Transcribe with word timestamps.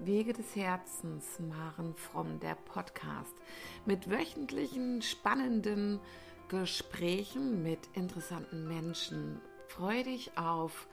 Wege 0.00 0.32
des 0.32 0.54
Herzens, 0.54 1.40
Maren 1.40 1.92
Fromm, 1.96 2.38
der 2.38 2.54
Podcast 2.54 3.34
mit 3.84 4.08
wöchentlichen 4.08 5.02
spannenden 5.02 5.98
Gesprächen 6.48 7.64
mit 7.64 7.80
interessanten 7.94 8.68
Menschen. 8.68 9.40
Freue 9.66 10.04
dich 10.04 10.30
auf 10.36 10.86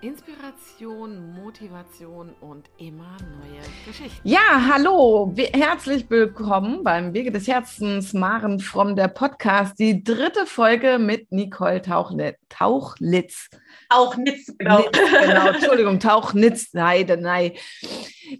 Inspiration, 0.00 1.32
Motivation 1.32 2.34
und 2.40 2.68
immer 2.78 3.16
neue 3.20 3.62
Geschichten. 3.86 4.26
Ja, 4.26 4.68
hallo, 4.72 5.34
herzlich 5.52 6.08
willkommen 6.08 6.82
beim 6.82 7.12
Wege 7.12 7.32
des 7.32 7.48
Herzens, 7.48 8.12
Maren 8.14 8.60
Fromm, 8.60 8.96
der 8.96 9.08
Podcast, 9.08 9.78
die 9.78 10.02
dritte 10.02 10.46
Folge 10.46 10.98
mit 10.98 11.30
Nicole 11.30 11.82
Tauchlitz. 11.82 12.38
Tauchlitz. 12.48 13.48
Tauchnitz, 13.90 14.54
genau. 14.58 14.84
genau, 14.92 15.46
Entschuldigung, 15.48 16.00
Tauchnitz, 16.00 16.74
nein, 16.74 17.18
nein. 17.20 17.52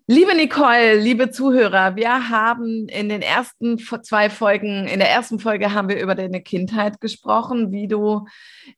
Liebe 0.09 0.35
Nicole, 0.35 0.97
liebe 0.97 1.31
Zuhörer, 1.31 1.95
wir 1.95 2.29
haben 2.29 2.89
in 2.89 3.09
den 3.09 3.23
ersten 3.23 3.79
zwei 3.79 4.31
Folgen, 4.31 4.89
in 4.89 4.99
der 4.99 5.11
ersten 5.11 5.39
Folge 5.39 5.75
haben 5.75 5.89
wir 5.89 6.01
über 6.01 6.17
deine 6.17 6.43
Kindheit 6.43 7.01
gesprochen, 7.01 7.71
wie 7.71 7.87
du 7.87 8.27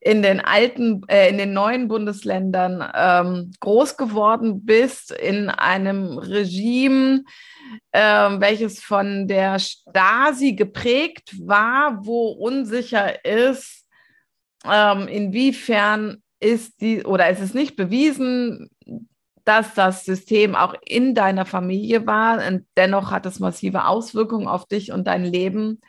in 0.01 0.23
den 0.23 0.41
alten, 0.41 1.03
äh, 1.09 1.31
in 1.31 1.39
den 1.39 1.55
neuen 1.55 1.89
Bundesländern 1.89 2.87
ähm, 2.95 3.53
groß 3.61 3.97
geworden 3.97 4.67
bist, 4.67 5.11
in 5.13 5.49
einem 5.49 6.19
Regime, 6.19 7.25
äh, 7.93 8.01
welches 8.01 8.81
von 8.81 9.27
der 9.29 9.59
Stasi 9.59 10.55
geprägt 10.55 11.35
war, 11.41 12.05
wo 12.05 12.33
unsicher 12.33 13.25
ist, 13.25 13.87
ähm, 14.71 15.09
inwiefern 15.09 16.23
ist 16.41 16.81
die, 16.83 17.03
oder 17.05 17.31
ist 17.31 17.41
es 17.41 17.55
nicht 17.55 17.77
bewiesen, 17.77 18.69
dass 19.49 19.73
das 19.73 20.05
System 20.05 20.55
auch 20.55 20.75
in 20.85 21.15
deiner 21.15 21.47
Familie 21.47 22.07
war 22.07 22.47
und 22.47 22.67
dennoch 22.77 23.11
hat 23.11 23.25
es 23.25 23.41
massive 23.41 23.87
Auswirkungen 23.87 24.47
auf 24.47 24.67
dich 24.67 24.93
und 24.93 25.07
dein 25.07 25.25
Leben 25.25 25.81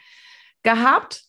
gehabt. 0.63 1.23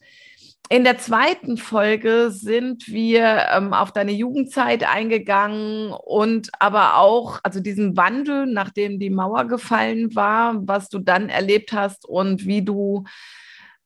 In 0.68 0.84
der 0.84 0.98
zweiten 0.98 1.56
Folge 1.56 2.30
sind 2.30 2.86
wir 2.86 3.46
ähm, 3.52 3.74
auf 3.74 3.90
deine 3.90 4.12
Jugendzeit 4.12 4.88
eingegangen 4.88 5.90
und 5.90 6.50
aber 6.60 6.98
auch, 6.98 7.40
also 7.42 7.58
diesen 7.58 7.96
Wandel, 7.96 8.46
nachdem 8.46 9.00
die 9.00 9.10
Mauer 9.10 9.46
gefallen 9.46 10.14
war, 10.14 10.54
was 10.68 10.88
du 10.88 11.00
dann 11.00 11.30
erlebt 11.30 11.72
hast 11.72 12.06
und 12.06 12.46
wie 12.46 12.62
du 12.62 13.02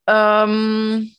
ähm, 0.06 1.10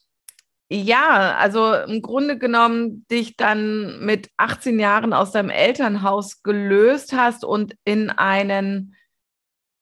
ja, 0.70 1.36
also 1.38 1.74
im 1.74 2.02
Grunde 2.02 2.38
genommen 2.38 3.06
dich 3.12 3.38
dann 3.38 4.04
mit 4.04 4.30
18 4.38 4.80
Jahren 4.80 5.14
aus 5.14 5.32
deinem 5.32 5.52
Elternhaus 5.52 6.42
gelöst 6.42 7.14
hast 7.14 7.46
und 7.46 7.76
in 7.84 8.10
einen 8.10 8.96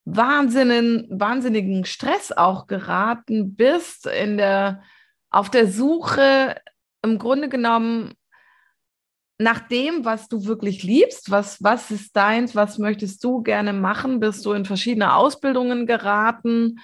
wahnsinnigen, 0.06 1.08
wahnsinnigen 1.10 1.86
Stress 1.86 2.34
auch 2.34 2.68
geraten 2.68 3.56
bist, 3.56 4.08
in 4.08 4.38
der, 4.38 4.84
auf 5.30 5.50
der 5.50 5.68
Suche 5.68 6.58
im 7.02 7.18
Grunde 7.18 7.48
genommen 7.48 8.14
nach 9.38 9.60
dem, 9.68 10.06
was 10.06 10.28
du 10.28 10.46
wirklich 10.46 10.84
liebst, 10.84 11.32
was, 11.32 11.64
was 11.64 11.92
ist 11.92 12.16
deins, 12.16 12.56
was 12.56 12.78
möchtest 12.78 13.24
du 13.24 13.42
gerne 13.42 13.74
machen, 13.74 14.20
bist 14.20 14.46
du 14.46 14.52
in 14.54 14.66
verschiedene 14.66 15.16
Ausbildungen 15.16 15.88
geraten. 15.88 16.80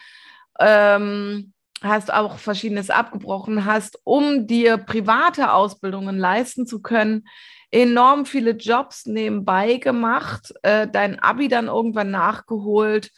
Ähm, 0.59 1.53
hast 1.81 2.13
auch 2.13 2.37
verschiedenes 2.37 2.89
abgebrochen, 2.89 3.65
hast, 3.65 3.99
um 4.03 4.47
dir 4.47 4.77
private 4.77 5.53
Ausbildungen 5.53 6.17
leisten 6.17 6.67
zu 6.67 6.81
können, 6.81 7.27
enorm 7.71 8.25
viele 8.25 8.51
Jobs 8.51 9.05
nebenbei 9.05 9.77
gemacht, 9.77 10.53
äh, 10.63 10.87
dein 10.87 11.19
Abi 11.19 11.47
dann 11.47 11.67
irgendwann 11.67 12.11
nachgeholt 12.11 13.11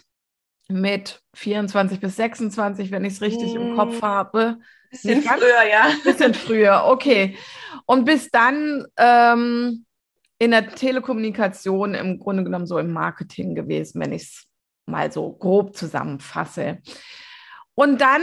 mit 0.67 1.21
24 1.33 1.99
bis 1.99 2.15
26, 2.15 2.91
wenn 2.91 3.05
ich 3.05 3.13
es 3.13 3.21
richtig 3.21 3.53
hm. 3.53 3.61
im 3.61 3.75
Kopf 3.75 4.01
habe. 4.01 4.57
Bisschen 4.89 5.21
früher, 5.21 5.63
ja. 5.69 5.91
Bisschen 6.03 6.33
früher, 6.33 6.83
okay. 6.85 7.37
Und 7.85 8.05
bis 8.05 8.29
dann 8.29 8.85
ähm, 8.97 9.85
in 10.37 10.51
der 10.51 10.67
Telekommunikation 10.69 11.93
im 11.93 12.19
Grunde 12.19 12.43
genommen 12.43 12.67
so 12.67 12.77
im 12.77 12.91
Marketing 12.91 13.55
gewesen, 13.55 14.01
wenn 14.01 14.11
ich 14.11 14.23
es 14.23 14.47
mal 14.85 15.11
so 15.11 15.31
grob 15.31 15.75
zusammenfasse. 15.75 16.79
Und 17.81 17.99
dann, 17.99 18.21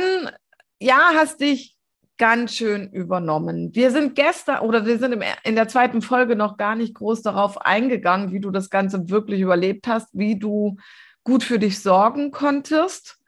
ja, 0.78 1.10
hast 1.16 1.41
dich 1.41 1.76
ganz 2.16 2.54
schön 2.54 2.92
übernommen. 2.92 3.74
Wir 3.74 3.91
sind 3.91 4.14
gestern 4.14 4.60
oder 4.60 4.86
wir 4.86 5.00
sind 5.00 5.20
in 5.42 5.56
der 5.56 5.66
zweiten 5.66 6.00
Folge 6.00 6.36
noch 6.36 6.58
gar 6.58 6.76
nicht 6.76 6.94
groß 6.94 7.22
darauf 7.22 7.60
eingegangen, 7.60 8.30
wie 8.30 8.38
du 8.38 8.52
das 8.52 8.70
Ganze 8.70 9.10
wirklich 9.10 9.41
überlebt 9.41 9.88
hast, 9.88 10.10
wie 10.12 10.38
du 10.38 10.76
gut 11.24 11.42
für 11.42 11.58
dich 11.58 11.80
sorgen 11.80 12.30
konntest. 12.30 13.19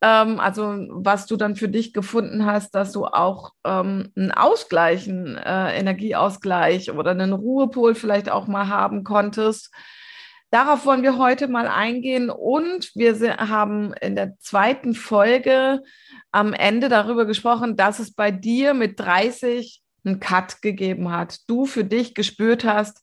Ähm, 0.00 0.38
also 0.38 0.76
was 0.90 1.26
du 1.26 1.36
dann 1.36 1.56
für 1.56 1.68
dich 1.68 1.92
gefunden 1.92 2.46
hast, 2.46 2.76
dass 2.76 2.92
du 2.92 3.06
auch 3.06 3.50
ähm, 3.64 4.12
einen 4.14 4.30
Ausgleich, 4.30 5.08
einen 5.08 5.36
äh, 5.36 5.76
Energieausgleich 5.76 6.92
oder 6.92 7.10
einen 7.10 7.32
Ruhepol 7.32 7.96
vielleicht 7.96 8.30
auch 8.30 8.46
mal 8.46 8.68
haben 8.68 9.02
konntest. 9.02 9.72
Darauf 10.54 10.86
wollen 10.86 11.02
wir 11.02 11.18
heute 11.18 11.48
mal 11.48 11.66
eingehen 11.66 12.30
und 12.30 12.94
wir 12.94 13.38
haben 13.38 13.92
in 13.94 14.14
der 14.14 14.38
zweiten 14.38 14.94
Folge 14.94 15.82
am 16.30 16.52
Ende 16.52 16.88
darüber 16.88 17.24
gesprochen, 17.26 17.74
dass 17.74 17.98
es 17.98 18.14
bei 18.14 18.30
dir 18.30 18.72
mit 18.72 19.00
30 19.00 19.82
einen 20.04 20.20
Cut 20.20 20.62
gegeben 20.62 21.10
hat. 21.10 21.40
Du 21.48 21.66
für 21.66 21.82
dich 21.82 22.14
gespürt 22.14 22.64
hast, 22.64 23.02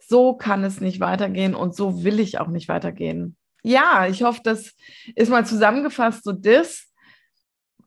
so 0.00 0.34
kann 0.34 0.64
es 0.64 0.80
nicht 0.80 0.98
weitergehen 0.98 1.54
und 1.54 1.76
so 1.76 2.02
will 2.02 2.18
ich 2.18 2.40
auch 2.40 2.48
nicht 2.48 2.66
weitergehen. 2.66 3.36
Ja, 3.62 4.08
ich 4.08 4.24
hoffe, 4.24 4.40
das 4.42 4.74
ist 5.14 5.30
mal 5.30 5.46
zusammengefasst, 5.46 6.24
so 6.24 6.32
das 6.32 6.88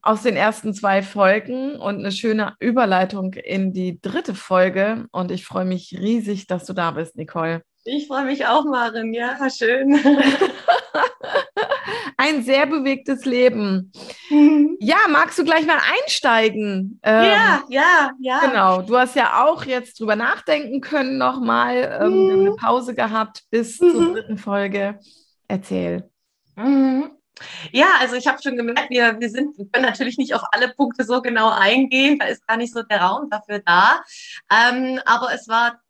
aus 0.02 0.24
den 0.24 0.38
ersten 0.38 0.74
zwei 0.74 1.04
Folgen 1.04 1.76
und 1.76 2.00
eine 2.00 2.14
schöne 2.14 2.56
Überleitung 2.62 3.34
in 3.34 3.74
die 3.74 4.00
dritte 4.00 4.34
Folge. 4.34 5.08
Und 5.12 5.30
ich 5.30 5.46
freue 5.46 5.66
mich 5.66 5.94
riesig, 6.00 6.48
dass 6.48 6.64
du 6.64 6.72
da 6.72 6.92
bist, 6.92 7.18
Nicole. 7.18 7.64
Ich 7.86 8.08
freue 8.08 8.24
mich 8.26 8.46
auch, 8.46 8.64
Marin. 8.64 9.14
Ja, 9.14 9.38
schön. 9.50 9.94
Ein 12.18 12.44
sehr 12.44 12.66
bewegtes 12.66 13.26
Leben. 13.26 13.92
Mhm. 14.30 14.78
Ja, 14.80 14.96
magst 15.10 15.38
du 15.38 15.44
gleich 15.44 15.66
mal 15.66 15.80
einsteigen? 16.02 17.00
Ähm, 17.04 17.26
ja, 17.26 17.64
ja, 17.68 18.12
ja. 18.20 18.40
Genau. 18.40 18.82
Du 18.84 18.98
hast 18.98 19.18
ja 19.18 19.44
auch 19.46 19.66
jetzt 19.66 20.00
drüber 20.00 20.16
nachdenken 20.16 20.80
können 20.80 21.18
nochmal. 21.18 22.00
Ähm, 22.02 22.24
mhm. 22.24 22.40
eine 22.40 22.56
Pause 22.56 22.96
gehabt 22.96 23.44
bis 23.50 23.82
mhm. 23.82 23.92
zur 23.92 24.14
dritten 24.14 24.38
Folge. 24.38 25.00
Erzähl. 25.50 26.10
Mhm. 26.56 27.12
Ja, 27.72 27.88
also 28.00 28.16
ich 28.16 28.28
habe 28.28 28.42
schon 28.42 28.56
gemerkt, 28.58 28.90
wir, 28.90 29.20
wir 29.20 29.30
sind, 29.30 29.58
wir 29.58 29.68
können 29.68 29.86
natürlich 29.86 30.18
nicht 30.18 30.36
auf 30.36 30.44
alle 30.52 30.70
Punkte 30.70 31.04
so 31.04 31.22
genau 31.22 31.50
eingehen, 31.50 32.20
da 32.20 32.26
ist 32.28 32.46
gar 32.48 32.58
nicht 32.58 32.74
so 32.74 32.84
der 32.84 33.02
Raum 33.02 33.30
dafür 33.30 33.60
da. 33.60 34.02
Ähm, 34.52 35.00
aber 35.06 35.34
es 35.34 35.48
war 35.48 35.82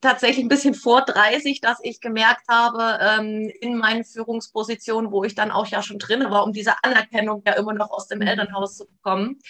tatsächlich 0.00 0.44
ein 0.44 0.48
bisschen 0.48 0.74
vor 0.74 1.02
30, 1.02 1.60
dass 1.60 1.78
ich 1.82 2.00
gemerkt 2.00 2.46
habe, 2.48 2.98
ähm, 3.02 3.50
in 3.60 3.76
meinen 3.76 4.04
Führungspositionen, 4.04 5.10
wo 5.10 5.24
ich 5.24 5.34
dann 5.34 5.50
auch 5.50 5.66
ja 5.66 5.82
schon 5.82 5.98
drin 5.98 6.30
war, 6.30 6.44
um 6.44 6.52
diese 6.52 6.74
Anerkennung 6.82 7.42
ja 7.46 7.54
immer 7.54 7.72
noch 7.72 7.90
aus 7.90 8.06
dem 8.06 8.20
mhm. 8.20 8.28
Elternhaus 8.28 8.76
zu 8.76 8.86
bekommen, 8.86 9.40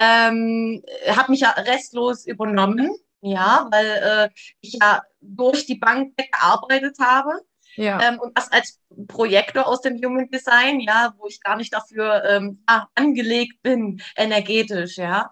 ähm, 0.00 0.82
habe 1.08 1.30
mich 1.30 1.40
ja 1.40 1.50
restlos 1.50 2.26
übernommen. 2.26 2.90
Ja, 3.20 3.66
weil 3.72 3.86
äh, 3.86 4.28
ich 4.60 4.78
ja 4.80 5.02
durch 5.20 5.66
die 5.66 5.74
Bank 5.74 6.16
gearbeitet 6.16 6.98
habe 7.00 7.32
ja. 7.78 8.00
Ähm, 8.02 8.18
und 8.18 8.36
das 8.36 8.50
als 8.50 8.80
Projektor 9.06 9.66
aus 9.66 9.80
dem 9.80 9.96
Human 10.04 10.28
Design, 10.30 10.80
ja, 10.80 11.14
wo 11.16 11.28
ich 11.28 11.40
gar 11.40 11.56
nicht 11.56 11.72
dafür 11.72 12.24
ähm, 12.24 12.64
ja, 12.68 12.88
angelegt 12.96 13.62
bin, 13.62 14.02
energetisch, 14.16 14.96
ja. 14.96 15.30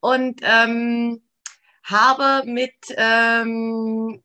Und 0.00 0.40
ähm, 0.42 1.22
habe 1.84 2.48
mit, 2.48 2.74
ähm, 2.96 4.22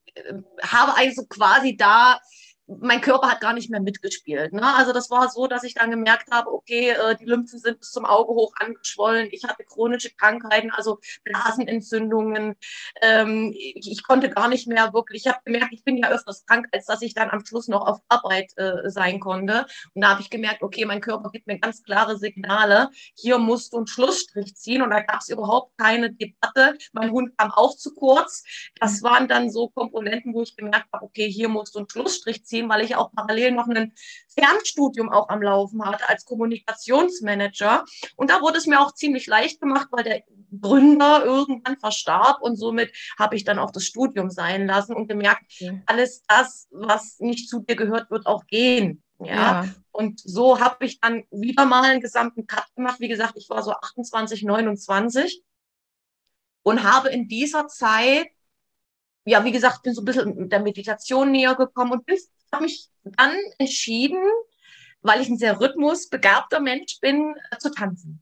habe 0.61 0.95
also 0.95 1.25
quasi 1.27 1.75
da 1.75 2.19
mein 2.67 2.99
Körper 2.99 3.29
hat 3.29 3.39
gar 3.39 3.53
nicht 3.53 3.69
mehr 3.69 3.79
mitgespielt. 3.79 4.51
Ne? 4.51 4.75
Also 4.75 4.91
das 4.91 5.09
war 5.09 5.29
so, 5.29 5.47
dass 5.47 5.63
ich 5.63 5.73
dann 5.73 5.89
gemerkt 5.89 6.31
habe, 6.31 6.51
okay, 6.51 6.89
äh, 6.89 7.15
die 7.15 7.25
Lymphen 7.25 7.59
sind 7.59 7.79
bis 7.79 7.91
zum 7.91 8.05
Auge 8.05 8.33
hoch 8.33 8.53
angeschwollen. 8.59 9.29
Ich 9.31 9.45
hatte 9.45 9.63
chronische 9.63 10.11
Krankheiten, 10.11 10.71
also 10.71 10.99
Blasenentzündungen. 11.23 12.55
Ähm, 13.01 13.53
ich, 13.55 13.89
ich, 13.91 14.03
konnte 14.03 14.29
gar 14.29 14.49
nicht 14.49 14.67
mehr 14.67 14.93
wirklich. 14.93 15.25
Ich 15.25 15.31
habe 15.31 15.39
gemerkt, 15.45 15.71
ich 15.71 15.83
bin 15.83 15.97
ja 15.97 16.09
öfters 16.09 16.45
krank, 16.45 16.67
als 16.73 16.85
dass 16.85 17.01
ich 17.01 17.13
dann 17.13 17.29
am 17.29 17.45
Schluss 17.45 17.69
noch 17.69 17.87
auf 17.87 17.99
Arbeit 18.09 18.51
äh, 18.57 18.89
sein 18.89 19.21
konnte. 19.21 19.65
Und 19.93 20.01
da 20.01 20.09
habe 20.09 20.21
ich 20.21 20.29
gemerkt, 20.29 20.61
okay, 20.61 20.85
mein 20.85 21.01
Körper 21.01 21.29
gibt 21.31 21.47
mir 21.47 21.59
ganz 21.59 21.83
klare 21.83 22.17
Signale. 22.17 22.89
Hier 23.15 23.37
musst 23.37 23.71
du 23.71 23.77
einen 23.77 23.87
Schlussstrich 23.87 24.55
ziehen. 24.55 24.81
Und 24.81 24.89
da 24.89 24.99
gab 25.01 25.21
es 25.21 25.29
überhaupt 25.29 25.77
keine 25.77 26.11
Debatte. 26.11 26.77
Mein 26.91 27.11
Hund 27.11 27.37
kam 27.37 27.51
auch 27.51 27.77
zu 27.77 27.93
kurz. 27.93 28.43
Das 28.79 29.03
waren 29.03 29.29
dann 29.29 29.49
so 29.49 29.69
Komponenten, 29.69 30.33
wo 30.33 30.41
ich 30.41 30.55
gemerkt 30.55 30.87
habe, 30.91 31.05
okay, 31.05 31.31
hier 31.31 31.47
musst 31.47 31.73
du 31.75 31.79
einen 31.79 31.89
Schlussstrich 31.89 32.45
ziehen 32.45 32.56
ziehen, 32.57 32.69
weil 32.69 32.83
ich 32.83 32.95
auch 32.95 33.11
parallel 33.11 33.51
noch 33.51 33.67
ein 33.67 33.93
Fernstudium 34.29 35.09
auch 35.09 35.29
am 35.29 35.41
Laufen 35.41 35.83
hatte 35.85 36.07
als 36.09 36.25
Kommunikationsmanager. 36.25 37.85
Und 38.15 38.29
da 38.29 38.41
wurde 38.41 38.57
es 38.57 38.67
mir 38.67 38.79
auch 38.79 38.93
ziemlich 38.93 39.27
leicht 39.27 39.61
gemacht, 39.61 39.87
weil 39.91 40.03
der 40.03 40.23
Gründer 40.59 41.23
irgendwann 41.25 41.77
verstarb 41.77 42.41
und 42.41 42.55
somit 42.55 42.91
habe 43.19 43.35
ich 43.35 43.43
dann 43.43 43.59
auch 43.59 43.71
das 43.71 43.83
Studium 43.83 44.29
sein 44.29 44.65
lassen 44.67 44.95
und 44.95 45.07
gemerkt, 45.07 45.43
alles 45.85 46.23
das, 46.27 46.67
was 46.71 47.19
nicht 47.19 47.49
zu 47.49 47.59
dir 47.59 47.75
gehört, 47.75 48.09
wird 48.11 48.25
auch 48.25 48.45
gehen. 48.47 49.03
Ja. 49.19 49.35
ja. 49.35 49.69
Und 49.91 50.19
so 50.19 50.59
habe 50.59 50.85
ich 50.85 50.99
dann 50.99 51.23
wieder 51.31 51.65
mal 51.65 51.83
einen 51.83 52.01
gesamten 52.01 52.45
Cut 52.45 52.65
gemacht. 52.75 52.99
Wie 52.99 53.07
gesagt, 53.07 53.33
ich 53.35 53.49
war 53.49 53.63
so 53.63 53.71
28, 53.71 54.43
29 54.43 55.43
und 56.63 56.83
habe 56.83 57.09
in 57.09 57.27
dieser 57.27 57.67
Zeit, 57.67 58.27
ja, 59.25 59.43
wie 59.43 59.51
gesagt, 59.51 59.83
bin 59.83 59.93
so 59.93 60.01
ein 60.01 60.05
bisschen 60.05 60.35
mit 60.35 60.51
der 60.51 60.61
Meditation 60.61 61.31
näher 61.31 61.55
gekommen 61.55 61.91
und 61.91 62.05
habe 62.51 62.63
mich 62.63 62.89
dann 63.03 63.35
entschieden, 63.57 64.23
weil 65.01 65.21
ich 65.21 65.29
ein 65.29 65.37
sehr 65.37 65.59
rhythmusbegabter 65.59 66.59
Mensch 66.59 66.99
bin, 66.99 67.35
äh, 67.51 67.57
zu 67.57 67.71
tanzen. 67.71 68.21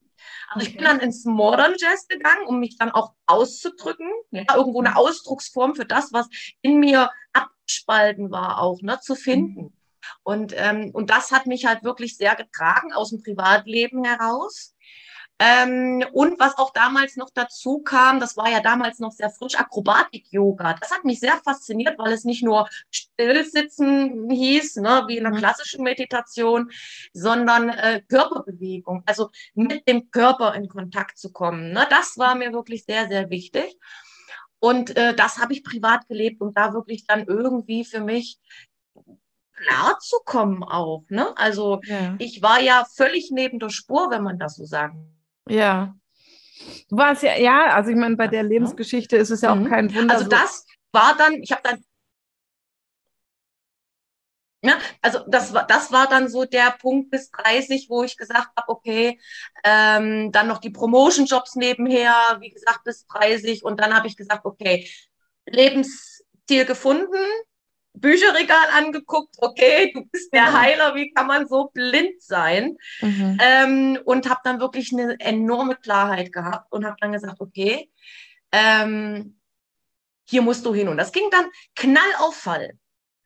Also 0.50 0.68
ich 0.68 0.75
bin 0.75 0.86
dann 0.86 1.00
ins 1.00 1.25
Modern 1.25 1.74
Jazz 1.77 2.07
gegangen, 2.07 2.45
um 2.45 2.60
mich 2.60 2.77
dann 2.77 2.92
auch 2.92 3.13
auszudrücken, 3.25 4.10
ja, 4.31 4.44
irgendwo 4.56 4.80
eine 4.80 4.95
Ausdrucksform 4.95 5.75
für 5.75 5.86
das, 5.86 6.13
was 6.13 6.27
in 6.62 6.80
mir 6.80 7.10
abgespalten 7.33 8.31
war, 8.31 8.62
auch 8.62 8.81
ne, 8.81 9.00
zu 9.00 9.16
finden. 9.16 9.62
Mhm. 9.62 9.74
Und, 10.24 10.54
ähm, 10.56 10.92
und 10.94 11.10
das 11.10 11.31
hat 11.31 11.48
mich 11.48 11.66
halt 11.66 11.83
wirklich 11.83 12.16
sehr 12.18 12.36
getragen 12.36 12.94
aus 12.94 13.10
dem 13.10 13.24
Privatleben 13.24 14.04
heraus. 14.04 14.75
Ähm, 15.38 16.06
und 16.14 16.40
was 16.40 16.58
auch 16.58 16.72
damals 16.72 17.18
noch 17.18 17.30
dazu 17.34 17.80
kam, 17.80 18.22
das 18.22 18.38
war 18.38 18.50
ja 18.50 18.62
damals 18.62 19.00
noch 19.00 19.12
sehr 19.12 19.30
frisch, 19.30 19.56
Akrobatik-Yoga. 19.56 20.76
Das 20.76 20.92
hat 20.92 21.04
mich 21.04 21.20
sehr 21.20 21.36
fasziniert, 21.44 21.98
weil 21.98 22.14
es 22.14 22.24
nicht 22.24 22.42
nur 22.42 22.70
Stillsitzen 22.90 24.30
hieß, 24.30 24.78
ne, 24.78 25.04
wie 25.08 25.18
in 25.18 25.26
einer 25.26 25.36
mhm. 25.36 25.40
klassischen 25.40 25.84
Meditation, 25.84 26.72
sondern 27.12 27.68
äh, 27.70 28.02
Körperbewegung, 28.08 29.04
also 29.06 29.30
mit 29.56 29.86
dem 29.90 30.10
Körper 30.10 30.56
in 30.56 30.70
Kontakt 30.70 31.18
zu 31.18 31.34
kommen. 31.34 31.74
Ne, 31.74 31.86
das 31.90 32.18
war 32.18 32.36
mir 32.36 32.54
wirklich 32.54 32.86
sehr, 32.86 33.10
sehr 33.10 33.30
wichtig. 33.30 33.78
Und 34.60 34.96
äh, 34.96 35.14
das 35.14 35.38
habe 35.40 35.52
ich 35.52 35.66
privat 35.66 36.08
gelebt 36.08 36.40
und 36.40 36.58
da 36.58 36.74
wirklich 36.74 37.06
dann 37.08 37.26
irgendwie 37.26 37.84
für 37.84 38.00
mich 38.00 38.40
klar 39.52 40.00
zu 40.00 40.18
kommen 40.24 40.64
auch. 40.64 41.04
Ne? 41.10 41.38
Also 41.38 41.82
ja. 41.84 42.16
ich 42.20 42.42
war 42.42 42.62
ja 42.62 42.86
völlig 42.96 43.32
neben 43.32 43.60
der 43.60 43.70
Spur, 43.70 44.10
wenn 44.12 44.24
man 44.24 44.40
das 44.40 44.56
so 44.56 44.66
sagen 44.66 45.14
ja. 45.47 45.95
Du 46.89 46.97
warst 46.97 47.24
ja, 47.24 47.38
ja, 47.38 47.74
also 47.74 47.92
ich 47.92 47.95
meine, 47.95 48.15
bei 48.15 48.27
der 48.27 48.44
Lebensgeschichte 48.44 49.18
ist 49.18 49.30
es 49.30 49.42
ja 49.42 49.51
auch 49.51 49.57
mhm. 49.57 49.69
kein 49.69 49.94
Wunder. 49.94 50.13
Also 50.13 50.27
das 50.27 50.65
war 50.92 51.15
dann, 51.18 51.33
ich 51.42 51.51
habe 51.51 51.62
dann 51.63 51.83
ja, 54.65 54.80
also 55.01 55.19
das 55.27 55.53
war, 55.53 55.68
das 55.68 55.92
war 55.92 56.07
dann 56.07 56.27
so 56.27 56.44
der 56.45 56.71
Punkt 56.81 57.12
bis 57.12 57.30
30, 57.30 57.86
wo 57.88 58.03
ich 58.03 58.18
gesagt 58.18 58.50
habe, 58.57 58.69
okay, 58.69 59.19
ähm, 59.63 60.31
dann 60.31 60.47
noch 60.47 60.57
die 60.57 60.71
Promotion-Jobs 60.71 61.56
nebenher, 61.56 62.38
wie 62.39 62.50
gesagt, 62.50 62.83
bis 62.83 63.06
30. 63.06 63.63
Und 63.63 63.80
dann 63.80 63.95
habe 63.95 64.07
ich 64.07 64.18
gesagt, 64.18 64.44
okay, 64.44 64.89
Lebensstil 65.45 66.65
gefunden, 66.65 67.24
Bücherregal 67.95 68.68
angeguckt, 68.74 69.36
okay, 69.39 69.92
du 69.94 70.06
bist 70.06 70.33
der 70.33 70.59
Heiler, 70.59 70.95
wie 70.95 71.12
kann 71.12 71.27
man 71.27 71.47
so 71.47 71.69
blind 71.74 72.21
sein? 72.21 72.77
Mhm. 73.01 73.38
Ähm, 73.42 74.00
und 74.06 74.30
habe 74.30 74.42
dann 74.44 74.59
wirklich 74.59 74.92
eine 74.94 75.19
enorme 75.19 75.75
Klarheit 75.75 76.31
gehabt 76.31 76.71
und 76.71 76.86
habe 76.86 76.97
dann 77.00 77.12
gesagt, 77.12 77.39
okay, 77.39 77.89
ähm, 78.51 79.39
hier 80.27 80.42
musst 80.42 80.65
du 80.65 80.74
hin. 80.74 80.88
Und 80.88 80.97
das 80.97 81.12
ging 81.12 81.30
dann 81.31 81.45
knall 81.75 82.13
auf 82.19 82.36
Fall. 82.36 82.77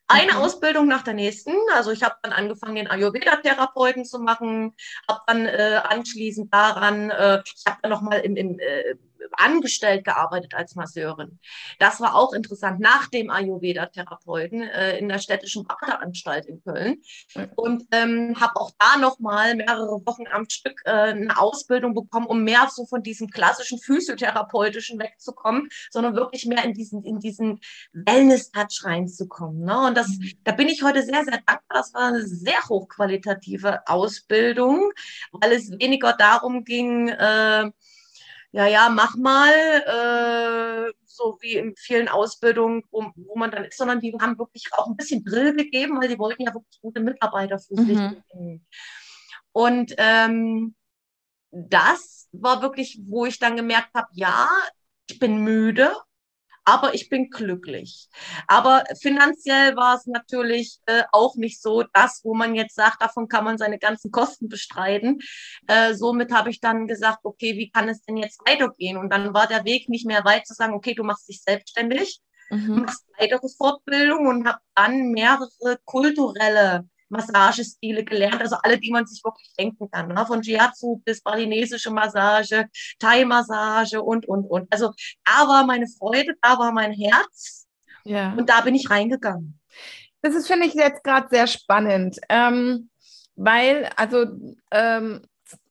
Eine 0.07 0.33
mhm. 0.33 0.37
Ausbildung 0.39 0.87
nach 0.87 1.03
der 1.03 1.13
nächsten. 1.13 1.53
Also 1.73 1.91
ich 1.91 2.01
habe 2.03 2.15
dann 2.23 2.33
angefangen, 2.33 2.75
den 2.75 2.89
Ayurveda-Therapeuten 2.89 4.05
zu 4.05 4.19
machen, 4.19 4.75
habe 5.07 5.21
dann 5.27 5.45
äh, 5.45 5.81
anschließend 5.83 6.51
daran, 6.53 7.11
äh, 7.11 7.41
ich 7.45 7.63
habe 7.67 7.77
dann 7.81 7.91
nochmal 7.91 8.21
im, 8.21 8.35
im 8.35 8.59
äh, 8.59 8.95
angestellt 9.33 10.03
gearbeitet 10.03 10.53
als 10.53 10.75
Masseurin. 10.75 11.39
Das 11.79 11.99
war 11.99 12.15
auch 12.15 12.33
interessant, 12.33 12.79
nach 12.79 13.07
dem 13.07 13.29
Ayurveda-Therapeuten 13.29 14.61
äh, 14.63 14.97
in 14.97 15.09
der 15.09 15.19
städtischen 15.19 15.65
Badeanstalt 15.65 16.45
in 16.45 16.61
Köln. 16.63 17.01
Und 17.55 17.85
ähm, 17.91 18.35
habe 18.39 18.55
auch 18.55 18.71
da 18.79 18.97
nochmal 18.97 19.55
mehrere 19.55 20.05
Wochen 20.05 20.27
am 20.31 20.49
Stück 20.49 20.81
äh, 20.85 20.91
eine 20.91 21.37
Ausbildung 21.37 21.93
bekommen, 21.93 22.25
um 22.25 22.43
mehr 22.43 22.67
so 22.71 22.85
von 22.85 23.03
diesem 23.03 23.29
klassischen 23.29 23.79
physiotherapeutischen 23.79 24.99
wegzukommen, 24.99 25.69
sondern 25.91 26.15
wirklich 26.15 26.45
mehr 26.45 26.63
in 26.63 26.73
diesen, 26.73 27.03
in 27.03 27.19
diesen 27.19 27.59
Wellness-Touch 27.93 28.83
reinzukommen. 28.83 29.63
Ne? 29.63 29.87
Und 29.87 29.97
das, 29.97 30.07
mhm. 30.07 30.31
da 30.43 30.51
bin 30.51 30.67
ich 30.67 30.83
heute 30.83 31.03
sehr, 31.03 31.23
sehr 31.23 31.39
dankbar. 31.45 31.59
Das 31.69 31.93
war 31.93 32.07
eine 32.07 32.25
sehr 32.25 32.61
hochqualitative 32.67 33.87
Ausbildung, 33.87 34.91
weil 35.31 35.51
es 35.53 35.71
weniger 35.71 36.13
darum 36.13 36.63
ging, 36.63 37.09
äh, 37.09 37.71
ja, 38.51 38.67
ja, 38.67 38.89
mach 38.89 39.15
mal, 39.15 39.53
äh, 39.53 40.91
so 41.05 41.37
wie 41.41 41.55
in 41.55 41.75
vielen 41.75 42.07
Ausbildungen, 42.07 42.83
wo, 42.91 43.11
wo 43.15 43.35
man 43.35 43.51
dann 43.51 43.65
ist, 43.65 43.77
sondern 43.77 43.99
die 43.99 44.15
haben 44.19 44.39
wirklich 44.39 44.65
auch 44.71 44.87
ein 44.87 44.97
bisschen 44.97 45.23
Drill 45.23 45.55
gegeben, 45.55 45.99
weil 46.01 46.07
die 46.07 46.17
wollten 46.17 46.43
ja 46.43 46.53
wirklich 46.53 46.81
gute 46.81 46.99
Mitarbeiter 46.99 47.59
für 47.59 47.75
sich 47.75 47.97
mhm. 47.97 48.65
Und 49.51 49.93
ähm, 49.97 50.75
das 51.51 52.29
war 52.31 52.61
wirklich, 52.61 52.99
wo 53.05 53.25
ich 53.25 53.39
dann 53.39 53.55
gemerkt 53.55 53.93
habe, 53.95 54.07
ja, 54.13 54.47
ich 55.09 55.19
bin 55.19 55.43
müde, 55.43 55.91
aber 56.69 56.93
ich 56.93 57.09
bin 57.09 57.31
glücklich. 57.31 58.09
Aber 58.47 58.83
finanziell 59.01 59.75
war 59.75 59.95
es 59.95 60.05
natürlich 60.05 60.77
äh, 60.85 61.03
auch 61.11 61.35
nicht 61.35 61.61
so 61.61 61.83
das, 61.93 62.21
wo 62.23 62.35
man 62.35 62.53
jetzt 62.53 62.75
sagt, 62.75 63.01
davon 63.01 63.27
kann 63.27 63.43
man 63.43 63.57
seine 63.57 63.79
ganzen 63.79 64.11
Kosten 64.11 64.49
bestreiten. 64.49 65.19
Äh, 65.67 65.95
somit 65.95 66.31
habe 66.31 66.51
ich 66.51 66.59
dann 66.61 66.87
gesagt, 66.87 67.21
okay, 67.23 67.57
wie 67.57 67.71
kann 67.71 67.89
es 67.89 68.03
denn 68.03 68.17
jetzt 68.17 68.39
weitergehen? 68.45 68.97
Und 68.97 69.11
dann 69.11 69.33
war 69.33 69.47
der 69.47 69.65
Weg 69.65 69.89
nicht 69.89 70.05
mehr 70.05 70.23
weit 70.25 70.45
zu 70.45 70.53
sagen, 70.53 70.73
okay, 70.75 70.93
du 70.93 71.03
machst 71.03 71.27
dich 71.27 71.41
selbstständig, 71.41 72.21
mhm. 72.51 72.81
machst 72.81 73.03
weitere 73.17 73.47
Fortbildung 73.57 74.27
und 74.27 74.47
habe 74.47 74.59
dann 74.75 75.09
mehrere 75.09 75.79
kulturelle 75.85 76.87
Massagestile 77.09 78.03
gelernt, 78.03 78.41
also 78.41 78.57
alle, 78.63 78.79
die 78.79 78.91
man 78.91 79.05
sich 79.05 79.23
wirklich 79.23 79.51
denken 79.57 79.89
kann, 79.91 80.09
ne? 80.09 80.25
von 80.25 80.41
Jiatsu 80.41 81.01
bis 81.03 81.21
balinesische 81.21 81.91
Massage, 81.91 82.65
Thai-Massage 82.99 84.01
und, 84.01 84.27
und, 84.27 84.45
und. 84.45 84.71
Also 84.71 84.93
da 85.23 85.47
war 85.47 85.65
meine 85.65 85.87
Freude, 85.87 86.35
da 86.41 86.57
war 86.57 86.71
mein 86.71 86.93
Herz 86.93 87.67
ja. 88.05 88.33
und 88.33 88.49
da 88.49 88.61
bin 88.61 88.75
ich 88.75 88.89
reingegangen. 88.89 89.59
Das 90.21 90.35
ist, 90.35 90.47
finde 90.47 90.67
ich, 90.67 90.73
jetzt 90.73 91.03
gerade 91.03 91.27
sehr 91.29 91.47
spannend, 91.47 92.19
ähm, 92.29 92.89
weil, 93.35 93.89
also, 93.95 94.25
ähm, 94.71 95.21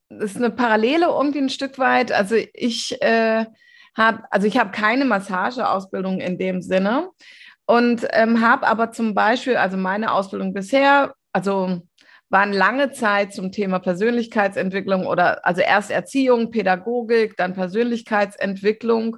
das 0.09 0.31
ist 0.33 0.37
eine 0.39 0.51
Parallele 0.51 1.07
irgendwie 1.07 1.39
ein 1.39 1.51
Stück 1.51 1.79
weit. 1.79 2.13
Also 2.13 2.37
ich 2.55 3.01
äh, 3.03 3.45
habe, 3.95 4.25
also 4.31 4.47
ich 4.47 4.59
habe 4.59 4.71
keine 4.71 5.05
Massageausbildung 5.05 6.21
in 6.21 6.39
dem 6.39 6.63
Sinne 6.63 7.11
und 7.67 8.07
ähm, 8.13 8.41
habe 8.41 8.67
aber 8.67 8.93
zum 8.93 9.15
Beispiel, 9.15 9.57
also 9.57 9.77
meine 9.77 10.13
Ausbildung 10.13 10.55
bisher 10.55 11.15
also 11.33 11.83
waren 12.31 12.53
lange 12.53 12.93
Zeit 12.93 13.33
zum 13.33 13.53
Thema 13.53 13.79
Persönlichkeitsentwicklung 13.79 15.07
oder 15.07 15.47
also 15.47 15.63
erst 15.63 15.91
Erziehung, 15.91 16.51
Pädagogik, 16.51 17.37
dann 17.37 17.55
Persönlichkeitsentwicklung. 17.55 19.17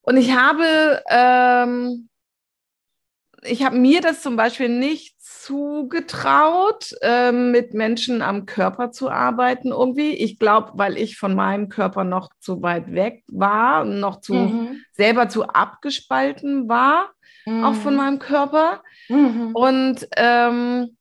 Und 0.00 0.16
ich 0.16 0.34
habe, 0.34 1.02
ähm, 1.10 2.08
ich 3.42 3.64
habe 3.64 3.76
mir 3.76 4.00
das 4.00 4.22
zum 4.22 4.36
Beispiel 4.36 4.68
nicht 4.68 5.20
zugetraut, 5.20 6.94
äh, 7.02 7.32
mit 7.32 7.74
Menschen 7.74 8.22
am 8.22 8.46
Körper 8.46 8.92
zu 8.92 9.10
arbeiten 9.10 9.68
irgendwie. 9.68 10.14
Ich 10.14 10.38
glaube, 10.38 10.72
weil 10.74 10.96
ich 10.96 11.18
von 11.18 11.34
meinem 11.34 11.68
Körper 11.68 12.04
noch 12.04 12.30
zu 12.40 12.62
weit 12.62 12.92
weg 12.92 13.24
war, 13.28 13.84
noch 13.84 14.20
zu 14.20 14.34
mhm. 14.34 14.84
selber 14.92 15.28
zu 15.28 15.46
abgespalten 15.46 16.68
war, 16.68 17.10
mhm. 17.46 17.64
auch 17.64 17.74
von 17.74 17.94
mhm. 17.94 17.98
meinem 17.98 18.18
Körper. 18.18 18.82
Mhm. 19.10 19.50
Und 19.54 20.08
ähm, 20.16 20.96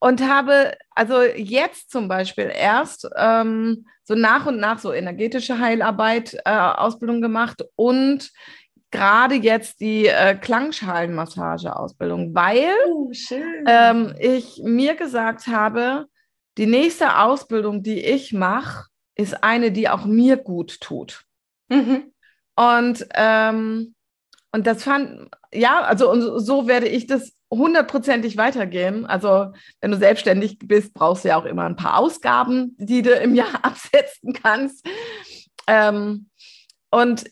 und 0.00 0.22
habe 0.22 0.76
also 0.90 1.22
jetzt 1.22 1.90
zum 1.90 2.06
Beispiel 2.06 2.52
erst 2.54 3.08
ähm, 3.16 3.86
so 4.04 4.14
nach 4.14 4.46
und 4.46 4.58
nach 4.58 4.78
so 4.78 4.92
energetische 4.92 5.58
Heilarbeit 5.58 6.34
äh, 6.44 6.50
Ausbildung 6.50 7.20
gemacht 7.20 7.64
und 7.74 8.30
gerade 8.90 9.34
jetzt 9.34 9.80
die 9.80 10.06
äh, 10.06 10.34
Klangschalenmassage-Ausbildung, 10.36 12.34
weil 12.34 12.70
oh, 12.86 13.10
ähm, 13.66 14.14
ich 14.18 14.62
mir 14.64 14.94
gesagt 14.94 15.46
habe, 15.48 16.06
die 16.56 16.66
nächste 16.66 17.18
Ausbildung, 17.18 17.82
die 17.82 18.00
ich 18.00 18.32
mache, 18.32 18.86
ist 19.14 19.42
eine, 19.42 19.72
die 19.72 19.88
auch 19.88 20.04
mir 20.04 20.36
gut 20.36 20.80
tut. 20.80 21.24
Mhm. 21.68 22.12
Und, 22.56 23.06
ähm, 23.14 23.94
und 24.52 24.66
das 24.66 24.82
fand, 24.82 25.28
ja, 25.52 25.80
also 25.82 26.10
und 26.10 26.40
so 26.40 26.66
werde 26.66 26.88
ich 26.88 27.06
das 27.06 27.32
hundertprozentig 27.50 28.36
weitergehen. 28.36 29.06
Also 29.06 29.52
wenn 29.80 29.90
du 29.90 29.96
selbstständig 29.96 30.58
bist, 30.58 30.94
brauchst 30.94 31.24
du 31.24 31.28
ja 31.28 31.36
auch 31.36 31.44
immer 31.44 31.64
ein 31.64 31.76
paar 31.76 31.98
Ausgaben, 31.98 32.74
die 32.78 33.02
du 33.02 33.12
im 33.12 33.34
Jahr 33.34 33.52
absetzen 33.64 34.32
kannst. 34.32 34.86
Ähm, 35.66 36.28
und 36.90 37.24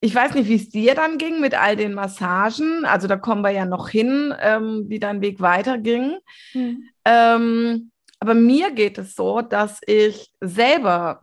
ich 0.00 0.14
weiß 0.14 0.34
nicht, 0.34 0.48
wie 0.48 0.56
es 0.56 0.70
dir 0.70 0.94
dann 0.94 1.16
ging 1.16 1.40
mit 1.40 1.54
all 1.54 1.76
den 1.76 1.94
Massagen. 1.94 2.84
Also 2.84 3.06
da 3.06 3.16
kommen 3.16 3.42
wir 3.42 3.50
ja 3.50 3.64
noch 3.64 3.88
hin, 3.88 4.34
ähm, 4.40 4.84
wie 4.88 4.98
dein 4.98 5.20
Weg 5.20 5.40
weiterging. 5.40 6.16
Mhm. 6.54 6.88
Ähm, 7.04 7.92
aber 8.18 8.34
mir 8.34 8.72
geht 8.72 8.98
es 8.98 9.14
so, 9.14 9.42
dass 9.42 9.80
ich 9.86 10.32
selber 10.40 11.22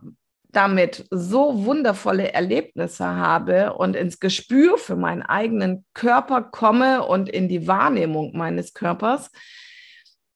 damit 0.52 1.06
so 1.10 1.64
wundervolle 1.64 2.32
Erlebnisse 2.32 3.06
habe 3.06 3.74
und 3.74 3.96
ins 3.96 4.20
Gespür 4.20 4.78
für 4.78 4.96
meinen 4.96 5.22
eigenen 5.22 5.84
Körper 5.94 6.42
komme 6.42 7.06
und 7.06 7.28
in 7.28 7.48
die 7.48 7.66
Wahrnehmung 7.66 8.36
meines 8.36 8.74
Körpers, 8.74 9.30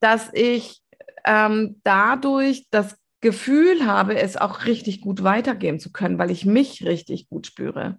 dass 0.01 0.31
ich 0.33 0.81
ähm, 1.25 1.81
dadurch 1.85 2.67
das 2.71 2.97
Gefühl 3.21 3.87
habe, 3.87 4.19
es 4.19 4.37
auch 4.37 4.67
richtig 4.67 5.01
gut 5.01 5.23
weitergeben 5.23 5.81
zu 5.81 5.91
können, 5.91 6.19
weil 6.19 6.31
ich 6.31 6.45
mich 6.45 6.85
richtig 6.85 7.29
gut 7.29 7.47
spüre. 7.47 7.99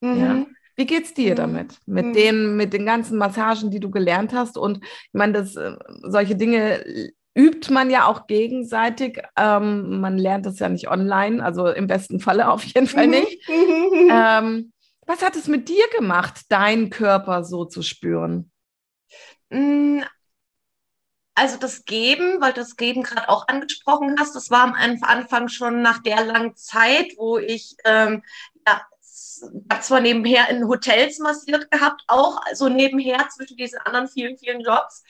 Mhm. 0.00 0.20
Ja. 0.20 0.46
Wie 0.76 0.86
geht's 0.86 1.14
dir 1.14 1.32
mhm. 1.32 1.36
damit? 1.36 1.78
Mit 1.86 2.06
mhm. 2.06 2.12
den, 2.12 2.56
mit 2.56 2.72
den 2.72 2.86
ganzen 2.86 3.18
Massagen, 3.18 3.70
die 3.70 3.80
du 3.80 3.90
gelernt 3.90 4.32
hast? 4.32 4.56
Und 4.56 4.84
ich 4.84 5.12
meine, 5.12 5.32
das, 5.32 5.56
äh, 5.56 5.76
solche 6.02 6.36
Dinge 6.36 6.84
übt 7.34 7.72
man 7.72 7.90
ja 7.90 8.06
auch 8.06 8.26
gegenseitig. 8.26 9.22
Ähm, 9.36 10.00
man 10.00 10.18
lernt 10.18 10.46
das 10.46 10.58
ja 10.58 10.68
nicht 10.68 10.88
online, 10.88 11.42
also 11.44 11.68
im 11.68 11.86
besten 11.86 12.20
Falle 12.20 12.50
auf 12.50 12.64
jeden 12.64 12.86
Fall 12.86 13.06
mhm. 13.06 13.12
nicht. 13.12 13.48
ähm, 13.48 14.72
was 15.06 15.22
hat 15.22 15.36
es 15.36 15.48
mit 15.48 15.68
dir 15.68 15.84
gemacht, 15.96 16.42
deinen 16.50 16.90
Körper 16.90 17.44
so 17.44 17.64
zu 17.64 17.82
spüren? 17.82 18.50
Mm, 19.48 20.02
also 21.34 21.56
das 21.56 21.84
Geben, 21.84 22.40
weil 22.40 22.52
du 22.52 22.60
das 22.60 22.76
Geben 22.76 23.02
gerade 23.02 23.28
auch 23.28 23.48
angesprochen 23.48 24.16
hast, 24.18 24.36
das 24.36 24.50
war 24.50 24.62
am 24.62 24.74
Anfang 25.02 25.48
schon 25.48 25.82
nach 25.82 26.02
der 26.02 26.24
langen 26.24 26.54
Zeit, 26.54 27.12
wo 27.16 27.38
ich 27.38 27.76
ähm, 27.84 28.22
ja, 28.66 28.82
zwar 29.80 30.00
nebenher 30.00 30.48
in 30.50 30.68
Hotels 30.68 31.18
massiert 31.18 31.70
gehabt, 31.70 32.02
auch 32.06 32.40
so 32.52 32.68
nebenher 32.68 33.28
zwischen 33.30 33.56
diesen 33.56 33.78
anderen 33.78 34.08
vielen, 34.08 34.36
vielen 34.38 34.60
Jobs 34.60 35.02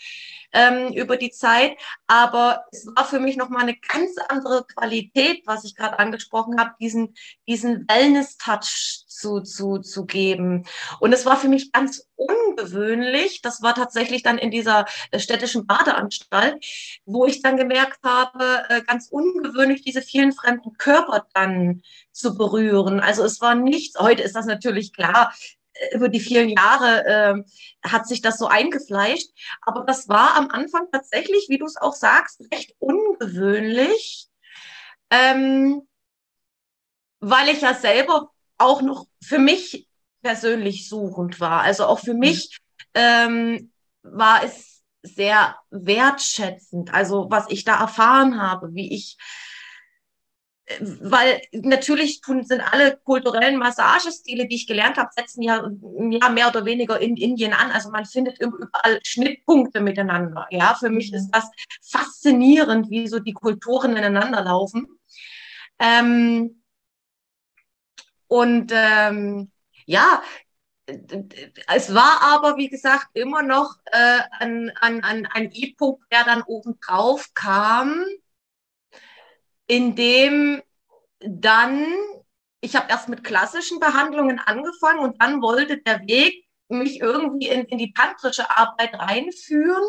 ähm, 0.53 0.93
über 0.93 1.17
die 1.17 1.31
Zeit. 1.31 1.77
Aber 2.07 2.65
es 2.73 2.87
war 2.87 3.05
für 3.05 3.21
mich 3.21 3.37
nochmal 3.37 3.63
eine 3.63 3.77
ganz 3.77 4.13
andere 4.29 4.65
Qualität, 4.65 5.43
was 5.47 5.65
ich 5.65 5.77
gerade 5.77 5.99
angesprochen 5.99 6.59
habe, 6.61 6.75
diesen, 6.81 7.15
diesen 7.47 7.87
Wellness-Touch 7.89 9.05
zu, 9.07 9.41
zu, 9.41 9.79
zu 9.79 10.07
geben. 10.07 10.65
Und 10.99 11.13
es 11.13 11.27
war 11.27 11.37
für 11.37 11.49
mich 11.49 11.73
ganz 11.73 12.09
ungewöhnlich. 12.17 13.43
Das 13.43 13.63
war 13.63 13.75
tatsächlich 13.75 14.23
dann 14.23 14.39
in 14.39 14.51
dieser 14.51 14.87
äh, 15.11 15.19
städtischen 15.19 15.67
Badeanstalt, 15.67 16.65
wo 17.05 17.27
ich 17.27 17.43
dann 17.43 17.57
gemerkt 17.57 18.01
habe, 18.05 18.65
äh, 18.69 18.83
ganz 18.83 19.09
ungewöhnlich 19.11 19.83
diese 19.83 20.03
vielen 20.03 20.33
fremden 20.33 20.77
Körper 20.77 21.27
dann 21.35 21.83
zu 22.13 22.37
berühren. 22.37 23.01
Also 23.01 23.25
es 23.25 23.41
war 23.41 23.55
nichts, 23.55 23.99
heute 23.99 24.23
ist 24.23 24.37
das 24.37 24.47
natürlich 24.47 24.93
klar, 24.93 25.33
über 25.93 26.09
die 26.09 26.21
vielen 26.21 26.49
Jahre 26.49 27.07
äh, 27.07 27.89
hat 27.89 28.07
sich 28.07 28.21
das 28.21 28.39
so 28.39 28.47
eingefleischt. 28.47 29.31
Aber 29.63 29.85
das 29.85 30.09
war 30.09 30.37
am 30.37 30.51
Anfang 30.51 30.87
tatsächlich, 30.93 31.47
wie 31.49 31.59
du 31.59 31.67
es 31.67 31.77
auch 31.77 31.95
sagst, 31.95 32.41
recht 32.53 32.75
ungewöhnlich, 32.79 34.29
ähm, 35.11 35.87
weil 37.21 37.49
ich 37.49 37.61
ja 37.61 37.75
selber 37.75 38.31
auch 38.59 38.83
noch 38.83 39.07
für 39.23 39.39
mich 39.39 39.89
persönlich 40.23 40.89
suchend 40.89 41.41
war. 41.41 41.63
Also 41.63 41.87
auch 41.87 42.01
für 42.01 42.15
mich 42.15 42.59
ähm, 42.95 43.73
war 44.03 44.45
es 44.45 44.83
sehr 45.03 45.57
wertschätzend, 45.71 46.93
also 46.93 47.31
was 47.31 47.47
ich 47.49 47.65
da 47.65 47.81
erfahren 47.81 48.41
habe, 48.41 48.75
wie 48.75 48.95
ich 48.95 49.17
weil 50.79 51.41
natürlich 51.53 52.21
sind 52.25 52.61
alle 52.61 52.97
kulturellen 52.97 53.59
Massagestile, 53.59 54.47
die 54.47 54.57
ich 54.57 54.67
gelernt 54.67 54.99
habe, 54.99 55.11
setzen 55.15 55.43
ja, 55.43 55.69
ja 56.11 56.29
mehr 56.29 56.49
oder 56.49 56.65
weniger 56.65 57.01
in 57.01 57.17
Indien 57.17 57.53
an. 57.53 57.71
Also 57.71 57.91
man 57.91 58.05
findet 58.05 58.41
überall 58.41 59.01
Schnittpunkte 59.03 59.81
miteinander. 59.81 60.47
Ja, 60.51 60.75
für 60.75 60.91
mich 60.91 61.13
ist 61.13 61.31
das 61.31 61.51
faszinierend, 61.83 62.91
wie 62.91 63.09
so 63.09 63.19
die 63.19 63.33
Kulturen 63.33 63.97
ineinander 63.97 64.43
laufen. 64.43 64.87
Ähm, 65.79 66.63
und 68.29 68.71
ähm, 68.73 69.51
ja, 69.87 70.23
es 70.87 71.95
war 71.95 72.21
aber, 72.23 72.57
wie 72.57 72.69
gesagt, 72.69 73.09
immer 73.15 73.43
noch 73.43 73.77
äh, 73.87 74.21
ein, 74.39 74.73
ein, 74.81 75.03
ein, 75.03 75.27
ein 75.27 75.51
E-Punkt, 75.53 76.05
der 76.13 76.25
dann 76.25 76.43
oben 76.43 76.79
drauf 76.81 77.29
kam 77.35 78.05
in 79.71 79.95
dem 79.95 80.61
dann, 81.21 81.87
ich 82.61 82.75
habe 82.75 82.91
erst 82.91 83.09
mit 83.09 83.23
klassischen 83.23 83.79
Behandlungen 83.79 84.41
angefangen 84.41 84.99
und 84.99 85.23
dann 85.23 85.41
wollte 85.43 85.79
der 85.79 86.01
Weg 86.09 86.45
mich 86.69 87.01
irgendwie 87.01 87.47
in, 87.47 87.67
in 87.67 87.79
die 87.79 87.93
tantrische 87.93 88.51
Arbeit 88.51 88.95
reinführen, 88.95 89.85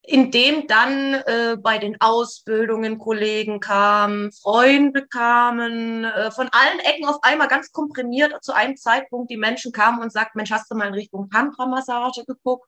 indem 0.00 0.66
dann 0.68 1.14
äh, 1.14 1.58
bei 1.60 1.76
den 1.76 2.00
Ausbildungen 2.00 2.96
Kollegen 2.96 3.60
kamen, 3.60 4.32
Freunde 4.32 5.06
kamen, 5.06 6.04
äh, 6.04 6.30
von 6.30 6.48
allen 6.50 6.80
Ecken 6.80 7.04
auf 7.04 7.18
einmal 7.22 7.48
ganz 7.48 7.72
komprimiert 7.72 8.42
zu 8.42 8.54
einem 8.54 8.78
Zeitpunkt 8.78 9.30
die 9.30 9.36
Menschen 9.36 9.72
kamen 9.72 10.00
und 10.00 10.12
sagten, 10.12 10.38
Mensch, 10.38 10.50
hast 10.50 10.70
du 10.70 10.76
mal 10.76 10.88
in 10.88 10.94
Richtung 10.94 11.28
Tantra-Massage 11.28 12.24
geguckt? 12.24 12.66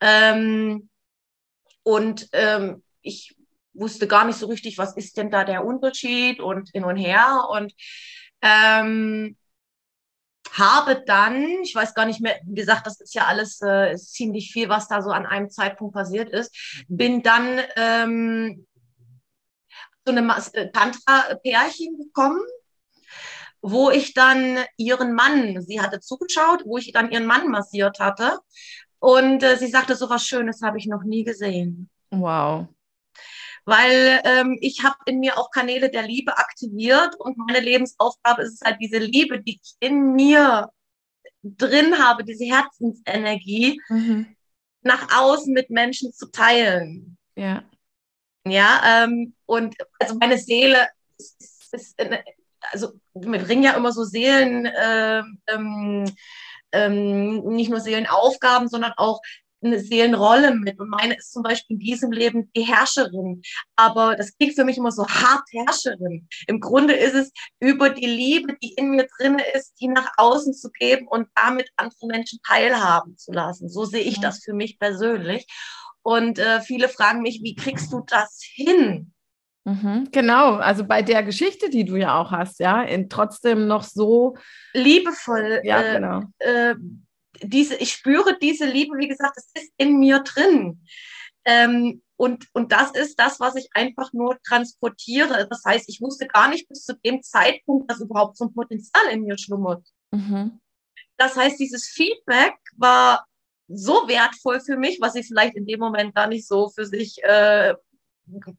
Ähm, 0.00 0.88
und 1.82 2.26
ähm, 2.32 2.82
ich 3.02 3.36
wusste 3.78 4.06
gar 4.06 4.24
nicht 4.24 4.38
so 4.38 4.46
richtig, 4.46 4.78
was 4.78 4.96
ist 4.96 5.16
denn 5.16 5.30
da 5.30 5.44
der 5.44 5.64
Unterschied 5.64 6.40
und 6.40 6.70
hin 6.70 6.84
und 6.84 6.96
her 6.96 7.46
und 7.50 7.72
ähm, 8.42 9.36
habe 10.52 11.02
dann, 11.06 11.44
ich 11.62 11.74
weiß 11.74 11.94
gar 11.94 12.06
nicht 12.06 12.20
mehr, 12.20 12.38
wie 12.44 12.54
gesagt, 12.54 12.86
das 12.86 13.00
ist 13.00 13.14
ja 13.14 13.24
alles 13.26 13.60
äh, 13.62 13.96
ziemlich 13.96 14.52
viel, 14.52 14.68
was 14.68 14.88
da 14.88 15.02
so 15.02 15.10
an 15.10 15.26
einem 15.26 15.50
Zeitpunkt 15.50 15.94
passiert 15.94 16.30
ist, 16.30 16.84
bin 16.88 17.22
dann 17.22 17.60
ähm, 17.76 18.66
zu 20.04 20.12
einem 20.12 20.30
äh, 20.30 20.70
Tantra-Pärchen 20.70 21.98
gekommen, 21.98 22.40
wo 23.60 23.90
ich 23.90 24.14
dann 24.14 24.58
ihren 24.76 25.14
Mann, 25.14 25.60
sie 25.62 25.80
hatte 25.80 26.00
zugeschaut, 26.00 26.62
wo 26.64 26.78
ich 26.78 26.92
dann 26.92 27.10
ihren 27.10 27.26
Mann 27.26 27.50
massiert 27.50 27.98
hatte. 27.98 28.38
Und 28.98 29.42
äh, 29.42 29.56
sie 29.56 29.66
sagte, 29.66 29.94
so 29.96 30.08
was 30.08 30.24
Schönes 30.24 30.62
habe 30.62 30.78
ich 30.78 30.86
noch 30.86 31.02
nie 31.02 31.24
gesehen. 31.24 31.90
Wow 32.10 32.68
weil 33.66 34.20
ähm, 34.24 34.56
ich 34.60 34.84
habe 34.84 34.96
in 35.06 35.18
mir 35.18 35.36
auch 35.36 35.50
Kanäle 35.50 35.90
der 35.90 36.02
Liebe 36.02 36.38
aktiviert 36.38 37.16
und 37.16 37.36
meine 37.36 37.60
Lebensaufgabe 37.60 38.42
ist 38.42 38.54
es 38.54 38.60
halt 38.62 38.78
diese 38.80 38.98
Liebe, 38.98 39.42
die 39.42 39.60
ich 39.60 39.74
in 39.80 40.14
mir 40.14 40.70
drin 41.42 41.98
habe, 41.98 42.24
diese 42.24 42.44
Herzensenergie, 42.44 43.80
mhm. 43.88 44.34
nach 44.82 45.20
außen 45.20 45.52
mit 45.52 45.70
Menschen 45.70 46.12
zu 46.12 46.30
teilen. 46.30 47.18
Ja. 47.34 47.64
Ja, 48.48 49.04
ähm, 49.04 49.34
und 49.46 49.74
also 49.98 50.14
meine 50.14 50.38
Seele 50.38 50.88
ist, 51.18 51.36
ist, 51.72 51.72
ist 51.72 51.96
also 52.70 52.92
wir 53.14 53.40
bringen 53.40 53.64
ja 53.64 53.72
immer 53.72 53.92
so 53.92 54.04
Seelen, 54.04 54.66
äh, 54.66 55.22
ähm, 55.48 56.04
ähm, 56.70 57.42
nicht 57.44 57.70
nur 57.70 57.80
Seelenaufgaben, 57.80 58.68
sondern 58.68 58.92
auch 58.96 59.20
eine 59.66 59.80
Seelenrolle 59.80 60.54
mit. 60.54 60.78
Und 60.80 60.90
meine 60.90 61.16
ist 61.16 61.32
zum 61.32 61.42
Beispiel 61.42 61.76
in 61.76 61.80
diesem 61.80 62.12
Leben 62.12 62.50
die 62.56 62.62
Herrscherin. 62.62 63.42
Aber 63.76 64.16
das 64.16 64.36
klingt 64.36 64.54
für 64.54 64.64
mich 64.64 64.76
immer 64.78 64.92
so 64.92 65.06
hart 65.06 65.44
Herrscherin. 65.52 66.28
Im 66.46 66.60
Grunde 66.60 66.94
ist 66.94 67.14
es 67.14 67.32
über 67.60 67.90
die 67.90 68.06
Liebe, 68.06 68.56
die 68.62 68.74
in 68.74 68.90
mir 68.90 69.06
drin 69.18 69.40
ist, 69.54 69.74
die 69.80 69.88
nach 69.88 70.10
außen 70.16 70.54
zu 70.54 70.70
geben 70.70 71.06
und 71.08 71.28
damit 71.34 71.70
andere 71.76 72.06
Menschen 72.06 72.38
teilhaben 72.46 73.16
zu 73.16 73.32
lassen. 73.32 73.68
So 73.68 73.84
sehe 73.84 74.02
ich 74.02 74.20
das 74.20 74.42
für 74.42 74.54
mich 74.54 74.78
persönlich. 74.78 75.46
Und 76.02 76.38
äh, 76.38 76.60
viele 76.60 76.88
fragen 76.88 77.22
mich, 77.22 77.40
wie 77.42 77.56
kriegst 77.56 77.92
du 77.92 78.02
das 78.06 78.40
hin? 78.40 79.12
Mhm, 79.66 80.10
genau, 80.12 80.54
also 80.54 80.84
bei 80.84 81.02
der 81.02 81.24
Geschichte, 81.24 81.68
die 81.70 81.84
du 81.84 81.96
ja 81.96 82.20
auch 82.20 82.30
hast, 82.30 82.60
ja, 82.60 82.82
in 82.82 83.08
trotzdem 83.08 83.66
noch 83.66 83.82
so 83.82 84.36
liebevoll 84.72 85.60
ja, 85.64 85.82
äh, 85.82 85.94
genau. 85.94 86.20
äh, 86.38 86.76
diese, 87.42 87.76
ich 87.76 87.92
spüre 87.92 88.38
diese 88.38 88.66
Liebe, 88.66 88.96
wie 88.98 89.08
gesagt, 89.08 89.36
es 89.36 89.50
ist 89.54 89.72
in 89.76 89.98
mir 89.98 90.20
drin. 90.20 90.82
Ähm, 91.44 92.02
und, 92.16 92.48
und 92.54 92.72
das 92.72 92.92
ist 92.92 93.18
das, 93.18 93.40
was 93.40 93.56
ich 93.56 93.68
einfach 93.74 94.12
nur 94.12 94.38
transportiere. 94.42 95.46
Das 95.48 95.62
heißt, 95.64 95.88
ich 95.88 96.00
wusste 96.00 96.26
gar 96.26 96.48
nicht 96.48 96.68
bis 96.68 96.84
zu 96.84 96.94
dem 97.04 97.22
Zeitpunkt, 97.22 97.90
dass 97.90 98.00
überhaupt 98.00 98.36
so 98.36 98.46
ein 98.46 98.54
Potenzial 98.54 99.06
in 99.12 99.22
mir 99.22 99.36
schlummert. 99.38 99.86
Mhm. 100.10 100.60
Das 101.18 101.36
heißt, 101.36 101.58
dieses 101.60 101.86
Feedback 101.86 102.54
war 102.76 103.26
so 103.68 104.08
wertvoll 104.08 104.60
für 104.60 104.76
mich, 104.76 104.98
was 105.00 105.14
sie 105.14 105.22
vielleicht 105.22 105.56
in 105.56 105.66
dem 105.66 105.80
Moment 105.80 106.14
gar 106.14 106.26
nicht 106.26 106.46
so 106.46 106.68
für 106.68 106.86
sich 106.86 107.22
äh, 107.22 107.74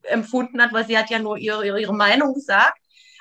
empfunden 0.02 0.60
hat, 0.62 0.72
weil 0.72 0.86
sie 0.86 0.96
hat 0.96 1.10
ja 1.10 1.18
nur 1.18 1.36
ihre, 1.36 1.66
ihre, 1.66 1.80
ihre 1.80 1.94
Meinung 1.94 2.34
gesagt. 2.34 2.78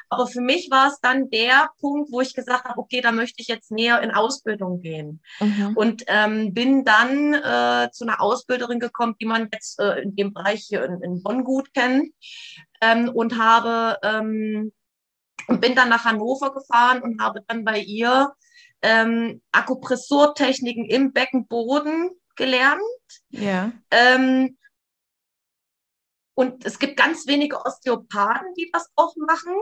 Aber 0.09 0.27
für 0.27 0.41
mich 0.41 0.69
war 0.71 0.87
es 0.87 0.99
dann 1.01 1.29
der 1.29 1.69
Punkt, 1.79 2.11
wo 2.11 2.21
ich 2.21 2.33
gesagt 2.33 2.65
habe, 2.65 2.79
okay, 2.79 3.01
da 3.01 3.11
möchte 3.11 3.41
ich 3.41 3.47
jetzt 3.47 3.71
näher 3.71 4.01
in 4.01 4.11
Ausbildung 4.11 4.81
gehen. 4.81 5.21
Mhm. 5.39 5.73
Und 5.75 6.03
ähm, 6.07 6.53
bin 6.53 6.85
dann 6.85 7.33
äh, 7.33 7.89
zu 7.91 8.05
einer 8.05 8.21
Ausbilderin 8.21 8.79
gekommen, 8.79 9.15
die 9.19 9.25
man 9.25 9.49
jetzt 9.51 9.79
äh, 9.79 10.01
in 10.01 10.15
dem 10.15 10.33
Bereich 10.33 10.65
hier 10.67 10.83
in, 10.85 11.01
in 11.01 11.23
Bonn 11.23 11.43
gut 11.43 11.73
kennt. 11.73 12.13
Ähm, 12.81 13.09
und 13.09 13.39
habe 13.39 13.97
ähm, 14.03 14.71
und 15.47 15.61
bin 15.61 15.75
dann 15.75 15.89
nach 15.89 16.05
Hannover 16.05 16.53
gefahren 16.53 17.01
und 17.01 17.21
habe 17.21 17.43
dann 17.47 17.63
bei 17.63 17.79
ihr 17.79 18.33
ähm, 18.81 19.41
Akupressurtechniken 19.51 20.85
im 20.85 21.13
Beckenboden 21.13 22.11
gelernt. 22.35 22.81
Ja. 23.29 23.71
Ähm, 23.91 24.57
und 26.35 26.65
es 26.65 26.77
gibt 26.77 26.97
ganz 26.97 27.25
wenige 27.25 27.65
Osteopathen, 27.65 28.53
die 28.55 28.69
das 28.71 28.89
auch 28.95 29.15
machen. 29.15 29.55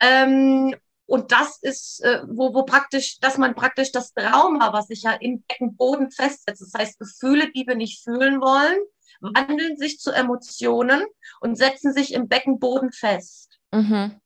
Ähm, 0.00 0.74
und 1.06 1.32
das 1.32 1.58
ist, 1.60 2.02
äh, 2.02 2.22
wo, 2.26 2.54
wo 2.54 2.64
praktisch, 2.64 3.18
dass 3.20 3.36
man 3.36 3.54
praktisch 3.54 3.92
das 3.92 4.14
Trauma, 4.14 4.72
was 4.72 4.86
sich 4.86 5.02
ja 5.02 5.12
im 5.12 5.42
Beckenboden 5.42 6.10
festsetzt, 6.10 6.62
das 6.62 6.72
heißt 6.76 6.98
Gefühle, 6.98 7.52
die 7.52 7.66
wir 7.66 7.74
nicht 7.74 8.02
fühlen 8.02 8.40
wollen, 8.40 8.78
wandeln 9.20 9.76
sich 9.76 9.98
zu 9.98 10.10
Emotionen 10.12 11.04
und 11.40 11.56
setzen 11.56 11.92
sich 11.92 12.14
im 12.14 12.28
Beckenboden 12.28 12.92
fest. 12.92 13.58
Mhm. 13.72 14.20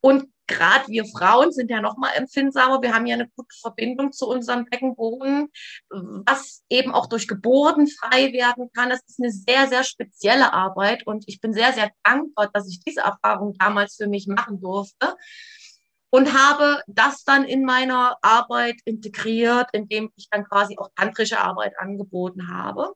Und 0.00 0.30
gerade 0.48 0.88
wir 0.88 1.04
Frauen 1.04 1.52
sind 1.52 1.70
ja 1.70 1.80
noch 1.80 1.96
mal 1.96 2.10
empfindsamer. 2.10 2.82
Wir 2.82 2.94
haben 2.94 3.06
ja 3.06 3.14
eine 3.14 3.28
gute 3.28 3.54
Verbindung 3.60 4.12
zu 4.12 4.26
unserem 4.28 4.64
Beckenboden, 4.64 5.48
was 5.90 6.64
eben 6.68 6.92
auch 6.92 7.06
durch 7.06 7.28
Geburten 7.28 7.86
frei 7.86 8.32
werden 8.32 8.70
kann. 8.72 8.88
Das 8.88 9.00
ist 9.06 9.20
eine 9.20 9.30
sehr, 9.30 9.68
sehr 9.68 9.84
spezielle 9.84 10.52
Arbeit 10.52 11.06
und 11.06 11.24
ich 11.28 11.40
bin 11.40 11.52
sehr, 11.52 11.72
sehr 11.72 11.90
dankbar, 12.02 12.50
dass 12.52 12.68
ich 12.68 12.80
diese 12.80 13.02
Erfahrung 13.02 13.54
damals 13.58 13.96
für 13.96 14.08
mich 14.08 14.26
machen 14.26 14.60
durfte 14.60 15.14
und 16.10 16.32
habe 16.32 16.82
das 16.86 17.24
dann 17.24 17.44
in 17.44 17.64
meiner 17.64 18.16
Arbeit 18.22 18.76
integriert, 18.84 19.68
indem 19.72 20.10
ich 20.16 20.28
dann 20.30 20.44
quasi 20.44 20.78
auch 20.78 20.88
tantrische 20.96 21.38
Arbeit 21.38 21.78
angeboten 21.78 22.48
habe. 22.48 22.94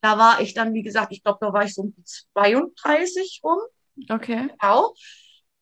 Da 0.00 0.18
war 0.18 0.40
ich 0.40 0.54
dann, 0.54 0.74
wie 0.74 0.82
gesagt, 0.82 1.12
ich 1.12 1.22
glaube, 1.22 1.38
da 1.40 1.52
war 1.52 1.64
ich 1.64 1.74
so 1.74 1.82
um 1.82 1.94
32 2.04 3.40
rum. 3.44 3.58
Okay. 4.08 4.48
Genau. 4.48 4.94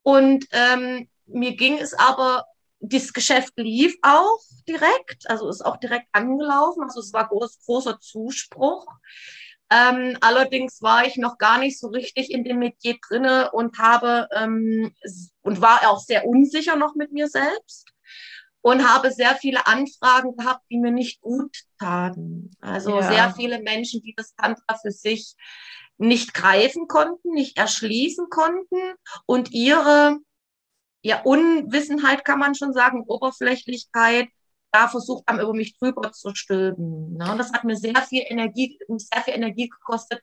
Und 0.02 0.46
ähm, 0.52 1.08
mir 1.26 1.56
ging 1.56 1.78
es 1.78 1.94
aber, 1.94 2.46
das 2.80 3.12
Geschäft 3.12 3.52
lief 3.56 3.96
auch 4.02 4.40
direkt, 4.66 5.28
also 5.28 5.48
ist 5.48 5.64
auch 5.64 5.76
direkt 5.76 6.06
angelaufen, 6.12 6.82
also 6.82 7.00
es 7.00 7.12
war 7.12 7.28
groß, 7.28 7.60
großer 7.66 8.00
Zuspruch. 8.00 8.86
Ähm, 9.70 10.16
allerdings 10.20 10.82
war 10.82 11.06
ich 11.06 11.16
noch 11.16 11.38
gar 11.38 11.58
nicht 11.58 11.78
so 11.78 11.88
richtig 11.88 12.30
in 12.30 12.42
dem 12.42 12.58
Metier 12.58 12.96
drinne 13.06 13.52
und 13.52 13.78
habe 13.78 14.28
ähm, 14.34 14.92
und 15.42 15.60
war 15.60 15.88
auch 15.88 16.00
sehr 16.00 16.26
unsicher 16.26 16.74
noch 16.74 16.96
mit 16.96 17.12
mir 17.12 17.28
selbst 17.28 17.92
und 18.62 18.86
habe 18.88 19.12
sehr 19.12 19.36
viele 19.36 19.66
Anfragen 19.66 20.36
gehabt, 20.36 20.64
die 20.70 20.78
mir 20.78 20.90
nicht 20.90 21.20
gut 21.20 21.56
taten. 21.78 22.50
Also 22.60 22.96
ja. 22.96 23.02
sehr 23.02 23.34
viele 23.34 23.60
Menschen, 23.62 24.02
die 24.02 24.14
das 24.16 24.34
Tantra 24.34 24.76
für 24.82 24.90
sich 24.90 25.36
nicht 26.00 26.34
greifen 26.34 26.88
konnten, 26.88 27.32
nicht 27.32 27.58
erschließen 27.58 28.28
konnten 28.30 28.94
und 29.26 29.50
ihre 29.52 30.18
ja, 31.02 31.20
Unwissenheit 31.22 32.24
kann 32.24 32.38
man 32.38 32.54
schon 32.54 32.72
sagen, 32.72 33.04
Oberflächlichkeit, 33.06 34.28
da 34.72 34.88
versucht 34.88 35.24
haben, 35.26 35.40
über 35.40 35.52
mich 35.52 35.76
drüber 35.78 36.12
zu 36.12 36.34
stülpen. 36.34 37.14
Ne? 37.16 37.32
Und 37.32 37.38
das 37.38 37.52
hat 37.52 37.64
mir 37.64 37.76
sehr 37.76 37.96
viel 38.02 38.22
Energie, 38.26 38.78
sehr 38.88 39.22
viel 39.22 39.34
Energie 39.34 39.68
gekostet, 39.68 40.22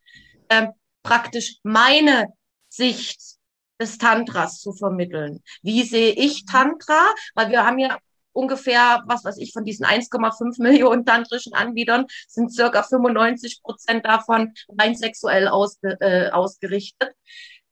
ähm, 0.49 0.69
praktisch 1.03 1.57
meine 1.63 2.33
Sicht 2.69 3.37
des 3.79 3.97
Tantras 3.97 4.59
zu 4.59 4.73
vermitteln. 4.73 5.43
Wie 5.61 5.83
sehe 5.83 6.11
ich 6.13 6.45
Tantra? 6.45 7.13
Weil 7.35 7.49
wir 7.49 7.65
haben 7.65 7.77
ja 7.77 7.99
ungefähr, 8.37 9.03
was 9.07 9.25
weiß 9.25 9.37
ich, 9.39 9.51
von 9.51 9.65
diesen 9.65 9.85
1,5 9.85 10.61
Millionen 10.61 11.05
tantrischen 11.05 11.53
Anbietern 11.53 12.05
sind 12.27 12.53
circa 12.53 12.83
95 12.83 13.63
Prozent 13.63 14.05
davon 14.05 14.53
rein 14.77 14.95
sexuell 14.95 15.47
ausge, 15.47 15.97
äh, 15.99 16.29
ausgerichtet. 16.29 17.13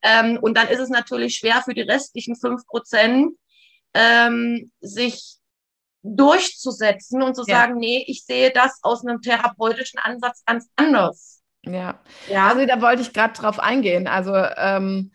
Ähm, 0.01 0.39
und 0.41 0.57
dann 0.57 0.67
ist 0.67 0.79
es 0.79 0.89
natürlich 0.89 1.35
schwer 1.35 1.61
für 1.63 1.73
die 1.73 1.81
restlichen 1.81 2.35
5 2.35 2.65
Prozent, 2.65 3.37
ähm, 3.93 4.71
sich 4.81 5.37
durchzusetzen 6.01 7.21
und 7.21 7.35
zu 7.35 7.43
ja. 7.47 7.57
sagen, 7.57 7.77
nee, 7.77 8.03
ich 8.07 8.25
sehe 8.25 8.51
das 8.51 8.79
aus 8.81 9.05
einem 9.05 9.21
therapeutischen 9.21 9.99
Ansatz 9.99 10.43
ganz 10.45 10.67
anders. 10.75 11.41
Ja, 11.63 11.99
ja. 12.27 12.47
also 12.47 12.65
da 12.65 12.81
wollte 12.81 13.01
ich 13.01 13.13
gerade 13.13 13.33
drauf 13.33 13.59
eingehen. 13.59 14.07
Also 14.07 14.33
ähm, 14.35 15.11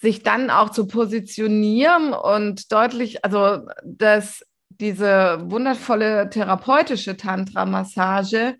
sich 0.00 0.22
dann 0.22 0.50
auch 0.50 0.70
zu 0.70 0.86
positionieren 0.86 2.12
und 2.12 2.72
deutlich, 2.72 3.24
also 3.24 3.66
dass 3.84 4.42
diese 4.80 5.38
wundervolle 5.50 6.30
therapeutische 6.30 7.16
Tantra-Massage 7.16 8.56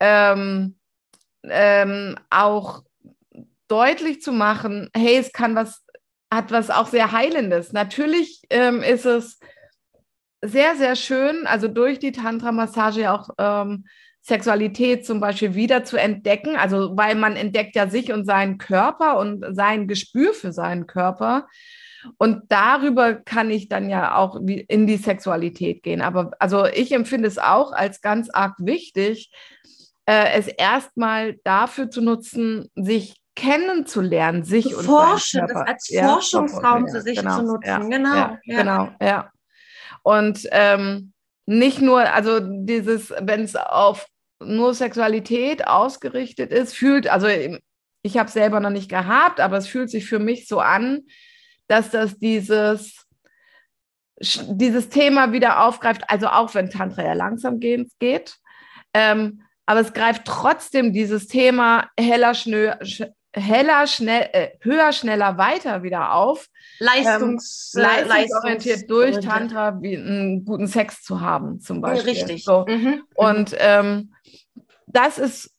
ähm, 0.00 0.76
ähm, 1.44 2.16
auch 2.30 2.82
deutlich 3.68 4.20
zu 4.20 4.32
machen, 4.32 4.90
hey, 4.94 5.16
es 5.16 5.32
kann 5.32 5.54
was, 5.54 5.84
hat 6.32 6.50
was 6.50 6.70
auch 6.70 6.86
sehr 6.86 7.12
Heilendes. 7.12 7.72
Natürlich 7.72 8.42
ähm, 8.50 8.82
ist 8.82 9.06
es 9.06 9.38
sehr, 10.42 10.76
sehr 10.76 10.96
schön, 10.96 11.46
also 11.46 11.68
durch 11.68 11.98
die 11.98 12.12
Tantra-Massage 12.12 13.10
auch 13.10 13.30
ähm, 13.38 13.84
Sexualität 14.20 15.04
zum 15.04 15.20
Beispiel 15.20 15.54
wieder 15.54 15.84
zu 15.84 15.96
entdecken, 15.96 16.56
also 16.56 16.96
weil 16.96 17.14
man 17.14 17.34
entdeckt 17.34 17.74
ja 17.74 17.88
sich 17.88 18.12
und 18.12 18.24
seinen 18.24 18.58
Körper 18.58 19.18
und 19.18 19.44
sein 19.54 19.88
Gespür 19.88 20.32
für 20.32 20.52
seinen 20.52 20.86
Körper. 20.86 21.48
Und 22.18 22.44
darüber 22.48 23.14
kann 23.14 23.50
ich 23.50 23.68
dann 23.68 23.88
ja 23.88 24.16
auch 24.16 24.36
in 24.36 24.86
die 24.86 24.96
Sexualität 24.96 25.82
gehen. 25.82 26.00
Aber 26.00 26.32
also 26.38 26.66
ich 26.66 26.92
empfinde 26.92 27.28
es 27.28 27.38
auch 27.38 27.72
als 27.72 28.00
ganz 28.00 28.28
arg 28.30 28.54
wichtig, 28.58 29.30
äh, 30.06 30.32
es 30.32 30.48
erstmal 30.48 31.36
dafür 31.44 31.90
zu 31.90 32.00
nutzen, 32.00 32.70
sich 32.74 33.16
kennenzulernen, 33.34 34.44
sich 34.44 34.68
zu 34.68 34.78
und 34.78 34.84
forschen, 34.84 35.46
das 35.46 35.56
als 35.56 35.88
ja, 35.88 36.08
Forschungsraum 36.08 36.88
für 36.88 37.00
sich 37.00 37.18
genau, 37.18 37.36
zu 37.36 37.42
nutzen. 37.44 37.66
Ja, 37.66 37.78
genau, 37.78 38.14
ja, 38.14 38.38
genau, 38.44 38.88
ja. 39.00 39.30
Und 40.02 40.46
ähm, 40.50 41.12
nicht 41.46 41.80
nur, 41.80 42.00
also 42.12 42.40
dieses, 42.40 43.12
wenn 43.20 43.42
es 43.42 43.56
auf 43.56 44.06
nur 44.40 44.74
Sexualität 44.74 45.66
ausgerichtet 45.66 46.52
ist, 46.52 46.74
fühlt, 46.74 47.08
also 47.08 47.28
ich 48.02 48.18
habe 48.18 48.26
es 48.26 48.32
selber 48.32 48.60
noch 48.60 48.70
nicht 48.70 48.88
gehabt, 48.88 49.40
aber 49.40 49.56
es 49.56 49.68
fühlt 49.68 49.90
sich 49.90 50.06
für 50.06 50.18
mich 50.18 50.48
so 50.48 50.58
an, 50.58 51.02
dass 51.68 51.90
das 51.90 52.18
dieses, 52.18 53.06
dieses 54.20 54.88
Thema 54.88 55.32
wieder 55.32 55.64
aufgreift, 55.64 56.02
also 56.08 56.28
auch 56.28 56.54
wenn 56.54 56.70
Tantra 56.70 57.04
ja 57.04 57.12
langsam 57.12 57.60
geht, 57.60 58.36
ähm, 58.94 59.42
aber 59.66 59.80
es 59.80 59.92
greift 59.92 60.24
trotzdem 60.24 60.92
dieses 60.92 61.28
Thema 61.28 61.88
heller, 61.98 62.34
schnö, 62.34 62.74
heller, 63.34 63.86
schnell, 63.86 64.28
äh, 64.32 64.48
höher, 64.60 64.92
schneller, 64.92 65.38
weiter 65.38 65.82
wieder 65.82 66.14
auf. 66.14 66.46
Leistungs, 66.78 67.72
ähm, 67.76 67.82
leistungsorientiert 67.82 68.90
durch 68.90 69.20
Tantra 69.20 69.80
wie 69.80 69.96
einen 69.96 70.44
guten 70.44 70.66
Sex 70.66 71.02
zu 71.02 71.20
haben, 71.20 71.60
zum 71.60 71.80
Beispiel. 71.80 72.10
Richtig. 72.12 72.44
So. 72.44 72.66
Mhm. 72.68 72.74
mhm. 72.74 73.02
Und 73.14 73.56
ähm, 73.58 74.12
das 74.86 75.18
ist 75.18 75.54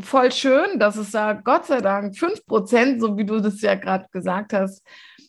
voll 0.00 0.32
schön, 0.32 0.78
dass 0.78 0.96
es 0.96 1.12
da 1.12 1.32
Gott 1.32 1.66
sei 1.66 1.80
Dank 1.80 2.14
5%, 2.14 3.00
so 3.00 3.16
wie 3.16 3.24
du 3.24 3.40
das 3.40 3.60
ja 3.60 3.74
gerade 3.74 4.06
gesagt 4.10 4.52
hast, 4.52 4.82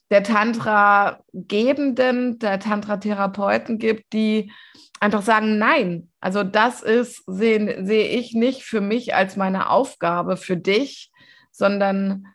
der 0.09 0.23
Tantra-Gebenden, 0.23 2.39
der 2.39 2.59
Tantra-Therapeuten 2.59 3.77
gibt, 3.79 4.13
die 4.13 4.51
einfach 4.99 5.21
sagen, 5.21 5.57
nein, 5.57 6.09
also 6.19 6.43
das 6.43 6.81
ist, 6.81 7.23
sehe 7.27 7.85
seh 7.85 8.01
ich 8.01 8.33
nicht 8.33 8.63
für 8.63 8.81
mich 8.81 9.15
als 9.15 9.35
meine 9.35 9.69
Aufgabe 9.69 10.37
für 10.37 10.57
dich, 10.57 11.11
sondern 11.51 12.27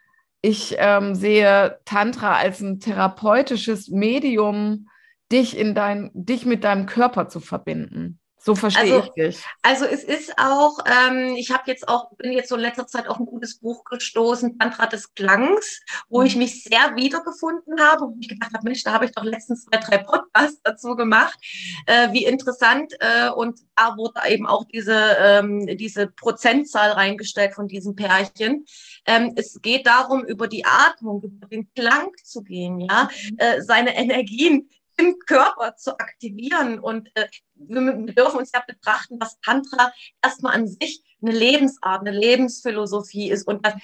ich 0.43 0.77
ähm, 0.79 1.15
sehe 1.15 1.79
Tantra 1.85 2.37
als 2.37 2.61
ein 2.61 2.81
therapeutisches 2.81 3.89
Medium, 3.89 4.89
dich 5.33 5.59
in 5.59 5.75
dein, 5.75 6.11
dich 6.15 6.47
mit 6.47 6.65
deinem 6.65 6.87
Körper 6.87 7.29
zu 7.29 7.41
verbinden. 7.41 8.20
So 8.43 8.55
verstehe 8.55 8.95
also, 8.95 9.13
ich 9.17 9.23
dich. 9.23 9.45
Also 9.61 9.85
es 9.85 10.03
ist 10.03 10.39
auch, 10.39 10.79
ähm, 10.87 11.35
ich 11.37 11.51
habe 11.51 11.65
jetzt 11.67 11.87
auch, 11.89 12.11
bin 12.17 12.33
jetzt 12.33 12.49
so 12.49 12.55
in 12.55 12.63
letzter 12.63 12.87
Zeit 12.87 13.07
auch 13.07 13.19
ein 13.19 13.27
gutes 13.27 13.59
Buch 13.59 13.85
gestoßen, 13.85 14.59
Tantra 14.59 14.87
des 14.87 15.13
Klangs, 15.15 15.83
wo 16.09 16.23
ich 16.23 16.35
mhm. 16.37 16.43
mich 16.43 16.65
sehr 16.65 16.97
wiedergefunden 16.97 17.79
habe, 17.79 18.07
wo 18.07 18.17
ich 18.19 18.29
gedacht 18.29 18.53
habe, 18.55 18.65
Mensch, 18.65 18.83
da 18.83 18.93
habe 18.93 19.05
ich 19.05 19.13
doch 19.13 19.25
letztens 19.25 19.67
zwei, 19.67 19.77
drei 19.77 19.99
Podcasts 19.99 20.61
dazu 20.63 20.97
gemacht. 20.97 21.39
Äh, 21.85 22.13
wie 22.13 22.25
interessant. 22.25 22.95
Äh, 23.01 23.29
und 23.31 23.61
da 23.77 23.97
wurde 23.99 24.21
eben 24.29 24.47
auch 24.47 24.65
diese, 24.65 25.17
ähm, 25.19 25.67
diese 25.77 26.07
Prozentzahl 26.07 26.93
reingestellt 26.93 27.55
von 27.55 27.69
diesen 27.69 27.95
Pärchen. 27.95 28.65
Ähm, 29.07 29.35
es 29.37 29.61
geht 29.61 29.87
darum, 29.87 30.25
über 30.25 30.49
die 30.49 30.65
Atmung, 30.65 31.23
über 31.23 31.47
den 31.47 31.71
Klang 31.75 32.11
zu 32.25 32.43
gehen, 32.43 32.81
ja, 32.81 33.11
mhm. 33.31 33.37
äh, 33.39 33.63
seine 33.63 33.95
Energien 33.97 34.71
im 35.01 35.19
Körper 35.27 35.77
zu 35.77 35.99
aktivieren. 35.99 36.79
Und 36.79 37.09
äh, 37.15 37.27
wir, 37.55 37.81
wir 37.81 38.15
dürfen 38.15 38.39
uns 38.39 38.53
ja 38.53 38.63
betrachten, 38.67 39.19
dass 39.19 39.41
Tantra 39.41 39.93
erstmal 40.23 40.55
an 40.55 40.69
sich 40.69 41.03
eine 41.23 41.33
Lebensart, 41.33 42.01
eine 42.01 42.17
Lebensphilosophie 42.17 43.31
ist 43.31 43.47
und, 43.47 43.65
das, 43.65 43.75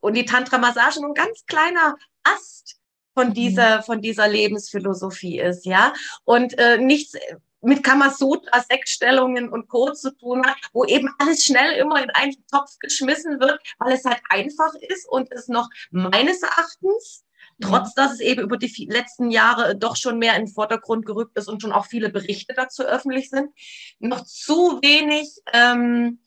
und 0.00 0.14
die 0.14 0.24
Tantra-Massage 0.24 1.00
nur 1.00 1.10
ein 1.10 1.14
ganz 1.14 1.44
kleiner 1.46 1.96
Ast 2.22 2.80
von 3.14 3.28
mhm. 3.28 3.34
dieser, 3.34 3.82
von 3.82 4.00
dieser 4.00 4.28
Lebensphilosophie 4.28 5.40
ist, 5.40 5.66
ja. 5.66 5.92
Und 6.24 6.58
äh, 6.58 6.78
nichts 6.78 7.14
mit 7.62 7.84
Kamasutra, 7.84 8.60
Sexstellungen 8.60 9.50
und 9.50 9.68
Co. 9.68 9.92
zu 9.92 10.16
tun 10.16 10.46
hat, 10.46 10.56
wo 10.72 10.84
eben 10.84 11.10
alles 11.18 11.44
schnell 11.44 11.74
immer 11.74 12.02
in 12.02 12.10
einen 12.10 12.34
Topf 12.50 12.78
geschmissen 12.78 13.38
wird, 13.40 13.60
weil 13.78 13.92
es 13.92 14.04
halt 14.04 14.20
einfach 14.30 14.72
ist 14.74 15.06
und 15.08 15.30
es 15.30 15.48
noch 15.48 15.68
meines 15.90 16.42
Erachtens 16.42 17.24
trotz 17.60 17.94
dass 17.94 18.12
es 18.12 18.20
eben 18.20 18.42
über 18.42 18.56
die 18.56 18.86
letzten 18.90 19.30
Jahre 19.30 19.76
doch 19.76 19.96
schon 19.96 20.18
mehr 20.18 20.36
in 20.36 20.46
den 20.46 20.52
Vordergrund 20.52 21.06
gerückt 21.06 21.36
ist 21.38 21.48
und 21.48 21.62
schon 21.62 21.72
auch 21.72 21.86
viele 21.86 22.10
Berichte 22.10 22.54
dazu 22.54 22.82
öffentlich 22.82 23.30
sind, 23.30 23.50
noch 23.98 24.24
zu 24.24 24.80
wenig 24.82 25.28
ähm, 25.52 26.20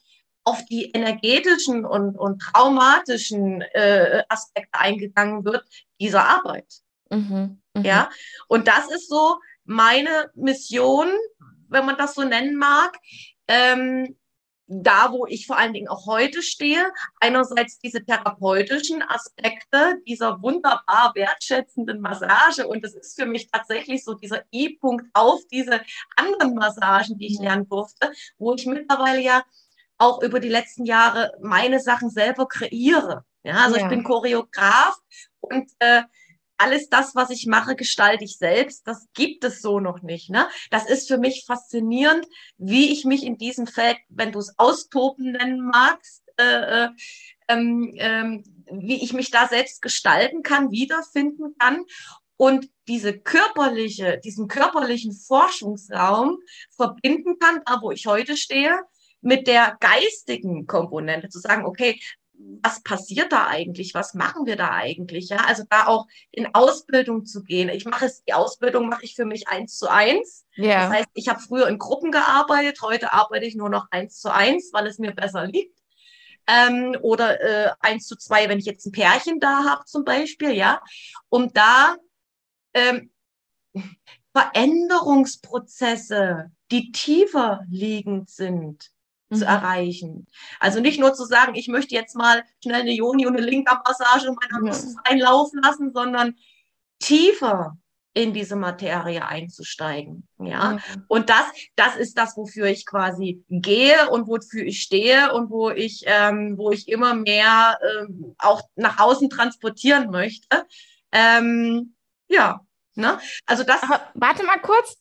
auf 0.43 0.63
die 0.65 0.91
energetischen 0.91 1.85
und, 1.85 2.17
und 2.17 2.39
traumatischen 2.39 3.61
äh, 3.61 4.23
Aspekte 4.27 4.79
eingegangen 4.79 5.45
wird 5.45 5.63
dieser 5.99 6.27
Arbeit. 6.27 6.67
Mhm, 7.09 7.61
mh. 7.73 7.83
Ja, 7.83 8.09
und 8.47 8.67
das 8.67 8.91
ist 8.91 9.09
so 9.09 9.37
meine 9.63 10.31
Mission, 10.35 11.07
wenn 11.69 11.85
man 11.85 11.97
das 11.97 12.15
so 12.15 12.23
nennen 12.23 12.55
mag, 12.55 12.97
ähm, 13.47 14.17
da, 14.67 15.11
wo 15.11 15.25
ich 15.25 15.45
vor 15.45 15.57
allen 15.57 15.73
Dingen 15.73 15.87
auch 15.87 16.05
heute 16.05 16.41
stehe, 16.41 16.91
einerseits 17.19 17.79
diese 17.79 18.03
therapeutischen 18.03 19.01
Aspekte 19.01 19.97
dieser 20.07 20.41
wunderbar 20.41 21.11
wertschätzenden 21.15 21.99
Massage 21.99 22.67
und 22.67 22.83
das 22.83 22.93
ist 22.93 23.19
für 23.19 23.25
mich 23.25 23.49
tatsächlich 23.51 24.03
so 24.03 24.13
dieser 24.13 24.43
I-Punkt 24.53 25.05
auf 25.13 25.41
diese 25.51 25.81
anderen 26.15 26.55
Massagen, 26.55 27.17
die 27.17 27.27
ich 27.27 27.39
lernen 27.39 27.67
durfte, 27.67 28.11
wo 28.37 28.53
ich 28.53 28.65
mittlerweile 28.65 29.21
ja 29.21 29.43
auch 29.97 30.21
über 30.21 30.39
die 30.39 30.49
letzten 30.49 30.85
Jahre 30.85 31.33
meine 31.41 31.79
Sachen 31.79 32.09
selber 32.09 32.47
kreiere. 32.47 33.25
Ja, 33.43 33.65
also 33.65 33.77
ja. 33.77 33.83
ich 33.83 33.89
bin 33.89 34.03
Choreograf 34.03 34.95
und 35.41 35.69
äh, 35.79 36.03
alles 36.63 36.89
das, 36.89 37.13
was 37.13 37.29
ich 37.29 37.45
mache, 37.45 37.75
gestalte 37.75 38.23
ich 38.23 38.37
selbst. 38.37 38.87
Das 38.87 39.07
gibt 39.13 39.43
es 39.43 39.61
so 39.61 39.79
noch 39.79 40.01
nicht. 40.01 40.29
Ne? 40.29 40.47
Das 40.71 40.89
ist 40.89 41.07
für 41.07 41.17
mich 41.17 41.43
faszinierend, 41.45 42.25
wie 42.57 42.91
ich 42.91 43.03
mich 43.03 43.23
in 43.23 43.37
diesem 43.37 43.67
Feld, 43.67 43.97
wenn 44.09 44.31
du 44.31 44.39
es 44.39 44.57
austoben 44.57 45.33
nennen 45.33 45.59
magst, 45.59 46.23
äh, 46.39 46.85
äh, 46.85 46.89
ähm, 47.49 47.93
ähm, 47.97 48.43
wie 48.71 49.03
ich 49.03 49.13
mich 49.13 49.29
da 49.29 49.47
selbst 49.47 49.81
gestalten 49.81 50.41
kann, 50.41 50.71
wiederfinden 50.71 51.55
kann 51.59 51.83
und 52.37 52.69
diese 52.87 53.19
körperliche, 53.19 54.19
diesen 54.23 54.47
körperlichen 54.47 55.13
Forschungsraum 55.13 56.37
verbinden 56.75 57.37
kann, 57.39 57.61
da 57.65 57.81
wo 57.81 57.91
ich 57.91 58.05
heute 58.05 58.37
stehe, 58.37 58.79
mit 59.21 59.47
der 59.47 59.77
geistigen 59.79 60.65
Komponente, 60.67 61.29
zu 61.29 61.39
sagen, 61.39 61.65
okay, 61.65 61.99
was 62.61 62.81
passiert 62.83 63.31
da 63.31 63.47
eigentlich? 63.47 63.93
Was 63.93 64.13
machen 64.13 64.45
wir 64.45 64.55
da 64.55 64.71
eigentlich? 64.71 65.29
Ja, 65.29 65.45
also 65.45 65.63
da 65.69 65.87
auch 65.87 66.07
in 66.31 66.53
Ausbildung 66.53 67.25
zu 67.25 67.43
gehen. 67.43 67.69
Ich 67.69 67.85
mache 67.85 68.05
es, 68.05 68.23
die 68.23 68.33
Ausbildung 68.33 68.89
mache 68.89 69.03
ich 69.03 69.15
für 69.15 69.25
mich 69.25 69.47
eins 69.47 69.77
zu 69.77 69.89
eins. 69.89 70.45
Ja. 70.55 70.87
Das 70.87 70.97
heißt, 70.97 71.09
ich 71.13 71.27
habe 71.27 71.39
früher 71.39 71.67
in 71.67 71.77
Gruppen 71.77 72.11
gearbeitet, 72.11 72.81
heute 72.81 73.13
arbeite 73.13 73.45
ich 73.45 73.55
nur 73.55 73.69
noch 73.69 73.87
eins 73.91 74.19
zu 74.19 74.33
eins, 74.33 74.71
weil 74.73 74.87
es 74.87 74.99
mir 74.99 75.11
besser 75.11 75.47
liegt. 75.47 75.77
Ähm, 76.47 76.97
oder 77.01 77.41
äh, 77.41 77.71
eins 77.79 78.07
zu 78.07 78.17
zwei, 78.17 78.49
wenn 78.49 78.59
ich 78.59 78.65
jetzt 78.65 78.85
ein 78.85 78.91
Pärchen 78.91 79.39
da 79.39 79.63
habe 79.65 79.85
zum 79.85 80.03
Beispiel, 80.03 80.51
ja, 80.51 80.81
um 81.29 81.53
da 81.53 81.95
ähm, 82.73 83.11
Veränderungsprozesse, 84.35 86.51
die 86.71 86.91
tiefer 86.91 87.61
liegend 87.69 88.29
sind, 88.29 88.92
zu 89.33 89.45
mhm. 89.45 89.49
erreichen. 89.49 90.27
Also 90.59 90.79
nicht 90.79 90.99
nur 90.99 91.13
zu 91.13 91.25
sagen, 91.25 91.55
ich 91.55 91.67
möchte 91.67 91.95
jetzt 91.95 92.15
mal 92.15 92.43
schnell 92.61 92.81
eine 92.81 92.93
Joni 92.93 93.25
und 93.25 93.37
eine 93.37 93.45
Linker-Massage 93.45 94.27
in 94.27 94.35
meiner 94.35 94.65
Brust 94.65 94.97
einlaufen 95.03 95.61
lassen, 95.61 95.91
sondern 95.93 96.35
tiefer 96.99 97.77
in 98.13 98.33
diese 98.33 98.55
Materie 98.55 99.25
einzusteigen. 99.25 100.27
Ja. 100.39 100.73
Mhm. 100.73 101.05
Und 101.07 101.29
das, 101.29 101.45
das 101.75 101.95
ist 101.95 102.17
das, 102.17 102.37
wofür 102.37 102.67
ich 102.67 102.85
quasi 102.85 103.43
gehe 103.49 104.09
und 104.09 104.27
wofür 104.27 104.63
ich 104.63 104.81
stehe 104.81 105.33
und 105.33 105.49
wo 105.49 105.71
ich, 105.71 106.03
ähm, 106.05 106.57
wo 106.57 106.71
ich 106.71 106.87
immer 106.87 107.15
mehr 107.15 107.79
ähm, 107.81 108.35
auch 108.37 108.61
nach 108.75 108.99
außen 108.99 109.29
transportieren 109.29 110.11
möchte. 110.11 110.65
Ähm, 111.11 111.95
ja. 112.27 112.61
Ne? 112.95 113.19
Also 113.47 113.63
das. 113.63 113.81
Aber 113.81 114.01
warte 114.13 114.43
mal 114.43 114.59
kurz 114.59 114.97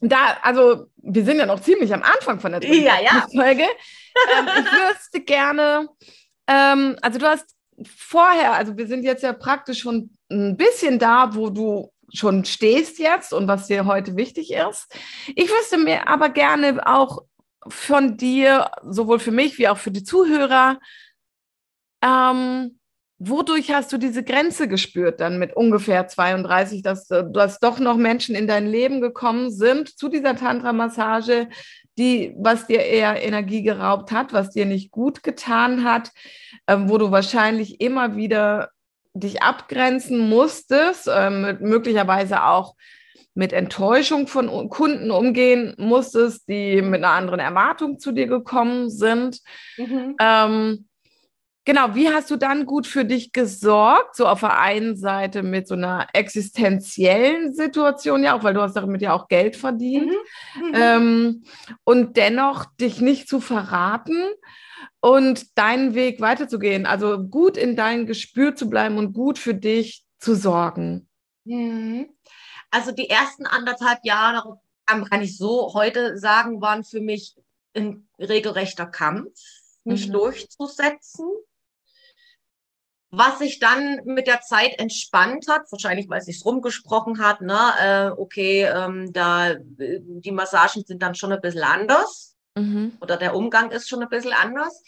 da, 0.00 0.38
also 0.42 0.86
wir 0.96 1.24
sind 1.24 1.38
ja 1.38 1.46
noch 1.46 1.60
ziemlich 1.60 1.92
am 1.92 2.02
Anfang 2.02 2.40
von 2.40 2.52
der 2.52 2.64
ja, 2.64 3.00
ja. 3.00 3.26
Folge. 3.34 3.64
ähm, 3.64 4.48
ich 4.58 4.64
wüsste 4.96 5.20
gerne, 5.20 5.88
ähm, 6.46 6.96
also 7.02 7.18
du 7.18 7.26
hast 7.26 7.54
vorher, 7.84 8.52
also 8.52 8.76
wir 8.76 8.86
sind 8.86 9.04
jetzt 9.04 9.22
ja 9.22 9.32
praktisch 9.32 9.80
schon 9.80 10.16
ein 10.30 10.56
bisschen 10.56 10.98
da, 10.98 11.34
wo 11.34 11.50
du 11.50 11.92
schon 12.12 12.44
stehst 12.44 12.98
jetzt 12.98 13.32
und 13.32 13.46
was 13.46 13.66
dir 13.66 13.86
heute 13.86 14.16
wichtig 14.16 14.52
ist. 14.52 14.92
Ich 15.28 15.48
wüsste 15.48 15.78
mir 15.78 16.08
aber 16.08 16.30
gerne 16.30 16.80
auch 16.86 17.22
von 17.68 18.16
dir, 18.16 18.70
sowohl 18.84 19.18
für 19.18 19.30
mich 19.30 19.58
wie 19.58 19.68
auch 19.68 19.78
für 19.78 19.90
die 19.90 20.02
Zuhörer, 20.02 20.80
ähm, 22.02 22.79
Wodurch 23.22 23.70
hast 23.70 23.92
du 23.92 23.98
diese 23.98 24.24
Grenze 24.24 24.66
gespürt 24.66 25.20
dann 25.20 25.38
mit 25.38 25.54
ungefähr 25.54 26.08
32, 26.08 26.82
dass, 26.82 27.10
äh, 27.10 27.22
dass 27.30 27.58
doch 27.58 27.78
noch 27.78 27.98
Menschen 27.98 28.34
in 28.34 28.46
dein 28.46 28.66
Leben 28.66 29.02
gekommen 29.02 29.50
sind 29.50 29.98
zu 29.98 30.08
dieser 30.08 30.36
Tantra-Massage, 30.36 31.48
die, 31.98 32.34
was 32.38 32.66
dir 32.66 32.80
eher 32.80 33.22
Energie 33.22 33.62
geraubt 33.62 34.10
hat, 34.10 34.32
was 34.32 34.52
dir 34.52 34.64
nicht 34.64 34.90
gut 34.90 35.22
getan 35.22 35.84
hat, 35.84 36.12
äh, 36.64 36.78
wo 36.78 36.96
du 36.96 37.10
wahrscheinlich 37.10 37.82
immer 37.82 38.16
wieder 38.16 38.70
dich 39.12 39.42
abgrenzen 39.42 40.18
musstest, 40.30 41.06
äh, 41.06 41.28
mit, 41.28 41.60
möglicherweise 41.60 42.44
auch 42.44 42.74
mit 43.34 43.52
Enttäuschung 43.52 44.28
von 44.28 44.70
Kunden 44.70 45.10
umgehen 45.10 45.74
musstest, 45.76 46.48
die 46.48 46.80
mit 46.80 47.04
einer 47.04 47.12
anderen 47.12 47.40
Erwartung 47.40 47.98
zu 47.98 48.12
dir 48.12 48.26
gekommen 48.26 48.88
sind. 48.88 49.40
Mhm. 49.76 50.16
Ähm, 50.18 50.86
Genau, 51.66 51.94
wie 51.94 52.08
hast 52.08 52.30
du 52.30 52.36
dann 52.36 52.64
gut 52.64 52.86
für 52.86 53.04
dich 53.04 53.32
gesorgt? 53.32 54.16
So 54.16 54.26
auf 54.26 54.40
der 54.40 54.58
einen 54.58 54.96
Seite 54.96 55.42
mit 55.42 55.68
so 55.68 55.74
einer 55.74 56.08
existenziellen 56.14 57.52
Situation, 57.52 58.24
ja, 58.24 58.34
auch 58.34 58.42
weil 58.42 58.54
du 58.54 58.62
hast 58.62 58.76
damit 58.76 59.02
ja 59.02 59.12
auch 59.12 59.28
Geld 59.28 59.56
verdient. 59.56 60.10
Mhm. 60.56 60.66
Mhm. 60.66 60.74
Ähm, 60.74 61.44
und 61.84 62.16
dennoch 62.16 62.64
dich 62.80 63.02
nicht 63.02 63.28
zu 63.28 63.40
verraten 63.40 64.16
und 65.00 65.58
deinen 65.58 65.94
Weg 65.94 66.22
weiterzugehen. 66.22 66.86
Also 66.86 67.18
gut 67.18 67.58
in 67.58 67.76
dein 67.76 68.06
Gespür 68.06 68.54
zu 68.54 68.70
bleiben 68.70 68.96
und 68.96 69.12
gut 69.12 69.38
für 69.38 69.54
dich 69.54 70.04
zu 70.18 70.34
sorgen. 70.34 71.08
Mhm. 71.44 72.08
Also 72.70 72.90
die 72.92 73.10
ersten 73.10 73.46
anderthalb 73.46 73.98
Jahre, 74.04 74.60
kann 74.86 75.22
ich 75.22 75.36
so 75.36 75.74
heute 75.74 76.18
sagen, 76.18 76.62
waren 76.62 76.84
für 76.84 77.00
mich 77.00 77.36
ein 77.74 78.08
regelrechter 78.18 78.86
Kampf, 78.86 79.38
mich 79.84 80.08
mhm. 80.08 80.12
durchzusetzen 80.12 81.26
was 83.10 83.38
sich 83.38 83.58
dann 83.58 84.00
mit 84.04 84.26
der 84.26 84.40
Zeit 84.40 84.78
entspannt 84.78 85.46
hat, 85.48 85.62
wahrscheinlich 85.70 86.08
weil 86.08 86.20
es 86.20 86.26
sich 86.26 86.44
rumgesprochen 86.44 87.18
hat, 87.18 87.40
ne, 87.40 87.58
äh, 87.80 88.10
okay, 88.10 88.64
ähm, 88.64 89.12
da 89.12 89.54
die 89.58 90.32
Massagen 90.32 90.84
sind 90.86 91.02
dann 91.02 91.14
schon 91.14 91.32
ein 91.32 91.40
bisschen 91.40 91.64
anders 91.64 92.36
mhm. 92.56 92.92
oder 93.00 93.16
der 93.16 93.34
Umgang 93.34 93.70
ist 93.70 93.88
schon 93.88 94.02
ein 94.02 94.08
bisschen 94.08 94.32
anders. 94.32 94.82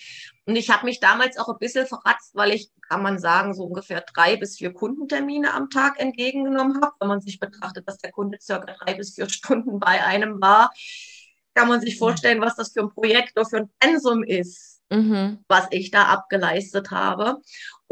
Und 0.45 0.57
ich 0.57 0.71
habe 0.71 0.87
mich 0.87 1.01
damals 1.01 1.37
auch 1.37 1.49
ein 1.49 1.59
bisschen 1.59 1.87
verratzt, 1.87 2.35
weil 2.35 2.53
ich, 2.53 2.71
kann 2.89 3.03
man 3.03 3.19
sagen, 3.19 3.55
so 3.55 3.65
ungefähr 3.65 4.05
drei 4.13 4.37
bis 4.37 4.59
vier 4.59 4.73
Kundentermine 4.75 5.55
am 5.55 5.71
Tag 5.71 5.99
entgegengenommen 5.99 6.83
habe. 6.83 6.93
Wenn 7.01 7.09
man 7.09 7.21
sich 7.21 7.41
betrachtet, 7.41 7.89
dass 7.89 7.99
der 7.99 8.13
Kunde 8.13 8.39
circa 8.41 8.75
drei 8.75 8.95
bis 8.95 9.15
vier 9.15 9.29
Stunden 9.31 9.79
bei 9.79 10.05
einem 10.05 10.41
war, 10.41 10.71
kann 11.55 11.69
man 11.69 11.81
sich 11.81 11.99
vorstellen, 11.99 12.41
was 12.41 12.57
das 12.57 12.73
für 12.73 12.81
ein 12.81 12.91
Projekt 12.91 13.33
oder 13.37 13.49
für 13.49 13.57
ein 13.59 13.71
Pensum 13.79 14.23
ist, 14.23 14.83
mhm. 14.91 15.39
was 15.49 15.69
ich 15.71 15.91
da 15.91 16.05
abgeleistet 16.05 16.91
habe. 16.91 17.41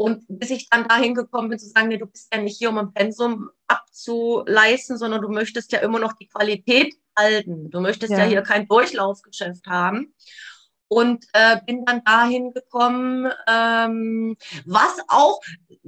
Und 0.01 0.25
bis 0.27 0.49
ich 0.49 0.67
dann 0.67 0.87
dahin 0.87 1.13
gekommen 1.13 1.49
bin, 1.49 1.59
zu 1.59 1.67
sagen, 1.67 1.89
nee, 1.89 1.97
du 1.97 2.07
bist 2.07 2.33
ja 2.33 2.41
nicht 2.41 2.57
hier, 2.57 2.69
um 2.69 2.77
ein 2.79 2.91
Pensum 2.91 3.51
abzuleisten, 3.67 4.97
sondern 4.97 5.21
du 5.21 5.29
möchtest 5.29 5.71
ja 5.71 5.79
immer 5.79 5.99
noch 5.99 6.13
die 6.13 6.27
Qualität 6.27 6.95
halten. 7.15 7.69
Du 7.69 7.81
möchtest 7.81 8.11
ja, 8.11 8.19
ja 8.19 8.25
hier 8.25 8.41
kein 8.41 8.67
Durchlaufgeschäft 8.67 9.67
haben. 9.67 10.15
Und 10.87 11.25
äh, 11.33 11.57
bin 11.67 11.85
dann 11.85 12.03
dahin 12.03 12.51
gekommen, 12.51 13.31
ähm, 13.47 14.35
was 14.65 14.97
auch 15.07 15.39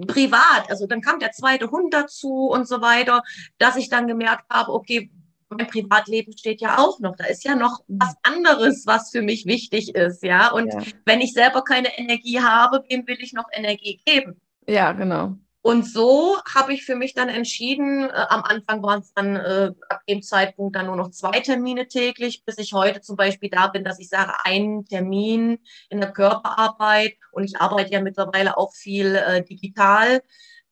privat, 0.08 0.70
also 0.70 0.86
dann 0.86 1.02
kam 1.02 1.20
der 1.20 1.32
zweite 1.32 1.72
Hund 1.72 1.94
dazu 1.94 2.48
und 2.48 2.68
so 2.68 2.82
weiter, 2.82 3.24
dass 3.58 3.76
ich 3.76 3.90
dann 3.90 4.08
gemerkt 4.08 4.46
habe, 4.50 4.72
okay, 4.72 5.12
mein 5.54 5.68
Privatleben 5.68 6.38
steht 6.38 6.62
ja 6.62 6.78
auch 6.78 7.00
noch. 7.00 7.16
Da 7.16 7.26
ist 7.26 7.44
ja 7.44 7.56
noch 7.56 7.84
was 7.88 8.16
anderes, 8.24 8.86
was 8.86 9.12
für 9.12 9.22
mich 9.22 9.46
wichtig 9.46 9.96
ist, 9.96 10.24
ja. 10.24 10.52
Und 10.52 10.74
ja. 10.74 10.82
wenn 11.06 11.22
ich 11.22 11.34
selber 11.34 11.64
keine 11.64 11.98
Energie 11.98 12.40
habe, 12.40 12.84
wem 12.90 13.08
will 13.08 13.18
ich 13.20 13.34
noch 13.34 13.46
Energie 13.52 14.02
geben? 14.06 14.40
Ja, 14.68 14.92
genau. 14.94 15.36
Und 15.66 15.88
so 15.88 16.36
habe 16.54 16.74
ich 16.74 16.84
für 16.84 16.98
mich 16.98 17.14
dann 17.14 17.30
entschieden, 17.30 18.10
äh, 18.10 18.26
am 18.28 18.44
Anfang 18.44 18.84
waren 18.84 19.00
es 19.00 19.14
dann 19.14 19.38
äh, 19.38 19.72
ab 19.88 20.02
dem 20.10 20.22
Zeitpunkt 20.22 20.76
dann 20.76 20.88
nur 20.88 20.98
noch 20.98 21.10
zwei 21.12 21.40
Termine 21.40 21.88
täglich, 21.88 22.44
bis 22.44 22.58
ich 22.58 22.74
heute 22.74 23.00
zum 23.00 23.16
Beispiel 23.16 23.50
da 23.50 23.68
bin, 23.68 23.86
dass 23.86 23.98
ich 24.00 24.10
sage, 24.10 24.34
ein 24.44 24.84
Termin 24.84 25.60
in 25.90 26.02
der 26.02 26.12
Körperarbeit 26.12 27.16
und 27.32 27.46
ich 27.46 27.62
arbeite 27.62 27.94
ja 27.94 28.02
mittlerweile 28.02 28.58
auch 28.58 28.74
viel 28.74 29.16
äh, 29.16 29.42
digital 29.42 30.22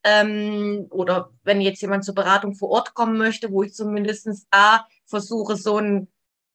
ähm, 0.03 0.87
oder 0.89 1.31
wenn 1.43 1.61
jetzt 1.61 1.81
jemand 1.81 2.03
zur 2.03 2.15
Beratung 2.15 2.55
vor 2.55 2.69
Ort 2.69 2.93
kommen 2.93 3.17
möchte, 3.17 3.51
wo 3.51 3.63
ich 3.63 3.73
zumindest 3.73 4.27
da 4.51 4.87
versuche, 5.05 5.55
so 5.55 5.77
ein 5.77 6.07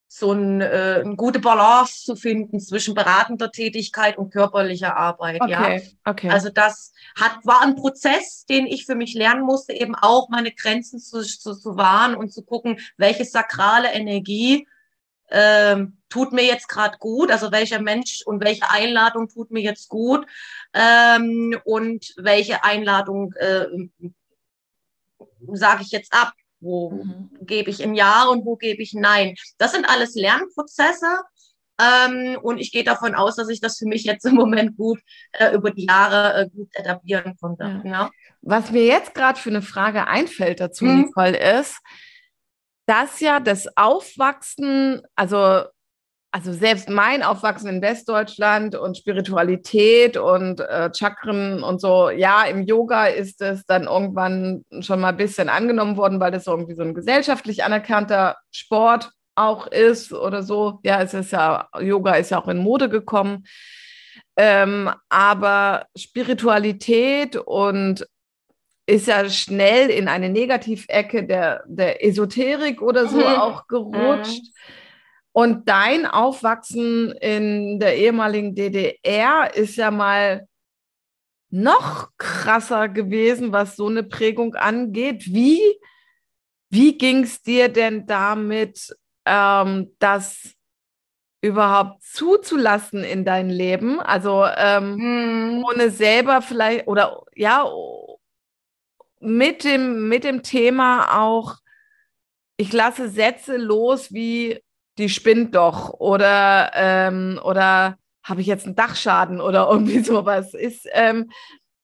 so 0.08 0.32
ein, 0.32 0.60
äh, 0.60 1.02
eine 1.04 1.16
gute 1.16 1.40
Balance 1.40 2.04
zu 2.04 2.14
finden 2.14 2.60
zwischen 2.60 2.94
beratender 2.94 3.50
Tätigkeit 3.50 4.16
und 4.16 4.32
körperlicher 4.32 4.96
Arbeit. 4.96 5.40
Okay, 5.40 5.50
ja, 5.50 5.80
okay. 6.10 6.30
Also 6.30 6.48
das 6.48 6.92
hat 7.18 7.44
war 7.44 7.62
ein 7.62 7.74
Prozess, 7.74 8.46
den 8.46 8.66
ich 8.66 8.86
für 8.86 8.94
mich 8.94 9.14
lernen 9.14 9.42
musste, 9.42 9.72
eben 9.72 9.94
auch 9.94 10.28
meine 10.28 10.52
Grenzen 10.52 11.00
zu, 11.00 11.22
zu, 11.22 11.54
zu 11.54 11.76
wahren 11.76 12.14
und 12.14 12.32
zu 12.32 12.42
gucken, 12.42 12.78
welche 12.96 13.24
sakrale 13.24 13.92
Energie 13.92 14.68
ähm, 15.30 15.95
tut 16.08 16.32
mir 16.32 16.44
jetzt 16.44 16.68
gerade 16.68 16.98
gut, 16.98 17.30
also 17.30 17.52
welcher 17.52 17.80
Mensch 17.80 18.22
und 18.24 18.42
welche 18.42 18.70
Einladung 18.70 19.28
tut 19.28 19.50
mir 19.50 19.62
jetzt 19.62 19.88
gut 19.88 20.26
ähm, 20.72 21.58
und 21.64 22.14
welche 22.16 22.64
Einladung 22.64 23.32
äh, 23.34 23.66
sage 25.52 25.82
ich 25.82 25.90
jetzt 25.90 26.12
ab, 26.12 26.32
wo 26.60 26.90
mhm. 26.90 27.30
gebe 27.40 27.70
ich 27.70 27.82
ein 27.82 27.94
Ja 27.94 28.24
und 28.24 28.44
wo 28.44 28.56
gebe 28.56 28.82
ich 28.82 28.92
Nein. 28.94 29.34
Das 29.58 29.72
sind 29.72 29.88
alles 29.88 30.14
Lernprozesse 30.14 31.20
Ähm, 31.78 32.38
und 32.40 32.58
ich 32.58 32.72
gehe 32.72 32.84
davon 32.84 33.14
aus, 33.14 33.36
dass 33.36 33.50
ich 33.50 33.60
das 33.60 33.76
für 33.78 33.86
mich 33.86 34.04
jetzt 34.04 34.24
im 34.24 34.34
Moment 34.34 34.76
gut 34.78 34.98
äh, 35.32 35.54
über 35.54 35.70
die 35.70 35.86
Jahre 35.86 36.34
äh, 36.34 36.48
gut 36.48 36.70
etablieren 36.72 37.36
konnte. 37.38 37.82
Ja. 37.84 37.90
Ja. 37.90 38.10
Was 38.40 38.70
mir 38.70 38.84
jetzt 38.84 39.14
gerade 39.14 39.38
für 39.38 39.50
eine 39.50 39.60
Frage 39.60 40.06
einfällt 40.06 40.60
dazu, 40.60 40.86
hm. 40.86 41.02
Nicole, 41.02 41.36
ist, 41.58 41.78
dass 42.86 43.20
ja 43.20 43.40
das 43.40 43.76
Aufwachsen, 43.76 45.02
also 45.16 45.64
also 46.36 46.52
selbst 46.52 46.90
mein 46.90 47.22
Aufwachsen 47.22 47.66
in 47.70 47.80
Westdeutschland 47.80 48.74
und 48.74 48.98
Spiritualität 48.98 50.18
und 50.18 50.60
äh, 50.60 50.90
Chakren 50.94 51.62
und 51.62 51.80
so, 51.80 52.10
ja, 52.10 52.44
im 52.44 52.60
Yoga 52.60 53.06
ist 53.06 53.40
es 53.40 53.64
dann 53.64 53.84
irgendwann 53.84 54.62
schon 54.80 55.00
mal 55.00 55.08
ein 55.08 55.16
bisschen 55.16 55.48
angenommen 55.48 55.96
worden, 55.96 56.20
weil 56.20 56.30
das 56.30 56.46
irgendwie 56.46 56.74
so 56.74 56.82
ein 56.82 56.92
gesellschaftlich 56.92 57.64
anerkannter 57.64 58.36
Sport 58.50 59.12
auch 59.34 59.66
ist 59.66 60.12
oder 60.12 60.42
so. 60.42 60.78
Ja, 60.82 61.00
es 61.00 61.14
ist 61.14 61.32
ja, 61.32 61.70
Yoga 61.80 62.16
ist 62.16 62.30
ja 62.30 62.38
auch 62.38 62.48
in 62.48 62.58
Mode 62.58 62.90
gekommen. 62.90 63.46
Ähm, 64.36 64.90
aber 65.08 65.86
Spiritualität 65.96 67.36
und 67.36 68.06
ist 68.84 69.08
ja 69.08 69.26
schnell 69.30 69.88
in 69.88 70.06
eine 70.06 70.28
Negativecke 70.28 71.24
der, 71.24 71.64
der 71.66 72.04
Esoterik 72.04 72.82
oder 72.82 73.08
so 73.08 73.20
mhm. 73.20 73.24
auch 73.24 73.66
gerutscht. 73.68 74.42
Mhm. 74.42 74.85
Und 75.36 75.68
dein 75.68 76.06
Aufwachsen 76.06 77.12
in 77.12 77.78
der 77.78 77.98
ehemaligen 77.98 78.54
DDR 78.54 79.54
ist 79.54 79.76
ja 79.76 79.90
mal 79.90 80.48
noch 81.50 82.08
krasser 82.16 82.88
gewesen, 82.88 83.52
was 83.52 83.76
so 83.76 83.86
eine 83.86 84.02
Prägung 84.02 84.54
angeht. 84.54 85.26
Wie, 85.26 85.60
wie 86.70 86.96
ging 86.96 87.24
es 87.24 87.42
dir 87.42 87.68
denn 87.68 88.06
damit, 88.06 88.96
ähm, 89.26 89.94
das 89.98 90.54
überhaupt 91.42 92.02
zuzulassen 92.02 93.04
in 93.04 93.26
dein 93.26 93.50
Leben? 93.50 94.00
Also 94.00 94.42
ähm, 94.56 94.98
hm. 94.98 95.64
ohne 95.66 95.90
selber 95.90 96.40
vielleicht 96.40 96.86
oder 96.86 97.24
ja, 97.34 97.70
mit 99.20 99.64
dem, 99.64 100.08
mit 100.08 100.24
dem 100.24 100.42
Thema 100.42 101.20
auch, 101.20 101.56
ich 102.56 102.72
lasse 102.72 103.10
Sätze 103.10 103.58
los 103.58 104.14
wie 104.14 104.62
die 104.98 105.08
spinnt 105.08 105.54
doch 105.54 105.90
oder, 105.94 106.70
ähm, 106.74 107.40
oder 107.42 107.96
habe 108.22 108.40
ich 108.40 108.46
jetzt 108.46 108.66
einen 108.66 108.76
Dachschaden 108.76 109.40
oder 109.40 109.68
irgendwie 109.70 110.00
sowas. 110.00 110.54
Ist, 110.54 110.88
ähm, 110.92 111.30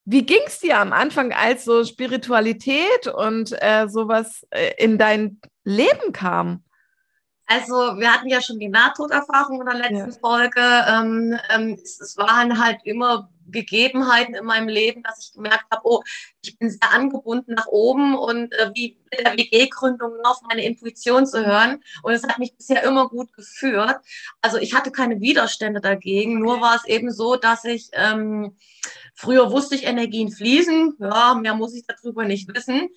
wie 0.04 0.26
ging 0.26 0.40
es 0.46 0.58
dir 0.58 0.78
am 0.78 0.92
Anfang, 0.92 1.32
als 1.32 1.64
so 1.64 1.84
Spiritualität 1.84 3.06
und 3.06 3.52
äh, 3.62 3.86
sowas 3.88 4.46
äh, 4.50 4.72
in 4.78 4.98
dein 4.98 5.40
Leben 5.64 6.12
kam? 6.12 6.64
Also 7.46 7.74
wir 7.74 8.12
hatten 8.12 8.28
ja 8.28 8.40
schon 8.40 8.58
die 8.58 8.68
Nahtoderfahrung 8.68 9.60
in 9.60 9.66
der 9.66 9.74
letzten 9.76 10.12
ja. 10.12 10.18
Folge. 10.20 10.60
Ähm, 10.60 11.38
ähm, 11.50 11.78
es, 11.82 12.00
es, 12.00 12.16
waren 12.16 12.62
halt 12.62 12.80
immer 12.84 13.30
Gegebenheiten 13.48 14.34
in 14.34 14.44
meinem 14.44 14.68
Leben, 14.68 15.02
dass 15.02 15.26
ich 15.26 15.32
gemerkt 15.34 15.66
habe, 15.70 15.82
oh, 15.84 16.02
ich 16.42 16.58
bin 16.58 16.70
sehr 16.70 16.92
angebunden 16.92 17.54
nach 17.54 17.66
oben 17.66 18.16
und 18.16 18.52
äh, 18.52 18.70
wie 18.74 18.98
mit 19.10 19.26
der 19.26 19.32
WG-Gründung 19.36 20.12
auf 20.24 20.40
meine 20.48 20.64
Intuition 20.64 21.26
zu 21.26 21.44
hören. 21.44 21.82
Und 22.02 22.12
es 22.12 22.22
hat 22.22 22.38
mich 22.38 22.56
bisher 22.56 22.82
immer 22.84 23.08
gut 23.08 23.32
geführt. 23.32 23.96
Also 24.40 24.58
ich 24.58 24.74
hatte 24.74 24.90
keine 24.90 25.20
Widerstände 25.20 25.80
dagegen. 25.80 26.40
Nur 26.40 26.60
war 26.60 26.76
es 26.76 26.86
eben 26.86 27.10
so, 27.10 27.36
dass 27.36 27.64
ich 27.64 27.90
ähm, 27.92 28.56
früher 29.14 29.50
wusste 29.50 29.74
ich, 29.74 29.84
Energien 29.84 30.30
fließen. 30.30 30.96
Ja, 31.00 31.34
mehr 31.34 31.54
muss 31.54 31.74
ich 31.74 31.84
darüber 31.86 32.24
nicht 32.24 32.54
wissen. 32.54 32.88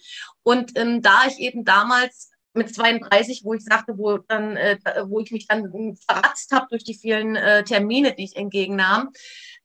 Und 0.44 0.78
ähm, 0.78 1.02
da 1.02 1.24
ich 1.28 1.40
eben 1.40 1.66
damals 1.66 2.32
mit 2.56 2.74
32, 2.74 3.42
wo 3.44 3.54
ich 3.54 3.64
sagte, 3.64 3.98
wo 3.98 4.18
dann, 4.18 4.56
äh, 4.58 4.78
wo 5.08 5.20
ich 5.20 5.32
mich 5.32 5.48
dann 5.48 5.96
verratzt 6.08 6.52
habe 6.52 6.68
durch 6.70 6.84
die 6.84 6.94
vielen 6.94 7.36
äh, 7.36 7.64
Termine, 7.64 8.14
die 8.14 8.26
ich 8.26 8.36
entgegennahm, 8.36 9.12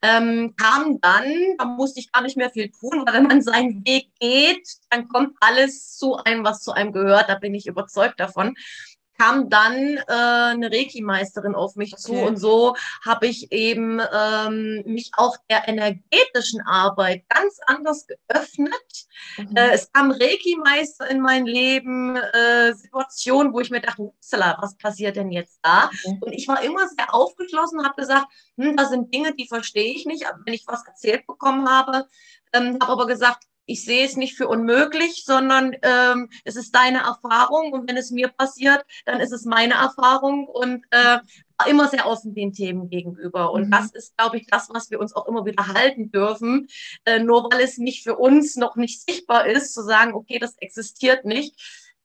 ähm, 0.02 0.54
kam 0.56 1.00
dann, 1.00 1.24
da 1.58 1.64
musste 1.66 2.00
ich 2.00 2.10
gar 2.10 2.22
nicht 2.22 2.36
mehr 2.36 2.50
viel 2.50 2.70
tun, 2.70 3.04
weil 3.04 3.14
wenn 3.14 3.26
man 3.26 3.42
seinen 3.42 3.84
Weg 3.86 4.08
geht, 4.18 4.66
dann 4.88 5.08
kommt 5.08 5.36
alles 5.40 5.96
zu 5.96 6.16
einem, 6.16 6.44
was 6.44 6.62
zu 6.62 6.72
einem 6.72 6.92
gehört. 6.92 7.28
Da 7.28 7.34
bin 7.34 7.54
ich 7.54 7.66
überzeugt 7.66 8.18
davon 8.18 8.54
kam 9.20 9.50
dann 9.50 9.98
äh, 9.98 10.02
eine 10.08 10.72
Reiki-Meisterin 10.72 11.54
auf 11.54 11.76
mich 11.76 11.92
okay. 11.92 12.02
zu 12.02 12.12
und 12.14 12.38
so 12.38 12.74
habe 13.04 13.26
ich 13.26 13.52
eben 13.52 14.00
ähm, 14.00 14.82
mich 14.86 15.10
auch 15.14 15.36
der 15.50 15.68
energetischen 15.68 16.62
Arbeit 16.66 17.28
ganz 17.28 17.58
anders 17.66 18.06
geöffnet. 18.06 19.06
Mhm. 19.36 19.56
Äh, 19.56 19.72
es 19.72 19.92
kam 19.92 20.10
Reiki-Meister 20.10 21.10
in 21.10 21.20
mein 21.20 21.44
Leben, 21.44 22.16
äh, 22.16 22.72
Situationen, 22.72 23.52
wo 23.52 23.60
ich 23.60 23.70
mir 23.70 23.82
dachte, 23.82 24.02
Upsala, 24.02 24.56
was 24.62 24.78
passiert 24.78 25.16
denn 25.16 25.30
jetzt 25.30 25.58
da? 25.62 25.90
Mhm. 26.06 26.18
Und 26.22 26.32
ich 26.32 26.48
war 26.48 26.62
immer 26.62 26.88
sehr 26.88 27.12
aufgeschlossen, 27.12 27.84
habe 27.84 28.00
gesagt, 28.00 28.26
hm, 28.56 28.74
da 28.74 28.86
sind 28.86 29.12
Dinge, 29.12 29.34
die 29.34 29.46
verstehe 29.46 29.92
ich 29.92 30.06
nicht, 30.06 30.24
wenn 30.46 30.54
ich 30.54 30.64
was 30.66 30.86
erzählt 30.86 31.26
bekommen 31.26 31.68
habe. 31.68 32.06
Ähm, 32.54 32.78
habe 32.80 32.92
aber 32.92 33.06
gesagt, 33.06 33.44
ich 33.66 33.84
sehe 33.84 34.04
es 34.04 34.16
nicht 34.16 34.36
für 34.36 34.48
unmöglich, 34.48 35.24
sondern 35.24 35.76
ähm, 35.82 36.28
es 36.44 36.56
ist 36.56 36.74
deine 36.74 36.98
Erfahrung 36.98 37.72
und 37.72 37.88
wenn 37.88 37.96
es 37.96 38.10
mir 38.10 38.28
passiert, 38.28 38.84
dann 39.04 39.20
ist 39.20 39.32
es 39.32 39.44
meine 39.44 39.74
Erfahrung 39.74 40.46
und 40.46 40.84
äh, 40.90 41.18
immer 41.68 41.88
sehr 41.88 42.06
offen 42.06 42.34
den 42.34 42.52
Themen 42.52 42.88
gegenüber. 42.88 43.52
Und 43.52 43.66
mhm. 43.66 43.70
das 43.70 43.92
ist, 43.92 44.16
glaube 44.16 44.38
ich, 44.38 44.46
das, 44.46 44.68
was 44.70 44.90
wir 44.90 45.00
uns 45.00 45.14
auch 45.14 45.26
immer 45.26 45.44
wieder 45.44 45.68
halten 45.68 46.10
dürfen, 46.10 46.68
äh, 47.04 47.20
nur 47.20 47.44
weil 47.50 47.60
es 47.60 47.78
nicht 47.78 48.02
für 48.02 48.16
uns 48.16 48.56
noch 48.56 48.76
nicht 48.76 49.02
sichtbar 49.08 49.46
ist, 49.46 49.74
zu 49.74 49.82
sagen, 49.82 50.14
okay, 50.14 50.38
das 50.38 50.56
existiert 50.58 51.24
nicht. 51.24 51.54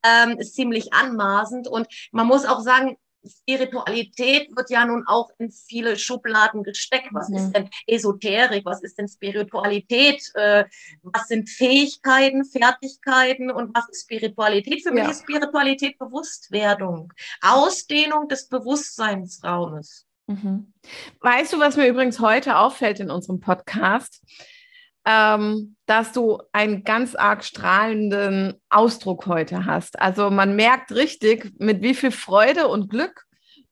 Ähm, 0.03 0.37
ist 0.37 0.53
ziemlich 0.53 0.93
anmaßend. 0.93 1.67
Und 1.67 1.87
man 2.11 2.27
muss 2.27 2.45
auch 2.45 2.61
sagen, 2.61 2.97
Spiritualität 3.27 4.55
wird 4.55 4.69
ja 4.69 4.85
nun 4.85 5.05
auch 5.07 5.29
in 5.37 5.51
viele 5.51 5.97
Schubladen 5.97 6.63
gesteckt. 6.63 7.09
Was 7.11 7.29
mhm. 7.29 7.37
ist 7.37 7.51
denn 7.51 7.69
Esoterik? 7.87 8.65
Was 8.65 8.83
ist 8.83 8.97
denn 8.97 9.07
Spiritualität? 9.07 10.21
Äh, 10.35 10.65
was 11.03 11.27
sind 11.27 11.49
Fähigkeiten, 11.49 12.45
Fertigkeiten 12.45 13.51
und 13.51 13.75
was 13.75 13.87
ist 13.89 14.03
Spiritualität? 14.03 14.83
Für 14.83 14.95
ja. 14.95 15.03
mich 15.03 15.11
ist 15.11 15.23
Spiritualität 15.23 15.97
Bewusstwerdung, 15.97 17.13
Ausdehnung 17.41 18.27
des 18.27 18.47
Bewusstseinsraumes. 18.47 20.05
Mhm. 20.27 20.73
Weißt 21.21 21.53
du, 21.53 21.59
was 21.59 21.77
mir 21.77 21.87
übrigens 21.87 22.19
heute 22.19 22.57
auffällt 22.57 22.99
in 22.99 23.11
unserem 23.11 23.39
Podcast? 23.39 24.21
Ähm, 25.05 25.75
dass 25.85 26.11
du 26.11 26.41
einen 26.51 26.83
ganz 26.83 27.15
arg 27.15 27.43
strahlenden 27.43 28.55
Ausdruck 28.69 29.27
heute 29.27 29.65
hast. 29.65 29.99
Also 29.99 30.31
man 30.31 30.55
merkt 30.55 30.91
richtig, 30.91 31.53
mit 31.59 31.81
wie 31.81 31.93
viel 31.93 32.11
Freude 32.11 32.67
und 32.67 32.89
Glück 32.89 33.25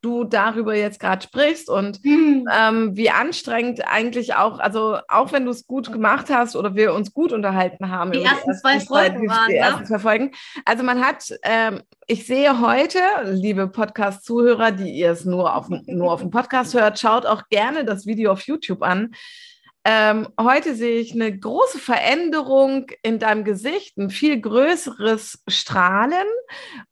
du 0.03 0.25
darüber 0.25 0.75
jetzt 0.75 0.99
gerade 0.99 1.23
sprichst 1.23 1.69
und 1.69 2.03
mhm. 2.03 2.45
ähm, 2.53 2.95
wie 2.95 3.09
anstrengend 3.09 3.87
eigentlich 3.87 4.35
auch, 4.35 4.59
also 4.59 4.97
auch 5.07 5.31
wenn 5.31 5.45
du 5.45 5.51
es 5.51 5.65
gut 5.65 5.91
gemacht 5.91 6.27
hast 6.29 6.57
oder 6.57 6.75
wir 6.75 6.93
uns 6.93 7.13
gut 7.13 7.31
unterhalten 7.31 7.89
haben. 7.89 8.11
Die 8.11 8.21
ersten, 8.21 8.41
die 8.43 8.49
ersten 8.49 8.61
zwei 8.61 8.79
Folgen 8.81 9.29
waren, 9.29 9.49
die 9.49 9.55
ersten 9.55 9.85
zwei 9.85 9.99
Folgen. 9.99 10.31
Also 10.65 10.83
man 10.83 11.01
hat, 11.01 11.33
ähm, 11.43 11.83
ich 12.05 12.27
sehe 12.27 12.59
heute, 12.59 12.99
liebe 13.31 13.69
Podcast-Zuhörer, 13.69 14.71
die 14.71 14.91
ihr 14.91 15.11
es 15.11 15.23
nur 15.23 15.55
auf, 15.55 15.69
nur 15.69 16.11
auf 16.11 16.19
dem 16.19 16.31
Podcast 16.31 16.73
hört, 16.73 16.99
schaut 16.99 17.25
auch 17.25 17.47
gerne 17.47 17.85
das 17.85 18.05
Video 18.05 18.33
auf 18.33 18.41
YouTube 18.41 18.83
an. 18.83 19.11
Ähm, 19.85 20.29
heute 20.39 20.75
sehe 20.75 20.99
ich 20.99 21.13
eine 21.13 21.37
große 21.37 21.77
Veränderung 21.77 22.87
in 23.01 23.19
deinem 23.19 23.43
Gesicht, 23.43 23.97
ein 23.97 24.09
viel 24.09 24.39
größeres 24.39 25.43
Strahlen 25.47 26.27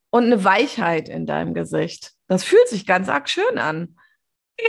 und 0.10 0.25
eine 0.25 0.43
Weichheit 0.43 1.08
in 1.08 1.25
deinem 1.25 1.54
Gesicht. 1.54 2.12
Das 2.27 2.43
fühlt 2.43 2.67
sich 2.67 2.86
ganz 2.86 3.08
arg 3.08 3.30
schön 3.30 3.58
an. 3.58 3.97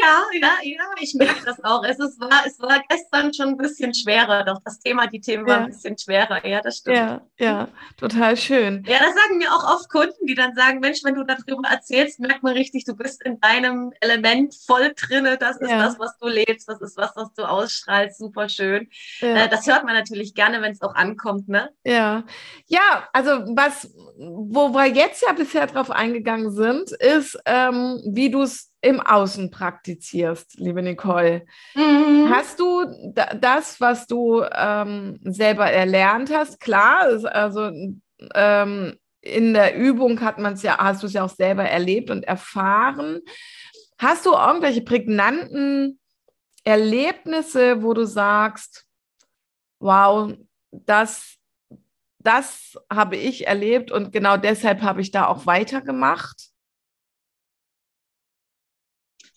Ja, 0.01 0.23
ja, 0.41 0.53
ja, 0.63 0.85
ich 1.01 1.15
merke 1.15 1.45
das 1.45 1.63
auch. 1.63 1.85
Es, 1.85 1.99
ist, 1.99 2.21
war, 2.21 2.45
es 2.47 2.59
war 2.61 2.83
gestern 2.89 3.33
schon 3.35 3.49
ein 3.49 3.57
bisschen 3.57 3.93
schwerer, 3.95 4.45
doch 4.45 4.59
das 4.65 4.79
Thema, 4.79 5.07
die 5.07 5.21
Themen 5.21 5.47
ja. 5.47 5.55
waren 5.55 5.65
ein 5.65 5.71
bisschen 5.71 5.99
schwerer. 5.99 6.47
Ja, 6.47 6.61
das 6.61 6.79
stimmt. 6.79 6.97
Ja, 6.97 7.21
ja, 7.39 7.69
total 7.97 8.37
schön. 8.37 8.85
Ja, 8.87 8.99
das 8.99 9.15
sagen 9.15 9.39
mir 9.39 9.53
auch 9.53 9.75
oft 9.75 9.91
Kunden, 9.91 10.27
die 10.27 10.35
dann 10.35 10.55
sagen, 10.55 10.81
Mensch, 10.81 11.01
wenn 11.05 11.15
du 11.15 11.25
darüber 11.25 11.69
erzählst, 11.69 12.21
merkt 12.21 12.43
man 12.43 12.55
richtig, 12.55 12.85
du 12.85 12.95
bist 12.95 13.23
in 13.23 13.41
deinem 13.41 13.93
Element 14.01 14.55
voll 14.67 14.93
drinne. 14.97 15.37
Das 15.37 15.57
ist 15.59 15.71
ja. 15.71 15.79
das, 15.79 15.99
was 15.99 16.17
du 16.19 16.29
lebst. 16.29 16.69
Das 16.69 16.81
ist 16.81 16.97
was, 16.97 17.13
was 17.15 17.33
du 17.35 17.45
ausstrahlst. 17.45 18.19
Super 18.19 18.49
schön. 18.49 18.89
Ja. 19.21 19.45
Äh, 19.45 19.49
das 19.49 19.67
hört 19.67 19.85
man 19.85 19.95
natürlich 19.95 20.35
gerne, 20.35 20.63
wenn 20.63 20.73
es 20.73 20.83
auch 20.83 20.95
ankommt, 20.95 21.49
ne? 21.49 21.71
Ja. 21.85 22.25
Ja, 22.67 23.09
also 23.13 23.31
was, 23.55 23.93
wo 24.17 24.71
wir 24.71 24.87
jetzt 24.87 25.23
ja 25.23 25.33
bisher 25.33 25.67
drauf 25.67 25.91
eingegangen 25.91 26.51
sind, 26.51 26.93
ist, 26.93 27.39
ähm, 27.47 28.01
wie 28.07 28.31
du 28.31 28.43
es 28.43 28.72
im 28.83 29.01
Außen 29.01 29.51
praktizierst, 29.51 30.59
liebe 30.59 30.83
Nicole. 30.83 31.47
Mhm. 31.75 32.29
Hast 32.29 32.59
du 32.59 32.85
das, 33.40 33.81
was 33.81 34.07
du 34.09 34.42
ähm, 34.53 35.21
selber 35.23 35.71
erlernt 35.71 36.35
hast? 36.35 36.59
Klar, 36.61 37.03
also 37.27 37.71
ähm, 38.35 38.97
in 39.21 39.55
der 39.55 39.77
Übung 39.77 40.21
hat 40.21 40.38
man 40.38 40.55
es 40.55 40.62
ja, 40.62 40.79
hast 40.79 41.03
du 41.03 41.07
es 41.07 41.12
ja 41.12 41.25
auch 41.25 41.31
selber 41.31 41.62
erlebt 41.62 42.11
und 42.11 42.25
erfahren. 42.25 43.21
Hast 43.99 44.27
du 44.27 44.33
irgendwelche 44.33 44.83
prägnanten 44.83 46.01
Erlebnisse, 46.64 47.85
wo 47.85 47.95
du 47.95 48.05
sagst, 48.05 48.85
wow, 49.79 50.33
das, 50.73 51.37
das 52.18 52.77
habe 52.92 53.16
ich 53.16 53.47
erlebt 53.47 53.92
und 53.92 54.12
genau 54.12 54.37
deshalb 54.37 54.83
habe 54.83 55.01
ich 55.01 55.12
da 55.12 55.27
auch 55.27 55.47
weitergemacht? 55.47 56.52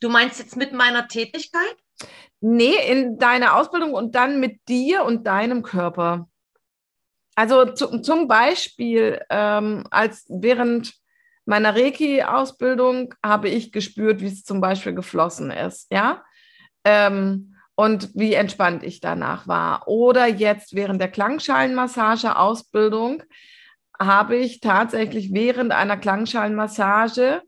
Du 0.02 0.10
meinst 0.10 0.40
jetzt 0.40 0.58
mit 0.58 0.74
meiner 0.74 1.08
Tätigkeit? 1.08 1.76
Nee, 2.42 2.76
in 2.90 3.18
deiner 3.18 3.56
Ausbildung 3.56 3.94
und 3.94 4.16
dann 4.16 4.40
mit 4.40 4.68
dir 4.68 5.04
und 5.04 5.26
deinem 5.26 5.64
Körper. 5.64 6.28
Also 7.36 7.66
zu, 7.66 8.02
zum 8.02 8.28
Beispiel, 8.28 9.22
ähm, 9.30 9.86
als 9.92 10.26
während 10.30 10.94
meiner 11.46 11.76
Reiki-Ausbildung 11.76 13.14
habe 13.24 13.50
ich 13.50 13.72
gespürt, 13.72 14.22
wie 14.22 14.28
es 14.28 14.44
zum 14.44 14.62
Beispiel 14.62 14.94
geflossen 14.94 15.52
ist, 15.52 15.92
ja. 15.92 16.24
Ähm, 16.84 17.56
und 17.76 18.10
wie 18.16 18.34
entspannt 18.34 18.84
ich 18.84 19.02
danach 19.02 19.48
war. 19.48 19.88
Oder 19.88 20.26
jetzt 20.28 20.76
während 20.76 21.00
der 21.02 21.12
Klangschalenmassage-Ausbildung 21.12 23.22
habe 24.00 24.38
ich 24.38 24.62
tatsächlich 24.62 25.34
während 25.34 25.74
einer 25.74 25.98
Klangschalenmassage 25.98 27.42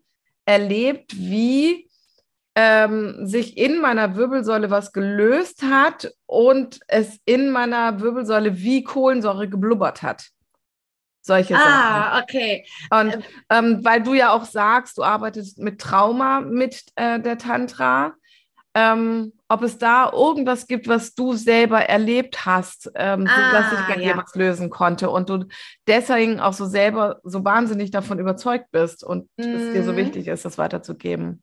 erlebt, 0.45 1.17
wie 1.17 1.86
ähm, 2.59 3.27
sich 3.27 3.55
in 3.55 3.79
meiner 3.79 4.15
Wirbelsäule 4.15 4.71
was 4.71 4.91
gelöst 4.91 5.61
hat 5.61 6.11
und 6.25 6.79
es 6.87 7.19
in 7.25 7.51
meiner 7.51 8.01
Wirbelsäule 8.01 8.57
wie 8.57 8.83
Kohlensäure 8.83 9.47
geblubbert 9.47 10.01
hat. 10.01 10.29
Solche 11.21 11.55
ah, 11.55 11.59
Sachen. 11.59 11.73
Ah, 11.73 12.21
okay. 12.23 12.65
Und 12.89 13.13
ähm, 13.15 13.23
ähm, 13.49 13.85
weil 13.85 14.01
du 14.01 14.15
ja 14.15 14.31
auch 14.31 14.45
sagst, 14.45 14.97
du 14.97 15.03
arbeitest 15.03 15.59
mit 15.59 15.79
Trauma 15.79 16.41
mit 16.41 16.83
äh, 16.95 17.19
der 17.19 17.37
Tantra 17.37 18.15
ähm, 18.77 19.33
ob 19.47 19.63
es 19.63 19.79
da 19.79 20.11
irgendwas 20.11 20.67
gibt, 20.67 20.87
was 20.87 21.15
du 21.15 21.33
selber 21.33 21.79
erlebt 21.79 22.45
hast, 22.45 22.91
ähm, 22.93 23.27
ah, 23.27 23.35
so, 23.35 23.57
dass 23.57 23.69
sich 23.71 23.79
bei 23.87 24.01
ja. 24.01 24.13
dir 24.13 24.21
was 24.21 24.35
lösen 24.35 24.69
konnte 24.69 25.09
und 25.09 25.29
du 25.29 25.45
deswegen 25.87 26.39
auch 26.39 26.53
so 26.53 26.67
selber 26.67 27.19
so 27.23 27.43
wahnsinnig 27.43 27.89
davon 27.89 28.19
überzeugt 28.19 28.67
bist 28.71 29.03
und 29.03 29.23
mm. 29.37 29.41
es 29.41 29.73
dir 29.73 29.83
so 29.83 29.93
mhm. 29.93 29.97
wichtig 29.97 30.27
ist, 30.27 30.45
das 30.45 30.59
weiterzugeben. 30.59 31.41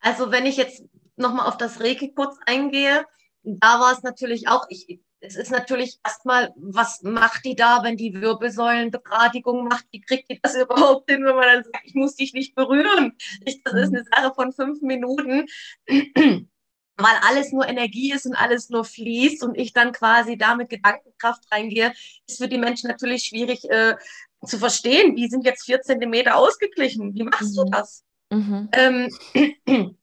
Also 0.00 0.30
wenn 0.32 0.46
ich 0.46 0.56
jetzt 0.56 0.82
nochmal 1.16 1.46
auf 1.46 1.56
das 1.56 1.80
Reiki 1.80 2.12
kurz 2.14 2.36
eingehe, 2.46 3.04
da 3.42 3.80
war 3.80 3.92
es 3.92 4.02
natürlich 4.02 4.48
auch, 4.48 4.66
ich, 4.68 5.00
es 5.20 5.36
ist 5.36 5.50
natürlich 5.50 5.98
erstmal, 6.04 6.52
was 6.56 7.02
macht 7.02 7.44
die 7.44 7.54
da, 7.54 7.82
wenn 7.82 7.96
die 7.96 8.14
Wirbelsäulenbegradigung 8.14 9.64
macht? 9.64 9.84
Wie 9.90 10.00
kriegt 10.00 10.30
die 10.30 10.40
das 10.42 10.54
überhaupt 10.60 11.10
hin, 11.10 11.24
wenn 11.24 11.36
man 11.36 11.44
dann 11.44 11.64
sagt, 11.64 11.84
ich 11.84 11.94
muss 11.94 12.16
dich 12.16 12.32
nicht 12.32 12.54
berühren? 12.54 13.16
Ich, 13.44 13.62
das 13.62 13.74
ist 13.74 13.90
mhm. 13.90 13.96
eine 13.96 14.04
Sache 14.04 14.34
von 14.34 14.52
fünf 14.52 14.80
Minuten, 14.80 15.46
weil 15.86 17.16
alles 17.28 17.52
nur 17.52 17.68
Energie 17.68 18.12
ist 18.12 18.26
und 18.26 18.34
alles 18.34 18.70
nur 18.70 18.84
fließt 18.84 19.42
und 19.42 19.56
ich 19.56 19.72
dann 19.72 19.92
quasi 19.92 20.36
da 20.36 20.54
mit 20.54 20.70
Gedankenkraft 20.70 21.44
reingehe, 21.52 21.92
ist 22.26 22.38
für 22.38 22.48
die 22.48 22.58
Menschen 22.58 22.88
natürlich 22.88 23.24
schwierig 23.24 23.68
äh, 23.70 23.96
zu 24.44 24.58
verstehen. 24.58 25.16
Wie 25.16 25.28
sind 25.28 25.44
jetzt 25.44 25.64
vier 25.64 25.82
Zentimeter 25.82 26.36
ausgeglichen? 26.36 27.14
Wie 27.14 27.24
machst 27.24 27.56
mhm. 27.56 27.64
du 27.64 27.70
das? 27.70 28.04
Mhm. 28.30 28.68
Ähm, 28.72 29.10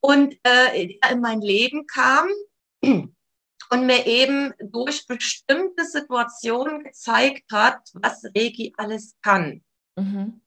Und 0.00 0.36
äh, 0.46 0.96
in 1.10 1.20
mein 1.20 1.40
Leben 1.40 1.86
kam 1.86 2.28
und 2.82 3.86
mir 3.86 4.06
eben 4.06 4.52
durch 4.60 5.06
bestimmte 5.06 5.84
Situationen 5.84 6.84
gezeigt 6.84 7.50
hat, 7.52 7.80
was 7.94 8.24
Reiki 8.24 8.74
alles 8.76 9.14
kann. 9.22 9.64
Mhm. 9.96 10.40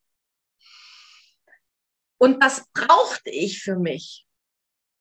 Und 2.18 2.44
das 2.44 2.66
brauchte 2.74 3.30
ich 3.30 3.64
für 3.64 3.78
mich. 3.78 4.26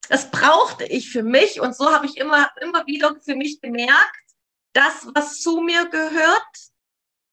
Das 0.07 0.31
brauchte 0.31 0.85
ich 0.85 1.11
für 1.11 1.23
mich 1.23 1.59
und 1.61 1.75
so 1.75 1.91
habe 1.91 2.05
ich 2.05 2.17
immer, 2.17 2.49
immer 2.61 2.85
wieder 2.87 3.15
für 3.21 3.35
mich 3.35 3.61
gemerkt, 3.61 4.29
das, 4.73 5.07
was 5.13 5.41
zu 5.41 5.61
mir 5.61 5.87
gehört, 5.89 6.47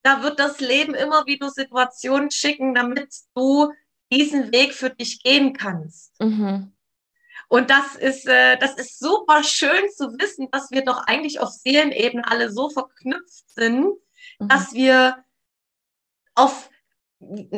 da 0.03 0.23
wird 0.23 0.39
das 0.39 0.61
Leben 0.61 0.95
immer 0.95 1.27
wieder 1.27 1.51
Situationen 1.51 2.31
schicken, 2.31 2.75
damit 2.75 3.15
du 3.35 3.73
diesen 4.13 4.53
Weg 4.53 4.75
für 4.75 4.91
dich 4.91 5.23
gehen 5.23 5.53
kannst. 5.53 6.21
Mhm. 6.21 6.73
Und 7.49 7.71
das 7.71 7.95
ist, 7.95 8.27
äh, 8.27 8.59
das 8.59 8.75
ist 8.75 8.99
super 8.99 9.43
schön 9.45 9.89
zu 9.91 10.19
wissen, 10.19 10.49
dass 10.51 10.71
wir 10.71 10.85
doch 10.85 11.07
eigentlich 11.07 11.41
auf 11.41 11.51
Seelenebene 11.51 12.27
alle 12.27 12.51
so 12.51 12.71
verknüpft 12.71 13.51
sind, 13.51 13.95
mhm. 14.39 14.49
dass 14.49 14.73
wir 14.75 15.25
auf 16.35 16.71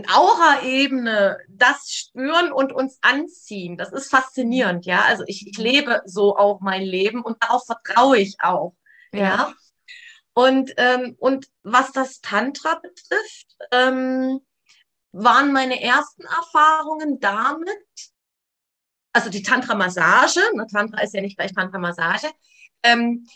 Aura-Ebene 0.09 1.39
das 1.49 1.93
spüren 1.93 2.53
und 2.53 2.73
uns 2.73 2.99
anziehen. 3.03 3.77
Das 3.77 3.93
ist 3.93 4.11
faszinierend, 4.11 4.87
ja. 4.87 5.03
Also 5.03 5.25
ich, 5.27 5.47
ich 5.47 5.59
lebe 5.59 6.03
so 6.07 6.37
auch 6.37 6.61
mein 6.61 6.83
Leben 6.83 7.23
und 7.23 7.43
darauf 7.43 7.65
vertraue 7.67 8.19
ich 8.19 8.37
auch. 8.41 8.75
Ja. 9.13 9.21
ja? 9.21 9.55
Und, 10.35 10.73
ähm, 10.77 11.17
und 11.19 11.49
was 11.63 11.93
das 11.93 12.21
Tantra 12.21 12.77
betrifft, 12.77 13.57
ähm, 13.73 14.41
waren 15.13 15.53
meine 15.53 15.83
ersten 15.83 16.23
Erfahrungen 16.23 17.19
damit, 17.19 18.13
also 19.13 19.31
die 19.31 19.43
Tantra-Massage, 19.43 20.41
ne, 20.55 20.67
Tantra 20.71 21.03
ist 21.03 21.15
ja 21.15 21.23
nicht 21.23 21.37
gleich 21.37 21.53
Tantra-Massage, 21.53 22.29
ähm, 22.83 23.27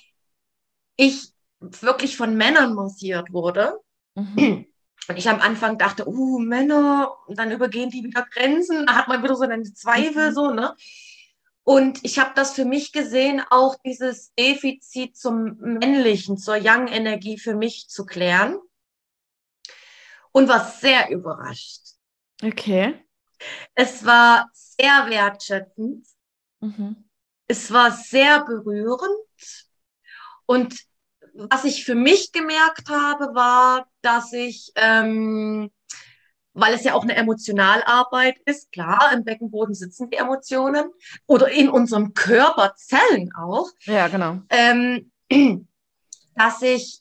ich 0.97 1.33
wirklich 1.59 2.17
von 2.17 2.37
Männern 2.37 2.75
massiert 2.75 3.33
wurde. 3.33 3.81
Mhm. 4.15 4.67
Und 5.09 5.17
ich 5.17 5.29
am 5.29 5.41
Anfang 5.41 5.79
dachte, 5.79 6.09
uh, 6.09 6.39
Männer, 6.39 7.17
und 7.27 7.39
dann 7.39 7.51
übergehen 7.51 7.91
die 7.91 8.05
wieder 8.05 8.27
Grenzen, 8.31 8.87
da 8.87 8.95
hat 8.95 9.09
man 9.09 9.23
wieder 9.23 9.35
so 9.35 9.43
eine 9.43 9.63
Zweifel, 9.63 10.31
mhm. 10.31 10.35
so, 10.35 10.51
ne? 10.51 10.77
Und 11.65 12.01
ich 12.05 12.19
habe 12.19 12.33
das 12.35 12.55
für 12.55 12.65
mich 12.65 12.93
gesehen, 12.93 13.43
auch 13.51 13.77
dieses 13.85 14.35
Defizit 14.35 15.17
zum 15.17 15.57
Männlichen, 15.59 16.37
zur 16.37 16.57
Yang-Energie 16.57 17.39
für 17.39 17.55
mich 17.55 17.89
zu 17.89 18.05
klären. 18.05 18.59
Und 20.33 20.49
war 20.49 20.65
sehr 20.65 21.11
überrascht. 21.11 21.83
Okay. 22.43 23.05
Es 23.75 24.05
war 24.05 24.51
sehr 24.53 25.07
wertschätzend. 25.09 26.07
Mhm. 26.61 27.09
Es 27.47 27.71
war 27.71 27.93
sehr 27.93 28.45
berührend. 28.45 29.13
Und 30.47 30.75
was 31.35 31.65
ich 31.65 31.85
für 31.85 31.95
mich 31.95 32.33
gemerkt 32.33 32.89
habe, 32.89 33.35
war, 33.35 33.92
dass 34.03 34.33
ich, 34.33 34.73
ähm, 34.77 35.71
weil 36.55 36.75
es 36.75 36.85
ja 36.85 36.95
auch 36.95 37.03
eine 37.03 37.17
Emotionalarbeit 37.17 38.39
ist, 38.45 38.73
klar, 38.73 39.11
im 39.13 39.25
Beckenboden 39.25 39.75
sitzen 39.75 40.11
die 40.11 40.17
Emotionen 40.17 40.91
oder 41.27 41.51
in 41.51 41.69
unserem 41.71 42.13
Körper 42.15 42.75
Zellen 42.77 43.33
auch. 43.35 43.71
Ja, 43.85 44.09
genau. 44.09 44.43
Ähm, 44.51 45.11
dass 46.35 46.63
ich 46.63 47.01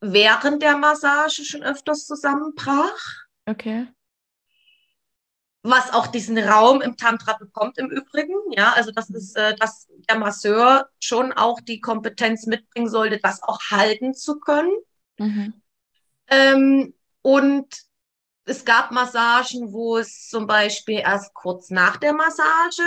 während 0.00 0.62
der 0.62 0.76
Massage 0.76 1.44
schon 1.44 1.62
öfters 1.62 2.06
zusammenbrach. 2.06 3.24
Okay 3.46 3.86
was 5.64 5.94
auch 5.94 6.06
diesen 6.06 6.38
Raum 6.38 6.82
im 6.82 6.96
Tantra 6.96 7.32
bekommt 7.32 7.78
im 7.78 7.88
Übrigen. 7.90 8.34
Ja, 8.50 8.74
also 8.74 8.92
das 8.92 9.08
ist, 9.08 9.34
äh, 9.34 9.56
dass 9.56 9.88
der 10.08 10.18
Masseur 10.18 10.90
schon 11.00 11.32
auch 11.32 11.58
die 11.60 11.80
Kompetenz 11.80 12.46
mitbringen 12.46 12.88
sollte, 12.88 13.18
das 13.18 13.42
auch 13.42 13.58
halten 13.70 14.12
zu 14.12 14.38
können. 14.38 14.72
Mhm. 15.18 15.54
Ähm, 16.28 16.94
und 17.22 17.66
es 18.44 18.64
gab 18.64 18.90
Massagen, 18.90 19.72
wo 19.72 19.96
es 19.96 20.28
zum 20.28 20.46
Beispiel 20.46 20.98
erst 20.98 21.32
kurz 21.34 21.70
nach 21.70 21.96
der 21.96 22.12
Massage 22.12 22.82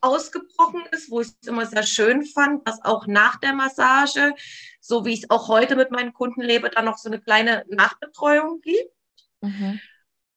ausgebrochen 0.00 0.84
ist, 0.92 1.10
wo 1.10 1.20
ich 1.20 1.28
es 1.28 1.48
immer 1.48 1.66
sehr 1.66 1.82
schön 1.82 2.24
fand, 2.24 2.68
dass 2.68 2.84
auch 2.84 3.06
nach 3.06 3.36
der 3.36 3.54
Massage, 3.54 4.34
so 4.80 5.04
wie 5.04 5.14
ich 5.14 5.24
es 5.24 5.30
auch 5.30 5.48
heute 5.48 5.76
mit 5.76 5.90
meinen 5.90 6.12
Kunden 6.12 6.42
lebe, 6.42 6.70
da 6.70 6.82
noch 6.82 6.98
so 6.98 7.08
eine 7.08 7.20
kleine 7.20 7.64
Nachbetreuung 7.68 8.60
gibt. 8.60 8.92
Mhm. 9.40 9.80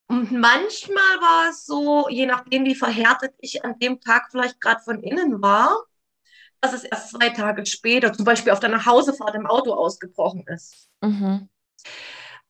Und 0.08 0.32
manchmal 0.32 1.20
war 1.20 1.50
es 1.50 1.66
so, 1.66 2.08
je 2.08 2.26
nachdem, 2.26 2.64
wie 2.64 2.76
verhärtet 2.76 3.36
ich 3.40 3.66
an 3.66 3.78
dem 3.78 4.00
Tag 4.00 4.30
vielleicht 4.32 4.62
gerade 4.62 4.82
von 4.82 5.04
innen 5.04 5.42
war, 5.42 5.84
dass 6.62 6.74
es 6.74 6.86
erst 6.86 7.12
zwei 7.12 7.30
Tage 7.30 7.66
später, 7.66 8.14
zum 8.14 8.24
Beispiel 8.24 8.54
auf 8.54 8.62
der 8.62 8.70
Nachhausefahrt 8.70 9.36
im 9.36 9.46
Auto 9.46 9.74
ausgebrochen 9.74 10.46
ist. 10.48 10.90
Mhm. 11.02 11.50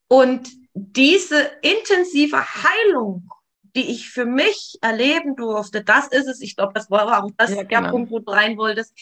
Und 0.07 0.49
diese 0.73 1.51
intensive 1.61 2.37
Heilung, 2.37 3.29
die 3.75 3.91
ich 3.91 4.09
für 4.09 4.25
mich 4.25 4.77
erleben 4.81 5.35
durfte, 5.35 5.83
das 5.83 6.07
ist 6.07 6.27
es. 6.27 6.41
Ich 6.41 6.55
glaube, 6.55 6.73
das 6.73 6.89
war 6.89 7.23
auch 7.23 7.31
das, 7.37 7.51
ja, 7.51 7.63
genau. 7.63 7.81
der 7.81 7.89
Punkt, 7.89 8.11
wo 8.11 8.19
du 8.19 8.31
rein 8.31 8.57
wolltest. 8.57 8.93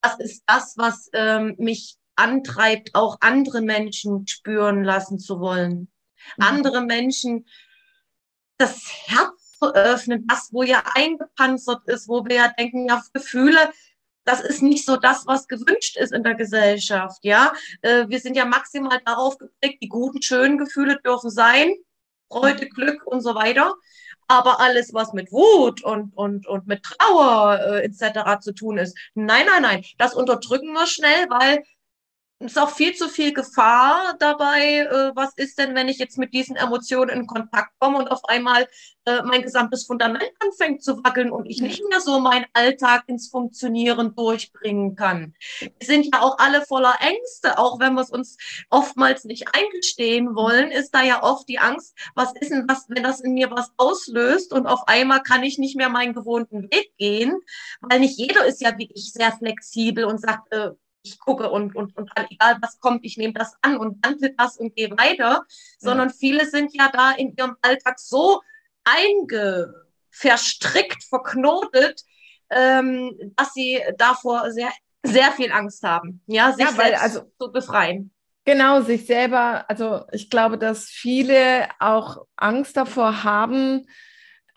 Das 0.00 0.18
ist 0.18 0.42
das, 0.46 0.74
was 0.76 1.08
ähm, 1.12 1.54
mich 1.58 1.96
antreibt, 2.16 2.94
auch 2.94 3.16
andere 3.20 3.62
Menschen 3.62 4.26
spüren 4.26 4.84
lassen 4.84 5.18
zu 5.18 5.40
wollen. 5.40 5.90
Mhm. 6.36 6.44
Andere 6.44 6.82
Menschen 6.82 7.46
das 8.58 8.80
Herz 9.06 9.58
zu 9.58 9.74
öffnen, 9.74 10.26
das, 10.26 10.50
wo 10.52 10.62
ja 10.62 10.82
eingepanzert 10.94 11.86
ist, 11.86 12.08
wo 12.08 12.24
wir 12.24 12.36
ja 12.36 12.48
denken, 12.56 12.88
ja, 12.88 13.02
Gefühle, 13.12 13.72
das 14.24 14.40
ist 14.40 14.62
nicht 14.62 14.84
so 14.86 14.96
das, 14.96 15.26
was 15.26 15.48
gewünscht 15.48 15.96
ist 15.96 16.12
in 16.12 16.22
der 16.22 16.34
Gesellschaft, 16.34 17.24
ja. 17.24 17.52
Äh, 17.82 18.06
wir 18.08 18.20
sind 18.20 18.36
ja 18.36 18.44
maximal 18.44 19.00
darauf 19.04 19.38
geprägt, 19.38 19.78
die 19.82 19.88
guten, 19.88 20.22
schönen 20.22 20.58
Gefühle 20.58 21.00
dürfen 21.04 21.30
sein, 21.30 21.74
Freude, 22.30 22.68
Glück 22.68 23.06
und 23.06 23.20
so 23.20 23.34
weiter. 23.34 23.74
Aber 24.28 24.60
alles, 24.60 24.94
was 24.94 25.12
mit 25.12 25.30
Wut 25.32 25.82
und, 25.82 26.16
und, 26.16 26.46
und 26.46 26.66
mit 26.66 26.82
Trauer 26.82 27.58
äh, 27.60 27.84
etc. 27.84 28.40
zu 28.40 28.54
tun 28.54 28.78
ist, 28.78 28.96
nein, 29.14 29.46
nein, 29.46 29.62
nein, 29.62 29.84
das 29.98 30.14
unterdrücken 30.14 30.72
wir 30.72 30.86
schnell, 30.86 31.28
weil 31.28 31.62
ist 32.42 32.58
auch 32.58 32.70
viel 32.70 32.94
zu 32.94 33.08
viel 33.08 33.32
Gefahr 33.32 34.16
dabei. 34.18 34.78
Äh, 34.78 35.12
was 35.14 35.32
ist 35.36 35.58
denn, 35.58 35.74
wenn 35.74 35.88
ich 35.88 35.98
jetzt 35.98 36.18
mit 36.18 36.34
diesen 36.34 36.56
Emotionen 36.56 37.10
in 37.10 37.26
Kontakt 37.26 37.72
komme 37.78 37.98
und 37.98 38.08
auf 38.08 38.24
einmal 38.26 38.68
äh, 39.04 39.22
mein 39.22 39.42
gesamtes 39.42 39.84
Fundament 39.84 40.30
anfängt 40.40 40.82
zu 40.82 41.02
wackeln 41.04 41.30
und 41.30 41.46
ich 41.46 41.60
nicht 41.60 41.82
mehr 41.88 42.00
so 42.00 42.20
meinen 42.20 42.46
Alltag 42.52 43.04
ins 43.06 43.28
Funktionieren 43.28 44.14
durchbringen 44.14 44.94
kann? 44.96 45.34
Wir 45.60 45.86
sind 45.86 46.06
ja 46.12 46.20
auch 46.20 46.38
alle 46.38 46.62
voller 46.62 46.94
Ängste, 47.00 47.58
auch 47.58 47.80
wenn 47.80 47.94
wir 47.94 48.02
es 48.02 48.10
uns 48.10 48.36
oftmals 48.70 49.24
nicht 49.24 49.48
eingestehen 49.54 50.34
wollen, 50.34 50.70
ist 50.70 50.94
da 50.94 51.02
ja 51.02 51.22
oft 51.22 51.48
die 51.48 51.58
Angst, 51.58 51.96
was 52.14 52.32
ist 52.40 52.50
denn 52.50 52.66
was, 52.68 52.86
wenn 52.88 53.02
das 53.02 53.20
in 53.20 53.34
mir 53.34 53.50
was 53.50 53.72
auslöst 53.76 54.52
und 54.52 54.66
auf 54.66 54.86
einmal 54.88 55.22
kann 55.22 55.42
ich 55.42 55.58
nicht 55.58 55.76
mehr 55.76 55.88
meinen 55.88 56.14
gewohnten 56.14 56.64
Weg 56.64 56.92
gehen, 56.98 57.38
weil 57.80 58.00
nicht 58.00 58.18
jeder 58.18 58.44
ist 58.46 58.60
ja 58.60 58.76
wie 58.78 58.90
ich 58.92 59.12
sehr 59.12 59.32
flexibel 59.32 60.04
und 60.04 60.20
sagt, 60.20 60.52
äh, 60.52 60.70
ich 61.02 61.18
gucke 61.18 61.50
und, 61.50 61.74
und, 61.74 61.96
und 61.96 62.10
egal 62.30 62.56
was 62.60 62.78
kommt, 62.80 63.04
ich 63.04 63.16
nehme 63.16 63.32
das 63.32 63.56
an 63.62 63.76
und 63.76 64.04
wandle 64.04 64.34
das 64.36 64.56
und 64.56 64.74
gehe 64.74 64.90
weiter, 64.90 65.44
sondern 65.78 66.08
ja. 66.08 66.14
viele 66.18 66.46
sind 66.46 66.74
ja 66.74 66.90
da 66.92 67.12
in 67.12 67.34
ihrem 67.36 67.56
Alltag 67.60 67.98
so 67.98 68.40
einge 68.84 69.74
verstrickt, 70.10 71.04
verknotet, 71.04 72.02
ähm, 72.50 73.32
dass 73.36 73.54
sie 73.54 73.80
davor 73.96 74.50
sehr, 74.50 74.70
sehr 75.02 75.32
viel 75.32 75.50
Angst 75.50 75.82
haben, 75.82 76.22
ja, 76.26 76.52
sich 76.52 76.64
ja, 76.64 76.76
weil, 76.76 76.86
selbst 76.88 77.02
also, 77.02 77.20
zu 77.40 77.52
befreien. 77.52 78.12
Genau, 78.44 78.82
sich 78.82 79.06
selber, 79.06 79.64
also 79.68 80.04
ich 80.12 80.28
glaube, 80.28 80.58
dass 80.58 80.86
viele 80.86 81.68
auch 81.78 82.26
Angst 82.36 82.76
davor 82.76 83.22
haben, 83.24 83.86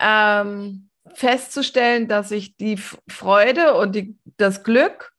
ähm, 0.00 0.90
festzustellen, 1.14 2.08
dass 2.08 2.30
sich 2.30 2.56
die 2.56 2.76
Freude 2.76 3.74
und 3.74 3.92
die, 3.94 4.18
das 4.36 4.64
Glück 4.64 5.15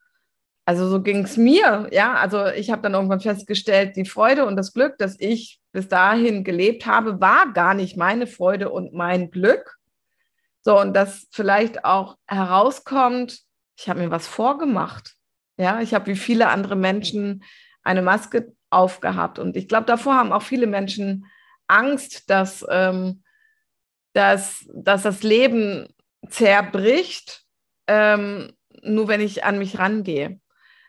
also 0.68 0.90
so 0.90 1.02
ging 1.02 1.24
es 1.24 1.38
mir, 1.38 1.88
ja. 1.94 2.16
Also 2.16 2.48
ich 2.48 2.72
habe 2.72 2.82
dann 2.82 2.94
irgendwann 2.94 3.22
festgestellt, 3.22 3.96
die 3.96 4.04
Freude 4.04 4.46
und 4.46 4.58
das 4.58 4.74
Glück, 4.74 4.98
das 4.98 5.16
ich 5.18 5.62
bis 5.72 5.88
dahin 5.88 6.44
gelebt 6.44 6.86
habe, 6.86 7.22
war 7.22 7.54
gar 7.54 7.74
nicht 7.74 7.96
meine 7.96 8.28
Freude 8.28 8.70
und 8.70 8.92
mein 8.92 9.32
Glück. 9.32 9.78
So, 10.60 10.78
und 10.78 10.94
das 10.94 11.28
vielleicht 11.32 11.86
auch 11.86 12.18
herauskommt, 12.26 13.40
ich 13.78 13.88
habe 13.88 14.02
mir 14.02 14.12
was 14.12 14.28
vorgemacht. 14.28 15.16
Ja, 15.56 15.80
ich 15.80 15.94
habe 15.94 16.08
wie 16.08 16.18
viele 16.18 16.50
andere 16.50 16.76
Menschen 16.76 17.46
eine 17.84 18.02
Maske 18.02 18.52
aufgehabt. 18.70 19.40
Und 19.40 19.56
ich 19.56 19.70
glaube, 19.70 19.86
davor 19.86 20.16
haben 20.16 20.34
auch 20.34 20.42
viele 20.42 20.68
Menschen 20.68 21.28
Angst, 21.68 22.30
dass, 22.30 22.66
ähm, 22.70 23.24
dass, 24.12 24.66
dass 24.74 25.04
das 25.04 25.24
Leben 25.24 25.88
zerbricht, 26.28 27.46
ähm, 27.88 28.52
nur 28.82 29.08
wenn 29.08 29.22
ich 29.22 29.46
an 29.46 29.60
mich 29.60 29.80
rangehe. 29.80 30.42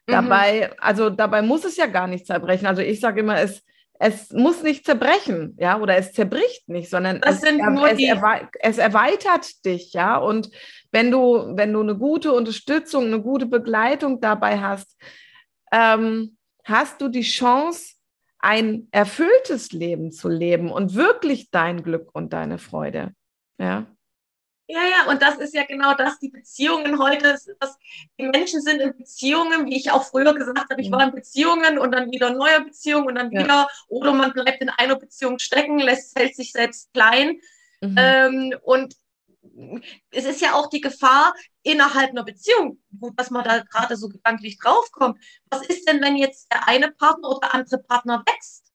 Dabei, 0.08 0.68
mhm. 0.68 0.74
also 0.78 1.10
dabei 1.10 1.42
muss 1.42 1.64
es 1.64 1.76
ja 1.76 1.86
gar 1.86 2.06
nicht 2.06 2.26
zerbrechen. 2.26 2.66
Also 2.66 2.80
ich 2.80 2.98
sage 2.98 3.20
immer, 3.20 3.38
es, 3.38 3.62
es 3.98 4.32
muss 4.32 4.62
nicht 4.62 4.86
zerbrechen, 4.86 5.54
ja, 5.58 5.78
oder 5.78 5.96
es 5.96 6.12
zerbricht 6.12 6.66
nicht, 6.68 6.88
sondern 6.88 7.20
es, 7.22 7.42
es, 7.42 7.44
erwe 7.44 8.48
es, 8.60 8.78
erweitert 8.78 9.64
dich, 9.66 9.92
ja. 9.92 10.16
Und 10.16 10.50
wenn 10.92 11.10
du, 11.10 11.52
wenn 11.56 11.74
du 11.74 11.80
eine 11.80 11.96
gute 11.96 12.32
Unterstützung, 12.32 13.06
eine 13.06 13.20
gute 13.20 13.46
Begleitung 13.46 14.20
dabei 14.20 14.58
hast, 14.60 14.96
ähm, 15.72 16.36
hast 16.64 17.02
du 17.02 17.08
die 17.08 17.22
Chance, 17.22 17.94
ein 18.38 18.88
erfülltes 18.92 19.72
Leben 19.72 20.12
zu 20.12 20.28
leben 20.28 20.70
und 20.70 20.94
wirklich 20.94 21.50
dein 21.50 21.82
Glück 21.82 22.08
und 22.14 22.32
deine 22.32 22.58
Freude. 22.58 23.12
Ja. 23.58 23.86
Ja, 24.70 24.80
ja, 24.82 25.10
und 25.10 25.22
das 25.22 25.38
ist 25.38 25.54
ja 25.54 25.64
genau 25.64 25.94
das, 25.94 26.18
die 26.18 26.28
Beziehungen 26.28 26.98
heute, 26.98 27.38
dass 27.58 27.78
die 28.18 28.28
Menschen 28.28 28.60
sind 28.60 28.80
in 28.80 28.94
Beziehungen, 28.94 29.64
wie 29.64 29.76
ich 29.78 29.90
auch 29.90 30.04
früher 30.04 30.34
gesagt 30.34 30.70
habe, 30.70 30.82
ich 30.82 30.90
war 30.90 31.02
in 31.02 31.14
Beziehungen 31.14 31.78
und 31.78 31.92
dann 31.92 32.10
wieder 32.10 32.34
neue 32.34 32.60
Beziehungen 32.60 33.06
und 33.06 33.14
dann 33.14 33.30
wieder, 33.30 33.46
ja. 33.46 33.68
oder 33.88 34.12
man 34.12 34.34
bleibt 34.34 34.60
in 34.60 34.68
einer 34.68 34.96
Beziehung 34.96 35.38
stecken, 35.38 35.78
lässt, 35.78 36.18
hält 36.18 36.36
sich 36.36 36.52
selbst 36.52 36.92
klein. 36.92 37.40
Mhm. 37.80 37.96
Ähm, 37.96 38.54
und 38.62 38.94
es 40.10 40.26
ist 40.26 40.42
ja 40.42 40.52
auch 40.52 40.68
die 40.68 40.82
Gefahr 40.82 41.32
innerhalb 41.62 42.10
einer 42.10 42.24
Beziehung, 42.24 42.78
dass 42.90 43.30
man 43.30 43.44
da 43.44 43.60
gerade 43.60 43.96
so 43.96 44.10
gedanklich 44.10 44.58
draufkommt. 44.58 45.18
Was 45.48 45.62
ist 45.66 45.88
denn, 45.88 46.02
wenn 46.02 46.16
jetzt 46.16 46.52
der 46.52 46.68
eine 46.68 46.90
Partner 46.90 47.30
oder 47.30 47.54
andere 47.54 47.78
Partner 47.78 48.22
wächst? 48.26 48.67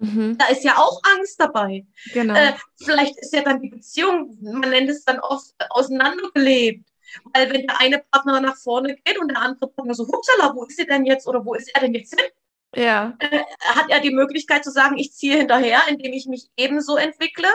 Mhm. 0.00 0.38
Da 0.38 0.46
ist 0.46 0.64
ja 0.64 0.76
auch 0.76 1.00
Angst 1.16 1.38
dabei. 1.38 1.86
Genau. 2.12 2.34
Äh, 2.34 2.54
vielleicht 2.82 3.18
ist 3.18 3.34
ja 3.34 3.42
dann 3.42 3.60
die 3.60 3.68
Beziehung, 3.68 4.36
man 4.40 4.70
nennt 4.70 4.88
es 4.88 5.04
dann 5.04 5.20
oft 5.20 5.54
auseinandergelebt. 5.68 6.88
Weil 7.34 7.52
wenn 7.52 7.66
der 7.66 7.80
eine 7.80 8.02
Partner 8.10 8.40
nach 8.40 8.56
vorne 8.56 8.96
geht 8.96 9.18
und 9.18 9.28
der 9.28 9.40
andere 9.40 9.68
Partner 9.68 9.94
so, 9.94 10.06
hupsala, 10.06 10.54
wo 10.54 10.64
ist 10.64 10.76
sie 10.76 10.86
denn 10.86 11.04
jetzt 11.04 11.26
oder 11.26 11.44
wo 11.44 11.54
ist 11.54 11.70
er 11.74 11.82
denn 11.82 11.94
jetzt 11.94 12.18
hin? 12.18 12.30
Ja. 12.74 13.16
Äh, 13.18 13.40
hat 13.74 13.90
er 13.90 14.00
die 14.00 14.14
Möglichkeit 14.14 14.64
zu 14.64 14.70
sagen, 14.70 14.96
ich 14.96 15.12
ziehe 15.12 15.36
hinterher, 15.36 15.80
indem 15.88 16.12
ich 16.12 16.26
mich 16.26 16.48
ebenso 16.56 16.96
entwickle? 16.96 17.48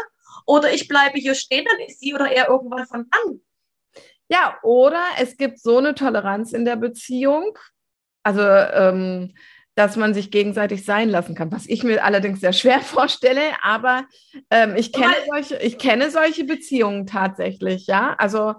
Oder 0.46 0.74
ich 0.74 0.88
bleibe 0.88 1.18
hier 1.18 1.34
stehen, 1.34 1.66
dann 1.66 1.88
ist 1.88 2.00
sie 2.00 2.14
oder 2.14 2.30
er 2.32 2.50
irgendwann 2.50 2.86
von 2.86 3.08
an. 3.10 3.42
Ja, 4.28 4.60
oder 4.62 5.04
es 5.18 5.38
gibt 5.38 5.60
so 5.60 5.78
eine 5.78 5.96
Toleranz 5.96 6.54
in 6.54 6.66
der 6.66 6.76
Beziehung. 6.76 7.58
Also 8.24 8.42
ähm, 8.42 9.36
dass 9.76 9.98
man 9.98 10.14
sich 10.14 10.32
gegenseitig 10.32 10.86
sein 10.86 11.10
lassen 11.10 11.36
kann, 11.36 11.52
was 11.52 11.68
ich 11.68 11.84
mir 11.84 12.04
allerdings 12.04 12.40
sehr 12.40 12.54
schwer 12.54 12.80
vorstelle, 12.82 13.42
aber 13.62 14.06
ähm, 14.50 14.76
ich, 14.76 14.92
kenne 14.92 15.16
solche, 15.30 15.58
ich 15.58 15.78
kenne 15.78 16.10
solche 16.10 16.46
Beziehungen 16.46 17.06
tatsächlich, 17.06 17.88
ja, 17.88 18.16
also 18.18 18.56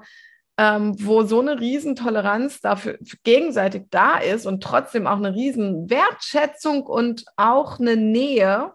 ähm, 0.59 0.95
wo 0.99 1.23
so 1.23 1.41
eine 1.41 1.61
Riesentoleranz 1.61 2.61
dafür 2.61 2.99
gegenseitig 3.25 3.85
da 3.91 4.19
ist 4.19 4.47
und 4.47 4.63
trotzdem 4.63 5.07
auch 5.07 5.19
eine 5.19 5.35
riesen 5.35 5.91
Wertschätzung 5.91 6.83
und 6.83 7.25
auch 7.37 7.79
eine 7.79 7.97
Nähe. 7.97 8.73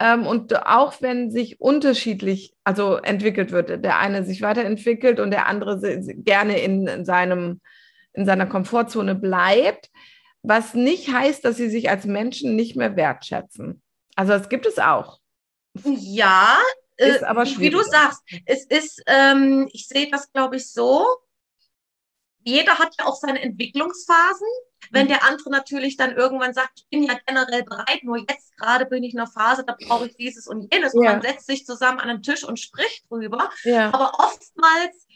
Ähm, 0.00 0.26
und 0.26 0.66
auch 0.66 1.00
wenn 1.00 1.30
sich 1.30 1.60
unterschiedlich, 1.60 2.52
also 2.62 2.96
entwickelt 2.96 3.52
wird, 3.52 3.82
der 3.84 3.98
eine 3.98 4.22
sich 4.22 4.42
weiterentwickelt 4.42 5.18
und 5.18 5.30
der 5.30 5.46
andere 5.46 5.80
gerne 6.18 6.60
in, 6.60 7.04
seinem, 7.04 7.60
in 8.12 8.26
seiner 8.26 8.46
Komfortzone 8.46 9.14
bleibt, 9.14 9.90
was 10.42 10.74
nicht 10.74 11.12
heißt, 11.12 11.44
dass 11.44 11.56
sie 11.56 11.68
sich 11.68 11.90
als 11.90 12.04
Menschen 12.04 12.56
nicht 12.56 12.76
mehr 12.76 12.96
wertschätzen. 12.96 13.82
Also 14.14 14.32
das 14.32 14.48
gibt 14.48 14.66
es 14.66 14.78
auch. 14.78 15.20
Ja, 15.84 16.58
ist 16.96 17.22
äh, 17.22 17.24
aber 17.24 17.44
wie 17.46 17.70
du 17.70 17.82
sagst, 17.82 18.22
es 18.44 18.64
ist, 18.66 19.02
ähm, 19.06 19.68
ich 19.72 19.86
sehe 19.86 20.10
das, 20.10 20.32
glaube 20.32 20.56
ich, 20.56 20.72
so. 20.72 21.06
Jeder 22.42 22.78
hat 22.78 22.94
ja 22.98 23.06
auch 23.06 23.16
seine 23.16 23.40
Entwicklungsphasen. 23.42 24.46
Wenn 24.90 25.04
mhm. 25.04 25.10
der 25.10 25.24
andere 25.24 25.50
natürlich 25.50 25.96
dann 25.96 26.16
irgendwann 26.16 26.54
sagt, 26.54 26.70
ich 26.76 26.88
bin 26.88 27.02
ja 27.02 27.18
generell 27.26 27.62
bereit, 27.62 28.02
nur 28.02 28.18
jetzt 28.18 28.56
gerade 28.56 28.86
bin 28.86 29.04
ich 29.04 29.12
in 29.12 29.20
einer 29.20 29.30
Phase, 29.30 29.64
da 29.64 29.76
brauche 29.78 30.06
ich 30.06 30.16
dieses 30.16 30.46
und 30.46 30.72
jenes. 30.72 30.92
Ja. 30.94 31.00
Und 31.00 31.06
man 31.06 31.22
setzt 31.22 31.46
sich 31.46 31.66
zusammen 31.66 32.00
an 32.00 32.08
den 32.08 32.22
Tisch 32.22 32.44
und 32.44 32.58
spricht 32.58 33.10
drüber. 33.10 33.50
Ja. 33.64 33.92
Aber 33.92 34.12
oftmals 34.18 35.06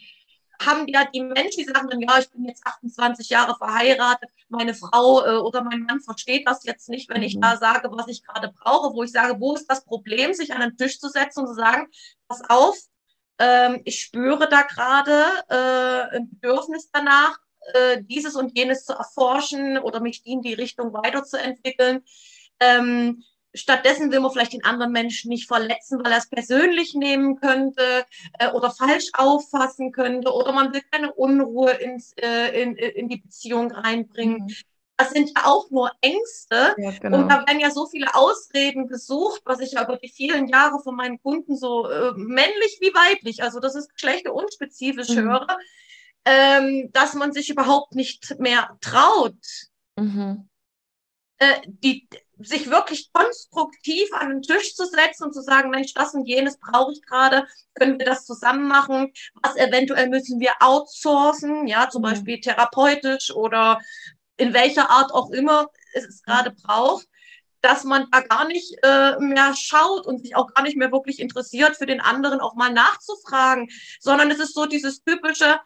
haben 0.61 0.87
ja 0.87 1.05
die 1.05 1.21
Menschen, 1.21 1.57
die 1.57 1.65
sagen 1.65 1.89
dann, 1.89 2.01
ja, 2.01 2.19
ich 2.19 2.29
bin 2.29 2.45
jetzt 2.45 2.65
28 2.65 3.29
Jahre 3.29 3.55
verheiratet, 3.55 4.29
meine 4.49 4.73
Frau 4.73 5.25
äh, 5.25 5.37
oder 5.37 5.63
mein 5.63 5.83
Mann 5.83 5.99
versteht 6.01 6.47
das 6.47 6.63
jetzt 6.63 6.89
nicht, 6.89 7.09
wenn 7.09 7.17
mhm. 7.17 7.23
ich 7.23 7.39
da 7.39 7.57
sage, 7.57 7.89
was 7.91 8.07
ich 8.07 8.23
gerade 8.23 8.53
brauche, 8.53 8.93
wo 8.93 9.03
ich 9.03 9.11
sage, 9.11 9.39
wo 9.39 9.55
ist 9.55 9.67
das 9.67 9.83
Problem, 9.83 10.33
sich 10.33 10.53
an 10.53 10.61
den 10.61 10.77
Tisch 10.77 10.99
zu 10.99 11.09
setzen 11.09 11.41
und 11.41 11.47
zu 11.47 11.55
sagen, 11.55 11.87
pass 12.27 12.41
auf, 12.49 12.77
ähm, 13.39 13.81
ich 13.85 13.99
spüre 14.01 14.47
da 14.47 14.61
gerade 14.61 15.23
äh, 15.49 16.17
ein 16.17 16.29
Bedürfnis 16.29 16.89
danach, 16.91 17.39
äh, 17.73 18.01
dieses 18.03 18.35
und 18.35 18.57
jenes 18.57 18.85
zu 18.85 18.93
erforschen 18.93 19.77
oder 19.77 19.99
mich 19.99 20.25
in 20.25 20.41
die 20.41 20.53
Richtung 20.53 20.93
weiterzuentwickeln. 20.93 22.03
Ähm, 22.59 23.23
Stattdessen 23.55 24.11
will 24.11 24.19
man 24.19 24.31
vielleicht 24.31 24.53
den 24.53 24.63
anderen 24.63 24.91
Menschen 24.91 25.29
nicht 25.29 25.47
verletzen, 25.47 26.03
weil 26.03 26.11
er 26.11 26.17
es 26.17 26.29
persönlich 26.29 26.93
nehmen 26.95 27.39
könnte 27.39 28.05
äh, 28.39 28.51
oder 28.51 28.71
falsch 28.71 29.09
auffassen 29.13 29.91
könnte 29.91 30.31
oder 30.31 30.51
man 30.51 30.73
will 30.73 30.81
keine 30.91 31.13
Unruhe 31.13 31.71
ins, 31.71 32.13
äh, 32.13 32.61
in, 32.61 32.75
in 32.75 33.09
die 33.09 33.17
Beziehung 33.17 33.71
reinbringen. 33.71 34.45
Mhm. 34.45 34.55
Das 34.97 35.11
sind 35.11 35.31
ja 35.35 35.45
auch 35.45 35.69
nur 35.71 35.91
Ängste. 36.01 36.75
Ja, 36.77 36.91
genau. 36.91 37.17
Und 37.17 37.29
da 37.29 37.45
werden 37.45 37.59
ja 37.59 37.71
so 37.71 37.87
viele 37.87 38.13
Ausreden 38.13 38.87
gesucht, 38.87 39.41
was 39.45 39.59
ich 39.59 39.73
ja 39.73 39.83
über 39.83 39.97
die 39.97 40.09
vielen 40.09 40.47
Jahre 40.47 40.79
von 40.81 40.95
meinen 40.95 41.21
Kunden 41.21 41.57
so 41.57 41.89
äh, 41.89 42.11
männlich 42.15 42.77
wie 42.79 42.93
weiblich, 42.93 43.43
also 43.43 43.59
das 43.59 43.75
ist 43.75 43.93
geschlechter 43.93 44.33
unspezifisch 44.33 45.09
mhm. 45.09 45.29
höre, 45.29 45.57
ähm, 46.25 46.89
dass 46.93 47.13
man 47.15 47.33
sich 47.33 47.49
überhaupt 47.49 47.95
nicht 47.95 48.39
mehr 48.39 48.77
traut. 48.81 49.35
Mhm 49.97 50.47
äh, 51.43 51.61
die 51.65 52.07
sich 52.43 52.69
wirklich 52.69 53.11
konstruktiv 53.13 54.09
an 54.13 54.29
den 54.29 54.41
Tisch 54.41 54.75
zu 54.75 54.85
setzen 54.85 55.25
und 55.25 55.33
zu 55.33 55.41
sagen, 55.41 55.69
Mensch, 55.69 55.93
das 55.93 56.13
und 56.13 56.25
jenes 56.25 56.57
brauche 56.57 56.91
ich 56.93 57.01
gerade, 57.01 57.47
können 57.75 57.99
wir 57.99 58.05
das 58.05 58.25
zusammen 58.25 58.67
machen, 58.67 59.11
was 59.41 59.55
eventuell 59.55 60.09
müssen 60.09 60.39
wir 60.39 60.53
outsourcen, 60.59 61.67
ja, 61.67 61.89
zum 61.89 62.01
mhm. 62.01 62.07
Beispiel 62.07 62.41
therapeutisch 62.41 63.31
oder 63.31 63.79
in 64.37 64.53
welcher 64.53 64.89
Art 64.89 65.13
auch 65.13 65.31
immer 65.31 65.67
es 65.93 66.23
gerade 66.23 66.51
braucht, 66.51 67.07
dass 67.61 67.85
man 67.85 68.07
da 68.11 68.19
gar 68.19 68.45
nicht 68.45 68.75
äh, 68.83 69.17
mehr 69.19 69.55
schaut 69.55 70.05
und 70.05 70.19
sich 70.21 70.35
auch 70.35 70.53
gar 70.53 70.63
nicht 70.63 70.75
mehr 70.75 70.91
wirklich 70.91 71.19
interessiert, 71.19 71.77
für 71.77 71.85
den 71.85 72.01
anderen 72.01 72.41
auch 72.41 72.55
mal 72.55 72.73
nachzufragen, 72.73 73.69
sondern 73.99 74.29
es 74.31 74.39
ist 74.39 74.53
so 74.53 74.65
dieses 74.65 75.01
typische, 75.03 75.59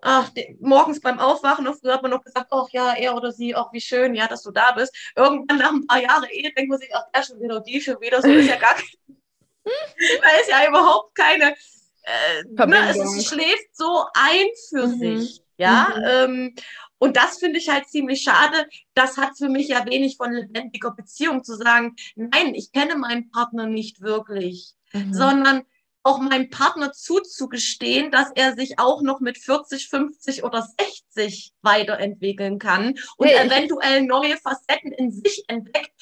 ach, 0.00 0.30
morgens 0.60 1.00
beim 1.00 1.18
Aufwachen, 1.18 1.64
noch 1.64 1.76
früher 1.76 1.94
hat 1.94 2.02
man 2.02 2.10
noch 2.10 2.22
gesagt, 2.22 2.48
ach 2.50 2.68
ja, 2.70 2.94
er 2.94 3.14
oder 3.14 3.32
sie, 3.32 3.54
ach 3.54 3.72
wie 3.72 3.80
schön, 3.80 4.14
ja, 4.14 4.26
dass 4.26 4.42
du 4.42 4.50
da 4.50 4.72
bist. 4.72 4.94
Irgendwann 5.16 5.58
nach 5.58 5.72
ein 5.72 5.86
paar 5.86 6.00
Jahren 6.00 6.28
Ehe 6.30 6.52
denkt 6.52 6.70
man 6.70 6.78
sich, 6.78 6.90
ach, 6.94 7.04
der 7.14 7.22
schon 7.22 7.40
wieder, 7.40 7.60
die 7.60 7.80
schon 7.80 8.00
wieder, 8.00 8.22
so 8.22 8.28
ist 8.28 8.48
ja 8.48 8.56
gar 8.56 8.74
kein, 8.74 9.16
da 9.64 10.40
ist 10.40 10.50
ja 10.50 10.68
überhaupt 10.68 11.14
keine, 11.14 11.54
äh, 12.02 12.66
ne, 12.66 12.90
es, 12.90 12.98
es, 12.98 13.26
schläft 13.26 13.74
so 13.76 14.04
ein 14.14 14.46
für 14.68 14.86
mhm. 14.86 14.98
sich, 14.98 15.42
ja, 15.56 15.92
mhm. 15.96 16.04
ähm, 16.06 16.54
und 16.98 17.16
das 17.16 17.38
finde 17.38 17.58
ich 17.58 17.68
halt 17.68 17.88
ziemlich 17.88 18.22
schade. 18.22 18.66
Das 18.94 19.18
hat 19.18 19.36
für 19.36 19.48
mich 19.50 19.68
ja 19.68 19.84
wenig 19.84 20.16
von 20.16 20.32
lebendiger 20.32 20.92
Beziehung 20.92 21.44
zu 21.44 21.54
sagen, 21.54 21.94
nein, 22.14 22.54
ich 22.54 22.72
kenne 22.72 22.96
meinen 22.96 23.30
Partner 23.30 23.66
nicht 23.66 24.00
wirklich, 24.00 24.72
mhm. 24.92 25.12
sondern 25.12 25.66
auch 26.06 26.18
meinem 26.18 26.50
Partner 26.50 26.92
zuzugestehen, 26.92 28.10
dass 28.10 28.30
er 28.34 28.54
sich 28.54 28.78
auch 28.78 29.02
noch 29.02 29.20
mit 29.20 29.38
40, 29.38 29.88
50 29.88 30.44
oder 30.44 30.66
60 31.12 31.52
weiterentwickeln 31.62 32.58
kann 32.58 32.94
und 33.16 33.26
hey, 33.26 33.46
eventuell 33.46 34.02
neue 34.02 34.36
Facetten 34.36 34.92
in 34.92 35.10
sich 35.10 35.44
entdeckt. 35.48 35.92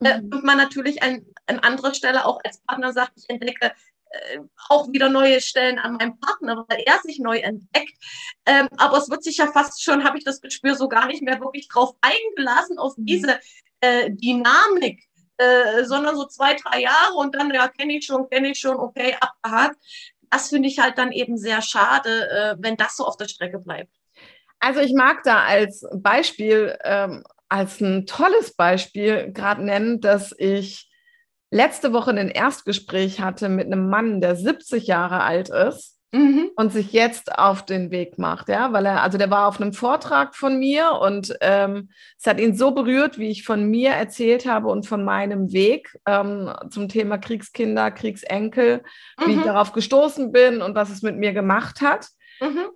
Äh, 0.00 0.20
mhm. 0.20 0.32
und 0.32 0.44
man 0.44 0.58
natürlich 0.58 1.02
an, 1.02 1.24
an 1.46 1.60
anderer 1.60 1.94
Stelle 1.94 2.26
auch 2.26 2.40
als 2.44 2.60
Partner 2.60 2.92
sagt, 2.92 3.12
ich 3.16 3.30
entdecke 3.30 3.72
äh, 4.10 4.40
auch 4.68 4.92
wieder 4.92 5.08
neue 5.08 5.40
Stellen 5.40 5.78
an 5.78 5.94
meinem 5.94 6.18
Partner, 6.20 6.64
weil 6.68 6.82
er 6.84 6.98
sich 7.02 7.18
neu 7.18 7.38
entdeckt. 7.38 7.94
Ähm, 8.44 8.68
aber 8.76 8.98
es 8.98 9.08
wird 9.08 9.24
sich 9.24 9.38
ja 9.38 9.50
fast 9.50 9.82
schon, 9.82 10.04
habe 10.04 10.18
ich 10.18 10.24
das 10.24 10.40
Gespür, 10.42 10.74
so 10.74 10.88
gar 10.88 11.06
nicht 11.06 11.22
mehr 11.22 11.40
wirklich 11.40 11.68
drauf 11.68 11.94
eingelassen, 12.02 12.78
auf 12.78 12.98
mhm. 12.98 13.06
diese 13.06 13.40
äh, 13.80 14.10
Dynamik, 14.10 15.04
äh, 15.38 15.84
sondern 15.84 16.16
so 16.16 16.26
zwei, 16.26 16.54
drei 16.54 16.80
Jahre 16.80 17.14
und 17.14 17.34
dann, 17.34 17.52
ja, 17.52 17.68
kenne 17.68 17.96
ich 17.96 18.06
schon, 18.06 18.28
kenne 18.28 18.50
ich 18.50 18.58
schon, 18.58 18.76
okay, 18.76 19.16
abgehakt. 19.20 19.76
Das 20.30 20.48
finde 20.48 20.68
ich 20.68 20.78
halt 20.78 20.98
dann 20.98 21.12
eben 21.12 21.36
sehr 21.36 21.62
schade, 21.62 22.28
äh, 22.30 22.56
wenn 22.58 22.76
das 22.76 22.96
so 22.96 23.06
auf 23.06 23.16
der 23.16 23.28
Strecke 23.28 23.58
bleibt. 23.58 23.90
Also 24.58 24.80
ich 24.80 24.94
mag 24.94 25.22
da 25.24 25.44
als 25.44 25.86
Beispiel, 25.94 26.76
ähm, 26.84 27.24
als 27.48 27.80
ein 27.80 28.06
tolles 28.06 28.54
Beispiel 28.54 29.32
gerade 29.32 29.64
nennen, 29.64 30.00
dass 30.00 30.34
ich 30.36 30.90
letzte 31.50 31.92
Woche 31.92 32.10
ein 32.10 32.30
Erstgespräch 32.30 33.20
hatte 33.20 33.48
mit 33.48 33.66
einem 33.66 33.88
Mann, 33.88 34.20
der 34.20 34.36
70 34.36 34.86
Jahre 34.86 35.20
alt 35.22 35.50
ist 35.50 35.93
mhm. 36.14 36.50
und 36.56 36.72
sich 36.72 36.92
jetzt 36.92 37.36
auf 37.36 37.64
den 37.64 37.90
Weg 37.90 38.18
macht, 38.18 38.48
ja, 38.48 38.72
weil 38.72 38.86
er, 38.86 39.02
also 39.02 39.18
der 39.18 39.30
war 39.30 39.48
auf 39.48 39.60
einem 39.60 39.72
Vortrag 39.72 40.36
von 40.36 40.58
mir 40.58 40.92
und 40.92 41.34
ähm, 41.40 41.90
es 42.18 42.26
hat 42.26 42.40
ihn 42.40 42.56
so 42.56 42.70
berührt, 42.70 43.18
wie 43.18 43.30
ich 43.30 43.44
von 43.44 43.64
mir 43.68 43.90
erzählt 43.90 44.46
habe 44.46 44.68
und 44.68 44.86
von 44.86 45.04
meinem 45.04 45.52
Weg 45.52 45.98
ähm, 46.06 46.52
zum 46.70 46.88
Thema 46.88 47.18
Kriegskinder, 47.18 47.90
Kriegsenkel, 47.90 48.82
mhm. 49.18 49.26
wie 49.26 49.30
ich 49.32 49.38
mhm. 49.38 49.44
darauf 49.44 49.72
gestoßen 49.72 50.32
bin 50.32 50.62
und 50.62 50.74
was 50.74 50.90
es 50.90 51.02
mit 51.02 51.16
mir 51.16 51.32
gemacht 51.32 51.80
hat. 51.80 52.08
Mhm. 52.40 52.66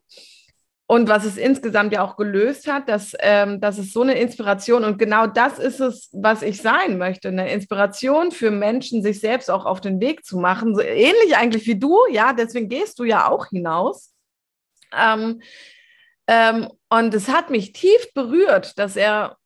Und 0.91 1.07
was 1.07 1.27
es 1.27 1.37
insgesamt 1.37 1.93
ja 1.93 2.03
auch 2.03 2.17
gelöst 2.17 2.67
hat, 2.67 2.89
dass, 2.89 3.15
ähm, 3.21 3.61
dass 3.61 3.77
es 3.77 3.93
so 3.93 4.01
eine 4.01 4.19
Inspiration 4.19 4.85
und 4.85 4.99
genau 4.99 5.27
das 5.27 5.59
ist 5.59 5.81
es, 5.81 6.09
was 6.13 6.41
ich 6.41 6.63
sein 6.63 6.97
möchte. 6.97 7.29
Eine 7.29 7.53
Inspiration 7.53 8.33
für 8.33 8.51
Menschen, 8.51 9.03
sich 9.03 9.21
selbst 9.21 9.51
auch 9.51 9.67
auf 9.67 9.83
den 9.83 10.01
Weg 10.01 10.25
zu 10.25 10.39
machen. 10.39 10.75
So 10.75 10.81
ähnlich 10.81 11.37
eigentlich 11.37 11.67
wie 11.67 11.79
du, 11.79 11.99
ja, 12.11 12.33
deswegen 12.33 12.71
gehst 12.71 12.99
du 12.99 13.05
ja 13.05 13.29
auch 13.29 13.49
hinaus. 13.49 14.15
Ähm, 14.97 15.43
ähm, 16.27 16.71
und 16.89 17.13
es 17.13 17.29
hat 17.29 17.51
mich 17.51 17.75
tief 17.75 18.15
berührt, 18.15 18.79
dass 18.79 18.97
er, 18.97 19.37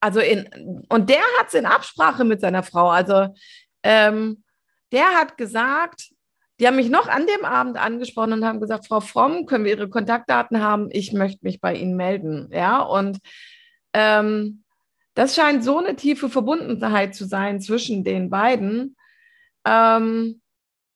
also 0.00 0.20
in, 0.20 0.86
und 0.88 1.10
der 1.10 1.20
hat 1.38 1.48
es 1.48 1.54
in 1.54 1.66
Absprache 1.66 2.24
mit 2.24 2.40
seiner 2.40 2.62
Frau, 2.62 2.88
also 2.88 3.34
ähm, 3.82 4.44
der 4.92 5.08
hat 5.08 5.36
gesagt, 5.36 6.08
die 6.60 6.66
haben 6.66 6.76
mich 6.76 6.90
noch 6.90 7.08
an 7.08 7.26
dem 7.26 7.44
Abend 7.46 7.78
angesprochen 7.78 8.34
und 8.34 8.44
haben 8.44 8.60
gesagt, 8.60 8.86
Frau 8.86 9.00
Fromm, 9.00 9.46
können 9.46 9.64
wir 9.64 9.72
Ihre 9.72 9.88
Kontaktdaten 9.88 10.60
haben? 10.60 10.88
Ich 10.90 11.12
möchte 11.14 11.40
mich 11.42 11.60
bei 11.60 11.74
Ihnen 11.74 11.96
melden. 11.96 12.50
Ja, 12.52 12.82
und 12.82 13.18
ähm, 13.94 14.62
das 15.14 15.34
scheint 15.34 15.64
so 15.64 15.78
eine 15.78 15.96
tiefe 15.96 16.28
Verbundenheit 16.28 17.14
zu 17.14 17.24
sein 17.24 17.60
zwischen 17.60 18.04
den 18.04 18.28
beiden, 18.28 18.96
ähm, 19.66 20.40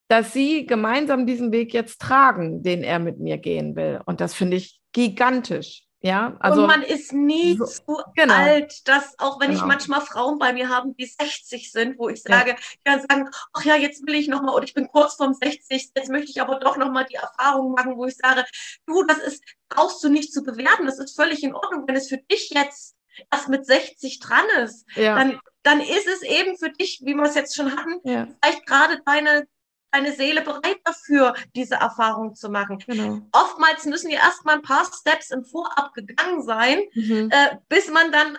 dass 0.09 0.33
sie 0.33 0.67
gemeinsam 0.67 1.27
diesen 1.27 1.51
Weg 1.51 1.73
jetzt 1.73 2.01
tragen, 2.01 2.63
den 2.63 2.83
er 2.83 2.99
mit 2.99 3.19
mir 3.19 3.39
gehen 3.39 3.75
will. 3.75 4.01
Und 4.05 4.21
das 4.21 4.35
finde 4.35 4.59
ich 4.59 4.81
gigantisch. 4.93 5.85
Ja, 6.05 6.37
also 6.39 6.61
und 6.61 6.67
man 6.67 6.83
ist 6.83 7.15
nie 7.15 7.57
so, 7.57 7.65
zu 7.65 8.03
genau. 8.15 8.35
alt, 8.35 8.87
dass 8.87 9.19
auch 9.19 9.41
wenn 9.41 9.49
genau. 9.49 9.63
ich 9.63 9.67
manchmal 9.67 10.03
Frauen 10.03 10.39
bei 10.39 10.53
mir 10.53 10.69
habe, 10.69 10.93
die 10.99 11.07
60 11.07 11.73
sind, 11.73 11.99
wo 11.99 12.11
ich 12.11 12.23
sage, 12.23 12.51
ja. 12.51 12.57
die 12.57 12.85
dann 12.85 13.01
sagen, 13.01 13.31
ach 13.55 13.65
ja, 13.65 13.75
jetzt 13.77 14.07
will 14.07 14.15
ich 14.15 14.29
noch 14.29 14.43
mal 14.43 14.53
oder 14.53 14.65
ich 14.65 14.75
bin 14.75 14.87
kurz 14.89 15.15
vorm 15.15 15.33
60, 15.33 15.93
jetzt 15.97 16.11
möchte 16.11 16.31
ich 16.31 16.43
aber 16.43 16.61
doch 16.61 16.77
noch 16.77 16.91
mal 16.91 17.07
die 17.07 17.15
Erfahrung 17.15 17.73
machen, 17.73 17.97
wo 17.97 18.05
ich 18.05 18.17
sage, 18.17 18.45
du, 18.85 19.03
das 19.05 19.17
ist 19.17 19.43
brauchst 19.71 20.05
du 20.05 20.11
nicht 20.11 20.31
zu 20.31 20.43
bewerten, 20.43 20.85
das 20.85 20.99
ist 20.99 21.17
völlig 21.17 21.43
in 21.43 21.55
Ordnung, 21.55 21.85
wenn 21.87 21.97
es 21.97 22.11
für 22.11 22.19
dich 22.19 22.51
jetzt 22.51 22.97
erst 23.31 23.49
mit 23.49 23.65
60 23.65 24.19
dran 24.19 24.45
ist, 24.63 24.85
ja. 24.97 25.15
dann 25.15 25.41
dann 25.63 25.81
ist 25.81 26.07
es 26.07 26.21
eben 26.21 26.59
für 26.59 26.69
dich, 26.69 27.01
wie 27.03 27.15
wir 27.15 27.25
es 27.25 27.35
jetzt 27.35 27.57
schon 27.57 27.75
hatten, 27.75 27.99
ja. 28.05 28.29
vielleicht 28.43 28.67
gerade 28.67 29.01
deine 29.07 29.47
deine 29.95 30.13
Seele 30.13 30.43
bereit 30.43 30.81
dafür, 30.85 31.35
diese 31.55 31.77
Erfahrung 31.77 32.35
zu 32.35 32.49
machen. 32.49 32.79
Genau. 32.87 33.21
Oftmals 33.33 33.85
müssen 33.87 34.11
ja 34.11 34.19
erstmal 34.19 34.57
ein 34.57 34.63
paar 34.63 34.85
Steps 34.85 35.31
im 35.31 35.45
Vorab 35.45 35.95
gegangen 35.95 36.43
sein, 36.43 36.83
mhm. 36.95 37.31
äh, 37.31 37.57
bis 37.69 37.91
man 37.91 38.13
dann 38.13 38.39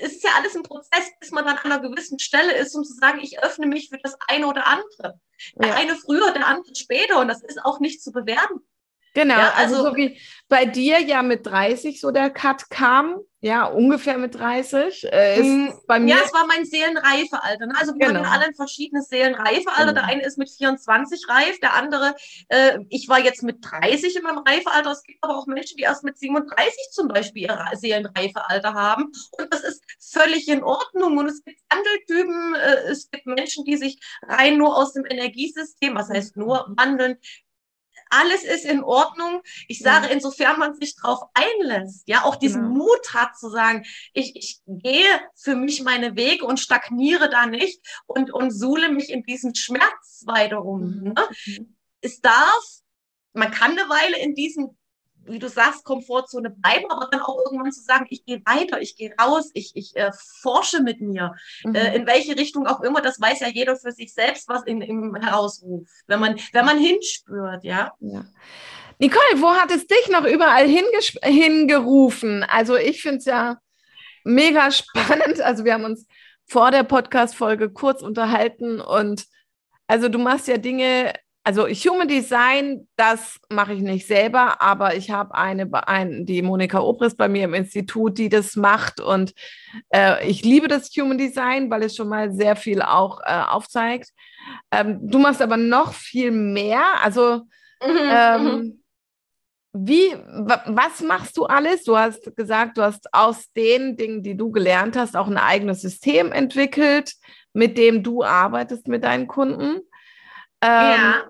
es 0.00 0.12
ist 0.12 0.24
ja 0.24 0.30
alles 0.36 0.56
ein 0.56 0.62
Prozess, 0.62 1.12
bis 1.20 1.32
man 1.32 1.44
dann 1.44 1.58
an 1.58 1.70
einer 1.70 1.80
gewissen 1.80 2.18
Stelle 2.18 2.54
ist, 2.54 2.74
um 2.74 2.84
zu 2.84 2.94
sagen, 2.94 3.20
ich 3.20 3.42
öffne 3.42 3.66
mich 3.66 3.90
für 3.90 3.98
das 3.98 4.16
eine 4.28 4.46
oder 4.46 4.66
andere. 4.66 5.20
Der 5.56 5.68
ja. 5.68 5.74
eine 5.74 5.96
früher, 5.96 6.30
der 6.32 6.46
andere 6.46 6.74
später 6.74 7.20
und 7.20 7.28
das 7.28 7.42
ist 7.42 7.62
auch 7.62 7.80
nicht 7.80 8.02
zu 8.02 8.12
bewerten. 8.12 8.60
Genau, 9.14 9.38
ja, 9.38 9.52
also, 9.56 9.76
also 9.76 9.90
so 9.90 9.96
wie 9.96 10.18
bei 10.48 10.64
dir 10.64 11.00
ja 11.00 11.22
mit 11.22 11.46
30 11.46 12.00
so 12.00 12.10
der 12.10 12.30
Cut 12.30 12.70
kam, 12.70 13.20
ja, 13.44 13.64
ungefähr 13.64 14.18
mit 14.18 14.36
30. 14.36 15.04
Äh, 15.10 15.40
ist 15.40 15.46
mm, 15.46 15.68
bei 15.88 15.98
mir 15.98 16.14
ja, 16.14 16.22
es 16.24 16.32
war 16.32 16.46
mein 16.46 16.64
Seelenreifealter. 16.64 17.66
Ne? 17.66 17.74
Also 17.76 17.92
wir 17.94 18.06
genau. 18.06 18.20
haben 18.20 18.32
alle 18.32 18.44
ein 18.44 18.54
verschiedenes 18.54 19.08
Seelenreifealter. 19.08 19.92
Genau. 19.92 19.94
Der 19.94 20.04
eine 20.04 20.22
ist 20.22 20.38
mit 20.38 20.48
24 20.48 21.28
reif, 21.28 21.58
der 21.58 21.74
andere, 21.74 22.14
äh, 22.48 22.78
ich 22.88 23.08
war 23.08 23.18
jetzt 23.18 23.42
mit 23.42 23.58
30 23.60 24.14
in 24.14 24.22
meinem 24.22 24.38
Reifealter. 24.38 24.92
Es 24.92 25.02
gibt 25.02 25.18
aber 25.22 25.36
auch 25.36 25.46
Menschen, 25.46 25.76
die 25.76 25.82
erst 25.82 26.04
mit 26.04 26.18
37 26.18 26.72
zum 26.92 27.08
Beispiel 27.08 27.42
ihr 27.42 27.64
Seelenreifealter 27.74 28.74
haben. 28.74 29.10
Und 29.32 29.52
das 29.52 29.64
ist 29.64 29.82
völlig 29.98 30.46
in 30.46 30.62
Ordnung. 30.62 31.18
Und 31.18 31.26
es 31.26 31.42
gibt 31.42 31.60
Wandeltypen, 31.68 32.54
äh, 32.54 32.90
es 32.90 33.10
gibt 33.10 33.26
Menschen, 33.26 33.64
die 33.64 33.76
sich 33.76 33.98
rein 34.22 34.56
nur 34.56 34.76
aus 34.76 34.92
dem 34.92 35.04
Energiesystem, 35.04 35.96
was 35.96 36.10
heißt 36.10 36.36
nur 36.36 36.66
wandeln, 36.76 37.18
alles 38.12 38.44
ist 38.44 38.64
in 38.64 38.84
Ordnung. 38.84 39.42
Ich 39.68 39.80
sage, 39.80 40.06
ja. 40.06 40.12
insofern 40.12 40.58
man 40.58 40.74
sich 40.74 40.94
darauf 40.96 41.22
einlässt, 41.34 42.04
ja, 42.06 42.24
auch 42.24 42.36
diesen 42.36 42.62
genau. 42.62 42.84
Mut 42.84 43.14
hat 43.14 43.36
zu 43.36 43.48
sagen, 43.50 43.84
ich, 44.12 44.36
ich 44.36 44.60
gehe 44.66 45.20
für 45.34 45.56
mich 45.56 45.82
meine 45.82 46.14
Wege 46.16 46.44
und 46.44 46.60
stagniere 46.60 47.30
da 47.30 47.46
nicht 47.46 47.80
und, 48.06 48.32
und 48.32 48.50
suhle 48.50 48.90
mich 48.90 49.10
in 49.10 49.22
diesen 49.22 49.54
Schmerz 49.54 50.22
weiter 50.26 50.64
um. 50.64 50.80
Mhm. 50.80 51.02
Ne? 51.02 51.28
Mhm. 51.46 51.76
Es 52.00 52.20
darf, 52.20 52.64
man 53.32 53.50
kann 53.50 53.72
eine 53.72 53.88
Weile 53.88 54.18
in 54.18 54.34
diesem 54.34 54.76
wie 55.24 55.38
du 55.38 55.48
sagst, 55.48 55.84
Komfortzone 55.84 56.50
bleiben, 56.50 56.90
aber 56.90 57.08
dann 57.10 57.20
auch 57.20 57.38
irgendwann 57.44 57.72
zu 57.72 57.82
sagen, 57.82 58.06
ich 58.10 58.24
gehe 58.24 58.42
weiter, 58.44 58.80
ich 58.80 58.96
gehe 58.96 59.14
raus, 59.20 59.50
ich, 59.54 59.72
ich 59.74 59.96
äh, 59.96 60.10
forsche 60.12 60.82
mit 60.82 61.00
mir, 61.00 61.34
mhm. 61.64 61.74
äh, 61.74 61.94
in 61.94 62.06
welche 62.06 62.36
Richtung 62.36 62.66
auch 62.66 62.80
immer, 62.80 63.00
das 63.00 63.20
weiß 63.20 63.40
ja 63.40 63.48
jeder 63.48 63.76
für 63.76 63.92
sich 63.92 64.12
selbst, 64.14 64.48
was 64.48 64.64
in, 64.64 64.80
im 64.80 65.14
herausruft, 65.14 65.90
wenn 66.06 66.20
man, 66.20 66.38
wenn 66.52 66.64
man 66.64 66.78
hinspürt, 66.78 67.64
ja. 67.64 67.92
ja. 68.00 68.24
Nicole, 68.98 69.40
wo 69.40 69.52
hat 69.52 69.70
es 69.70 69.86
dich 69.86 70.08
noch 70.10 70.24
überall 70.24 70.68
hingerufen? 70.68 72.44
Also 72.44 72.76
ich 72.76 73.02
finde 73.02 73.18
es 73.18 73.24
ja 73.24 73.58
mega 74.24 74.70
spannend. 74.70 75.40
Also 75.40 75.64
wir 75.64 75.74
haben 75.74 75.84
uns 75.84 76.06
vor 76.46 76.70
der 76.70 76.84
Podcast-Folge 76.84 77.70
kurz 77.70 78.02
unterhalten 78.02 78.80
und 78.80 79.26
also 79.86 80.08
du 80.08 80.18
machst 80.18 80.48
ja 80.48 80.58
Dinge, 80.58 81.12
also 81.44 81.66
Human 81.66 82.06
Design, 82.06 82.86
das 82.96 83.40
mache 83.50 83.72
ich 83.72 83.80
nicht 83.80 84.06
selber, 84.06 84.62
aber 84.62 84.94
ich 84.94 85.10
habe 85.10 85.34
eine, 85.34 85.68
ein, 85.88 86.24
die 86.24 86.40
Monika 86.40 86.78
Obrist 86.78 87.16
bei 87.16 87.28
mir 87.28 87.44
im 87.44 87.54
Institut, 87.54 88.18
die 88.18 88.28
das 88.28 88.54
macht 88.54 89.00
und 89.00 89.34
äh, 89.92 90.26
ich 90.28 90.44
liebe 90.44 90.68
das 90.68 90.90
Human 90.96 91.18
Design, 91.18 91.68
weil 91.68 91.82
es 91.82 91.96
schon 91.96 92.08
mal 92.08 92.32
sehr 92.32 92.54
viel 92.54 92.80
auch 92.80 93.20
äh, 93.24 93.42
aufzeigt. 93.48 94.10
Ähm, 94.70 95.00
du 95.02 95.18
machst 95.18 95.42
aber 95.42 95.56
noch 95.56 95.94
viel 95.94 96.30
mehr, 96.30 96.84
also 97.02 97.42
mhm, 97.84 97.98
ähm, 98.08 98.44
mhm. 98.44 98.82
wie, 99.72 100.14
was 100.66 101.00
machst 101.00 101.36
du 101.36 101.46
alles? 101.46 101.82
Du 101.82 101.98
hast 101.98 102.36
gesagt, 102.36 102.78
du 102.78 102.82
hast 102.82 103.12
aus 103.12 103.50
den 103.52 103.96
Dingen, 103.96 104.22
die 104.22 104.36
du 104.36 104.52
gelernt 104.52 104.96
hast, 104.96 105.16
auch 105.16 105.26
ein 105.26 105.38
eigenes 105.38 105.80
System 105.82 106.30
entwickelt, 106.30 107.14
mit 107.52 107.76
dem 107.78 108.04
du 108.04 108.22
arbeitest 108.22 108.86
mit 108.86 109.02
deinen 109.02 109.26
Kunden. 109.26 109.80
Ähm, 110.62 110.70
ja. 110.70 111.24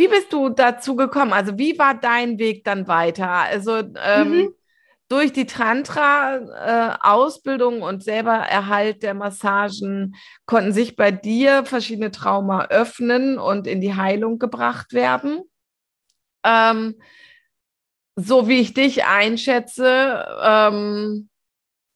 Wie 0.00 0.08
bist 0.08 0.32
du 0.32 0.48
dazu 0.48 0.96
gekommen? 0.96 1.32
Also 1.34 1.58
wie 1.58 1.78
war 1.78 1.92
dein 1.92 2.38
Weg 2.38 2.64
dann 2.64 2.88
weiter? 2.88 3.28
Also 3.28 3.82
ähm, 4.02 4.30
mhm. 4.30 4.54
durch 5.08 5.34
die 5.34 5.44
Tantra-Ausbildung 5.44 7.80
äh, 7.80 7.82
und 7.82 8.02
selber 8.02 8.32
Erhalt 8.32 9.02
der 9.02 9.12
Massagen 9.12 10.14
konnten 10.46 10.72
sich 10.72 10.96
bei 10.96 11.10
dir 11.10 11.66
verschiedene 11.66 12.10
Trauma 12.10 12.68
öffnen 12.70 13.38
und 13.38 13.66
in 13.66 13.82
die 13.82 13.94
Heilung 13.94 14.38
gebracht 14.38 14.94
werden. 14.94 15.42
Ähm, 16.44 16.94
so 18.16 18.48
wie 18.48 18.60
ich 18.60 18.72
dich 18.72 19.04
einschätze, 19.04 20.24
ähm, 20.42 21.28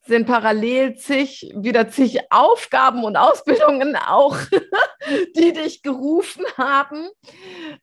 sind 0.07 0.27
parallel 0.27 0.97
zig, 0.97 1.51
wieder 1.57 1.89
zig 1.89 2.21
Aufgaben 2.31 3.05
und 3.05 3.17
Ausbildungen 3.17 3.97
auch, 3.97 4.37
die 5.37 5.53
dich 5.53 5.83
gerufen 5.83 6.45
haben 6.57 7.09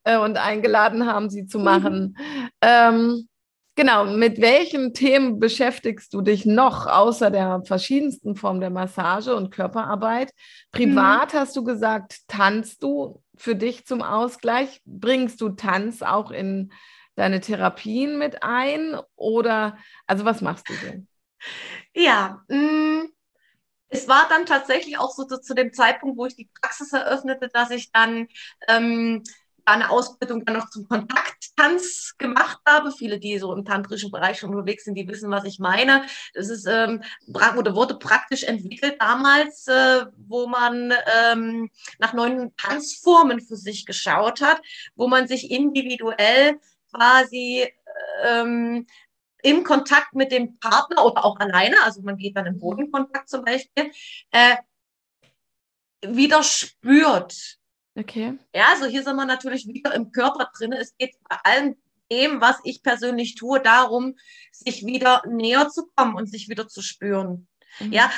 äh, 0.04 0.18
und 0.18 0.38
eingeladen 0.38 1.08
haben, 1.08 1.30
sie 1.30 1.48
zu 1.48 1.58
machen. 1.58 2.16
Mhm. 2.18 2.50
Ähm, 2.62 3.30
genau, 3.76 4.06
mit 4.06 4.40
welchen 4.40 4.94
Themen 4.94 5.40
beschäftigst 5.40 6.14
du 6.14 6.22
dich 6.22 6.46
noch, 6.46 6.86
außer 6.86 7.32
der 7.32 7.64
verschiedensten 7.66 8.36
Form 8.36 8.60
der 8.60 8.70
Massage 8.70 9.36
und 9.36 9.50
Körperarbeit? 9.50 10.32
Privat 10.72 11.34
mhm. 11.34 11.38
hast 11.38 11.56
du 11.56 11.64
gesagt, 11.64 12.20
tanzt 12.28 12.84
du 12.84 13.22
für 13.36 13.56
dich 13.56 13.88
zum 13.88 14.04
Ausgleich? 14.04 14.82
Bringst 14.86 15.42
du 15.42 15.50
Tanz 15.50 16.04
auch 16.04 16.30
in 16.30 16.72
deine 17.16 17.42
Therapien 17.42 18.20
mit 18.20 18.44
ein? 18.44 18.96
Oder, 19.16 19.78
also 20.06 20.24
was 20.24 20.42
machst 20.42 20.70
du 20.70 20.74
denn? 20.86 21.08
Ja, 21.94 22.44
mh, 22.48 22.58
mm, 22.58 23.14
es 23.90 24.08
war 24.08 24.28
dann 24.30 24.46
tatsächlich 24.46 24.98
auch 24.98 25.12
so 25.12 25.26
zu, 25.26 25.42
zu, 25.42 25.54
dem 25.54 25.74
Zeitpunkt, 25.74 26.18
wo 26.18 26.26
ich 26.26 26.36
die 26.36 26.50
Praxis 26.62 26.94
eröffnete, 26.94 27.50
dass 27.50 27.72
ich 27.72 27.92
dann 27.92 28.28
ähm, 28.70 29.22
eine 29.66 29.90
Ausbildung 29.90 30.46
dann 30.46 30.58
noch 30.58 30.70
zum 30.70 30.88
Kontakttanz 30.88 32.16
gemacht 32.18 32.60
habe. 32.66 32.92
Viele, 32.92 33.20
die 33.20 33.38
so 33.38 33.54
im 33.54 33.66
tantrischen 33.66 34.12
Bereich 34.12 34.40
schon 34.40 34.52
unterwegs 34.52 34.86
sind, 34.86 34.96
die 34.96 35.08
wissen, 35.08 35.30
was 35.30 35.44
ich 35.44 35.60
meine. 35.60 36.06
Das 36.34 36.50
ist, 36.50 36.66
ähm, 36.68 37.04
wurde, 37.28 37.76
wurde 37.76 37.96
praktisch 37.96 38.44
entwickelt 38.44 38.96
damals, 39.00 39.68
äh, 39.68 40.06
wo 40.18 40.48
man 40.48 40.94
ähm, 41.26 41.70
nach 42.00 42.14
neuen 42.14 42.56
Tanzformen 42.56 43.42
für 43.42 43.58
sich 43.58 43.86
geschaut 43.86 44.42
hat, 44.42 44.62
wo 44.96 45.08
man 45.08 45.28
sich 45.28 45.52
individuell 45.52 46.60
quasi 46.92 47.70
ähm, 48.24 48.88
im 49.44 49.64
Kontakt 49.64 50.14
mit 50.14 50.32
dem 50.32 50.58
Partner 50.60 51.06
oder 51.06 51.26
auch 51.26 51.40
alleine, 51.40 51.76
also 51.84 52.02
man 52.02 52.18
geht 52.18 52.36
dann 52.36 52.46
im 52.46 52.60
Bodenkontakt 52.60 53.30
zum 53.30 53.44
Beispiel, 53.44 53.92
äh, 54.32 54.58
wieder 56.06 56.44
spürt. 56.44 57.58
Okay. 57.96 58.38
Ja, 58.56 58.70
also 58.70 58.86
hier 58.86 59.04
sind 59.04 59.16
wir 59.16 59.26
natürlich 59.26 59.68
wieder 59.68 59.94
im 59.94 60.12
Körper 60.12 60.50
drin. 60.58 60.72
Es 60.72 60.96
geht 60.98 61.16
bei 61.28 61.38
allem 61.44 61.76
dem, 62.12 62.42
was 62.42 62.58
ich 62.64 62.84
persönlich 62.84 63.36
tue, 63.36 63.62
darum, 63.62 64.16
sich 64.52 64.86
wieder 64.86 65.24
näher 65.28 65.70
zu 65.70 65.88
kommen 65.96 66.16
und 66.16 66.28
sich 66.28 66.50
wieder 66.50 66.68
zu 66.68 66.82
spüren. 66.82 67.48
Mhm. 67.80 67.94
Ja, 67.94 68.12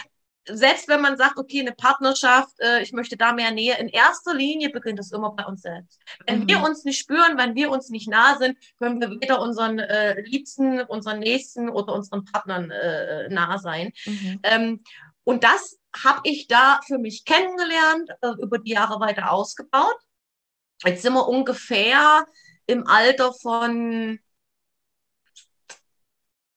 selbst 0.46 0.88
wenn 0.88 1.02
man 1.02 1.18
sagt, 1.18 1.38
okay, 1.38 1.62
eine 1.62 1.72
Partnerschaft, 1.72 2.60
äh, 2.60 2.82
ich 2.82 2.92
möchte 2.92 3.18
da 3.18 3.34
mehr 3.34 3.52
Nähe, 3.52 3.78
in 3.80 3.88
erster 3.88 4.34
Linie 4.34 4.70
beginnt 4.70 5.00
es 5.00 5.12
immer 5.12 5.32
bei 5.32 5.46
uns 5.46 5.62
selbst. 5.62 6.02
Wenn 6.28 6.42
mhm. 6.42 6.48
wir 6.50 6.64
uns 6.64 6.84
nicht 6.84 7.00
spüren, 7.00 7.38
wenn 7.38 7.56
wir 7.56 7.72
uns 7.72 7.90
nicht 7.90 8.10
nah 8.10 8.38
sind, 8.38 8.58
können 8.80 9.00
wir 9.00 9.10
weder 9.22 9.42
unseren 9.42 9.80
äh, 9.80 10.22
Liebsten, 10.22 10.82
unseren 10.82 11.20
Nächsten 11.20 11.70
oder 11.70 11.94
unseren 11.94 12.26
Partnern 12.26 12.72
äh, 12.72 13.30
nah 13.30 13.58
sein. 13.58 13.92
Mhm. 14.06 14.40
Ähm, 14.44 14.84
und 15.24 15.44
das 15.44 15.78
habe 16.04 16.22
ich 16.24 16.48
da 16.48 16.82
für 16.86 16.98
mich 16.98 17.24
kennengelernt, 17.24 18.10
äh, 18.22 18.42
über 18.42 18.58
die 18.58 18.72
Jahre 18.72 19.00
weiter 19.00 19.32
ausgebaut. 19.32 19.98
Jetzt 20.84 21.04
sind 21.04 21.14
wir 21.14 21.28
ungefähr 21.28 22.26
im 22.66 22.88
Alter 22.88 23.34
von 23.34 24.20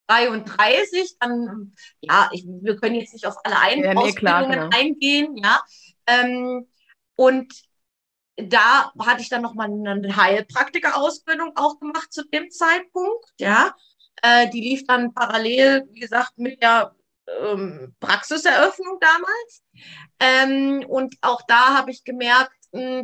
33, 0.08 1.16
dann, 1.18 1.74
ja, 2.00 2.28
ich, 2.32 2.44
wir 2.46 2.76
können 2.76 2.94
jetzt 2.94 3.12
nicht 3.12 3.26
auf 3.26 3.36
alle 3.44 3.58
Ein 3.58 3.84
ja, 3.84 3.94
nee, 3.94 4.12
klar, 4.12 4.46
genau. 4.46 4.68
eingehen, 4.72 5.36
ja. 5.36 5.60
Ähm, 6.06 6.68
und 7.16 7.52
da 8.36 8.92
hatte 8.98 9.22
ich 9.22 9.28
dann 9.28 9.42
nochmal 9.42 9.68
eine 9.68 10.16
Heilpraktiker-Ausbildung 10.16 11.52
auch 11.56 11.80
gemacht 11.80 12.12
zu 12.12 12.24
dem 12.28 12.50
Zeitpunkt, 12.50 13.24
ja. 13.38 13.74
Äh, 14.22 14.48
die 14.50 14.60
lief 14.60 14.84
dann 14.86 15.12
parallel, 15.12 15.86
wie 15.90 16.00
gesagt, 16.00 16.38
mit 16.38 16.62
der 16.62 16.94
ähm, 17.40 17.94
Praxiseröffnung 18.00 18.98
damals. 19.00 19.62
Ähm, 20.20 20.84
und 20.88 21.16
auch 21.20 21.42
da 21.46 21.76
habe 21.76 21.90
ich 21.90 22.04
gemerkt, 22.04 22.55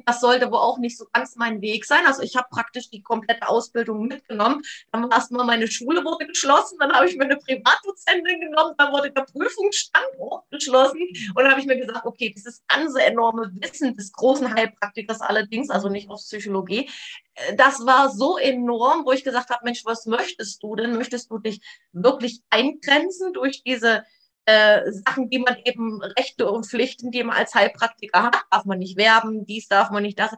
das 0.06 0.20
sollte 0.20 0.50
wohl 0.50 0.58
auch 0.58 0.78
nicht 0.78 0.98
so 0.98 1.06
ganz 1.12 1.36
mein 1.36 1.60
Weg 1.60 1.84
sein. 1.84 2.06
Also 2.06 2.22
ich 2.22 2.36
habe 2.36 2.48
praktisch 2.50 2.90
die 2.90 3.02
komplette 3.02 3.48
Ausbildung 3.48 4.06
mitgenommen. 4.06 4.62
Dann 4.90 5.04
war 5.04 5.12
erstmal 5.12 5.46
meine 5.46 5.68
Schule 5.68 6.04
wurde 6.04 6.26
geschlossen, 6.26 6.78
dann 6.78 6.92
habe 6.92 7.06
ich 7.06 7.16
mir 7.16 7.24
eine 7.24 7.36
Privatdozentin 7.36 8.40
genommen, 8.40 8.74
dann 8.78 8.92
wurde 8.92 9.10
der 9.10 9.22
Prüfungsstandort 9.22 10.50
geschlossen 10.50 11.00
und 11.34 11.36
dann 11.36 11.50
habe 11.50 11.60
ich 11.60 11.66
mir 11.66 11.76
gesagt, 11.76 12.06
okay, 12.06 12.32
dieses 12.34 12.62
ganze 12.66 13.02
enorme 13.02 13.50
Wissen 13.54 13.94
des 13.96 14.12
großen 14.12 14.52
Heilpraktikers 14.54 15.20
allerdings, 15.20 15.70
also 15.70 15.88
nicht 15.88 16.08
aus 16.08 16.26
Psychologie, 16.26 16.88
äh, 17.34 17.56
das 17.56 17.84
war 17.86 18.10
so 18.10 18.38
enorm, 18.38 19.04
wo 19.04 19.12
ich 19.12 19.24
gesagt 19.24 19.50
habe, 19.50 19.64
Mensch, 19.64 19.84
was 19.84 20.06
möchtest 20.06 20.62
du 20.62 20.76
denn? 20.76 20.96
Möchtest 20.96 21.30
du 21.30 21.38
dich 21.38 21.60
wirklich 21.92 22.42
eingrenzen 22.50 23.32
durch 23.32 23.62
diese 23.62 24.04
äh, 24.46 24.90
Sachen, 24.90 25.30
die 25.30 25.38
man 25.38 25.56
eben 25.64 26.02
Rechte 26.02 26.50
und 26.50 26.66
Pflichten, 26.66 27.10
die 27.10 27.22
man 27.22 27.36
als 27.36 27.54
Heilpraktiker 27.54 28.24
hat, 28.24 28.36
darf 28.50 28.64
man 28.64 28.78
nicht 28.78 28.96
werben, 28.96 29.46
dies 29.46 29.68
darf 29.68 29.90
man 29.90 30.02
nicht, 30.02 30.18
das. 30.18 30.32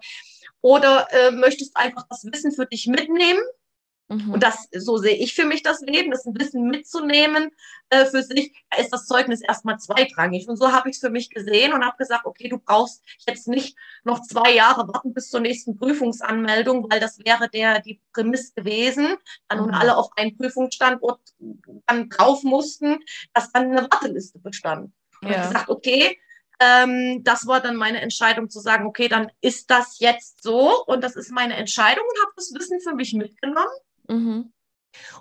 Oder 0.60 1.08
äh, 1.12 1.30
möchtest 1.30 1.76
einfach 1.76 2.04
das 2.08 2.24
Wissen 2.24 2.52
für 2.52 2.66
dich 2.66 2.86
mitnehmen 2.86 3.42
Mhm. 4.08 4.32
Und 4.32 4.42
das, 4.42 4.68
so 4.76 4.98
sehe 4.98 5.16
ich 5.16 5.34
für 5.34 5.46
mich 5.46 5.62
das 5.62 5.80
Leben, 5.80 6.10
das 6.10 6.26
ein 6.26 6.34
bisschen 6.34 6.66
mitzunehmen 6.66 7.50
äh, 7.88 8.04
für 8.04 8.22
sich, 8.22 8.52
da 8.70 8.78
ist 8.78 8.90
das 8.90 9.06
Zeugnis 9.06 9.40
erstmal 9.40 9.78
zweitrangig. 9.78 10.48
Und 10.48 10.56
so 10.56 10.72
habe 10.72 10.90
ich 10.90 10.96
es 10.96 11.00
für 11.00 11.10
mich 11.10 11.30
gesehen 11.30 11.72
und 11.72 11.84
habe 11.84 11.96
gesagt, 11.96 12.26
okay, 12.26 12.48
du 12.48 12.58
brauchst 12.58 13.02
jetzt 13.26 13.48
nicht 13.48 13.76
noch 14.04 14.20
zwei 14.20 14.52
Jahre 14.52 14.86
warten 14.88 15.14
bis 15.14 15.30
zur 15.30 15.40
nächsten 15.40 15.78
Prüfungsanmeldung, 15.78 16.90
weil 16.90 17.00
das 17.00 17.18
wäre 17.24 17.48
der, 17.48 17.80
die 17.80 18.00
Prämisse 18.12 18.52
gewesen, 18.54 19.16
dann 19.48 19.58
mhm. 19.58 19.66
nun 19.66 19.74
alle 19.74 19.96
auf 19.96 20.10
einen 20.16 20.36
Prüfungsstandort 20.36 21.20
dann 21.86 22.10
drauf 22.10 22.42
mussten, 22.42 22.98
dass 23.32 23.52
dann 23.52 23.70
eine 23.70 23.82
Warteliste 23.90 24.38
bestand. 24.38 24.92
Und 25.22 25.30
ja. 25.30 25.36
ich 25.36 25.48
gesagt, 25.48 25.68
okay, 25.70 26.18
ähm, 26.60 27.24
das 27.24 27.46
war 27.46 27.60
dann 27.60 27.76
meine 27.76 28.02
Entscheidung 28.02 28.50
zu 28.50 28.60
sagen, 28.60 28.86
okay, 28.86 29.08
dann 29.08 29.32
ist 29.40 29.70
das 29.70 29.98
jetzt 29.98 30.42
so 30.42 30.84
und 30.84 31.02
das 31.02 31.16
ist 31.16 31.32
meine 31.32 31.56
Entscheidung 31.56 32.04
und 32.06 32.22
habe 32.22 32.32
das 32.36 32.52
Wissen 32.54 32.80
für 32.80 32.94
mich 32.94 33.14
mitgenommen 33.14 33.72
Mhm. 34.08 34.52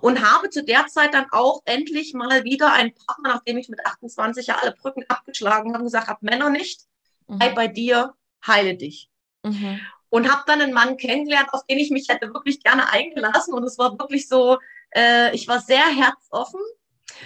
Und 0.02 0.22
habe 0.22 0.50
zu 0.50 0.64
der 0.64 0.86
Zeit 0.88 1.14
dann 1.14 1.26
auch 1.32 1.62
endlich 1.66 2.14
mal 2.14 2.44
wieder 2.44 2.74
einen 2.74 2.94
Partner, 2.94 3.30
nachdem 3.30 3.58
ich 3.58 3.70
mit 3.70 3.86
28 3.86 4.48
Jahren 4.48 4.62
alle 4.62 4.76
Brücken 4.76 5.04
abgeschlagen 5.08 5.74
habe, 5.74 5.84
gesagt 5.84 6.08
habe, 6.08 6.20
Männer 6.22 6.50
nicht, 6.50 6.82
mhm. 7.28 7.40
sei 7.40 7.50
bei 7.50 7.68
dir, 7.68 8.14
heile 8.46 8.76
dich. 8.76 9.10
Mhm. 9.44 9.80
Und 10.10 10.32
habe 10.32 10.44
dann 10.46 10.62
einen 10.62 10.74
Mann 10.74 10.98
kennengelernt, 10.98 11.50
auf 11.54 11.66
den 11.66 11.80
ich 11.80 11.90
mich 11.90 12.08
hätte 12.08 12.32
wirklich 12.34 12.62
gerne 12.62 12.92
eingelassen. 12.92 13.54
Und 13.56 13.64
es 13.64 13.80
war 13.80 13.98
wirklich 13.98 14.28
so, 14.28 14.60
äh, 14.92 15.34
ich 15.34 15.48
war 15.48 15.60
sehr 15.60 15.86
herzoffen. 15.88 16.60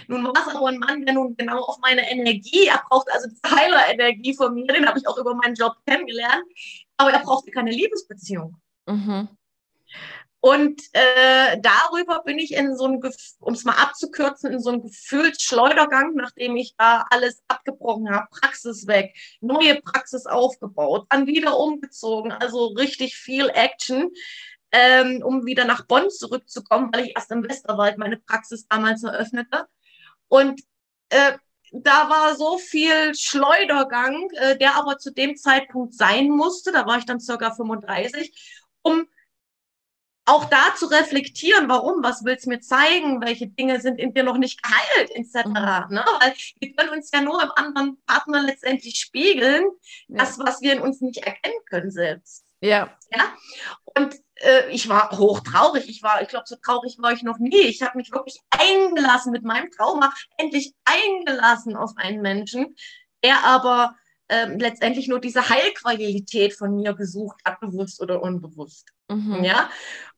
Nun 0.08 0.24
war 0.24 0.47
es 0.47 0.55
aber 0.55 0.68
ein 0.68 0.80
Mann, 0.80 1.05
der 1.05 1.14
nun 1.14 1.36
genau 1.36 1.62
auf 1.64 1.80
meine 1.80 2.10
Energie, 2.10 2.68
er 2.68 2.84
braucht 2.89 3.10
also 3.12 3.28
die 3.30 3.49
Heilerenergie 3.49 4.36
von 4.36 4.53
mir, 4.53 4.68
den 4.68 4.88
habe 4.88 4.99
ich 4.99 5.08
auch 5.08 5.18
über 5.18 5.34
meinen 5.34 5.55
Job 5.55 5.76
kennengelernt, 5.86 6.43
aber 6.97 7.12
er 7.12 7.20
brauchte 7.20 7.51
keine 7.51 7.72
Liebesbeziehung. 7.72 8.60
Mhm. 8.86 9.30
Und 10.39 10.81
äh, 10.93 11.59
darüber 11.61 12.21
bin 12.23 12.38
ich 12.38 12.53
in 12.53 12.75
so 12.77 12.85
ein, 12.85 13.01
um 13.39 13.53
es 13.53 13.63
mal 13.63 13.75
abzukürzen, 13.75 14.51
in 14.51 14.59
so 14.59 14.69
einen 14.69 14.83
Gefühlsschleudergang, 14.83 16.13
nachdem 16.13 16.55
ich 16.55 16.75
da 16.77 17.05
alles 17.09 17.41
abgebrochen 17.47 18.09
habe, 18.09 18.27
Praxis 18.29 18.85
weg, 18.85 19.15
neue 19.41 19.81
Praxis 19.81 20.27
aufgebaut, 20.27 21.07
dann 21.09 21.25
wieder 21.25 21.57
umgezogen, 21.57 22.31
also 22.31 22.67
richtig 22.67 23.15
viel 23.17 23.49
Action, 23.49 24.11
ähm, 24.71 25.23
um 25.23 25.45
wieder 25.45 25.65
nach 25.65 25.85
Bonn 25.88 26.09
zurückzukommen, 26.09 26.91
weil 26.93 27.05
ich 27.05 27.13
erst 27.15 27.31
im 27.31 27.47
Westerwald 27.47 27.97
meine 27.97 28.17
Praxis 28.17 28.67
damals 28.67 29.03
eröffnete. 29.03 29.65
Und 30.27 30.61
äh, 31.09 31.33
da 31.71 32.09
war 32.09 32.35
so 32.35 32.57
viel 32.57 33.15
Schleudergang, 33.15 34.29
äh, 34.33 34.57
der 34.57 34.75
aber 34.75 34.99
zu 34.99 35.11
dem 35.11 35.35
Zeitpunkt 35.35 35.95
sein 35.95 36.29
musste, 36.29 36.71
da 36.71 36.85
war 36.85 36.99
ich 36.99 37.05
dann 37.05 37.19
circa 37.19 37.51
35, 37.51 38.63
um 38.83 39.07
auch 40.28 40.45
da 40.45 40.75
zu 40.75 40.88
reflektieren, 40.88 41.69
warum, 41.69 42.03
was 42.03 42.23
willst 42.25 42.45
du 42.45 42.49
mir 42.49 42.59
zeigen, 42.59 43.21
welche 43.21 43.47
Dinge 43.47 43.80
sind 43.80 43.97
in 43.97 44.13
dir 44.13 44.23
noch 44.23 44.38
nicht 44.38 44.61
geheilt, 44.61 45.09
etc. 45.11 45.47
Mhm. 45.47 45.95
Ne? 45.95 46.05
Weil 46.19 46.34
wir 46.59 46.73
können 46.75 46.89
uns 46.89 47.09
ja 47.11 47.21
nur 47.21 47.41
im 47.41 47.51
anderen 47.55 47.97
Partner 48.05 48.41
letztendlich 48.41 48.99
spiegeln, 48.99 49.63
ja. 50.09 50.17
das, 50.17 50.38
was 50.38 50.61
wir 50.61 50.73
in 50.73 50.82
uns 50.82 50.99
nicht 50.99 51.25
erkennen 51.25 51.57
können 51.69 51.91
selbst. 51.91 52.43
Ja. 52.59 52.89
Ja. 53.15 53.34
Und 53.95 54.15
äh, 54.36 54.69
ich 54.69 54.89
war 54.89 55.11
hochtraurig. 55.17 55.88
Ich 55.88 56.03
war, 56.03 56.21
ich 56.21 56.28
glaube, 56.28 56.45
so 56.47 56.57
traurig 56.57 56.97
war 56.99 57.13
ich 57.13 57.23
noch 57.23 57.39
nie. 57.39 57.61
Ich 57.61 57.82
habe 57.82 57.97
mich 57.97 58.11
wirklich 58.11 58.41
eingelassen 58.49 59.32
mit 59.32 59.43
meinem 59.43 59.71
Trauma, 59.71 60.13
endlich 60.38 60.73
eingelassen 60.84 61.78
auf 61.78 61.91
einen 61.95 62.21
Menschen, 62.21 62.75
der 63.23 63.45
aber 63.45 63.95
ähm, 64.30 64.59
letztendlich 64.59 65.07
nur 65.07 65.21
diese 65.21 65.47
Heilqualität 65.49 66.53
von 66.53 66.75
mir 66.75 66.93
gesucht 66.93 67.39
hat, 67.45 67.59
bewusst 67.61 68.01
oder 68.01 68.21
unbewusst. 68.21 68.89
Mhm. 69.09 69.43
Ja. 69.43 69.69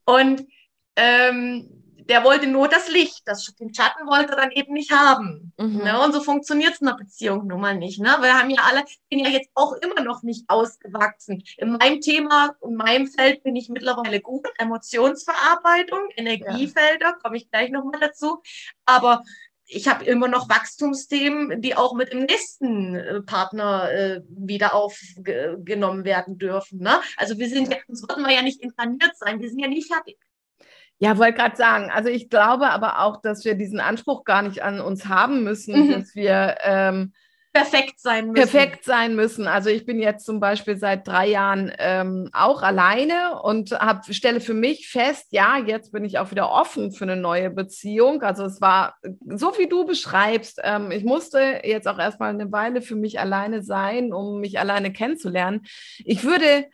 Und 0.10 0.48
ähm, 0.96 1.80
der 2.10 2.24
wollte 2.24 2.48
nur 2.48 2.68
das 2.68 2.90
Licht, 2.90 3.22
das, 3.26 3.46
den 3.60 3.74
Schatten 3.74 4.08
wollte 4.08 4.32
er 4.32 4.38
dann 4.38 4.52
eben 4.52 4.74
nicht 4.74 4.92
haben. 4.92 5.54
Mhm. 5.58 5.78
Ne? 5.84 6.02
Und 6.02 6.12
so 6.12 6.22
funktioniert 6.22 6.74
es 6.74 6.82
in 6.82 6.88
einer 6.88 6.98
Beziehung 6.98 7.46
nun 7.46 7.62
mal 7.62 7.78
nicht. 7.78 8.02
Ne? 8.02 8.10
Wir 8.20 8.34
haben 8.34 8.50
ja 8.50 8.64
alle, 8.68 8.84
bin 9.10 9.20
ja 9.20 9.30
jetzt 9.30 9.52
auch 9.54 9.74
immer 9.74 10.02
noch 10.02 10.24
nicht 10.24 10.46
ausgewachsen. 10.50 11.44
In 11.58 11.74
meinem 11.74 12.02
Thema, 12.02 12.56
in 12.64 12.76
meinem 12.76 13.06
Feld 13.06 13.44
bin 13.44 13.56
ich 13.56 13.70
mittlerweile 13.70 14.22
gut. 14.22 14.48
Emotionsverarbeitung, 14.58 16.00
Energiefelder, 16.16 17.10
ja. 17.10 17.18
komme 17.24 17.38
ich 17.38 17.50
gleich 17.52 17.70
nochmal 17.70 18.00
dazu. 18.00 18.42
Aber 18.86 19.24
ich 19.72 19.88
habe 19.88 20.04
immer 20.04 20.28
noch 20.28 20.50
Wachstumsthemen, 20.50 21.62
die 21.62 21.76
auch 21.76 21.94
mit 21.94 22.12
dem 22.12 22.26
nächsten 22.26 22.96
äh, 22.96 23.22
Partner 23.22 23.92
äh, 23.92 24.22
wieder 24.28 24.74
aufgenommen 24.74 26.04
werden 26.04 26.40
dürfen. 26.40 26.80
Ne? 26.80 27.00
Also 27.18 27.38
wir 27.38 27.48
sind 27.48 27.72
ja, 27.72 27.78
sonst 27.88 28.10
würden 28.10 28.26
wir 28.26 28.34
ja 28.34 28.42
nicht 28.42 28.62
inkarniert 28.62 29.16
sein, 29.16 29.40
wir 29.40 29.50
sind 29.50 29.60
ja 29.60 29.68
nie 29.68 29.84
fertig. 29.84 30.18
Ja, 30.98 31.18
wollte 31.18 31.38
gerade 31.38 31.56
sagen, 31.56 31.92
also 31.92 32.10
ich 32.10 32.30
glaube 32.30 32.72
aber 32.72 33.02
auch, 33.02 33.22
dass 33.22 33.46
wir 33.46 33.54
diesen 33.54 33.80
Anspruch 33.80 34.26
gar 34.26 34.42
nicht 34.42 34.64
an 34.64 34.82
uns 34.82 35.06
haben 35.06 35.44
müssen, 35.44 35.88
mhm. 35.88 35.92
dass 35.92 36.16
wir 36.16 36.58
ähm, 36.64 37.14
perfekt 37.54 38.00
sein 38.00 38.28
müssen. 38.28 38.50
Perfekt 38.50 38.84
sein 38.84 39.16
müssen. 39.16 39.48
Also 39.48 39.70
ich 39.70 39.86
bin 39.86 40.00
jetzt 40.00 40.26
zum 40.26 40.40
Beispiel 40.40 40.78
seit 40.78 41.08
drei 41.08 41.28
Jahren 41.28 41.72
ähm, 41.78 42.30
auch 42.34 42.62
alleine 42.62 43.42
und 43.42 43.72
hab, 43.72 44.06
stelle 44.14 44.42
für 44.42 44.54
mich 44.54 44.90
fest, 44.90 45.28
ja, 45.32 45.58
jetzt 45.58 45.92
bin 45.92 46.06
ich 46.06 46.20
auch 46.20 46.32
wieder 46.32 46.52
offen 46.52 46.92
für 46.92 47.06
eine 47.06 47.16
neue 47.16 47.50
Beziehung. 47.50 48.22
Also 48.22 48.44
es 48.46 48.62
war 48.62 48.96
so, 49.26 49.58
wie 49.58 49.68
du 49.68 49.86
beschreibst. 49.86 50.60
Ähm, 50.64 50.92
ich 50.92 51.04
musste 51.04 51.62
jetzt 51.64 51.88
auch 51.88 52.00
erstmal 52.00 52.30
eine 52.30 52.52
Weile 52.52 52.82
für 52.82 52.96
mich 52.96 53.20
alleine 53.20 53.64
sein, 53.64 54.14
um 54.14 54.40
mich 54.40 54.60
alleine 54.60 54.94
kennenzulernen. 54.94 55.62
Ich 56.00 56.24
würde, 56.24 56.66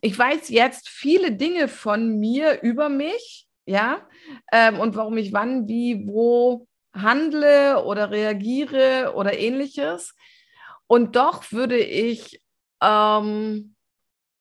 ich 0.00 0.18
weiß 0.18 0.48
jetzt 0.48 0.88
viele 0.88 1.32
Dinge 1.32 1.68
von 1.68 2.18
mir 2.18 2.62
über 2.62 2.88
mich 2.88 3.44
ja, 3.66 4.06
ähm, 4.52 4.78
und 4.78 4.94
warum 4.94 5.16
ich 5.16 5.32
wann, 5.32 5.68
wie, 5.68 6.06
wo 6.06 6.66
handle 6.94 7.84
oder 7.84 8.10
reagiere 8.10 9.12
oder 9.14 9.38
ähnliches. 9.38 10.14
Und 10.86 11.16
doch 11.16 11.50
würde 11.52 11.78
ich 11.78 12.42
ähm, 12.82 13.74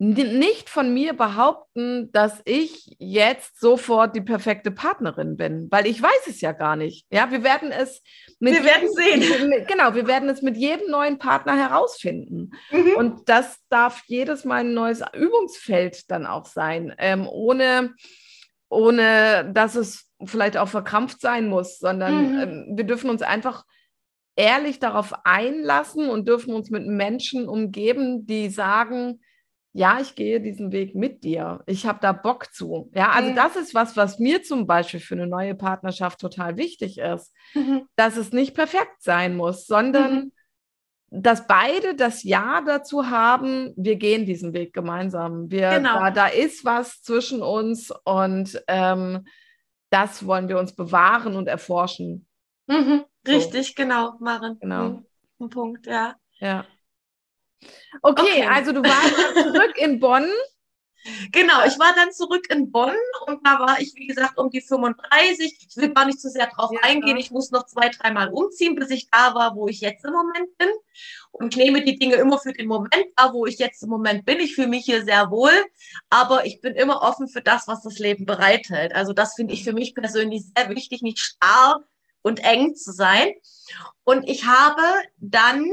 nicht 0.03 0.69
von 0.69 0.93
mir 0.93 1.13
behaupten, 1.13 2.11
dass 2.11 2.41
ich 2.45 2.95
jetzt 2.99 3.59
sofort 3.59 4.15
die 4.15 4.21
perfekte 4.21 4.71
Partnerin 4.71 5.37
bin, 5.37 5.67
weil 5.71 5.87
ich 5.87 6.01
weiß 6.01 6.27
es 6.27 6.41
ja 6.41 6.51
gar 6.51 6.75
nicht. 6.75 7.05
Ja, 7.11 7.31
wir 7.31 7.43
werden 7.43 7.71
es 7.71 8.01
mit 8.39 8.53
wir 8.53 8.65
werden 8.65 8.89
sehen. 8.91 9.19
Mit, 9.49 9.67
genau, 9.67 9.95
wir 9.95 10.07
werden 10.07 10.29
es 10.29 10.41
mit 10.41 10.57
jedem 10.57 10.89
neuen 10.89 11.19
Partner 11.19 11.55
herausfinden. 11.55 12.51
Mhm. 12.71 12.95
Und 12.97 13.29
das 13.29 13.59
darf 13.69 14.01
jedes 14.07 14.43
Mal 14.43 14.61
ein 14.61 14.73
neues 14.73 15.01
Übungsfeld 15.13 16.09
dann 16.11 16.25
auch 16.25 16.45
sein, 16.45 16.93
ähm, 16.97 17.27
ohne 17.27 17.93
ohne 18.73 19.51
dass 19.53 19.75
es 19.75 20.09
vielleicht 20.23 20.57
auch 20.57 20.67
verkrampft 20.67 21.21
sein 21.21 21.47
muss, 21.47 21.79
sondern 21.79 22.33
mhm. 22.33 22.39
ähm, 22.39 22.77
wir 22.77 22.83
dürfen 22.85 23.09
uns 23.09 23.21
einfach 23.21 23.65
ehrlich 24.35 24.79
darauf 24.79 25.13
einlassen 25.25 26.09
und 26.09 26.27
dürfen 26.27 26.53
uns 26.53 26.69
mit 26.69 26.87
Menschen 26.87 27.47
umgeben, 27.47 28.25
die 28.25 28.49
sagen, 28.49 29.21
ja, 29.75 29.99
ich 29.99 30.15
gehe 30.15 30.39
diesen 30.39 30.71
Weg 30.71 30.93
mit 30.95 31.23
dir. 31.23 31.61
Ich 31.65 31.85
habe 31.85 31.99
da 32.01 32.13
Bock 32.13 32.53
zu. 32.53 32.91
Ja, 32.93 33.09
also 33.09 33.31
mhm. 33.31 33.35
das 33.35 33.55
ist 33.55 33.73
was, 33.73 33.97
was 33.97 34.19
mir 34.19 34.43
zum 34.43 34.67
Beispiel 34.67 34.99
für 34.99 35.15
eine 35.15 35.27
neue 35.27 35.55
Partnerschaft 35.55 36.19
total 36.19 36.57
wichtig 36.57 36.99
ist, 36.99 37.33
mhm. 37.55 37.83
dass 37.95 38.17
es 38.17 38.31
nicht 38.31 38.53
perfekt 38.53 39.01
sein 39.01 39.35
muss, 39.35 39.65
sondern 39.65 40.13
mhm 40.15 40.31
dass 41.15 41.45
beide 41.45 41.93
das 41.95 42.23
Ja 42.23 42.61
dazu 42.65 43.09
haben, 43.09 43.71
wir 43.77 43.97
gehen 43.97 44.25
diesen 44.25 44.53
Weg 44.53 44.73
gemeinsam. 44.73 45.51
Wir, 45.51 45.69
genau. 45.69 45.99
da, 45.99 46.11
da 46.11 46.27
ist 46.27 46.65
was 46.65 47.03
zwischen 47.03 47.43
uns 47.43 47.91
und 48.03 48.61
ähm, 48.67 49.25
das 49.91 50.25
wollen 50.25 50.49
wir 50.49 50.57
uns 50.57 50.75
bewahren 50.75 51.35
und 51.35 51.47
erforschen. 51.47 52.25
Mhm, 52.65 53.05
richtig, 53.27 53.67
so. 53.67 53.73
genau, 53.75 54.13
Maren. 54.19 54.57
Genau. 54.59 54.83
Mhm, 54.89 55.05
ein 55.39 55.49
Punkt, 55.49 55.85
ja. 55.85 56.15
Ja. 56.39 56.65
Okay, 58.01 58.21
okay. 58.21 58.47
also 58.49 58.71
du 58.71 58.81
warst 58.81 59.33
zurück 59.53 59.77
in 59.77 59.99
Bonn. 59.99 60.25
Genau, 61.31 61.65
ich 61.65 61.77
war 61.79 61.93
dann 61.95 62.13
zurück 62.13 62.47
in 62.49 62.71
Bonn 62.71 62.95
und 63.27 63.45
da 63.45 63.59
war 63.59 63.79
ich, 63.79 63.93
wie 63.95 64.07
gesagt, 64.07 64.37
um 64.37 64.49
die 64.49 64.61
35. 64.61 65.67
Ich 65.69 65.75
will 65.75 65.93
gar 65.93 66.05
nicht 66.05 66.19
zu 66.21 66.29
sehr 66.29 66.47
drauf 66.47 66.71
ja, 66.71 66.79
eingehen. 66.81 67.17
Ich 67.17 67.29
muss 67.29 67.51
noch 67.51 67.65
zwei, 67.65 67.89
dreimal 67.89 68.29
umziehen, 68.29 68.75
bis 68.75 68.89
ich 68.89 69.09
da 69.09 69.35
war, 69.35 69.55
wo 69.55 69.67
ich 69.67 69.81
jetzt 69.81 70.05
im 70.05 70.13
Moment 70.13 70.57
bin. 70.57 70.69
Und 71.31 71.57
nehme 71.57 71.83
die 71.83 71.97
Dinge 71.97 72.15
immer 72.15 72.39
für 72.39 72.53
den 72.53 72.67
Moment 72.67 73.07
da, 73.17 73.33
wo 73.33 73.45
ich 73.45 73.57
jetzt 73.57 73.83
im 73.83 73.89
Moment 73.89 74.23
bin. 74.25 74.39
Ich 74.39 74.55
fühle 74.55 74.67
mich 74.67 74.85
hier 74.85 75.03
sehr 75.03 75.29
wohl, 75.29 75.51
aber 76.09 76.45
ich 76.45 76.61
bin 76.61 76.73
immer 76.75 77.01
offen 77.01 77.27
für 77.27 77.41
das, 77.41 77.67
was 77.67 77.81
das 77.81 77.99
Leben 77.99 78.25
bereithält. 78.25 78.93
Also 78.95 79.11
das 79.11 79.33
finde 79.33 79.53
ich 79.53 79.63
für 79.63 79.73
mich 79.73 79.95
persönlich 79.95 80.43
sehr 80.55 80.69
wichtig, 80.69 81.01
nicht 81.01 81.19
starr 81.19 81.83
und 82.21 82.43
eng 82.43 82.75
zu 82.75 82.93
sein. 82.93 83.33
Und 84.03 84.29
ich 84.29 84.45
habe 84.45 84.81
dann, 85.17 85.69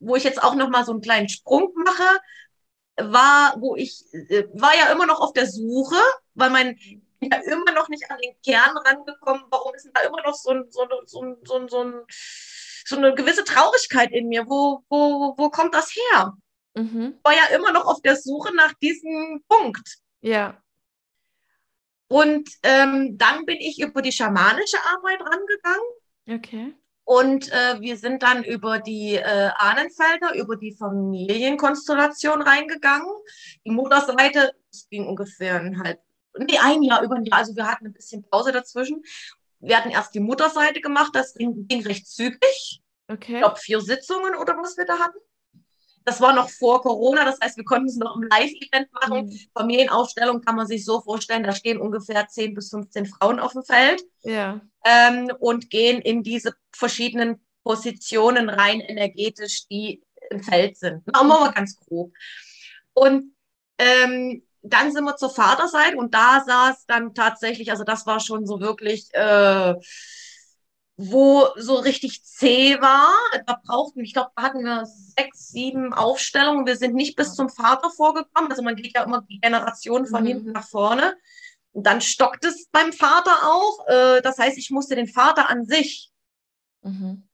wo 0.00 0.16
ich 0.16 0.24
jetzt 0.24 0.42
auch 0.42 0.54
noch 0.54 0.70
mal 0.70 0.84
so 0.84 0.92
einen 0.92 1.02
kleinen 1.02 1.28
Sprung 1.28 1.72
mache, 1.84 2.18
war, 2.96 3.54
wo 3.60 3.76
ich 3.76 4.04
äh, 4.12 4.44
war 4.54 4.74
ja 4.76 4.92
immer 4.92 5.06
noch 5.06 5.20
auf 5.20 5.32
der 5.32 5.46
Suche, 5.46 6.00
weil 6.34 6.50
mein 6.50 6.78
ja 7.30 7.38
immer 7.38 7.72
noch 7.72 7.88
nicht 7.88 8.10
an 8.10 8.18
den 8.18 8.34
Kern 8.42 8.76
rangekommen, 8.76 9.44
warum 9.50 9.74
ist 9.74 9.84
denn 9.84 9.92
da 9.94 10.02
immer 10.02 10.22
noch 10.22 10.34
so, 10.34 10.50
ein, 10.50 10.64
so, 10.70 10.82
ein, 10.82 10.88
so, 11.06 11.22
ein, 11.22 11.36
so, 11.42 11.58
ein, 11.58 11.68
so, 11.68 11.82
ein, 11.82 12.02
so 12.84 12.96
eine 12.96 13.14
gewisse 13.14 13.44
Traurigkeit 13.44 14.12
in 14.12 14.28
mir? 14.28 14.46
Wo, 14.46 14.84
wo, 14.88 15.34
wo 15.36 15.50
kommt 15.50 15.74
das 15.74 15.94
her? 15.94 16.36
Mhm. 16.74 17.18
War 17.22 17.32
ja 17.32 17.54
immer 17.54 17.72
noch 17.72 17.86
auf 17.86 18.00
der 18.02 18.16
Suche 18.16 18.54
nach 18.54 18.74
diesem 18.74 19.42
Punkt. 19.48 19.98
Ja. 20.20 20.60
Und 22.08 22.48
ähm, 22.62 23.16
dann 23.16 23.44
bin 23.46 23.56
ich 23.58 23.80
über 23.80 24.02
die 24.02 24.12
schamanische 24.12 24.78
Arbeit 24.84 25.20
rangegangen. 25.20 25.86
Okay. 26.28 26.74
Und 27.04 27.52
äh, 27.52 27.80
wir 27.80 27.98
sind 27.98 28.22
dann 28.22 28.44
über 28.44 28.78
die 28.78 29.16
äh, 29.16 29.50
Ahnenfelder, 29.56 30.34
über 30.34 30.56
die 30.56 30.74
Familienkonstellation 30.74 32.40
reingegangen. 32.40 33.12
Die 33.66 33.70
Mutterseite, 33.70 34.52
das 34.70 34.88
ging 34.88 35.06
ungefähr 35.06 35.60
ein 35.60 35.82
halb, 35.82 36.00
nee, 36.38 36.58
ein 36.58 36.82
Jahr, 36.82 37.02
über 37.02 37.16
ein 37.16 37.24
Jahr. 37.24 37.38
Also 37.38 37.54
wir 37.54 37.70
hatten 37.70 37.86
ein 37.86 37.92
bisschen 37.92 38.24
Pause 38.30 38.52
dazwischen. 38.52 39.02
Wir 39.60 39.76
hatten 39.76 39.90
erst 39.90 40.14
die 40.14 40.20
Mutterseite 40.20 40.80
gemacht, 40.80 41.10
das 41.14 41.34
ging, 41.34 41.66
ging 41.68 41.82
recht 41.82 42.06
zügig. 42.06 42.82
Okay. 43.08 43.34
Ich 43.34 43.38
glaube, 43.38 43.56
vier 43.56 43.80
Sitzungen 43.80 44.34
oder 44.36 44.56
was 44.56 44.76
wir 44.78 44.86
da 44.86 44.98
hatten. 44.98 45.18
Das 46.04 46.20
war 46.20 46.34
noch 46.34 46.50
vor 46.50 46.82
Corona, 46.82 47.24
das 47.24 47.40
heißt, 47.40 47.56
wir 47.56 47.64
konnten 47.64 47.88
es 47.88 47.96
noch 47.96 48.16
im 48.16 48.28
Live-Event 48.28 48.92
machen. 48.92 49.26
Mhm. 49.26 49.40
Familienaufstellung 49.56 50.42
kann 50.42 50.56
man 50.56 50.66
sich 50.66 50.84
so 50.84 51.00
vorstellen, 51.00 51.42
da 51.42 51.52
stehen 51.52 51.80
ungefähr 51.80 52.28
10 52.28 52.54
bis 52.54 52.70
15 52.70 53.06
Frauen 53.06 53.40
auf 53.40 53.52
dem 53.52 53.64
Feld 53.64 54.02
ja. 54.22 54.60
ähm, 54.84 55.32
und 55.40 55.70
gehen 55.70 56.02
in 56.02 56.22
diese 56.22 56.54
verschiedenen 56.72 57.40
Positionen 57.62 58.50
rein 58.50 58.80
energetisch, 58.80 59.66
die 59.68 60.02
im 60.30 60.42
Feld 60.42 60.76
sind. 60.76 61.06
Machen 61.10 61.28
wir 61.28 61.40
mal 61.40 61.52
ganz 61.52 61.76
grob. 61.76 62.12
Und 62.92 63.34
ähm, 63.78 64.42
dann 64.62 64.92
sind 64.92 65.04
wir 65.04 65.16
zur 65.16 65.30
Vaterseite 65.30 65.96
und 65.96 66.14
da 66.14 66.42
saß 66.46 66.86
dann 66.86 67.14
tatsächlich, 67.14 67.70
also 67.70 67.84
das 67.84 68.06
war 68.06 68.20
schon 68.20 68.46
so 68.46 68.60
wirklich 68.60 69.08
äh, 69.12 69.74
wo 70.96 71.48
so 71.56 71.74
richtig 71.74 72.24
zäh 72.24 72.80
war. 72.80 73.12
Da 73.46 73.60
brauchten, 73.64 74.00
ich 74.00 74.12
glaube, 74.12 74.30
da 74.36 74.42
hatten 74.42 74.64
wir 74.64 74.86
sechs, 74.86 75.48
sieben 75.48 75.92
Aufstellungen. 75.92 76.66
Wir 76.66 76.76
sind 76.76 76.94
nicht 76.94 77.16
bis 77.16 77.34
zum 77.34 77.48
Vater 77.48 77.90
vorgekommen. 77.90 78.50
Also 78.50 78.62
man 78.62 78.76
geht 78.76 78.94
ja 78.94 79.02
immer 79.02 79.22
die 79.22 79.40
Generation 79.40 80.06
von 80.06 80.22
mhm. 80.22 80.26
hinten 80.26 80.52
nach 80.52 80.68
vorne. 80.68 81.16
Und 81.72 81.84
dann 81.84 82.00
stockt 82.00 82.44
es 82.44 82.68
beim 82.70 82.92
Vater 82.92 83.32
auch. 83.42 83.86
Äh, 83.88 84.22
das 84.22 84.38
heißt, 84.38 84.56
ich 84.56 84.70
musste 84.70 84.94
den 84.94 85.08
Vater 85.08 85.50
an 85.50 85.64
sich 85.64 86.12
mhm. 86.82 87.28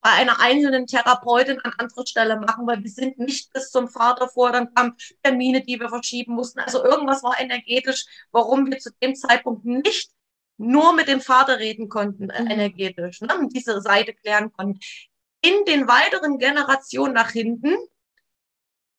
bei 0.00 0.10
einer 0.10 0.40
einzelnen 0.40 0.88
Therapeutin 0.88 1.60
an 1.60 1.74
anderer 1.78 2.04
Stelle 2.04 2.40
machen, 2.40 2.66
weil 2.66 2.82
wir 2.82 2.90
sind 2.90 3.20
nicht 3.20 3.52
bis 3.52 3.70
zum 3.70 3.86
Vater 3.86 4.28
vor. 4.28 4.50
Dann 4.50 4.74
kamen 4.74 4.96
Termine, 5.22 5.62
die 5.62 5.78
wir 5.78 5.88
verschieben 5.88 6.34
mussten. 6.34 6.58
Also 6.58 6.84
irgendwas 6.84 7.22
war 7.22 7.38
energetisch, 7.38 8.06
warum 8.32 8.68
wir 8.68 8.78
zu 8.78 8.90
dem 9.00 9.14
Zeitpunkt 9.14 9.64
nicht 9.64 10.10
nur 10.58 10.92
mit 10.92 11.08
dem 11.08 11.20
Vater 11.20 11.58
reden 11.58 11.88
konnten, 11.88 12.24
mhm. 12.24 12.50
energetisch, 12.50 13.20
ne, 13.20 13.36
und 13.38 13.54
diese 13.56 13.80
Seite 13.80 14.12
klären 14.12 14.52
konnten. 14.52 14.80
In 15.40 15.64
den 15.66 15.88
weiteren 15.88 16.38
Generationen 16.38 17.14
nach 17.14 17.30
hinten 17.30 17.76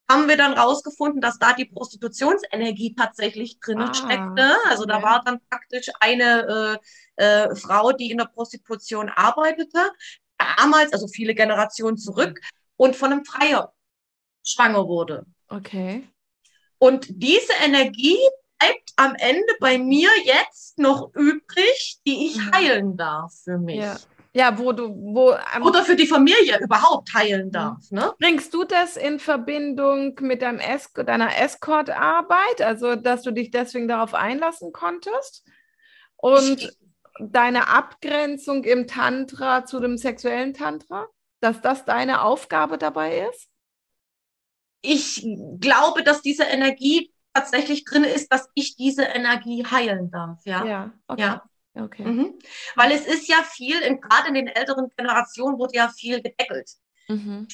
haben 0.10 0.28
wir 0.28 0.38
dann 0.38 0.54
rausgefunden, 0.54 1.22
dass 1.22 1.38
da 1.38 1.54
die 1.54 1.66
Prostitutionsenergie 1.66 2.96
tatsächlich 2.96 3.60
drin 3.60 3.80
ah, 3.82 3.94
steckte. 3.94 4.58
Also 4.68 4.84
okay. 4.84 4.94
da 4.94 5.04
war 5.04 5.22
dann 5.24 5.40
praktisch 5.50 5.90
eine 6.00 6.80
äh, 7.18 7.24
äh, 7.24 7.56
Frau, 7.56 7.92
die 7.92 8.10
in 8.10 8.18
der 8.18 8.26
Prostitution 8.26 9.10
arbeitete, 9.10 9.92
damals, 10.38 10.94
also 10.94 11.08
viele 11.08 11.36
Generationen 11.36 11.98
zurück, 11.98 12.40
und 12.76 12.96
von 12.96 13.12
einem 13.12 13.26
Freier 13.26 13.74
schwanger 14.44 14.88
wurde. 14.88 15.26
Okay. 15.50 16.08
Und 16.80 17.06
diese 17.10 17.54
Energie 17.62 18.18
bleibt 18.60 18.92
am 18.98 19.16
Ende 19.16 19.54
bei 19.60 19.78
mir 19.78 20.10
jetzt 20.24 20.78
noch 20.78 21.14
übrig, 21.16 22.00
die 22.06 22.28
ich 22.28 22.38
Mhm. 22.38 22.52
heilen 22.52 22.98
darf 22.98 23.34
für 23.44 23.58
mich. 23.58 23.78
Ja. 23.78 23.98
Ja, 24.32 24.60
wo 24.60 24.72
du, 24.74 24.90
wo 24.90 25.36
Oder 25.66 25.84
für 25.84 25.96
die 25.96 26.06
Familie 26.06 26.60
überhaupt 26.62 27.12
heilen 27.16 27.52
darf. 27.52 27.80
Ne? 27.90 28.14
bringst 28.20 28.54
du 28.54 28.64
das 28.64 28.96
in 28.96 29.20
Verbindung 29.20 30.14
mit 30.22 30.44
deinem 30.44 30.60
Es 30.60 30.94
deiner 30.94 31.36
Escort-Arbeit, 31.42 32.62
also 32.62 32.96
dass 32.96 33.24
du 33.24 33.32
dich 33.32 33.50
deswegen 33.50 33.88
darauf 33.88 34.14
einlassen 34.14 34.72
konntest? 34.72 35.44
Und 36.16 36.62
Ich- 36.62 36.78
deine 37.20 37.70
Abgrenzung 37.70 38.64
im 38.66 38.86
Tantra 38.86 39.66
zu 39.66 39.80
dem 39.80 39.98
sexuellen 39.98 40.54
Tantra, 40.54 41.08
dass 41.42 41.60
das 41.62 41.86
deine 41.86 42.22
Aufgabe 42.22 42.78
dabei 42.78 43.28
ist? 43.34 43.50
Ich 44.82 45.26
glaube, 45.60 46.04
dass 46.04 46.22
diese 46.22 46.44
Energie 46.44 47.12
tatsächlich 47.40 47.86
drin 47.86 48.04
ist, 48.04 48.32
dass 48.32 48.50
ich 48.54 48.76
diese 48.76 49.04
Energie 49.04 49.66
heilen 49.66 50.12
darf. 50.12 50.40
Ja. 50.46 50.66
Ja, 50.66 50.92
okay. 51.08 51.22
Ja. 51.22 51.44
Okay. 51.76 52.04
Mhm. 52.04 52.34
Weil 52.76 52.92
es 52.92 53.06
ist 53.06 53.28
ja 53.30 53.44
viel, 53.44 53.80
gerade 54.00 54.30
in 54.30 54.34
den 54.34 54.48
älteren 54.48 54.90
Generationen 54.98 55.58
wurde 55.60 55.76
ja 55.76 55.88
viel 55.90 56.22
gedeckelt. 56.22 56.72
Mhm. 57.08 57.48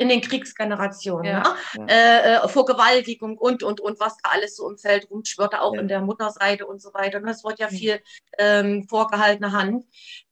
In 0.00 0.08
den 0.08 0.22
Kriegsgenerationen. 0.22 1.26
Ja, 1.26 1.42
Ne? 1.76 1.86
ja. 1.86 1.86
Äh, 1.86 2.34
äh, 2.44 2.48
Vergewaltigung 2.48 3.36
und, 3.36 3.62
und, 3.62 3.80
und, 3.80 4.00
was 4.00 4.16
da 4.22 4.30
alles 4.32 4.56
so 4.56 4.68
im 4.70 4.78
Feld 4.78 5.10
rumschwirrte, 5.10 5.60
auch 5.60 5.74
Ja. 5.74 5.80
in 5.82 5.88
der 5.88 6.00
Mutterseite 6.00 6.66
und 6.66 6.80
so 6.80 6.94
weiter. 6.94 7.20
Ne? 7.20 7.30
Es 7.32 7.44
wird 7.44 7.58
ja 7.58 7.68
viel 7.68 8.00
ähm, 8.38 8.86
vorgehaltene 8.88 9.52
Hand. 9.52 9.84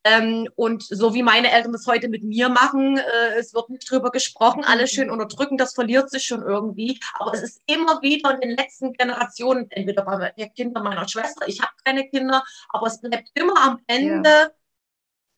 Ähm, 0.05 0.49
und 0.57 0.83
so 0.85 1.13
wie 1.13 1.23
meine 1.23 1.53
Eltern 1.53 1.73
das 1.73 1.87
heute 1.87 2.09
mit 2.09 2.23
mir 2.25 2.49
machen, 2.49 2.97
äh, 2.97 3.39
es 3.39 3.53
wird 3.53 3.69
nicht 3.69 3.91
drüber 3.91 4.11
gesprochen, 4.11 4.65
alles 4.65 4.91
Mhm. 4.93 4.95
schön 4.97 5.11
unterdrücken, 5.11 5.59
das 5.59 5.75
verliert 5.75 6.09
sich 6.11 6.25
schon 6.25 6.41
irgendwie. 6.43 6.99
Aber 7.19 7.35
es 7.35 7.43
ist 7.43 7.61
immer 7.67 8.01
wieder 8.01 8.33
in 8.35 8.41
den 8.41 8.57
letzten 8.57 8.95
Generationen, 8.95 9.71
entweder 9.71 10.03
bei 10.03 10.33
den 10.39 10.55
Kindern 10.55 10.85
meiner 10.85 11.07
Schwester, 11.07 11.47
ich 11.47 11.61
habe 11.61 11.73
keine 11.85 12.09
Kinder, 12.09 12.43
aber 12.71 12.87
es 12.87 13.01
bleibt 13.03 13.29
immer 13.35 13.57
am 13.63 13.81
Ende 13.87 14.53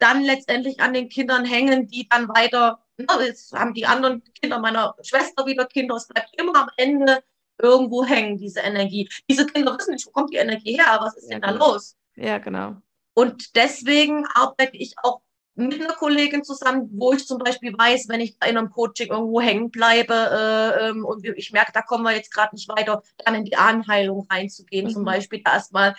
dann 0.00 0.22
letztendlich 0.22 0.80
an 0.80 0.92
den 0.94 1.08
Kindern 1.08 1.44
hängen, 1.44 1.86
die 1.86 2.08
dann 2.08 2.28
weiter, 2.28 2.80
na, 2.96 3.20
jetzt 3.22 3.52
haben 3.52 3.74
die 3.74 3.86
anderen 3.86 4.22
Kinder 4.40 4.58
meiner 4.58 4.94
Schwester 5.02 5.46
wieder 5.46 5.66
Kinder, 5.66 5.94
es 5.96 6.08
bleibt 6.08 6.30
immer 6.40 6.56
am 6.56 6.68
Ende 6.76 7.22
irgendwo 7.58 8.04
hängen, 8.04 8.38
diese 8.38 8.60
Energie. 8.60 9.08
Diese 9.30 9.46
Kinder 9.46 9.76
wissen 9.78 9.92
nicht, 9.92 10.06
wo 10.06 10.10
kommt 10.10 10.32
die 10.32 10.38
Energie 10.38 10.76
her, 10.78 10.98
was 11.00 11.16
ist 11.16 11.30
denn 11.30 11.40
da 11.42 11.50
los? 11.50 11.96
ja, 12.16 12.38
genau. 12.38 12.76
Und 13.14 13.54
deswegen 13.56 14.24
arbeite 14.34 14.76
ich 14.76 14.94
auch 15.02 15.20
mit 15.56 15.74
einer 15.74 15.92
Kollegin 15.94 16.42
zusammen, 16.44 16.88
wo 16.92 17.12
ich 17.12 17.26
zum 17.26 17.38
Beispiel 17.38 17.76
weiß, 17.76 18.08
wenn 18.08 18.20
ich 18.20 18.30
in 18.46 18.56
einem 18.56 18.70
Coaching 18.70 19.10
irgendwo 19.10 19.40
hängen 19.42 19.70
bleibe 19.70 20.14
äh, 20.14 20.88
ähm, 20.88 21.04
und 21.04 21.26
ich 21.26 21.52
merke, 21.52 21.72
da 21.72 21.82
kommen 21.82 22.04
wir 22.04 22.12
jetzt 22.14 22.32
gerade 22.32 22.54
nicht 22.54 22.68
weiter, 22.68 23.02
dann 23.18 23.34
in 23.34 23.44
die 23.44 23.56
Anheilung 23.56 24.26
reinzugehen, 24.30 24.86
Mhm. 24.86 24.90
zum 24.90 25.04
Beispiel 25.04 25.42
da 25.42 25.54
erstmal 25.54 25.94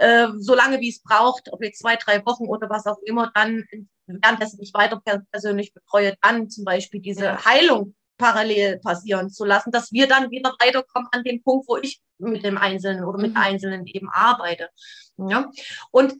äh, 0.00 0.28
so 0.38 0.54
lange 0.54 0.80
wie 0.80 0.90
es 0.90 1.02
braucht, 1.02 1.52
ob 1.52 1.62
jetzt 1.62 1.80
zwei, 1.80 1.96
drei 1.96 2.24
Wochen 2.26 2.46
oder 2.46 2.68
was 2.68 2.86
auch 2.86 2.98
immer, 3.04 3.30
dann 3.34 3.64
währenddessen 4.06 4.60
ich 4.60 4.74
weiter 4.74 5.00
per 5.04 5.22
persönlich 5.30 5.72
betreue, 5.72 6.16
dann 6.20 6.50
zum 6.50 6.64
Beispiel 6.64 7.00
diese. 7.00 7.44
Heilung 7.44 7.94
parallel 8.20 8.78
passieren 8.80 9.30
zu 9.30 9.44
lassen, 9.44 9.72
dass 9.72 9.92
wir 9.92 10.06
dann 10.06 10.30
wieder 10.30 10.54
weiterkommen 10.60 11.08
an 11.10 11.24
den 11.24 11.42
Punkt, 11.42 11.66
wo 11.68 11.78
ich 11.78 12.00
mit 12.18 12.44
dem 12.44 12.58
Einzelnen 12.58 13.04
oder 13.04 13.18
mit 13.18 13.32
Mhm. 13.32 13.36
Einzelnen 13.38 13.86
eben 13.86 14.10
arbeite. 14.10 14.68
Ja? 15.16 15.50
Und 15.90 16.14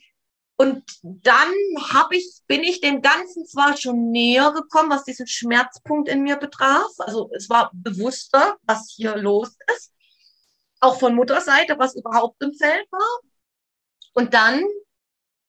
und 0.56 0.82
dann 1.02 1.54
hab 1.90 2.12
ich, 2.12 2.42
bin 2.46 2.62
ich 2.62 2.82
dem 2.82 3.00
Ganzen 3.00 3.46
zwar 3.46 3.78
schon 3.78 4.10
näher 4.10 4.52
gekommen, 4.52 4.90
was 4.90 5.04
diesen 5.04 5.26
Schmerzpunkt 5.26 6.06
in 6.06 6.22
mir 6.22 6.36
betraf. 6.36 6.90
Also 6.98 7.30
es 7.34 7.48
war 7.48 7.70
bewusster, 7.72 8.58
was 8.64 8.92
hier 8.94 9.16
los 9.16 9.56
ist. 9.74 9.94
Auch 10.80 10.98
von 10.98 11.14
Mutterseite, 11.14 11.78
was 11.78 11.96
überhaupt 11.96 12.42
im 12.42 12.52
Feld 12.52 12.86
war. 12.92 13.29
Und 14.12 14.34
dann 14.34 14.64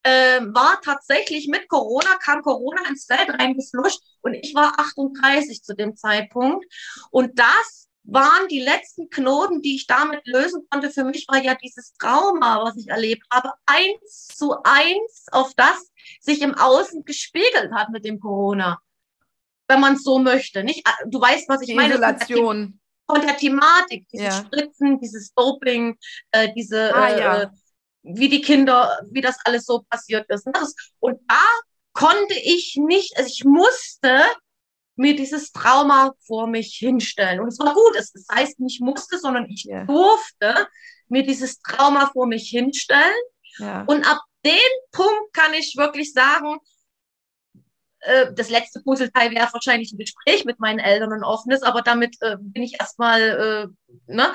äh, 0.03 0.41
war 0.41 0.79
tatsächlich 0.83 1.47
mit 1.47 1.67
Corona, 1.67 2.15
kam 2.23 2.41
Corona 2.41 2.87
ins 2.89 3.05
Feld 3.05 3.29
reingefluscht 3.29 3.99
und 4.21 4.33
ich 4.33 4.53
war 4.55 4.79
38 4.79 5.63
zu 5.63 5.75
dem 5.75 5.95
Zeitpunkt. 5.95 6.65
Und 7.11 7.37
das 7.37 7.87
waren 8.03 8.47
die 8.47 8.61
letzten 8.61 9.09
Knoten, 9.09 9.61
die 9.61 9.75
ich 9.75 9.85
damit 9.85 10.25
lösen 10.25 10.65
konnte. 10.71 10.89
Für 10.89 11.03
mich 11.03 11.27
war 11.27 11.41
ja 11.41 11.53
dieses 11.53 11.93
Trauma, 11.99 12.63
was 12.63 12.75
ich 12.77 12.87
erlebt 12.87 13.23
habe, 13.31 13.51
eins 13.67 14.27
zu 14.27 14.55
eins 14.63 15.27
auf 15.31 15.53
das 15.55 15.91
sich 16.19 16.41
im 16.41 16.55
Außen 16.55 17.05
gespiegelt 17.05 17.71
hat 17.71 17.89
mit 17.89 18.03
dem 18.05 18.19
Corona. 18.19 18.79
Wenn 19.67 19.79
man 19.81 19.93
es 19.93 20.03
so 20.03 20.17
möchte. 20.17 20.63
Nicht, 20.63 20.83
du 21.05 21.21
weißt, 21.21 21.47
was 21.47 21.61
ich 21.61 21.67
Die 21.69 21.75
meine. 21.75 21.93
Isolation. 21.93 22.79
Von 23.07 23.21
der 23.21 23.37
Thematik, 23.37 24.07
dieses 24.09 24.25
Ja. 24.25 24.31
Spritzen, 24.45 24.99
dieses 24.99 25.33
Doping, 25.33 25.97
äh, 26.31 26.51
diese, 26.55 26.95
Ah, 26.95 27.07
äh, 27.09 27.19
ja. 27.19 27.41
äh, 27.43 27.47
wie 28.03 28.29
die 28.29 28.41
Kinder, 28.41 28.99
wie 29.11 29.21
das 29.21 29.37
alles 29.45 29.65
so 29.65 29.83
passiert 29.89 30.29
ist. 30.29 30.47
und 30.99 31.19
da 31.27 31.43
konnte 31.93 32.33
ich 32.43 32.77
nicht, 32.77 33.17
also 33.17 33.27
ich 33.29 33.43
musste 33.43 34.21
mir 34.95 35.15
dieses 35.15 35.51
Trauma 35.51 36.13
vor 36.25 36.47
mich 36.47 36.75
hinstellen. 36.75 37.39
Und 37.39 37.47
es 37.47 37.59
war 37.59 37.73
gut. 37.73 37.95
Es, 37.97 38.11
das 38.11 38.25
heißt 38.31 38.59
nicht 38.59 38.81
musste, 38.81 39.17
sondern 39.17 39.45
ich 39.49 39.63
Ja. 39.65 39.85
durfte 39.85 40.67
mir 41.09 41.23
dieses 41.23 41.59
Trauma 41.61 42.09
vor 42.11 42.27
mich 42.27 42.49
hinstellen. 42.49 43.15
Ja. 43.57 43.83
Und 43.87 44.05
ab 44.09 44.19
dem 44.45 44.55
Punkt 44.91 45.33
kann 45.33 45.53
ich 45.53 45.75
wirklich 45.77 46.13
sagen, 46.13 46.57
äh, 48.01 48.33
das 48.33 48.49
letzte 48.49 48.81
Puzzleteil 48.81 49.31
wäre 49.31 49.51
wahrscheinlich 49.53 49.91
ein 49.91 49.97
Gespräch 49.97 50.45
mit 50.45 50.59
meinen 50.59 50.79
Eltern 50.79 51.11
ein 51.13 51.23
offenes, 51.23 51.61
aber 51.63 51.81
damit 51.81 52.15
äh, 52.21 52.37
bin 52.39 52.63
ich 52.63 52.79
erstmal, 52.79 53.21
äh, 53.21 53.67
ne, 54.11 54.33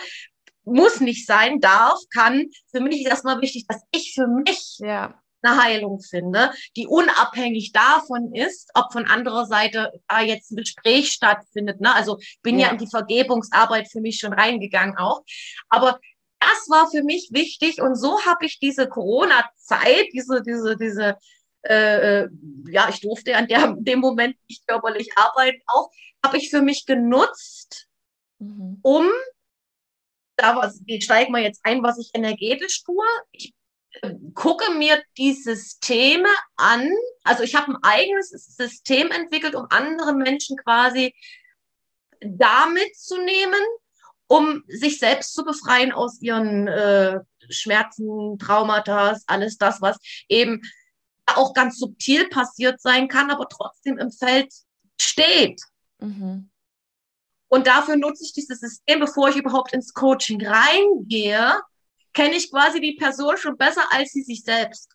muss 0.67 1.01
nicht 1.01 1.27
sein, 1.27 1.61
darf, 1.61 1.99
kann. 2.13 2.51
Für 2.71 2.81
mich 2.81 3.01
ist 3.01 3.09
erstmal 3.09 3.41
wichtig, 3.41 3.67
dass 3.67 3.83
ich 3.93 4.13
für 4.15 4.27
mich 4.27 4.79
ja. 4.79 5.21
eine 5.43 5.63
Heilung 5.63 6.01
finde, 6.01 6.51
die 6.77 6.87
unabhängig 6.87 7.73
davon 7.73 8.35
ist, 8.35 8.71
ob 8.75 8.93
von 8.93 9.07
anderer 9.07 9.47
Seite 9.47 9.93
da 10.09 10.21
jetzt 10.21 10.51
ein 10.51 10.57
Gespräch 10.57 11.13
stattfindet. 11.13 11.81
Ne? 11.81 11.95
Also 11.95 12.19
bin 12.43 12.59
ja. 12.59 12.67
Ja. 12.67 12.73
in 12.73 12.79
die 12.79 12.89
Vergebungsarbeit 12.89 13.91
für 13.91 14.01
mich 14.01 14.19
schon 14.19 14.33
reingegangen 14.33 14.97
auch. 14.99 15.23
Aber 15.69 16.01
das 16.41 16.69
war 16.69 16.91
für 16.91 17.03
mich 17.03 17.31
wichtig 17.33 17.81
und 17.81 17.95
so 17.97 18.25
habe 18.27 18.45
ich 18.45 18.59
diese 18.59 18.89
Corona-Zeit, 18.89 20.09
diese, 20.13 20.43
diese, 20.43 20.77
diese, 20.77 21.17
äh, 21.63 22.25
äh, 22.25 22.29
ja, 22.69 22.89
ich 22.91 23.01
durfte 23.01 23.37
an 23.37 23.47
der, 23.49 23.75
dem 23.79 24.01
Moment 24.01 24.37
nicht 24.49 24.67
körperlich 24.67 25.11
arbeiten, 25.17 25.63
auch 25.67 25.91
habe 26.25 26.37
ich 26.37 26.51
für 26.51 26.61
mich 26.61 26.87
genutzt, 26.87 27.89
Mhm. 28.39 28.79
um 28.83 29.09
da 30.37 30.57
was, 30.57 30.81
steigen 31.01 31.33
wir 31.33 31.43
jetzt 31.43 31.61
ein, 31.65 31.83
was 31.83 31.99
ich 31.99 32.11
energetisch 32.15 32.83
tue. 32.85 33.05
Ich 33.33 33.55
äh, 34.03 34.15
gucke 34.35 34.73
mir 34.73 35.03
die 35.17 35.33
Systeme 35.33 36.29
an. 36.57 36.91
Also 37.25 37.43
ich 37.43 37.55
habe 37.55 37.73
ein 37.73 37.83
eigenes 37.83 38.31
System 38.31 39.11
entwickelt, 39.11 39.55
um 39.55 39.67
andere 39.71 40.15
Menschen 40.15 40.57
quasi 40.57 41.15
da 42.21 42.67
mitzunehmen, 42.67 43.61
um 44.27 44.65
sich 44.69 44.99
selbst 44.99 45.35
zu 45.35 45.45
befreien 45.45 45.93
aus 45.93 46.21
ihren 46.21 46.67
äh, 46.67 47.21
Schmerzen, 47.49 48.39
Traumata, 48.39 49.17
alles 49.27 49.57
das, 49.57 49.81
was 49.81 49.99
eben 50.29 50.63
auch 51.27 51.55
ganz 51.55 51.79
subtil 51.79 52.29
passiert 52.29 52.81
sein 52.81 53.09
kann, 53.09 53.31
aber 53.31 53.49
trotzdem 53.49 53.99
im 53.99 54.11
Feld 54.11 54.53
steht. 55.01 55.61
Mhm. 55.99 56.51
Und 57.49 57.67
dafür 57.67 57.97
nutze 57.97 58.25
ich 58.25 58.33
dieses 58.33 58.61
System, 58.61 59.01
bevor 59.01 59.29
ich 59.29 59.37
überhaupt 59.37 59.73
ins 59.73 59.93
Coaching 59.93 60.45
reingehe, 60.45 61.61
kenne 62.13 62.35
ich 62.35 62.51
quasi 62.51 62.81
die 62.81 62.95
Person 62.95 63.37
schon 63.37 63.57
besser 63.57 63.83
als 63.91 64.13
sie 64.13 64.23
sich 64.23 64.43
selbst. 64.43 64.91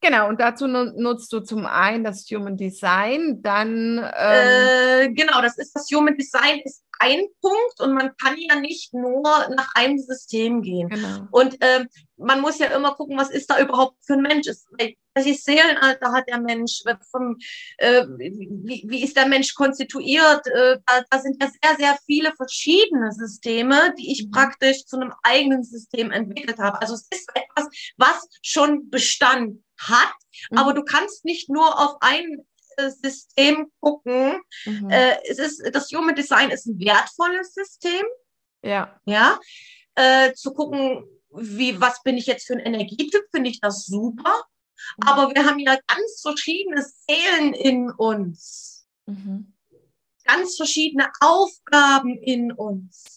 Genau, 0.00 0.28
und 0.28 0.40
dazu 0.40 0.66
nu 0.66 0.92
nutzt 0.96 1.32
du 1.32 1.40
zum 1.40 1.66
einen 1.66 2.04
das 2.04 2.26
Human 2.30 2.56
Design, 2.56 3.42
dann 3.42 3.98
ähm, 3.98 4.68
Äh, 4.68 5.08
genau, 5.12 5.40
das 5.40 5.58
ist 5.58 5.72
das 5.72 5.88
Human 5.90 6.16
Design 6.16 6.60
ist 6.64 6.84
ein 6.98 7.26
Punkt 7.40 7.80
und 7.80 7.94
man 7.94 8.16
kann 8.16 8.36
ja 8.38 8.56
nicht 8.56 8.92
nur 8.94 9.22
nach 9.22 9.74
einem 9.74 9.98
System 9.98 10.62
gehen. 10.62 10.88
genau. 10.88 11.28
Und 11.30 11.56
ähm, 11.60 11.88
man 12.16 12.40
muss 12.40 12.58
ja 12.58 12.66
immer 12.68 12.94
gucken, 12.94 13.18
was 13.18 13.30
ist 13.30 13.50
da 13.50 13.60
überhaupt 13.60 13.96
für 14.04 14.14
ein 14.14 14.22
Mensch? 14.22 14.46
Ist, 14.46 14.66
welches 15.14 15.44
Seelenalter 15.44 16.12
hat 16.12 16.28
der 16.28 16.40
Mensch? 16.40 16.82
Vom, 17.10 17.36
äh, 17.78 18.06
wie, 18.06 18.84
wie 18.86 19.02
ist 19.02 19.16
der 19.16 19.26
Mensch 19.28 19.54
konstituiert? 19.54 20.46
Äh, 20.46 20.78
da, 20.86 21.04
da 21.10 21.18
sind 21.18 21.42
ja 21.42 21.48
sehr, 21.48 21.76
sehr 21.76 21.98
viele 22.06 22.32
verschiedene 22.34 23.12
Systeme, 23.12 23.94
die 23.98 24.12
ich 24.12 24.26
Mhm. 24.26 24.30
praktisch 24.30 24.84
zu 24.86 24.96
einem 24.96 25.12
eigenen 25.22 25.62
System 25.62 26.10
entwickelt 26.10 26.58
habe. 26.58 26.80
Also 26.80 26.94
es 26.94 27.06
ist 27.10 27.30
etwas, 27.34 27.68
was 27.96 28.28
schon 28.42 28.88
Bestand 28.90 29.62
hat, 29.78 30.12
Mhm. 30.50 30.58
aber 30.58 30.72
du 30.74 30.82
kannst 30.84 31.24
nicht 31.24 31.48
nur 31.50 31.78
auf 31.78 31.96
ein 32.00 32.24
äh, 32.40 32.42
System 32.78 33.70
gucken. 33.80 34.40
Mhm. 34.64 34.90
Äh, 34.90 35.16
es 35.28 35.38
ist, 35.38 35.62
das 35.72 35.90
Human 35.92 36.14
Design 36.14 36.50
ist 36.50 36.66
ein 36.66 36.78
wertvolles 36.78 37.54
System 37.54 38.04
ja. 38.62 39.00
ja, 39.04 39.38
äh, 39.94 40.32
zu 40.34 40.52
gucken, 40.52 41.04
wie, 41.30 41.80
was 41.80 42.02
bin 42.02 42.16
ich 42.16 42.26
jetzt 42.26 42.46
für 42.46 42.54
ein 42.54 42.60
Energietyp, 42.60 43.24
finde 43.30 43.50
ich 43.50 43.60
das 43.60 43.86
super. 43.86 44.44
Mhm. 44.96 45.08
Aber 45.08 45.34
wir 45.34 45.44
haben 45.44 45.58
ja 45.58 45.78
ganz 45.86 46.20
verschiedene 46.20 46.84
Seelen 46.84 47.54
in 47.54 47.90
uns, 47.90 48.86
Mhm. 49.06 49.52
ganz 50.24 50.56
verschiedene 50.56 51.10
Aufgaben 51.20 52.18
in 52.18 52.50
uns, 52.50 53.15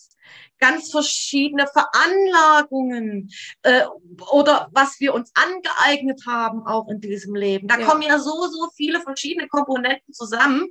ganz 0.59 0.91
verschiedene 0.91 1.67
Veranlagungen 1.67 3.29
äh, 3.63 3.85
oder 4.31 4.69
was 4.71 4.99
wir 4.99 5.13
uns 5.13 5.31
angeeignet 5.33 6.21
haben 6.27 6.65
auch 6.65 6.89
in 6.89 6.99
diesem 6.99 7.35
Leben. 7.35 7.67
Da 7.67 7.79
ja. 7.79 7.85
kommen 7.85 8.01
ja 8.01 8.19
so, 8.19 8.47
so 8.47 8.69
viele 8.75 9.01
verschiedene 9.01 9.47
Komponenten 9.47 10.13
zusammen. 10.13 10.67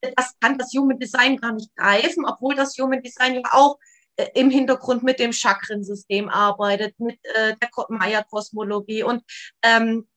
Das 0.00 0.34
kann 0.40 0.58
das 0.58 0.72
Human 0.74 0.98
Design 0.98 1.36
gar 1.36 1.52
nicht 1.52 1.74
greifen, 1.76 2.24
obwohl 2.26 2.54
das 2.54 2.76
Human 2.78 3.02
Design 3.02 3.34
ja 3.34 3.42
auch 3.52 3.78
äh, 4.16 4.28
im 4.34 4.50
Hintergrund 4.50 5.02
mit 5.02 5.18
dem 5.18 5.32
Chakrensystem 5.32 6.28
arbeitet, 6.28 6.98
mit 6.98 7.18
äh, 7.34 7.54
der 7.60 7.70
Maya-Kosmologie 7.88 9.02
und 9.02 9.22
ähm, 9.62 10.08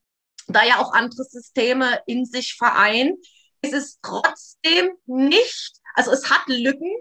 da 0.46 0.64
ja 0.64 0.78
auch 0.78 0.92
andere 0.92 1.24
Systeme 1.24 2.00
in 2.06 2.26
sich 2.26 2.54
vereint, 2.54 3.18
ist 3.62 3.72
es 3.72 3.98
trotzdem 4.02 4.90
nicht, 5.06 5.80
also 5.94 6.10
es 6.10 6.30
hat 6.30 6.46
Lücken, 6.48 6.92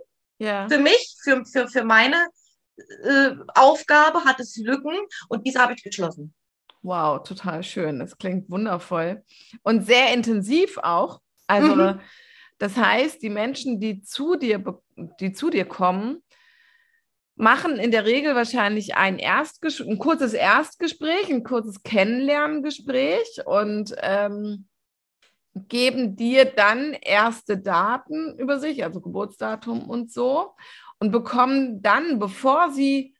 ja. 0.44 0.68
Für 0.70 0.78
mich, 0.78 1.16
für, 1.24 1.46
für, 1.46 1.68
für 1.68 1.84
meine 1.84 2.28
äh, 3.04 3.32
Aufgabe 3.56 4.26
hat 4.26 4.40
es 4.40 4.58
Lücken 4.58 4.96
und 5.30 5.46
diese 5.46 5.60
habe 5.60 5.74
ich 5.74 5.84
geschlossen. 5.84 6.34
Wow, 6.82 7.24
total 7.24 7.64
schön. 7.64 8.00
Das 8.00 8.18
klingt 8.18 8.50
wundervoll 8.50 9.24
und 9.64 9.86
sehr 9.86 10.14
intensiv 10.14 10.78
auch. 10.80 11.22
Also, 11.48 11.76
mhm. 11.76 12.00
das 12.58 12.76
heißt, 12.76 13.22
die 13.22 13.30
Menschen, 13.30 13.80
die 13.80 14.02
zu 14.02 14.36
dir, 14.36 14.64
die 15.20 15.32
zu 15.32 15.50
dir 15.50 15.66
kommen, 15.66 16.22
machen 17.36 17.78
in 17.78 17.92
der 17.92 18.06
Regel 18.06 18.36
wahrscheinlich 18.36 18.96
ein, 18.96 19.18
Erstges 19.18 19.80
ein 19.80 19.98
kurzes 19.98 20.34
Erstgespräch, 20.34 21.30
ein 21.30 21.44
kurzes 21.44 21.84
Kennenlerngespräch 21.84 23.46
und 23.46 23.96
ähm, 24.02 24.68
geben 25.56 26.16
dir 26.16 26.46
dann 26.46 26.94
erste 26.94 27.58
Daten 27.58 28.38
über 28.38 28.60
sich, 28.60 28.84
also 28.84 29.02
Geburtsdatum 29.02 29.90
und 29.90 30.12
so, 30.12 30.56
und 31.00 31.12
bekommen 31.12 31.82
dann, 31.82 32.20
bevor 32.20 32.72
sie 32.72 33.16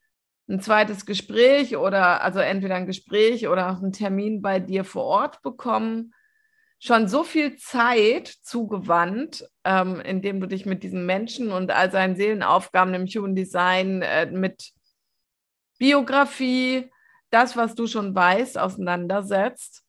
ein 0.50 0.60
zweites 0.60 1.06
Gespräch 1.06 1.78
oder 1.78 2.22
also 2.22 2.40
entweder 2.40 2.76
ein 2.76 2.88
Gespräch 2.88 3.48
oder 3.48 3.68
einen 3.68 3.94
Termin 3.94 4.42
bei 4.42 4.60
dir 4.60 4.84
vor 4.84 5.04
Ort 5.04 5.42
bekommen, 5.42 6.14
schon 6.80 7.08
so 7.08 7.24
viel 7.24 7.56
Zeit 7.56 8.28
zugewandt, 8.28 9.48
ähm, 9.64 10.02
indem 10.02 10.42
du 10.42 10.48
dich 10.48 10.66
mit 10.66 10.84
diesem 10.84 11.06
Menschen 11.06 11.52
und 11.52 11.72
all 11.72 11.92
seinen 11.92 12.18
Seelenaufgaben 12.18 12.94
im 12.94 13.06
Human 13.06 13.36
Design 13.36 14.02
äh, 14.02 14.26
mit 14.26 14.74
Biografie, 15.78 16.92
das, 17.30 17.56
was 17.56 17.74
du 17.76 17.88
schon 17.88 18.14
weißt, 18.14 18.58
auseinandersetzt. 18.58 19.86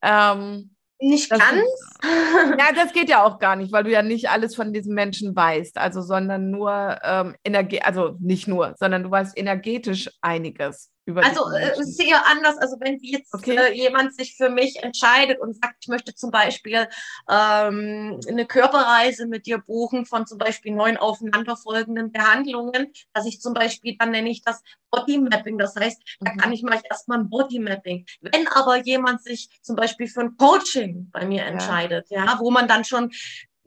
Ähm, 0.00 0.74
nicht 1.00 1.30
das 1.30 1.38
ganz. 1.38 1.62
Ist, 1.62 1.98
ja, 2.58 2.72
das 2.74 2.92
geht 2.92 3.08
ja 3.08 3.24
auch 3.24 3.38
gar 3.38 3.56
nicht, 3.56 3.72
weil 3.72 3.84
du 3.84 3.90
ja 3.90 4.02
nicht 4.02 4.28
alles 4.28 4.54
von 4.54 4.72
diesem 4.72 4.94
Menschen 4.94 5.34
weißt, 5.34 5.78
also 5.78 6.02
sondern 6.02 6.50
nur 6.50 6.98
ähm, 7.02 7.34
Energie, 7.44 7.80
also 7.82 8.16
nicht 8.20 8.48
nur, 8.48 8.74
sondern 8.78 9.02
du 9.02 9.10
weißt 9.10 9.36
energetisch 9.38 10.10
einiges 10.20 10.90
über 11.10 11.24
Also 11.24 11.50
äh, 11.50 11.74
sehr 11.82 12.26
anders. 12.26 12.56
Also 12.58 12.76
wenn 12.80 12.98
jetzt 13.00 13.34
okay. 13.34 13.56
äh, 13.56 13.72
jemand 13.72 14.14
sich 14.14 14.36
für 14.36 14.48
mich 14.48 14.82
entscheidet 14.82 15.40
und 15.40 15.54
sagt, 15.54 15.76
ich 15.80 15.88
möchte 15.88 16.14
zum 16.14 16.30
Beispiel 16.30 16.88
ähm, 17.28 18.20
eine 18.28 18.46
Körperreise 18.46 19.26
mit 19.26 19.46
dir 19.46 19.58
buchen 19.58 20.06
von 20.06 20.26
zum 20.26 20.38
Beispiel 20.38 20.72
neun 20.72 20.96
aufeinanderfolgenden 20.96 22.12
Behandlungen, 22.12 22.92
dass 23.12 23.26
ich 23.26 23.40
zum 23.40 23.54
Beispiel, 23.54 23.96
dann 23.98 24.10
nenne 24.10 24.30
ich 24.30 24.42
das 24.42 24.62
Bodymapping. 24.90 25.58
Das 25.58 25.76
heißt, 25.76 26.00
mhm. 26.20 26.24
da 26.24 26.30
kann 26.36 26.52
ich 26.52 26.62
mal 26.62 26.80
erstmal 26.88 27.18
ein 27.18 27.28
Bodymapping. 27.28 28.06
Wenn 28.20 28.48
aber 28.48 28.76
jemand 28.76 29.22
sich 29.22 29.50
zum 29.62 29.76
Beispiel 29.76 30.06
für 30.06 30.20
ein 30.20 30.36
Coaching 30.36 31.10
bei 31.12 31.26
mir 31.26 31.44
entscheidet, 31.44 32.08
ja, 32.10 32.24
ja 32.24 32.38
wo 32.40 32.50
man 32.50 32.68
dann 32.68 32.84
schon 32.84 33.10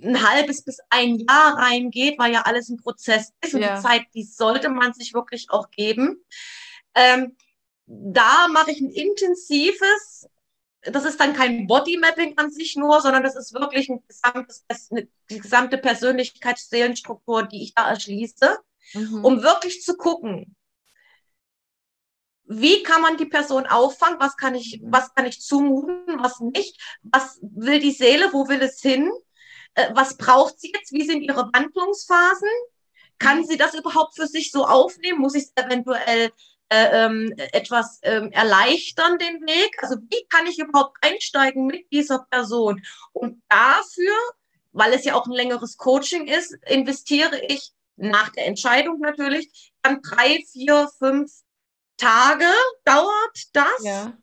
ein 0.02 0.22
halbes 0.30 0.64
bis 0.64 0.80
ein 0.90 1.16
Jahr 1.16 1.58
reingeht, 1.58 2.18
weil 2.20 2.34
ja 2.34 2.42
alles 2.42 2.70
ein 2.70 2.78
Prozess 2.78 3.32
ist 3.42 3.54
und 3.54 3.62
ja. 3.62 3.76
die 3.76 3.82
Zeit, 3.82 4.04
die 4.14 4.24
sollte 4.24 4.70
man 4.70 4.94
sich 4.94 5.14
wirklich 5.14 5.48
auch 5.50 5.70
geben. 5.72 6.24
Ähm, 6.96 7.36
da 7.86 8.48
mache 8.48 8.72
ich 8.72 8.82
ein 8.82 8.92
intensives, 8.92 10.28
das 10.82 11.06
ist 11.06 11.20
dann 11.20 11.34
kein 11.34 11.68
Bodymapping 11.68 12.38
an 12.38 12.52
sich 12.52 12.76
nur, 12.76 13.02
sondern 13.02 13.24
das 13.24 13.36
ist 13.36 13.54
wirklich 13.54 13.90
ein 13.90 14.04
gesamtes, 14.08 14.66
eine 14.92 15.08
gesamte 15.28 15.78
Persönlichkeitsseelenstruktur, 15.78 17.44
die 17.44 17.64
ich 17.64 17.74
da 17.74 17.90
erschließe, 17.90 18.58
mhm. 18.94 19.26
um 19.26 19.44
wirklich 19.44 19.82
zu 19.82 19.96
gucken, 19.96 20.56
wie 22.46 22.84
kann 22.84 23.02
man 23.02 23.18
die 23.18 23.26
Person 23.26 23.66
auffangen, 23.66 24.20
was 24.20 24.36
kann 24.36 24.56
ich, 24.56 24.82
was 24.84 25.14
kann 25.14 25.26
ich 25.26 25.42
zumuten, 25.42 26.22
was 26.22 26.40
nicht, 26.40 26.80
was 27.02 27.40
will 27.42 27.80
die 27.80 27.92
Seele, 27.92 28.34
wo 28.34 28.48
will 28.50 28.62
es 28.62 28.82
hin, 28.82 29.12
äh, 29.76 29.90
was 29.94 30.18
braucht 30.18 30.60
sie 30.60 30.72
jetzt, 30.74 30.92
wie 30.92 31.06
sind 31.06 31.22
ihre 31.22 31.50
Wandlungsphasen, 31.54 32.50
kann 33.18 33.40
mhm. 33.40 33.46
sie 33.46 33.58
das 33.58 33.74
überhaupt 33.74 34.16
für 34.16 34.28
sich 34.28 34.52
so 34.52 34.66
aufnehmen, 34.66 35.20
muss 35.20 35.36
ich 35.36 35.44
es 35.44 35.64
eventuell 35.64 36.32
äh, 36.74 37.06
ähm, 37.06 37.34
etwas 37.52 38.00
ähm, 38.02 38.32
erleichtern, 38.32 39.20
den 39.20 39.42
Weg? 39.42 39.72
Also 39.84 39.98
wie 40.10 40.26
kann 40.28 40.48
ich 40.48 40.58
überhaupt 40.58 40.98
einsteigen 41.02 41.68
mit 41.68 41.92
dieser 41.92 42.26
Person? 42.32 42.82
Und 43.12 43.44
dafür, 43.48 44.16
weil 44.72 44.94
es 44.94 45.06
ja 45.06 45.14
auch 45.14 45.28
ein 45.28 45.34
längeres 45.34 45.78
Coaching 45.78 46.28
ist, 46.28 46.58
investiere 46.66 47.40
ich 47.48 47.74
nach 47.96 48.30
der 48.30 48.48
Entscheidung 48.48 49.00
natürlich 49.00 49.72
dann 49.84 50.02
drei, 50.02 50.44
vier, 50.52 50.90
fünf 50.98 51.32
Tage 51.98 52.52
dauert 52.86 53.38
das. 53.54 53.84
Ja. 53.84 54.18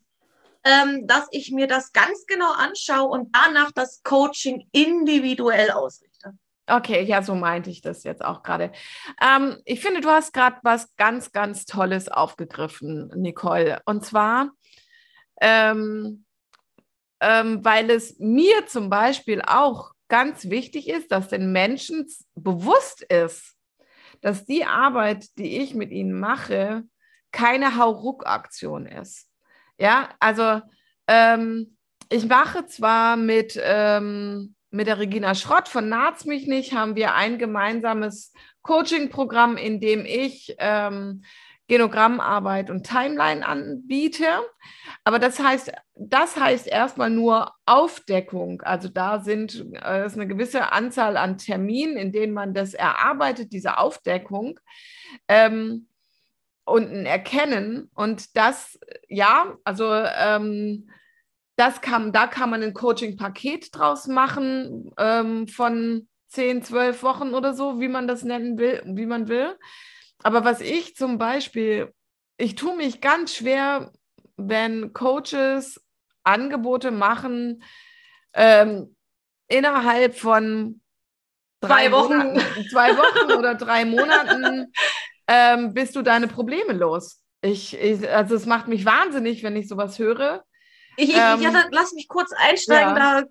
Ähm, 0.62 1.06
dass 1.06 1.26
ich 1.30 1.52
mir 1.52 1.66
das 1.66 1.92
ganz 1.92 2.26
genau 2.26 2.52
anschaue 2.52 3.08
und 3.08 3.34
danach 3.34 3.70
das 3.72 4.02
Coaching 4.02 4.68
individuell 4.72 5.70
ausrichte. 5.70 6.09
Okay, 6.70 7.02
ja, 7.02 7.22
so 7.22 7.34
meinte 7.34 7.70
ich 7.70 7.82
das 7.82 8.04
jetzt 8.04 8.24
auch 8.24 8.42
gerade. 8.42 8.72
Ähm, 9.20 9.56
ich 9.64 9.80
finde, 9.80 10.00
du 10.00 10.08
hast 10.08 10.32
gerade 10.32 10.56
was 10.62 10.94
ganz, 10.96 11.32
ganz 11.32 11.64
Tolles 11.64 12.08
aufgegriffen, 12.08 13.08
Nicole. 13.16 13.80
Und 13.86 14.04
zwar, 14.04 14.50
ähm, 15.40 16.24
ähm, 17.20 17.64
weil 17.64 17.90
es 17.90 18.18
mir 18.18 18.66
zum 18.66 18.88
Beispiel 18.88 19.42
auch 19.42 19.92
ganz 20.08 20.48
wichtig 20.50 20.88
ist, 20.88 21.10
dass 21.10 21.28
den 21.28 21.52
Menschen 21.52 22.06
bewusst 22.34 23.02
ist, 23.02 23.56
dass 24.20 24.44
die 24.44 24.64
Arbeit, 24.64 25.26
die 25.38 25.58
ich 25.60 25.74
mit 25.74 25.90
ihnen 25.90 26.18
mache, 26.18 26.84
keine 27.32 27.76
Hauruck-Aktion 27.76 28.86
ist. 28.86 29.28
Ja, 29.78 30.10
also 30.20 30.60
ähm, 31.06 31.76
ich 32.10 32.26
mache 32.26 32.66
zwar 32.66 33.16
mit 33.16 33.58
ähm, 33.62 34.54
mit 34.70 34.86
der 34.86 34.98
Regina 34.98 35.34
Schrott 35.34 35.68
von 35.68 35.88
Naht's 35.88 36.24
mich 36.24 36.46
nicht 36.46 36.74
haben 36.74 36.96
wir 36.96 37.14
ein 37.14 37.38
gemeinsames 37.38 38.32
Coaching-Programm, 38.62 39.56
in 39.56 39.80
dem 39.80 40.04
ich 40.04 40.54
ähm, 40.58 41.22
Genogrammarbeit 41.70 42.68
und 42.68 42.84
Timeline 42.84 43.46
anbiete. 43.46 44.26
Aber 45.04 45.18
das 45.18 45.38
heißt, 45.38 45.72
das 45.94 46.36
heißt 46.36 46.66
erstmal 46.66 47.10
nur 47.10 47.52
Aufdeckung. 47.64 48.60
Also 48.62 48.88
da 48.88 49.20
sind 49.20 49.66
äh, 49.84 50.04
ist 50.04 50.16
eine 50.16 50.26
gewisse 50.26 50.72
Anzahl 50.72 51.16
an 51.16 51.38
Terminen, 51.38 51.96
in 51.96 52.10
denen 52.10 52.32
man 52.32 52.54
das 52.54 52.74
erarbeitet, 52.74 53.52
diese 53.52 53.78
Aufdeckung. 53.78 54.58
Ähm, 55.28 55.86
und 56.64 56.90
ein 56.90 57.06
Erkennen. 57.06 57.90
Und 57.94 58.36
das, 58.36 58.78
ja, 59.08 59.56
also 59.64 59.92
ähm, 59.92 60.90
das 61.60 61.82
kann, 61.82 62.10
da 62.10 62.26
kann 62.26 62.48
man 62.48 62.62
ein 62.62 62.72
Coaching-Paket 62.72 63.76
draus 63.76 64.06
machen 64.06 64.90
ähm, 64.96 65.46
von 65.46 66.08
10, 66.28 66.62
12 66.62 67.02
Wochen 67.02 67.34
oder 67.34 67.52
so, 67.52 67.80
wie 67.80 67.88
man 67.88 68.08
das 68.08 68.24
nennen 68.24 68.58
will, 68.58 68.82
wie 68.86 69.04
man 69.04 69.28
will. 69.28 69.58
Aber 70.22 70.44
was 70.44 70.62
ich 70.62 70.96
zum 70.96 71.18
Beispiel, 71.18 71.92
ich 72.38 72.54
tue 72.54 72.74
mich 72.76 73.02
ganz 73.02 73.34
schwer, 73.34 73.92
wenn 74.36 74.94
Coaches 74.94 75.84
Angebote 76.24 76.90
machen 76.90 77.62
ähm, 78.32 78.96
innerhalb 79.48 80.16
von 80.16 80.80
drei 81.60 81.88
zwei 81.88 81.92
Wochen, 81.92 82.16
Monaten, 82.16 82.68
zwei 82.70 82.96
Wochen 82.96 83.32
oder 83.32 83.54
drei 83.54 83.84
Monaten 83.84 84.72
ähm, 85.28 85.74
bist 85.74 85.94
du 85.94 86.00
deine 86.00 86.26
Probleme 86.26 86.72
los. 86.72 87.20
Ich, 87.42 87.78
ich, 87.78 88.08
also 88.08 88.34
es 88.34 88.46
macht 88.46 88.68
mich 88.68 88.86
wahnsinnig, 88.86 89.42
wenn 89.42 89.56
ich 89.56 89.68
sowas 89.68 89.98
höre. 89.98 90.44
Ich, 91.00 91.10
ähm, 91.14 91.40
ja, 91.40 91.64
lass 91.70 91.92
mich 91.92 92.08
kurz 92.08 92.32
einsteigen, 92.32 92.96
ja. 92.96 93.22
da 93.22 93.28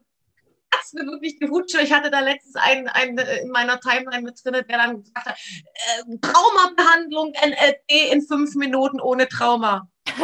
hat's 0.74 0.94
mir 0.94 1.06
wirklich 1.06 1.38
die 1.40 1.50
Hutsche. 1.50 1.82
Ich 1.82 1.92
hatte 1.92 2.12
da 2.12 2.20
letztens 2.20 2.56
einen, 2.56 2.88
einen 2.88 3.18
in 3.18 3.50
meiner 3.50 3.80
Timeline 3.80 4.24
mit 4.24 4.40
drin, 4.44 4.54
der 4.54 4.78
dann 4.78 5.04
gesagt 5.04 5.26
hat, 5.26 5.38
äh, 5.38 6.18
Traumabehandlung 6.22 7.34
NLP 7.34 8.12
in 8.12 8.22
fünf 8.22 8.56
Minuten 8.56 9.00
ohne 9.00 9.28
Trauma. 9.28 9.90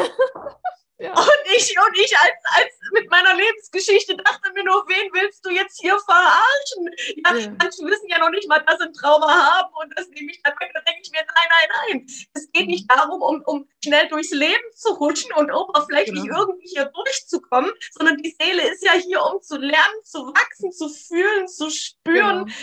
Ja. 0.98 1.12
Und 1.12 1.42
ich, 1.58 1.76
und 1.78 1.98
ich 1.98 2.18
als, 2.18 2.40
als 2.56 2.72
mit 2.94 3.10
meiner 3.10 3.36
Lebensgeschichte 3.36 4.16
dachte 4.16 4.52
mir 4.54 4.64
nur, 4.64 4.88
wen 4.88 5.12
willst 5.14 5.46
du 5.46 5.50
jetzt 5.50 5.80
hier 5.82 6.00
verarschen? 6.00 6.90
Ja, 7.18 7.36
ja. 7.36 7.50
Manche 7.60 7.84
wissen 7.84 8.08
ja 8.08 8.20
noch 8.20 8.30
nicht 8.30 8.48
mal, 8.48 8.60
dass 8.60 8.78
sie 8.78 8.86
ein 8.86 8.94
Trauma 8.94 9.28
haben 9.28 9.74
und 9.76 9.94
das 9.98 10.08
nehme 10.10 10.32
ich 10.32 10.42
dann 10.44 10.54
weg. 10.54 10.72
Da 10.74 10.80
denke 10.82 11.02
ich 11.04 11.12
mir, 11.12 11.20
nein, 11.20 11.50
nein, 11.50 11.70
nein. 11.90 12.08
Es 12.34 12.50
geht 12.54 12.68
nicht 12.68 12.90
darum, 12.90 13.22
um, 13.22 13.42
um 13.46 13.68
schnell 13.84 14.08
durchs 14.08 14.32
Leben 14.32 14.64
zu 14.74 14.94
rutschen 14.94 15.34
und 15.34 15.52
oberflächlich 15.52 16.24
genau. 16.24 16.40
irgendwie 16.40 16.68
hier 16.68 16.86
durchzukommen, 16.86 17.72
sondern 17.92 18.18
die 18.18 18.34
Seele 18.40 18.72
ist 18.72 18.86
ja 18.86 18.94
hier, 18.94 19.22
um 19.22 19.42
zu 19.42 19.58
lernen, 19.58 20.04
zu 20.04 20.28
wachsen, 20.28 20.72
zu 20.72 20.88
fühlen, 20.88 21.48
zu 21.48 21.70
spüren. 21.70 22.46
Genau 22.46 22.56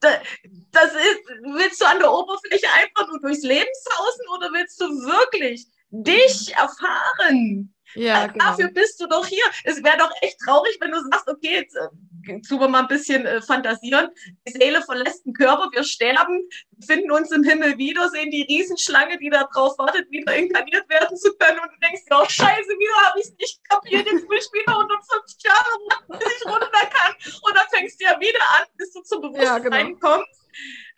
das 0.00 0.92
ist, 0.92 1.20
willst 1.42 1.80
du 1.80 1.84
an 1.84 1.98
der 1.98 2.12
Oberfläche 2.12 2.66
einfach 2.72 3.06
nur 3.08 3.20
durchs 3.20 3.42
Leben 3.42 3.68
sausen 3.84 4.28
oder 4.34 4.52
willst 4.52 4.80
du 4.80 4.86
wirklich 4.86 5.66
dich 5.90 6.54
erfahren? 6.54 7.74
Ja, 7.94 8.26
genau. 8.26 8.44
Dafür 8.44 8.68
bist 8.68 9.00
du 9.00 9.06
doch 9.06 9.26
hier. 9.26 9.44
Es 9.64 9.82
wäre 9.82 9.98
doch 9.98 10.10
echt 10.20 10.38
traurig, 10.44 10.76
wenn 10.80 10.92
du 10.92 11.00
sagst, 11.10 11.28
okay, 11.28 11.54
jetzt 11.60 11.76
äh, 11.76 12.40
tun 12.46 12.60
wir 12.60 12.68
mal 12.68 12.82
ein 12.82 12.88
bisschen 12.88 13.26
äh, 13.26 13.42
fantasieren. 13.42 14.10
Die 14.46 14.52
Seele 14.52 14.82
verlässt 14.82 15.26
den 15.26 15.32
Körper, 15.32 15.68
wir 15.72 15.82
sterben, 15.82 16.48
finden 16.86 17.10
uns 17.10 17.32
im 17.32 17.42
Himmel 17.42 17.78
wieder, 17.78 18.08
sehen 18.10 18.30
die 18.30 18.42
Riesenschlange, 18.42 19.18
die 19.18 19.30
da 19.30 19.44
drauf 19.52 19.76
wartet, 19.78 20.10
wieder 20.10 20.34
inkarniert 20.36 20.88
werden 20.88 21.16
zu 21.16 21.34
können. 21.36 21.58
Und 21.58 21.70
du 21.72 21.78
denkst 21.82 22.02
oh 22.10 22.24
Scheiße, 22.28 22.68
wieder 22.68 23.08
habe 23.08 23.18
ich 23.18 23.26
es 23.26 23.36
nicht 23.36 23.68
kapiert. 23.68 24.06
Jetzt 24.06 24.28
will 24.28 24.38
ich 24.38 24.52
wieder 24.52 24.72
150 24.72 25.42
Jahre 25.42 25.58
warten, 25.58 26.18
bis 26.24 26.36
ich 26.36 26.46
runter 26.46 26.70
kann. 26.70 27.14
Und 27.42 27.56
dann 27.56 27.66
fängst 27.72 28.00
du 28.00 28.04
ja 28.04 28.20
wieder 28.20 28.42
an, 28.58 28.66
bis 28.76 28.92
du 28.92 29.02
zum 29.02 29.22
Bewusstsein 29.22 29.44
ja, 29.44 29.58
genau. 29.58 29.98
kommst 29.98 30.40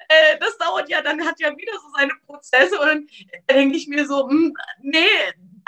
äh, 0.09 0.39
das 0.39 0.57
dauert 0.59 0.89
ja, 0.89 1.03
dann 1.03 1.25
hat 1.27 1.39
ja 1.41 1.57
wieder 1.57 1.73
so 1.75 1.89
seine 1.97 2.13
Prozesse 2.27 2.79
und 2.79 2.87
dann 2.89 3.09
denke 3.51 3.77
ich 3.77 3.89
mir 3.89 4.07
so, 4.07 4.27
mh, 4.27 4.31
hm, 4.31 4.55
nee, 4.83 5.07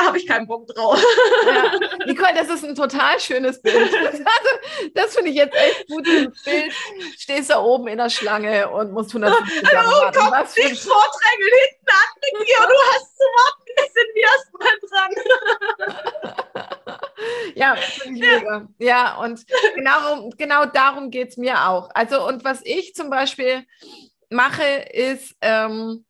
habe 0.00 0.18
ich 0.18 0.26
keinen 0.26 0.46
Bock 0.46 0.66
drauf. 0.68 1.02
Ja. 1.46 1.78
Nicole, 2.06 2.34
das 2.34 2.48
ist 2.48 2.64
ein 2.64 2.74
total 2.74 3.20
schönes 3.20 3.60
Bild. 3.60 3.74
Also, 4.04 4.90
das 4.94 5.14
finde 5.14 5.30
ich 5.30 5.36
jetzt 5.36 5.54
echt 5.54 5.86
gut. 5.88 6.04
Bild. 6.04 6.34
Stehst 7.18 7.50
da 7.50 7.60
oben 7.60 7.88
in 7.88 7.98
der 7.98 8.10
Schlange 8.10 8.68
und 8.70 8.92
musst 8.92 9.14
150 9.14 9.62
Jahre 9.70 9.86
Hallo, 9.86 10.02
warten. 10.02 10.18
Was 10.30 10.56
nicht 10.56 10.82
vordrängeln 10.82 11.50
hinten 11.62 11.90
an 11.90 12.44
dir 12.44 12.60
und 12.60 12.68
du 12.68 12.76
hast 12.92 13.16
zu 13.16 13.24
warten, 13.38 13.64
wir 13.76 13.88
sind 13.92 14.10
erstmal 14.22 14.76
dran. 14.90 16.64
ja, 17.54 17.76
mega. 18.06 18.68
Ja, 18.78 19.16
und 19.18 19.46
genau, 19.74 20.30
genau 20.36 20.66
darum 20.66 21.10
geht 21.10 21.30
es 21.30 21.36
mir 21.36 21.68
auch. 21.68 21.90
Also, 21.94 22.26
und 22.26 22.44
was 22.44 22.60
ich 22.64 22.94
zum 22.94 23.10
Beispiel 23.10 23.66
mache, 24.30 24.62
ist, 24.92 25.36
ähm, 25.40 26.04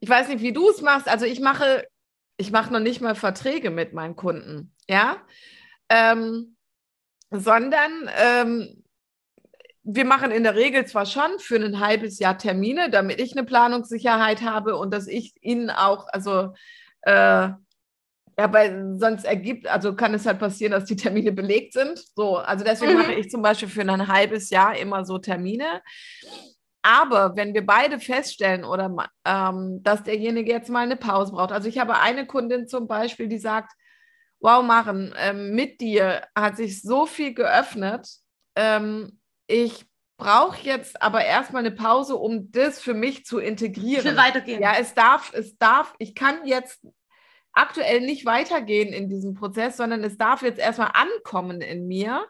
ich 0.00 0.08
weiß 0.08 0.28
nicht, 0.28 0.42
wie 0.42 0.52
du 0.52 0.68
es 0.68 0.80
machst. 0.80 1.08
Also 1.08 1.26
ich 1.26 1.40
mache 1.40 1.84
ich 2.42 2.50
mache 2.50 2.72
noch 2.72 2.80
nicht 2.80 3.00
mal 3.00 3.14
Verträge 3.14 3.70
mit 3.70 3.92
meinen 3.92 4.16
Kunden, 4.16 4.74
ja, 4.88 5.16
ähm, 5.88 6.56
sondern 7.30 8.10
ähm, 8.18 8.82
wir 9.84 10.04
machen 10.04 10.30
in 10.30 10.42
der 10.42 10.54
Regel 10.54 10.86
zwar 10.86 11.06
schon 11.06 11.38
für 11.38 11.56
ein 11.56 11.80
halbes 11.80 12.18
Jahr 12.18 12.38
Termine, 12.38 12.90
damit 12.90 13.20
ich 13.20 13.32
eine 13.32 13.44
Planungssicherheit 13.44 14.42
habe 14.42 14.76
und 14.76 14.92
dass 14.92 15.08
ich 15.08 15.34
ihnen 15.40 15.70
auch, 15.70 16.06
also 16.08 16.52
äh, 17.02 17.50
ja, 18.38 18.52
weil 18.52 18.96
sonst 18.98 19.24
ergibt, 19.24 19.66
also 19.66 19.94
kann 19.94 20.14
es 20.14 20.24
halt 20.24 20.38
passieren, 20.38 20.72
dass 20.72 20.84
die 20.84 20.96
Termine 20.96 21.32
belegt 21.32 21.74
sind. 21.74 22.02
So, 22.16 22.38
also 22.38 22.64
deswegen 22.64 22.94
mhm. 22.94 22.98
mache 22.98 23.14
ich 23.14 23.30
zum 23.30 23.42
Beispiel 23.42 23.68
für 23.68 23.82
ein 23.82 24.08
halbes 24.08 24.50
Jahr 24.50 24.76
immer 24.76 25.04
so 25.04 25.18
Termine. 25.18 25.82
Aber 26.82 27.36
wenn 27.36 27.54
wir 27.54 27.64
beide 27.64 28.00
feststellen 28.00 28.64
oder 28.64 29.08
ähm, 29.24 29.82
dass 29.82 30.02
derjenige 30.02 30.50
jetzt 30.50 30.68
mal 30.68 30.80
eine 30.80 30.96
Pause 30.96 31.32
braucht. 31.32 31.52
Also 31.52 31.68
ich 31.68 31.78
habe 31.78 31.98
eine 31.98 32.26
Kundin 32.26 32.66
zum 32.66 32.88
Beispiel, 32.88 33.28
die 33.28 33.38
sagt, 33.38 33.72
wow, 34.40 34.64
Maren, 34.64 35.14
ähm, 35.16 35.54
mit 35.54 35.80
dir 35.80 36.26
hat 36.34 36.56
sich 36.56 36.82
so 36.82 37.06
viel 37.06 37.32
geöffnet. 37.34 38.08
Ähm, 38.56 39.20
ich 39.46 39.86
brauche 40.16 40.60
jetzt 40.62 41.00
aber 41.00 41.24
erstmal 41.24 41.64
eine 41.64 41.74
Pause, 41.74 42.16
um 42.16 42.50
das 42.50 42.80
für 42.80 42.94
mich 42.94 43.24
zu 43.24 43.38
integrieren. 43.38 44.04
Ich 44.04 44.04
will 44.04 44.16
weitergehen. 44.16 44.60
Ja, 44.60 44.74
es 44.78 44.94
darf, 44.94 45.32
es 45.34 45.56
darf, 45.58 45.94
ich 45.98 46.14
kann 46.14 46.44
jetzt 46.46 46.84
aktuell 47.52 48.00
nicht 48.00 48.24
weitergehen 48.24 48.92
in 48.92 49.08
diesem 49.08 49.34
Prozess, 49.34 49.76
sondern 49.76 50.02
es 50.04 50.16
darf 50.16 50.42
jetzt 50.42 50.58
erstmal 50.58 50.92
ankommen 50.94 51.60
in 51.60 51.86
mir. 51.86 52.26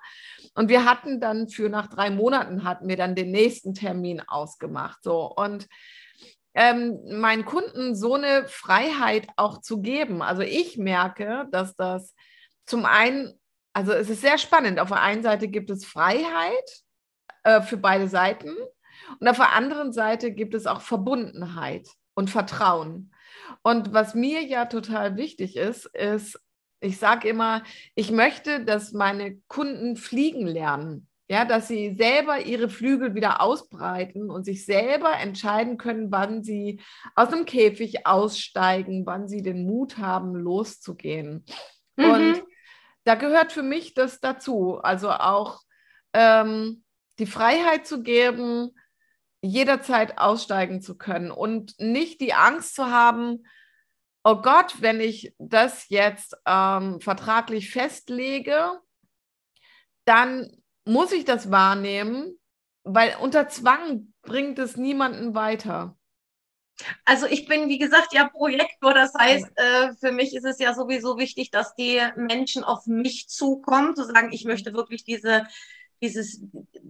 Und 0.55 0.69
wir 0.69 0.85
hatten 0.85 1.21
dann 1.21 1.49
für 1.49 1.69
nach 1.69 1.89
drei 1.89 2.11
Monaten 2.11 2.65
hatten 2.65 2.89
wir 2.89 2.97
dann 2.97 3.15
den 3.15 3.31
nächsten 3.31 3.75
Termin 3.75 4.21
ausgemacht. 4.21 5.03
So 5.03 5.33
und 5.35 5.67
ähm, 6.55 6.99
meinen 7.21 7.45
Kunden 7.45 7.95
so 7.95 8.15
eine 8.15 8.47
Freiheit 8.47 9.29
auch 9.37 9.61
zu 9.61 9.81
geben. 9.81 10.21
Also 10.23 10.43
ich 10.43 10.77
merke, 10.77 11.47
dass 11.51 11.75
das 11.77 12.15
zum 12.67 12.85
einen, 12.85 13.41
also 13.73 13.93
es 13.93 14.11
ist 14.11 14.21
sehr 14.21 14.39
spannend. 14.39 14.79
Auf 14.79 14.89
der 14.89 15.01
einen 15.01 15.23
Seite 15.23 15.49
gibt 15.49 15.71
es 15.71 15.87
Freiheit 15.87 16.83
äh, 17.45 17.63
für 17.63 17.79
beide 17.79 18.09
Seiten 18.09 18.55
und 19.19 19.29
auf 19.29 19.37
der 19.37 19.53
anderen 19.53 19.93
Seite 19.93 20.33
gibt 20.33 20.55
es 20.55 20.67
auch 20.67 20.81
Verbundenheit 20.81 21.89
und 22.15 22.31
Vertrauen. 22.31 23.13
Und 23.63 23.93
was 23.93 24.15
mir 24.15 24.43
ja 24.43 24.67
total 24.67 25.17
wichtig 25.17 25.57
ist, 25.57 25.87
ist, 25.87 26.39
ich 26.83 26.99
sage 26.99 27.29
immer, 27.29 27.63
ich 27.95 28.11
möchte, 28.11 28.65
dass 28.65 28.93
meine 28.93 29.37
Kunden 29.49 29.97
fliegen 29.97 30.47
lernen. 30.47 31.09
Ja, 31.29 31.47
dass 31.47 31.67
sie 31.67 31.95
selber 31.97 32.41
ihre 32.41 32.69
Flügel 32.69 33.15
wieder 33.15 33.41
ausbreiten 33.41 34.29
und 34.31 34.45
sich 34.45 34.67
selber 34.67 35.17
entscheiden 35.19 35.79
können, 35.79 36.13
wann 36.13 36.43
sie 36.43 36.81
aus 37.15 37.31
dem 37.31 37.47
Käfig 37.47 38.07
aussteigen, 38.07 39.07
wann 39.07 39.29
sie 39.29 39.41
den 39.41 39.65
Mut 39.65 39.97
haben, 39.97 40.35
loszugehen. 40.35 41.47
Mhm. 41.97 42.05
Und 42.05 42.43
da 43.05 43.15
gehört 43.15 43.53
für 43.53 43.63
mich 43.63 43.95
das 43.95 44.21
dazu. 44.21 44.79
Also 44.83 45.11
auch 45.11 45.61
ähm, 46.13 46.85
die 47.19 47.27
Freiheit 47.27 47.87
zu 47.87 48.03
geben, 48.03 48.73
jederzeit 49.41 50.19
aussteigen 50.19 50.83
zu 50.83 50.99
können 50.99 51.31
und 51.31 51.79
nicht 51.79 52.21
die 52.21 52.35
Angst 52.35 52.75
zu 52.75 52.91
haben, 52.91 53.45
oh 54.25 54.37
Gott, 54.37 54.77
wenn 54.81 55.01
ich 55.01 55.35
das 55.39 55.89
jetzt 55.89 56.37
ähm, 56.47 57.01
vertraglich 57.01 57.71
festlege, 57.71 58.81
dann 60.05 60.51
muss 60.85 61.13
ich 61.13 61.25
das 61.25 61.51
wahrnehmen, 61.51 62.39
weil 62.85 63.17
unter 63.21 63.49
Zwang 63.49 64.13
bringt 64.23 64.59
es 64.59 64.77
niemanden 64.77 65.35
weiter. 65.35 65.97
Also 67.05 67.27
ich 67.27 67.47
bin, 67.47 67.69
wie 67.69 67.79
gesagt, 67.79 68.13
ja 68.13 68.29
Projektor. 68.29 68.95
Das 68.95 69.13
heißt, 69.15 69.47
äh, 69.55 69.93
für 70.01 70.11
mich 70.11 70.35
ist 70.35 70.45
es 70.45 70.59
ja 70.59 70.75
sowieso 70.75 71.19
wichtig, 71.19 71.51
dass 71.51 71.75
die 71.75 72.01
Menschen 72.17 72.65
auf 72.65 72.87
mich 72.87 73.29
zukommen, 73.29 73.95
zu 73.95 74.05
sagen, 74.05 74.33
ich 74.33 74.45
möchte 74.45 74.73
wirklich 74.73 75.05
diese, 75.05 75.47
dieses, 76.01 76.41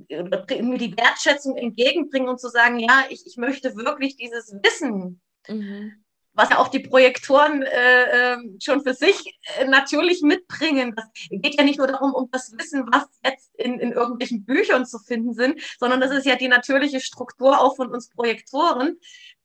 mir 0.08 0.78
die 0.78 0.96
Wertschätzung 0.96 1.56
entgegenbringen 1.56 2.28
und 2.28 2.40
zu 2.40 2.48
sagen, 2.48 2.78
ja, 2.78 3.04
ich, 3.10 3.26
ich 3.26 3.36
möchte 3.36 3.74
wirklich 3.76 4.16
dieses 4.16 4.54
Wissen 4.62 5.20
mhm 5.48 6.01
was 6.34 6.50
ja 6.50 6.58
auch 6.58 6.68
die 6.68 6.80
Projektoren 6.80 7.62
äh, 7.62 8.32
ähm, 8.34 8.58
schon 8.62 8.82
für 8.82 8.94
sich 8.94 9.38
äh, 9.58 9.66
natürlich 9.66 10.22
mitbringen. 10.22 10.94
Das 10.96 11.06
geht 11.30 11.56
ja 11.56 11.64
nicht 11.64 11.78
nur 11.78 11.86
darum, 11.86 12.14
um 12.14 12.30
das 12.30 12.52
Wissen, 12.56 12.86
was 12.90 13.04
jetzt 13.24 13.54
in, 13.56 13.78
in 13.78 13.92
irgendwelchen 13.92 14.44
Büchern 14.44 14.86
zu 14.86 14.98
finden 14.98 15.34
sind, 15.34 15.60
sondern 15.78 16.00
das 16.00 16.10
ist 16.10 16.26
ja 16.26 16.36
die 16.36 16.48
natürliche 16.48 17.00
Struktur 17.00 17.60
auch 17.60 17.76
von 17.76 17.90
uns 17.90 18.08
Projektoren, 18.08 18.98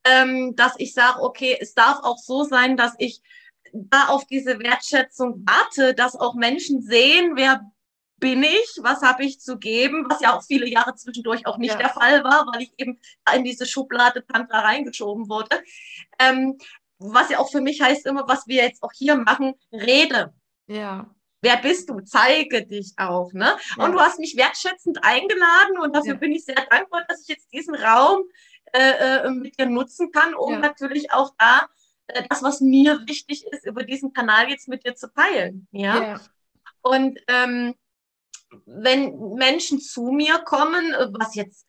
ähm, 0.05 0.55
dass 0.55 0.75
ich 0.77 0.93
sage, 0.93 1.21
okay, 1.21 1.57
es 1.59 1.73
darf 1.73 1.99
auch 2.03 2.17
so 2.17 2.43
sein, 2.43 2.77
dass 2.77 2.93
ich 2.97 3.21
da 3.73 4.07
auf 4.07 4.25
diese 4.25 4.59
Wertschätzung 4.59 5.45
warte, 5.45 5.93
dass 5.93 6.15
auch 6.15 6.35
Menschen 6.35 6.81
sehen, 6.81 7.33
wer 7.35 7.61
bin 8.19 8.43
ich, 8.43 8.79
was 8.81 9.01
habe 9.01 9.23
ich 9.23 9.39
zu 9.39 9.57
geben, 9.57 10.05
was 10.09 10.21
ja 10.21 10.35
auch 10.35 10.43
viele 10.43 10.67
Jahre 10.67 10.95
zwischendurch 10.95 11.45
auch 11.45 11.57
nicht 11.57 11.73
ja. 11.73 11.77
der 11.77 11.89
Fall 11.89 12.23
war, 12.23 12.47
weil 12.51 12.63
ich 12.63 12.73
eben 12.77 12.99
in 13.35 13.43
diese 13.43 13.65
Schublade 13.65 14.25
Tantra 14.25 14.61
reingeschoben 14.61 15.29
wurde. 15.29 15.61
Ähm, 16.19 16.57
was 16.99 17.29
ja 17.29 17.39
auch 17.39 17.51
für 17.51 17.61
mich 17.61 17.81
heißt 17.81 18.05
immer, 18.05 18.27
was 18.27 18.47
wir 18.47 18.63
jetzt 18.63 18.83
auch 18.83 18.91
hier 18.93 19.15
machen, 19.15 19.53
rede. 19.71 20.33
Ja. 20.67 21.09
Wer 21.41 21.57
bist 21.57 21.89
du? 21.89 21.99
Zeige 22.01 22.65
dich 22.65 22.93
auch. 22.97 23.31
Ne? 23.33 23.55
Ja. 23.77 23.85
Und 23.85 23.91
du 23.93 23.99
hast 23.99 24.19
mich 24.19 24.35
wertschätzend 24.35 25.03
eingeladen 25.03 25.79
und 25.81 25.95
dafür 25.95 26.13
ja. 26.13 26.19
bin 26.19 26.31
ich 26.31 26.45
sehr 26.45 26.65
dankbar, 26.69 27.05
dass 27.07 27.21
ich 27.21 27.27
jetzt 27.27 27.53
diesen 27.53 27.75
Raum 27.75 28.23
äh, 28.73 29.25
äh 29.25 29.29
mit 29.29 29.59
dir 29.59 29.67
nutzen 29.67 30.11
kann, 30.11 30.33
um 30.33 30.53
ja. 30.53 30.59
natürlich 30.59 31.11
auch 31.13 31.33
da 31.37 31.67
äh, 32.07 32.23
das, 32.27 32.41
was 32.41 32.59
mir 32.59 33.01
wichtig 33.05 33.45
ist, 33.51 33.65
über 33.65 33.83
diesen 33.83 34.13
Kanal 34.13 34.49
jetzt 34.49 34.67
mit 34.67 34.85
dir 34.85 34.95
zu 34.95 35.13
teilen. 35.13 35.67
Ja. 35.71 36.19
Und 36.81 37.19
ähm, 37.27 37.75
wenn 38.65 39.33
Menschen 39.35 39.79
zu 39.79 40.03
mir 40.11 40.39
kommen, 40.39 40.93
was 41.19 41.35
jetzt 41.35 41.67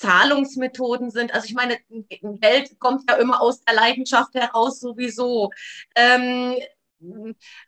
Zahlungsmethoden 0.00 1.10
sind. 1.10 1.34
Also 1.34 1.46
ich 1.46 1.54
meine, 1.54 1.78
Geld 1.88 2.78
kommt 2.78 3.08
ja 3.08 3.16
immer 3.16 3.40
aus 3.40 3.62
der 3.62 3.74
Leidenschaft 3.74 4.34
heraus 4.34 4.80
sowieso. 4.80 5.50
Ähm, 5.94 6.56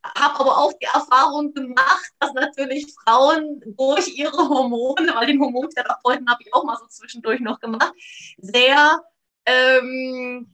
habe 0.05 0.41
aber 0.41 0.59
auch 0.59 0.73
die 0.75 0.87
Erfahrung 0.87 1.55
gemacht, 1.55 2.11
dass 2.19 2.33
natürlich 2.35 2.87
Frauen 3.03 3.63
durch 3.79 4.09
ihre 4.17 4.49
Hormone, 4.49 5.15
weil 5.15 5.27
den 5.27 5.41
Hormontherapeuten 5.41 6.29
habe 6.29 6.43
ich 6.43 6.53
auch 6.53 6.65
mal 6.65 6.77
so 6.77 6.87
zwischendurch 6.87 7.41
noch 7.41 7.61
gemacht, 7.61 7.93
sehr 8.39 9.03
ähm, 9.47 10.53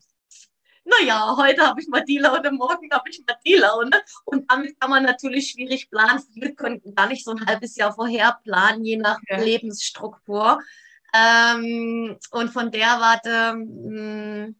naja, 0.85 1.37
heute 1.37 1.67
habe 1.67 1.81
ich 1.81 1.89
mal 1.89 2.05
die 2.05 2.19
Laune, 2.19 2.51
morgen 2.51 2.91
habe 2.91 3.11
ich 3.11 3.23
mal 3.27 3.37
die 3.45 3.55
Laune. 3.55 4.03
Und 4.25 4.51
damit 4.51 4.81
kann 4.81 4.89
man 4.89 5.03
natürlich 5.03 5.51
schwierig 5.51 5.91
planen. 5.91 6.23
Wir 6.35 6.55
könnten 6.55 6.95
gar 6.95 7.09
nicht 7.09 7.25
so 7.25 7.33
ein 7.33 7.45
halbes 7.45 7.77
Jahr 7.77 7.93
vorher 7.93 8.39
planen, 8.43 8.85
je 8.85 8.97
nach 8.97 9.19
ja. 9.29 9.39
Lebensstruktur. 9.39 10.61
Ähm, 11.15 12.19
und 12.31 12.51
von 12.51 12.71
der 12.71 13.01
Warte, 13.01 13.55
mh, 13.57 14.47
hm, 14.47 14.57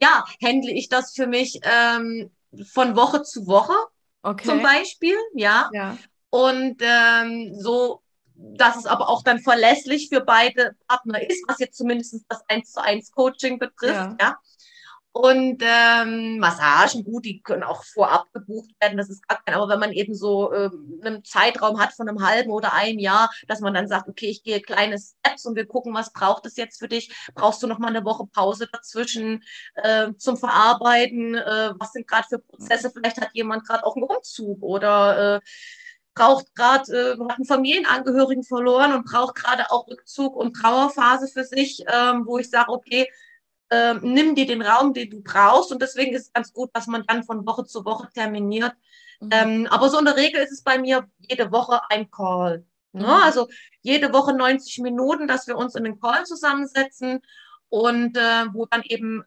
ja, 0.00 0.24
handle 0.42 0.72
ich 0.72 0.88
das 0.88 1.14
für 1.14 1.26
mich 1.26 1.60
ähm, 1.62 2.30
von 2.72 2.94
Woche 2.96 3.22
zu 3.22 3.46
Woche 3.46 3.74
okay. 4.22 4.44
zum 4.44 4.62
Beispiel, 4.62 5.16
ja. 5.34 5.70
ja. 5.72 5.98
Und 6.30 6.76
ähm, 6.80 7.54
so 7.58 8.02
dass 8.38 8.76
es 8.76 8.86
aber 8.86 9.08
auch 9.08 9.22
dann 9.22 9.40
verlässlich 9.40 10.08
für 10.08 10.20
beide 10.20 10.76
Partner 10.86 11.20
ist, 11.28 11.42
was 11.48 11.58
jetzt 11.58 11.76
zumindest 11.76 12.24
das 12.28 12.42
1 12.48 12.72
zu 12.72 12.82
1 12.82 13.10
Coaching 13.10 13.58
betrifft, 13.58 13.94
ja. 13.94 14.16
ja. 14.20 14.38
Und 15.12 15.62
ähm, 15.62 16.38
Massagen, 16.38 17.02
gut, 17.02 17.24
die 17.24 17.40
können 17.40 17.62
auch 17.62 17.82
vorab 17.82 18.32
gebucht 18.32 18.70
werden, 18.80 18.98
das 18.98 19.08
ist 19.08 19.26
gar 19.26 19.42
kein, 19.42 19.54
aber 19.54 19.68
wenn 19.68 19.80
man 19.80 19.92
eben 19.92 20.14
so 20.14 20.52
ähm, 20.52 21.00
einen 21.02 21.24
Zeitraum 21.24 21.80
hat 21.80 21.92
von 21.92 22.08
einem 22.08 22.24
halben 22.24 22.50
oder 22.50 22.74
einem 22.74 22.98
Jahr, 22.98 23.30
dass 23.48 23.60
man 23.60 23.74
dann 23.74 23.88
sagt, 23.88 24.08
okay, 24.08 24.26
ich 24.26 24.42
gehe 24.42 24.60
kleine 24.60 24.98
Steps 24.98 25.46
und 25.46 25.56
wir 25.56 25.66
gucken, 25.66 25.94
was 25.94 26.12
braucht 26.12 26.46
es 26.46 26.56
jetzt 26.56 26.78
für 26.78 26.88
dich? 26.88 27.12
Brauchst 27.34 27.62
du 27.62 27.66
noch 27.66 27.78
mal 27.78 27.88
eine 27.88 28.04
Woche 28.04 28.26
Pause 28.26 28.68
dazwischen 28.70 29.42
äh, 29.74 30.12
zum 30.18 30.36
Verarbeiten? 30.36 31.34
Äh, 31.34 31.72
was 31.78 31.92
sind 31.92 32.06
gerade 32.06 32.28
für 32.28 32.38
Prozesse? 32.38 32.90
Vielleicht 32.90 33.20
hat 33.20 33.30
jemand 33.32 33.66
gerade 33.66 33.84
auch 33.84 33.96
einen 33.96 34.04
Umzug 34.04 34.62
oder 34.62 35.36
äh, 35.36 35.40
braucht 36.14 36.54
gerade, 36.54 36.92
äh, 36.92 37.24
hat 37.28 37.38
einen 37.38 37.46
Familienangehörigen 37.46 38.44
verloren 38.44 38.92
und 38.92 39.06
braucht 39.06 39.36
gerade 39.36 39.70
auch 39.70 39.88
Rückzug 39.88 40.36
und 40.36 40.54
Trauerphase 40.54 41.28
für 41.28 41.44
sich, 41.44 41.84
ähm, 41.92 42.24
wo 42.26 42.38
ich 42.38 42.50
sage, 42.50 42.70
okay, 42.70 43.08
äh, 43.70 43.94
nimm 43.94 44.34
dir 44.34 44.46
den 44.46 44.62
Raum, 44.62 44.94
den 44.94 45.10
du 45.10 45.22
brauchst. 45.22 45.72
Und 45.72 45.82
deswegen 45.82 46.14
ist 46.14 46.26
es 46.26 46.32
ganz 46.32 46.52
gut, 46.52 46.70
dass 46.72 46.86
man 46.86 47.04
dann 47.06 47.24
von 47.24 47.46
Woche 47.46 47.64
zu 47.64 47.84
Woche 47.84 48.08
terminiert. 48.12 48.72
Mhm. 49.20 49.30
Ähm, 49.32 49.66
aber 49.70 49.90
so 49.90 49.98
in 49.98 50.04
der 50.04 50.16
Regel 50.16 50.40
ist 50.42 50.52
es 50.52 50.62
bei 50.62 50.78
mir 50.78 51.08
jede 51.18 51.50
Woche 51.52 51.80
ein 51.90 52.10
Call. 52.10 52.64
Ne? 52.92 53.04
Mhm. 53.04 53.08
Also 53.08 53.48
jede 53.82 54.12
Woche 54.12 54.34
90 54.34 54.78
Minuten, 54.78 55.26
dass 55.26 55.46
wir 55.46 55.56
uns 55.56 55.74
in 55.74 55.84
den 55.84 56.00
Call 56.00 56.24
zusammensetzen 56.24 57.20
und 57.68 58.16
äh, 58.16 58.46
wo 58.52 58.66
dann 58.66 58.82
eben 58.82 59.24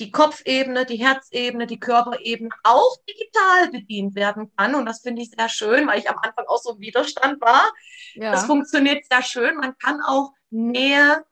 die 0.00 0.10
Kopfebene, 0.12 0.86
die 0.86 0.96
Herzebene, 0.96 1.66
die 1.66 1.80
Körperebene 1.80 2.50
auch 2.62 2.96
digital 3.08 3.70
bedient 3.70 4.14
werden 4.14 4.52
kann. 4.56 4.74
Und 4.74 4.86
das 4.86 5.00
finde 5.00 5.22
ich 5.22 5.30
sehr 5.30 5.48
schön, 5.48 5.88
weil 5.88 5.98
ich 5.98 6.08
am 6.08 6.18
Anfang 6.18 6.44
auch 6.46 6.58
so 6.58 6.74
im 6.74 6.80
Widerstand 6.80 7.40
war. 7.40 7.72
Ja. 8.14 8.30
Das 8.30 8.44
funktioniert 8.44 9.04
sehr 9.10 9.22
schön. 9.22 9.56
Man 9.56 9.76
kann 9.78 10.00
auch 10.00 10.32
Nähe, 10.50 11.24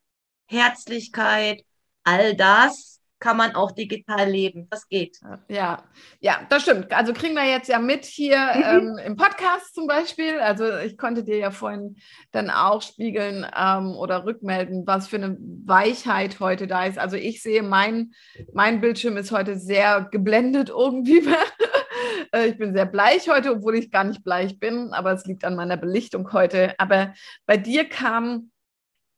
Herzlichkeit, 0.47 1.65
all 2.07 2.35
das 2.35 2.97
kann 3.19 3.37
man 3.37 3.55
auch 3.55 3.73
digital 3.73 4.29
leben. 4.29 4.69
Das 4.71 4.89
geht. 4.89 5.19
Ja, 5.49 5.83
ja, 6.21 6.41
das 6.51 6.63
stimmt. 6.63 6.93
Also 6.93 7.13
kriegen 7.13 7.35
wir 7.35 7.45
jetzt 7.45 7.69
ja 7.69 7.79
mit 7.79 8.05
hier 8.05 8.37
mhm. 8.37 8.63
ähm, 8.63 8.99
im 9.05 9.17
Podcast 9.17 9.75
zum 9.75 9.87
Beispiel. 9.87 10.39
Also 10.39 10.77
ich 10.79 10.99
konnte 10.99 11.25
dir 11.25 11.39
ja 11.39 11.51
vorhin 11.51 11.97
dann 12.33 12.51
auch 12.51 12.83
spiegeln 12.83 13.47
ähm, 13.57 13.93
oder 13.97 14.25
rückmelden, 14.27 14.87
was 14.87 15.09
für 15.09 15.17
eine 15.17 15.37
Weichheit 15.41 16.41
heute 16.41 16.67
da 16.67 16.85
ist. 16.85 16.99
Also 16.99 17.17
ich 17.17 17.43
sehe, 17.43 17.63
mein, 17.63 18.13
mein 18.53 18.81
Bildschirm 18.81 19.17
ist 19.17 19.33
heute 19.33 19.59
sehr 19.59 20.09
geblendet 20.11 20.69
irgendwie. 20.69 21.27
Äh, 22.33 22.49
ich 22.49 22.59
bin 22.59 22.75
sehr 22.75 22.87
bleich 22.87 23.29
heute, 23.29 23.53
obwohl 23.53 23.77
ich 23.77 23.91
gar 23.91 24.05
nicht 24.05 24.25
bleich 24.25 24.59
bin, 24.59 24.93
aber 24.93 25.13
es 25.13 25.25
liegt 25.27 25.45
an 25.45 25.55
meiner 25.55 25.77
Belichtung 25.77 26.33
heute. 26.33 26.75
Aber 26.79 27.15
bei 27.47 27.57
dir 27.57 27.89
kam 27.89 28.51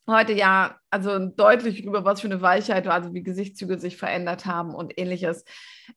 heute 0.08 0.32
ja 0.32 0.76
also 0.90 1.18
deutlich 1.18 1.84
über 1.84 2.04
was 2.04 2.20
für 2.20 2.28
eine 2.28 2.42
Weichheit, 2.42 2.86
also 2.88 3.14
wie 3.14 3.22
Gesichtszüge 3.22 3.78
sich 3.78 3.96
verändert 3.96 4.46
haben 4.46 4.74
und 4.74 4.98
ähnliches. 4.98 5.44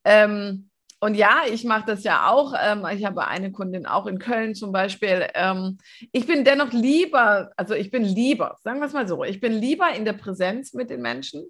Ähm, 0.04 0.70
und 1.04 1.16
ja, 1.16 1.42
ich 1.52 1.64
mache 1.64 1.86
das 1.88 2.04
ja 2.04 2.30
auch. 2.30 2.54
Ähm, 2.62 2.86
ich 2.94 3.06
habe 3.06 3.28
eine 3.28 3.52
Kundin 3.52 3.88
auch 3.88 4.06
in 4.06 4.20
Köln 4.20 4.54
zum 4.54 4.72
Beispiel. 4.72 5.28
Ähm, 5.34 5.80
ich 6.12 6.28
bin 6.28 6.44
dennoch 6.44 6.72
lieber, 6.72 7.52
also 7.58 7.74
ich 7.74 7.90
bin 7.90 8.04
lieber, 8.04 8.58
sagen 8.62 8.80
wir 8.80 8.86
es 8.86 8.94
mal 8.94 9.08
so, 9.08 9.24
ich 9.24 9.40
bin 9.40 9.54
lieber 9.54 9.92
in 9.96 10.06
der 10.06 10.14
Präsenz 10.14 10.74
mit 10.74 10.92
den 10.92 11.02
Menschen. 11.02 11.46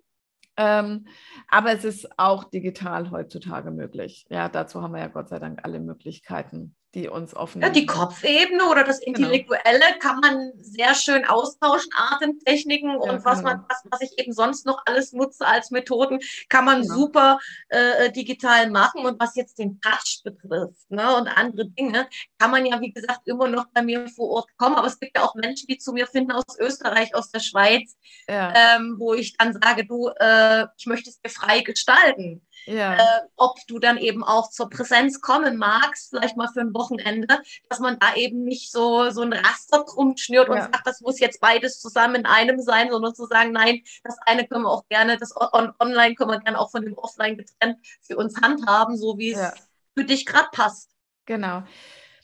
Ähm, 0.56 1.06
aber 1.50 1.74
es 1.74 1.84
ist 1.84 2.08
auch 2.18 2.46
digital 2.46 3.12
heutzutage 3.12 3.72
möglich. 3.72 4.26
Ja, 4.30 4.48
dazu 4.48 4.82
haben 4.82 4.94
wir 4.94 5.02
ja 5.02 5.08
Gott 5.08 5.30
sei 5.30 5.40
Dank 5.40 5.60
alle 5.64 5.80
Möglichkeiten 5.80 6.76
die 6.94 7.08
uns 7.08 7.34
offen. 7.36 7.62
Ja, 7.62 7.70
die 7.70 7.86
Kopfebene 7.86 8.66
oder 8.70 8.84
das 8.84 9.00
genau. 9.00 9.18
Intellektuelle 9.18 9.80
genau. 9.80 10.00
kann 10.00 10.20
man 10.20 10.52
sehr 10.60 10.94
schön 10.94 11.26
austauschen, 11.26 11.90
Atemtechniken 11.96 12.90
ja, 12.90 12.98
und 12.98 13.24
was 13.24 13.40
genau. 13.40 13.52
man, 13.52 13.66
was, 13.70 13.84
was 13.90 14.02
ich 14.02 14.20
eben 14.20 14.34
sonst 14.34 14.66
noch 14.66 14.82
alles 14.86 15.14
nutze 15.14 15.46
als 15.46 15.72
Methoden, 15.72 16.20
kann 16.50 16.66
man 16.66 16.82
genau. 16.82 16.94
super 16.94 17.40
äh, 17.70 18.12
digital 18.12 18.70
machen. 18.70 19.06
Und 19.06 19.20
was 19.20 19.36
jetzt 19.36 19.58
den 19.60 19.80
Touch 19.80 20.22
betrifft 20.24 20.90
ne, 20.90 21.16
und 21.16 21.28
andere 21.28 21.68
Dinge, 21.70 22.10
kann 22.38 22.52
man 22.52 22.66
ja, 22.66 22.82
wie 22.82 22.92
gesagt, 22.92 23.22
immer 23.26 23.48
noch 23.48 23.68
bei 23.74 23.82
mir 23.82 24.08
vor 24.10 24.30
Ort 24.30 24.50
kommen. 24.58 24.76
Aber 24.76 24.88
es 24.88 25.00
gibt 25.00 25.18
ja 25.18 25.24
auch 25.24 25.36
Menschen, 25.36 25.68
die 25.68 25.78
zu 25.78 25.94
mir 25.94 26.08
finden 26.08 26.34
aus 26.34 26.60
Österreich, 26.60 27.16
aus 27.16 27.32
der 27.32 27.40
Schweiz, 27.40 27.96
ja. 28.28 28.54
ähm, 28.56 28.96
wo 29.00 29.14
ich 29.14 29.38
dann 29.38 29.54
sage, 29.54 29.86
du, 29.86 30.10
äh, 30.20 30.66
ich 30.78 30.88
möchte 30.88 31.10
es 31.10 31.22
dir 31.22 31.30
frei 31.30 31.62
gestalten. 31.62 32.46
Ja. 32.66 32.96
Äh, 32.96 33.22
ob 33.38 33.58
du 33.68 33.80
dann 33.80 33.98
eben 33.98 34.24
auch 34.24 34.50
zur 34.50 34.70
Präsenz 34.70 35.22
kommen 35.22 35.58
magst, 35.58 36.10
vielleicht 36.10 36.38
mal 36.38 36.48
für 36.48 36.62
ein 36.62 36.74
Wochenende, 36.74 37.42
dass 37.70 37.80
man 37.80 37.98
da 38.00 38.16
eben 38.16 38.44
nicht 38.44 38.72
so, 38.72 39.10
so 39.10 39.22
ein 39.22 39.34
Raster 39.34 39.84
drum 39.84 40.16
schnürt 40.18 40.48
ja. 40.48 40.54
und 40.54 40.62
sagt, 40.62 40.86
das 40.86 41.02
muss 41.02 41.20
jetzt 41.20 41.42
beides 41.42 41.80
zusammen 41.80 42.16
in 42.16 42.26
einem 42.26 42.60
sein, 42.62 42.92
sondern 42.92 43.16
zu 43.16 43.26
sagen, 43.26 43.52
nein, 43.52 43.82
das 44.04 44.18
eine 44.26 44.48
können 44.48 44.64
wir 44.64 44.72
auch 44.72 44.88
gerne, 44.90 45.18
das 45.18 45.34
on 45.36 45.74
online 45.80 46.16
können 46.16 46.32
wir 46.32 46.40
gerne 46.40 46.60
auch 46.60 46.72
von 46.72 46.84
dem 46.84 46.98
Offline 46.98 47.38
getrennt 47.38 47.78
für 48.02 48.18
uns 48.18 48.40
handhaben, 48.42 48.98
so 48.98 49.18
wie 49.18 49.32
es 49.32 49.40
ja. 49.40 49.54
für 49.98 50.06
dich 50.06 50.26
gerade 50.26 50.50
passt. 50.52 50.92
Genau. 51.26 51.64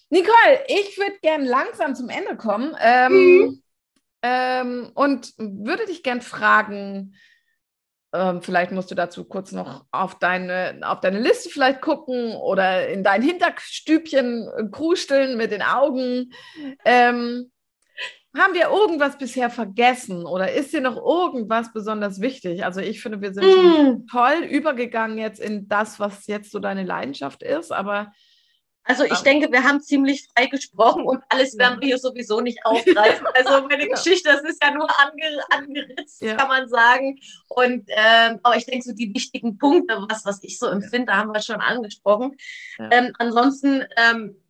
Nicole, 0.09 0.63
ich 0.67 0.97
würde 0.97 1.17
gern 1.21 1.43
langsam 1.43 1.95
zum 1.95 2.09
Ende 2.09 2.37
kommen 2.37 2.75
ähm, 2.79 3.13
mhm. 3.13 3.63
ähm, 4.21 4.91
und 4.93 5.33
würde 5.37 5.85
dich 5.85 6.03
gern 6.03 6.21
fragen, 6.21 7.15
ähm, 8.17 8.41
vielleicht 8.41 8.71
musst 8.71 8.89
du 8.91 8.95
dazu 8.95 9.25
kurz 9.25 9.51
noch 9.51 9.85
auf 9.91 10.17
deine, 10.19 10.79
auf 10.83 10.99
deine 11.01 11.19
Liste 11.19 11.49
vielleicht 11.49 11.81
gucken 11.81 12.35
oder 12.35 12.87
in 12.89 13.03
dein 13.03 13.21
Hinterstübchen 13.21 14.49
äh, 14.57 14.63
krusteln 14.71 15.37
mit 15.37 15.51
den 15.51 15.61
Augen. 15.61 16.31
Ähm, 16.85 17.51
haben 18.37 18.53
wir 18.53 18.69
irgendwas 18.69 19.17
bisher 19.17 19.49
vergessen 19.49 20.25
oder 20.25 20.51
ist 20.51 20.73
dir 20.73 20.81
noch 20.81 20.97
irgendwas 20.97 21.73
besonders 21.73 22.21
wichtig? 22.21 22.63
Also 22.65 22.81
ich 22.81 23.01
finde, 23.01 23.21
wir 23.21 23.33
sind 23.33 23.45
mm. 23.45 24.07
toll 24.11 24.43
übergegangen 24.49 25.17
jetzt 25.17 25.39
in 25.39 25.67
das, 25.67 25.99
was 25.99 26.27
jetzt 26.27 26.51
so 26.51 26.59
deine 26.59 26.83
Leidenschaft 26.83 27.41
ist, 27.41 27.71
aber 27.71 28.11
also 28.87 29.03
ich 29.03 29.19
denke, 29.19 29.51
wir 29.51 29.63
haben 29.63 29.81
ziemlich 29.81 30.27
frei 30.33 30.45
gesprochen 30.45 31.03
und 31.03 31.21
alles 31.27 31.57
werden 31.57 31.81
wir 31.81 31.87
hier 31.87 31.97
sowieso 31.97 32.39
nicht 32.41 32.65
aufgreifen. 32.65 33.27
Also 33.35 33.67
meine 33.67 33.87
Geschichte, 33.87 34.29
das 34.29 34.41
ist 34.43 34.63
ja 34.63 34.71
nur 34.71 34.87
ange, 34.99 35.43
angeritzt, 35.49 36.21
ja. 36.21 36.35
kann 36.35 36.47
man 36.47 36.67
sagen. 36.69 37.19
Und 37.49 37.89
ähm, 37.89 38.39
aber 38.41 38.55
ich 38.55 38.65
denke, 38.65 38.85
so 38.85 38.93
die 38.93 39.13
wichtigen 39.13 39.57
Punkte, 39.57 40.05
was, 40.09 40.25
was 40.25 40.41
ich 40.41 40.57
so 40.57 40.67
empfinde, 40.67 41.13
haben 41.13 41.33
wir 41.33 41.41
schon 41.41 41.57
angesprochen. 41.57 42.37
Ja. 42.79 42.89
Ähm, 42.91 43.13
ansonsten, 43.19 43.83
ähm, 43.97 44.41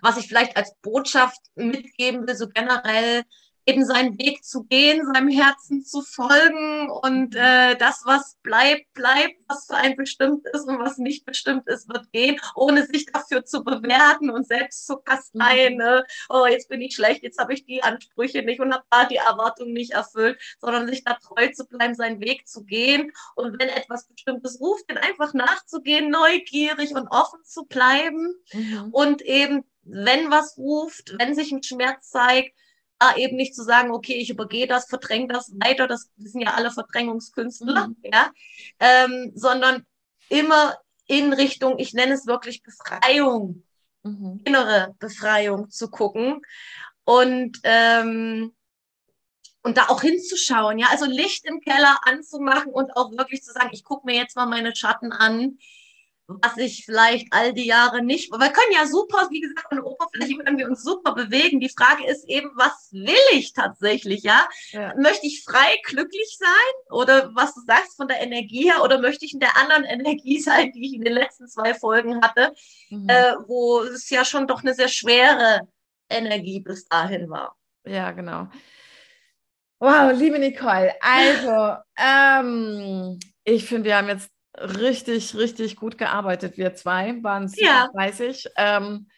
was 0.00 0.16
ich 0.16 0.28
vielleicht 0.28 0.56
als 0.56 0.74
Botschaft 0.82 1.40
mitgeben 1.56 2.26
will, 2.26 2.36
so 2.36 2.48
generell, 2.48 3.24
eben 3.66 3.84
seinen 3.84 4.18
Weg 4.18 4.44
zu 4.44 4.64
gehen, 4.64 5.06
seinem 5.12 5.28
Herzen 5.28 5.84
zu 5.84 6.02
folgen 6.02 6.90
und 6.90 7.34
äh, 7.34 7.76
das, 7.76 8.02
was 8.04 8.36
bleibt, 8.42 8.92
bleibt, 8.92 9.36
was 9.48 9.66
für 9.66 9.76
ein 9.76 9.96
bestimmt 9.96 10.46
ist 10.52 10.68
und 10.68 10.78
was 10.78 10.98
nicht 10.98 11.24
bestimmt 11.24 11.66
ist, 11.68 11.88
wird 11.88 12.10
gehen, 12.12 12.38
ohne 12.54 12.86
sich 12.86 13.06
dafür 13.06 13.44
zu 13.44 13.64
bewerten 13.64 14.30
und 14.30 14.46
selbst 14.46 14.86
zu 14.86 14.96
kasteien. 14.98 15.76
Ne? 15.76 16.04
Oh, 16.28 16.46
jetzt 16.46 16.68
bin 16.68 16.80
ich 16.80 16.94
schlecht, 16.94 17.22
jetzt 17.22 17.38
habe 17.38 17.54
ich 17.54 17.64
die 17.64 17.82
Ansprüche 17.82 18.42
nicht 18.42 18.60
und 18.60 18.72
habe 18.72 18.84
da 18.90 19.04
die 19.06 19.16
Erwartungen 19.16 19.72
nicht 19.72 19.92
erfüllt, 19.92 20.38
sondern 20.60 20.86
sich 20.86 21.04
da 21.04 21.14
treu 21.14 21.48
zu 21.48 21.66
bleiben, 21.66 21.94
seinen 21.94 22.20
Weg 22.20 22.46
zu 22.46 22.64
gehen 22.64 23.12
und 23.34 23.58
wenn 23.58 23.68
etwas 23.68 24.06
Bestimmtes 24.08 24.60
ruft, 24.60 24.90
den 24.90 24.98
einfach 24.98 25.32
nachzugehen, 25.32 26.10
neugierig 26.10 26.94
und 26.94 27.08
offen 27.08 27.42
zu 27.44 27.64
bleiben 27.64 28.34
mhm. 28.52 28.88
und 28.92 29.22
eben 29.22 29.64
wenn 29.84 30.30
was 30.30 30.56
ruft, 30.56 31.14
wenn 31.18 31.34
sich 31.34 31.52
ein 31.52 31.62
Schmerz 31.62 32.10
zeigt, 32.10 32.56
da 32.98 33.16
eben 33.16 33.36
nicht 33.36 33.54
zu 33.54 33.62
sagen, 33.62 33.90
okay, 33.90 34.14
ich 34.14 34.30
übergehe 34.30 34.66
das, 34.66 34.86
verdränge 34.86 35.28
das 35.28 35.52
weiter, 35.60 35.86
das, 35.86 36.10
sind 36.16 36.40
ja 36.40 36.54
alle 36.54 36.70
Verdrängungskünstler, 36.70 37.88
mhm. 37.88 37.96
ja, 38.02 38.30
ähm, 38.80 39.32
sondern 39.34 39.84
immer 40.28 40.76
in 41.06 41.32
Richtung, 41.32 41.78
ich 41.78 41.92
nenne 41.92 42.14
es 42.14 42.26
wirklich 42.26 42.62
Befreiung, 42.62 43.64
mhm. 44.02 44.40
innere 44.44 44.94
Befreiung 44.98 45.70
zu 45.70 45.90
gucken 45.90 46.40
und 47.04 47.58
ähm, 47.64 48.54
und 49.66 49.78
da 49.78 49.88
auch 49.88 50.02
hinzuschauen, 50.02 50.78
ja, 50.78 50.88
also 50.90 51.06
Licht 51.06 51.46
im 51.46 51.60
Keller 51.60 51.98
anzumachen 52.02 52.70
und 52.70 52.94
auch 52.98 53.12
wirklich 53.12 53.42
zu 53.42 53.50
sagen, 53.50 53.70
ich 53.72 53.82
gucke 53.82 54.06
mir 54.06 54.14
jetzt 54.14 54.36
mal 54.36 54.44
meine 54.44 54.76
Schatten 54.76 55.10
an, 55.10 55.56
was 56.26 56.56
ich 56.56 56.84
vielleicht 56.86 57.32
all 57.32 57.52
die 57.52 57.66
Jahre 57.66 58.02
nicht. 58.02 58.30
Wir 58.30 58.50
können 58.50 58.72
ja 58.72 58.86
super, 58.86 59.28
wie 59.30 59.40
gesagt, 59.40 59.70
an 59.70 59.78
der 59.78 59.86
Oberfläche 59.86 60.38
können 60.38 60.58
wir 60.58 60.66
uns 60.68 60.82
super 60.82 61.14
bewegen. 61.14 61.60
Die 61.60 61.68
Frage 61.68 62.06
ist 62.06 62.28
eben, 62.28 62.50
was 62.54 62.88
will 62.92 63.14
ich 63.32 63.52
tatsächlich, 63.52 64.22
ja? 64.22 64.48
ja? 64.70 64.94
Möchte 64.96 65.26
ich 65.26 65.44
frei 65.44 65.76
glücklich 65.84 66.36
sein? 66.38 66.96
Oder 66.96 67.30
was 67.34 67.54
du 67.54 67.60
sagst 67.66 67.96
von 67.96 68.08
der 68.08 68.20
Energie 68.20 68.64
her? 68.64 68.82
Oder 68.82 69.00
möchte 69.00 69.24
ich 69.24 69.34
in 69.34 69.40
der 69.40 69.56
anderen 69.56 69.84
Energie 70.00 70.40
sein, 70.40 70.72
die 70.72 70.86
ich 70.86 70.94
in 70.94 71.04
den 71.04 71.14
letzten 71.14 71.46
zwei 71.46 71.74
Folgen 71.74 72.22
hatte, 72.22 72.54
mhm. 72.88 73.08
äh, 73.08 73.34
wo 73.46 73.80
es 73.80 74.08
ja 74.08 74.24
schon 74.24 74.46
doch 74.46 74.62
eine 74.62 74.74
sehr 74.74 74.88
schwere 74.88 75.68
Energie 76.08 76.60
bis 76.60 76.86
dahin 76.86 77.28
war. 77.28 77.56
Ja, 77.86 78.12
genau. 78.12 78.48
Wow, 79.78 80.12
liebe 80.14 80.38
Nicole, 80.38 80.94
also 81.02 81.76
ähm, 81.98 83.18
ich 83.44 83.66
finde, 83.66 83.84
wir 83.84 83.96
haben 83.98 84.08
jetzt 84.08 84.30
richtig, 84.58 85.34
richtig 85.34 85.76
gut 85.76 85.98
gearbeitet. 85.98 86.56
Wir 86.56 86.74
zwei 86.74 87.22
waren 87.22 87.44
es, 87.44 87.58
ja. 87.58 87.88
weiß 87.92 88.20
ich. 88.20 88.48
Ähm, 88.56 89.08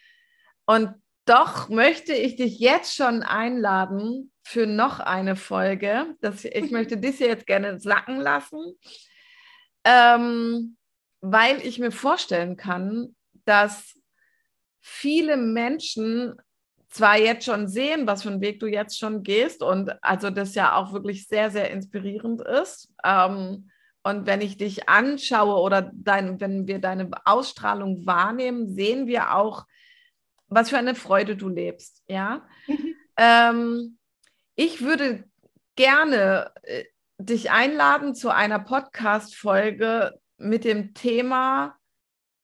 und 0.67 0.95
Doch 1.27 1.69
möchte 1.69 2.13
ich 2.13 2.37
dich 2.37 2.61
jetzt 2.61 2.95
schon 2.95 3.23
einladen 3.23 4.33
für 4.45 4.67
noch 4.67 5.01
eine 5.01 5.35
Folge. 5.35 6.15
Das, 6.21 6.45
ich 6.45 6.71
möchte 6.71 6.99
dich 6.99 7.19
jetzt 7.19 7.47
gerne 7.47 7.81
sacken 7.81 8.21
lassen, 8.21 8.79
ähm, 9.85 10.77
weil 11.21 11.67
ich 11.67 11.81
mir 11.81 11.91
vorstellen 11.91 12.57
kann, 12.57 13.17
dass 13.45 14.01
viele 14.81 15.37
Menschen 15.37 16.37
zwar 16.89 17.19
jetzt 17.19 17.45
schon 17.45 17.67
sehen, 17.67 18.07
was 18.07 18.23
für 18.23 18.31
einen 18.31 18.41
Weg 18.41 18.61
du 18.61 18.67
jetzt 18.67 18.97
schon 18.97 19.25
gehst 19.25 19.63
und 19.63 19.93
also 20.03 20.31
das 20.31 20.55
ja 20.55 20.77
auch 20.77 20.93
wirklich 20.93 21.27
sehr, 21.27 21.51
sehr 21.51 21.71
inspirierend 21.71 22.41
ist. 22.41 22.93
Ähm, 23.05 23.69
und 24.07 24.25
wenn 24.25 24.41
ich 24.41 24.57
dich 24.57 24.89
anschaue 24.89 25.61
oder 25.61 25.91
dein, 25.93 26.41
wenn 26.41 26.69
wir 26.69 26.79
deine 26.79 27.11
Ausstrahlung 27.25 28.07
wahrnehmen, 28.07 28.73
sehen 28.73 29.09
wir 29.09 29.35
auch, 29.35 29.67
was 30.47 30.71
für 30.71 30.79
eine 30.79 30.95
Freude 30.95 31.35
du 31.35 31.49
lebst. 31.49 32.05
Ja. 32.07 32.47
Mhm. 32.69 32.95
Ähm, 33.17 33.99
ich 34.55 34.83
würde 34.83 35.25
gerne 35.75 36.53
äh, 36.63 36.85
dich 37.19 37.51
einladen 37.51 38.15
zu 38.15 38.31
einer 38.31 38.61
Podcast-Folge 38.61 40.21
mit 40.37 40.65
dem 40.65 40.95
Thema 40.95 41.75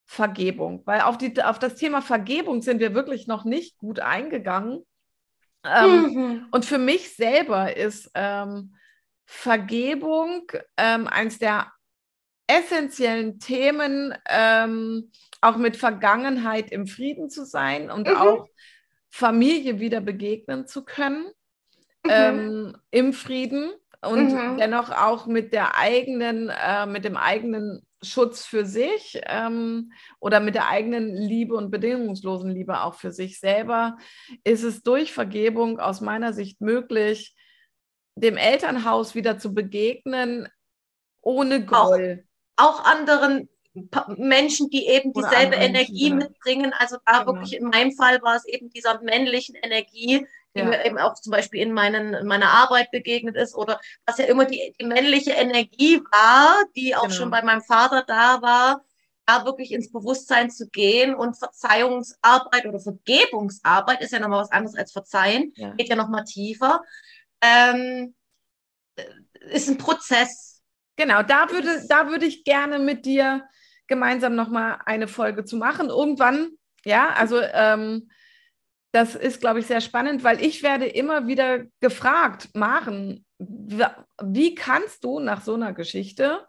Vergebung, 0.05 0.83
weil 0.85 1.03
auf, 1.03 1.17
die, 1.17 1.41
auf 1.45 1.61
das 1.61 1.77
Thema 1.77 2.03
Vergebung 2.03 2.63
sind 2.63 2.81
wir 2.81 2.93
wirklich 2.93 3.29
noch 3.29 3.45
nicht 3.45 3.79
gut 3.79 4.01
eingegangen. 4.01 4.85
Ähm, 5.65 6.03
mhm. 6.03 6.47
Und 6.51 6.65
für 6.65 6.79
mich 6.79 7.15
selber 7.15 7.77
ist 7.77 8.11
ähm, 8.15 8.75
Vergebung 9.35 10.53
ähm, 10.77 11.09
eines 11.09 11.39
der 11.39 11.73
essentiellen 12.47 13.41
Themen, 13.41 14.15
ähm, 14.29 15.11
auch 15.41 15.57
mit 15.57 15.79
Vergangenheit 15.79 16.71
im 16.71 16.87
Frieden 16.87 17.31
zu 17.31 17.47
sein 17.47 17.91
und 17.91 18.09
mhm. 18.09 18.17
auch 18.17 18.47
Familie 19.11 19.81
wieder 19.81 20.03
begegnen 20.03 20.67
zu 20.67 20.85
können 20.85 21.25
mhm. 22.05 22.11
ähm, 22.11 22.77
im 22.91 23.15
Frieden 23.15 23.73
und 24.03 24.33
mhm. 24.33 24.59
dennoch 24.59 24.91
auch 24.91 25.27
mit 25.27 25.55
der 25.55 25.77
eigenen, 25.79 26.51
äh, 26.51 26.85
mit 26.87 27.07
dem 27.07 27.17
eigenen 27.17 27.87
Schutz 28.03 28.45
für 28.45 28.67
sich 28.67 29.19
ähm, 29.27 29.93
oder 30.21 30.41
mit 30.41 30.55
der 30.55 30.69
eigenen 30.69 31.17
Liebe 31.17 31.57
und 31.57 31.71
bedingungslosen 31.71 32.51
Liebe 32.51 32.83
auch 32.83 32.95
für 32.95 33.13
sich 33.13 33.41
selber, 33.41 33.97
ist 34.45 34.63
es 34.63 34.83
durch 34.83 35.13
Vergebung 35.13 35.81
aus 35.81 36.03
meiner 36.03 36.35
Sicht 36.35 36.61
möglich, 36.61 37.35
dem 38.15 38.37
Elternhaus 38.37 39.15
wieder 39.15 39.39
zu 39.39 39.55
begegnen, 39.55 40.49
ohne 41.23 41.65
Groll. 41.65 42.25
Auch, 42.57 42.81
auch 42.81 42.85
anderen 42.85 43.49
Menschen, 44.17 44.69
die 44.69 44.87
eben 44.87 45.13
dieselbe 45.13 45.57
Energie 45.57 46.11
Menschen, 46.11 46.31
mitbringen. 46.31 46.75
Also 46.77 46.99
da 47.07 47.21
genau. 47.21 47.35
wirklich 47.35 47.57
in 47.57 47.69
meinem 47.69 47.93
Fall 47.93 48.21
war 48.23 48.37
es 48.37 48.47
eben 48.47 48.69
dieser 48.71 49.01
männlichen 49.01 49.55
Energie, 49.55 50.27
die 50.55 50.61
ja. 50.61 50.65
mir 50.67 50.85
eben 50.85 50.99
auch 50.99 51.15
zum 51.15 51.31
Beispiel 51.31 51.63
in, 51.63 51.73
meinen, 51.73 52.13
in 52.13 52.27
meiner 52.27 52.51
Arbeit 52.51 52.91
begegnet 52.91 53.37
ist 53.37 53.55
oder 53.55 53.81
was 54.05 54.19
ja 54.19 54.27
immer 54.27 54.45
die, 54.45 54.75
die 54.79 54.85
männliche 54.85 55.33
Energie 55.33 56.01
war, 56.11 56.63
die 56.77 56.95
auch 56.95 57.05
genau. 57.05 57.15
schon 57.15 57.31
bei 57.31 57.43
meinem 57.43 57.63
Vater 57.63 58.05
da 58.07 58.43
war, 58.43 58.85
da 59.25 59.47
wirklich 59.47 59.73
ins 59.73 59.91
Bewusstsein 59.91 60.51
zu 60.51 60.69
gehen 60.69 61.15
und 61.15 61.39
Verzeihungsarbeit 61.39 62.67
oder 62.67 62.81
Vergebungsarbeit 62.81 64.03
ist 64.03 64.13
ja 64.13 64.19
nochmal 64.19 64.43
was 64.43 64.53
anderes 64.53 64.77
als 64.77 64.93
Verzeihen, 64.93 65.53
ja. 65.57 65.71
geht 65.71 65.89
ja 65.89 65.97
nochmal 65.97 66.25
tiefer, 66.25 66.83
ähm, 67.43 68.15
ist 69.51 69.69
ein 69.69 69.79
Prozess. 69.79 70.63
Genau, 70.97 71.23
da 71.23 71.51
würde, 71.51 71.85
da 71.89 72.09
würde 72.09 72.27
ich 72.27 72.45
gerne 72.45 72.79
mit 72.79 73.05
dir 73.07 73.47
gemeinsam 73.87 74.35
nochmal 74.35 74.79
eine 74.87 75.09
Folge 75.09 75.45
zu 75.45 75.57
machen. 75.57 75.89
Irgendwann, 75.89 76.51
ja, 76.85 77.11
also 77.11 77.41
ähm, 77.41 78.09
das 78.93 79.15
ist, 79.15 79.41
glaube 79.41 79.61
ich, 79.61 79.67
sehr 79.67 79.81
spannend, 79.81 80.23
weil 80.23 80.43
ich 80.43 80.63
werde 80.63 80.87
immer 80.87 81.27
wieder 81.27 81.65
gefragt, 81.81 82.51
Maren, 82.55 83.25
wie 83.39 84.55
kannst 84.55 85.03
du 85.05 85.19
nach 85.19 85.43
so 85.43 85.55
einer 85.55 85.73
Geschichte, 85.73 86.47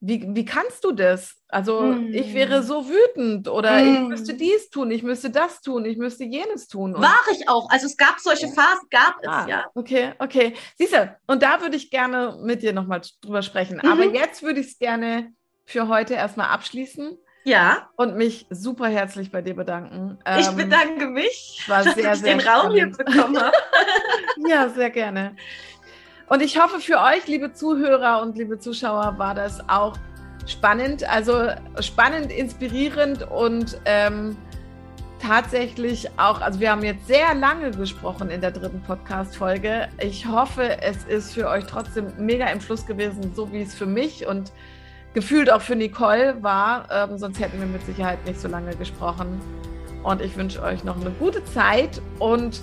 wie, 0.00 0.24
wie 0.34 0.44
kannst 0.44 0.84
du 0.84 0.92
das? 0.92 1.34
Also 1.48 1.80
hm. 1.80 2.12
ich 2.12 2.34
wäre 2.34 2.62
so 2.62 2.88
wütend 2.88 3.48
oder 3.48 3.78
hm. 3.78 3.94
ich 3.94 4.00
müsste 4.08 4.34
dies 4.34 4.70
tun, 4.70 4.90
ich 4.90 5.02
müsste 5.02 5.30
das 5.30 5.60
tun, 5.60 5.84
ich 5.84 5.96
müsste 5.96 6.24
jenes 6.24 6.68
tun. 6.68 6.94
Und 6.94 7.02
War 7.02 7.18
ich 7.32 7.48
auch. 7.48 7.68
Also 7.70 7.86
es 7.86 7.96
gab 7.96 8.20
solche 8.20 8.48
Phasen, 8.48 8.88
gab 8.90 9.16
es, 9.20 9.28
ah, 9.28 9.46
ja. 9.48 9.66
Okay, 9.74 10.12
okay. 10.18 10.54
Siehst 10.76 10.92
du, 10.92 11.16
und 11.26 11.42
da 11.42 11.60
würde 11.60 11.76
ich 11.76 11.90
gerne 11.90 12.38
mit 12.42 12.62
dir 12.62 12.72
nochmal 12.72 13.00
drüber 13.22 13.42
sprechen. 13.42 13.80
Mhm. 13.82 13.90
Aber 13.90 14.04
jetzt 14.04 14.42
würde 14.42 14.60
ich 14.60 14.68
es 14.68 14.78
gerne 14.78 15.32
für 15.64 15.88
heute 15.88 16.14
erstmal 16.14 16.48
abschließen. 16.48 17.18
Ja. 17.44 17.88
Und 17.96 18.16
mich 18.16 18.46
super 18.50 18.88
herzlich 18.88 19.30
bei 19.32 19.42
dir 19.42 19.54
bedanken. 19.54 20.18
Ich 20.38 20.48
ähm, 20.48 20.56
bedanke 20.56 21.06
mich, 21.06 21.64
war 21.66 21.82
dass 21.84 21.94
sehr, 21.94 22.12
ich 22.12 22.20
sehr 22.20 22.34
den 22.34 22.40
spannend. 22.40 22.64
Raum 22.64 22.72
hier 22.72 22.90
bekomme. 22.90 23.52
ja, 24.48 24.68
sehr 24.68 24.90
gerne. 24.90 25.34
Und 26.28 26.42
ich 26.42 26.60
hoffe, 26.60 26.80
für 26.80 26.98
euch, 26.98 27.26
liebe 27.26 27.52
Zuhörer 27.52 28.20
und 28.22 28.36
liebe 28.36 28.58
Zuschauer, 28.58 29.14
war 29.16 29.34
das 29.34 29.66
auch 29.68 29.96
spannend. 30.46 31.08
Also 31.08 31.48
spannend, 31.80 32.30
inspirierend 32.30 33.30
und 33.30 33.78
ähm, 33.86 34.36
tatsächlich 35.20 36.08
auch, 36.18 36.40
also 36.40 36.60
wir 36.60 36.70
haben 36.70 36.82
jetzt 36.82 37.06
sehr 37.06 37.34
lange 37.34 37.70
gesprochen 37.70 38.30
in 38.30 38.40
der 38.40 38.50
dritten 38.50 38.82
Podcast-Folge. 38.82 39.88
Ich 40.00 40.26
hoffe, 40.26 40.82
es 40.82 41.04
ist 41.04 41.32
für 41.32 41.48
euch 41.48 41.64
trotzdem 41.66 42.06
mega 42.18 42.46
im 42.46 42.60
Fluss 42.60 42.86
gewesen, 42.86 43.32
so 43.34 43.50
wie 43.52 43.62
es 43.62 43.74
für 43.74 43.86
mich 43.86 44.26
und 44.26 44.52
gefühlt 45.14 45.50
auch 45.50 45.62
für 45.62 45.76
Nicole 45.76 46.42
war. 46.42 46.88
Ähm, 46.90 47.18
sonst 47.18 47.40
hätten 47.40 47.58
wir 47.58 47.66
mit 47.66 47.84
Sicherheit 47.86 48.24
nicht 48.26 48.40
so 48.40 48.48
lange 48.48 48.76
gesprochen. 48.76 49.40
Und 50.02 50.20
ich 50.20 50.36
wünsche 50.36 50.62
euch 50.62 50.84
noch 50.84 51.00
eine 51.00 51.10
gute 51.10 51.44
Zeit 51.46 52.00
und 52.18 52.60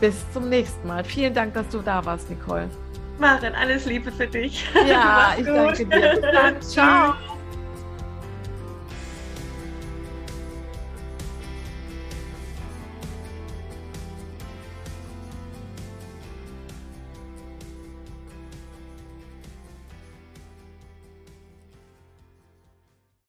bis 0.00 0.14
zum 0.32 0.48
nächsten 0.48 0.86
Mal. 0.86 1.04
Vielen 1.04 1.34
Dank, 1.34 1.54
dass 1.54 1.68
du 1.68 1.80
da 1.80 2.04
warst, 2.04 2.30
Nicole. 2.30 2.68
Maren, 3.18 3.54
alles 3.54 3.84
Liebe 3.84 4.12
für 4.12 4.26
dich. 4.26 4.64
Ja, 4.86 5.34
ich 5.38 5.44
danke 5.46 5.86
dir. 5.86 6.20
Dann. 6.32 6.60
Ciao. 6.62 7.14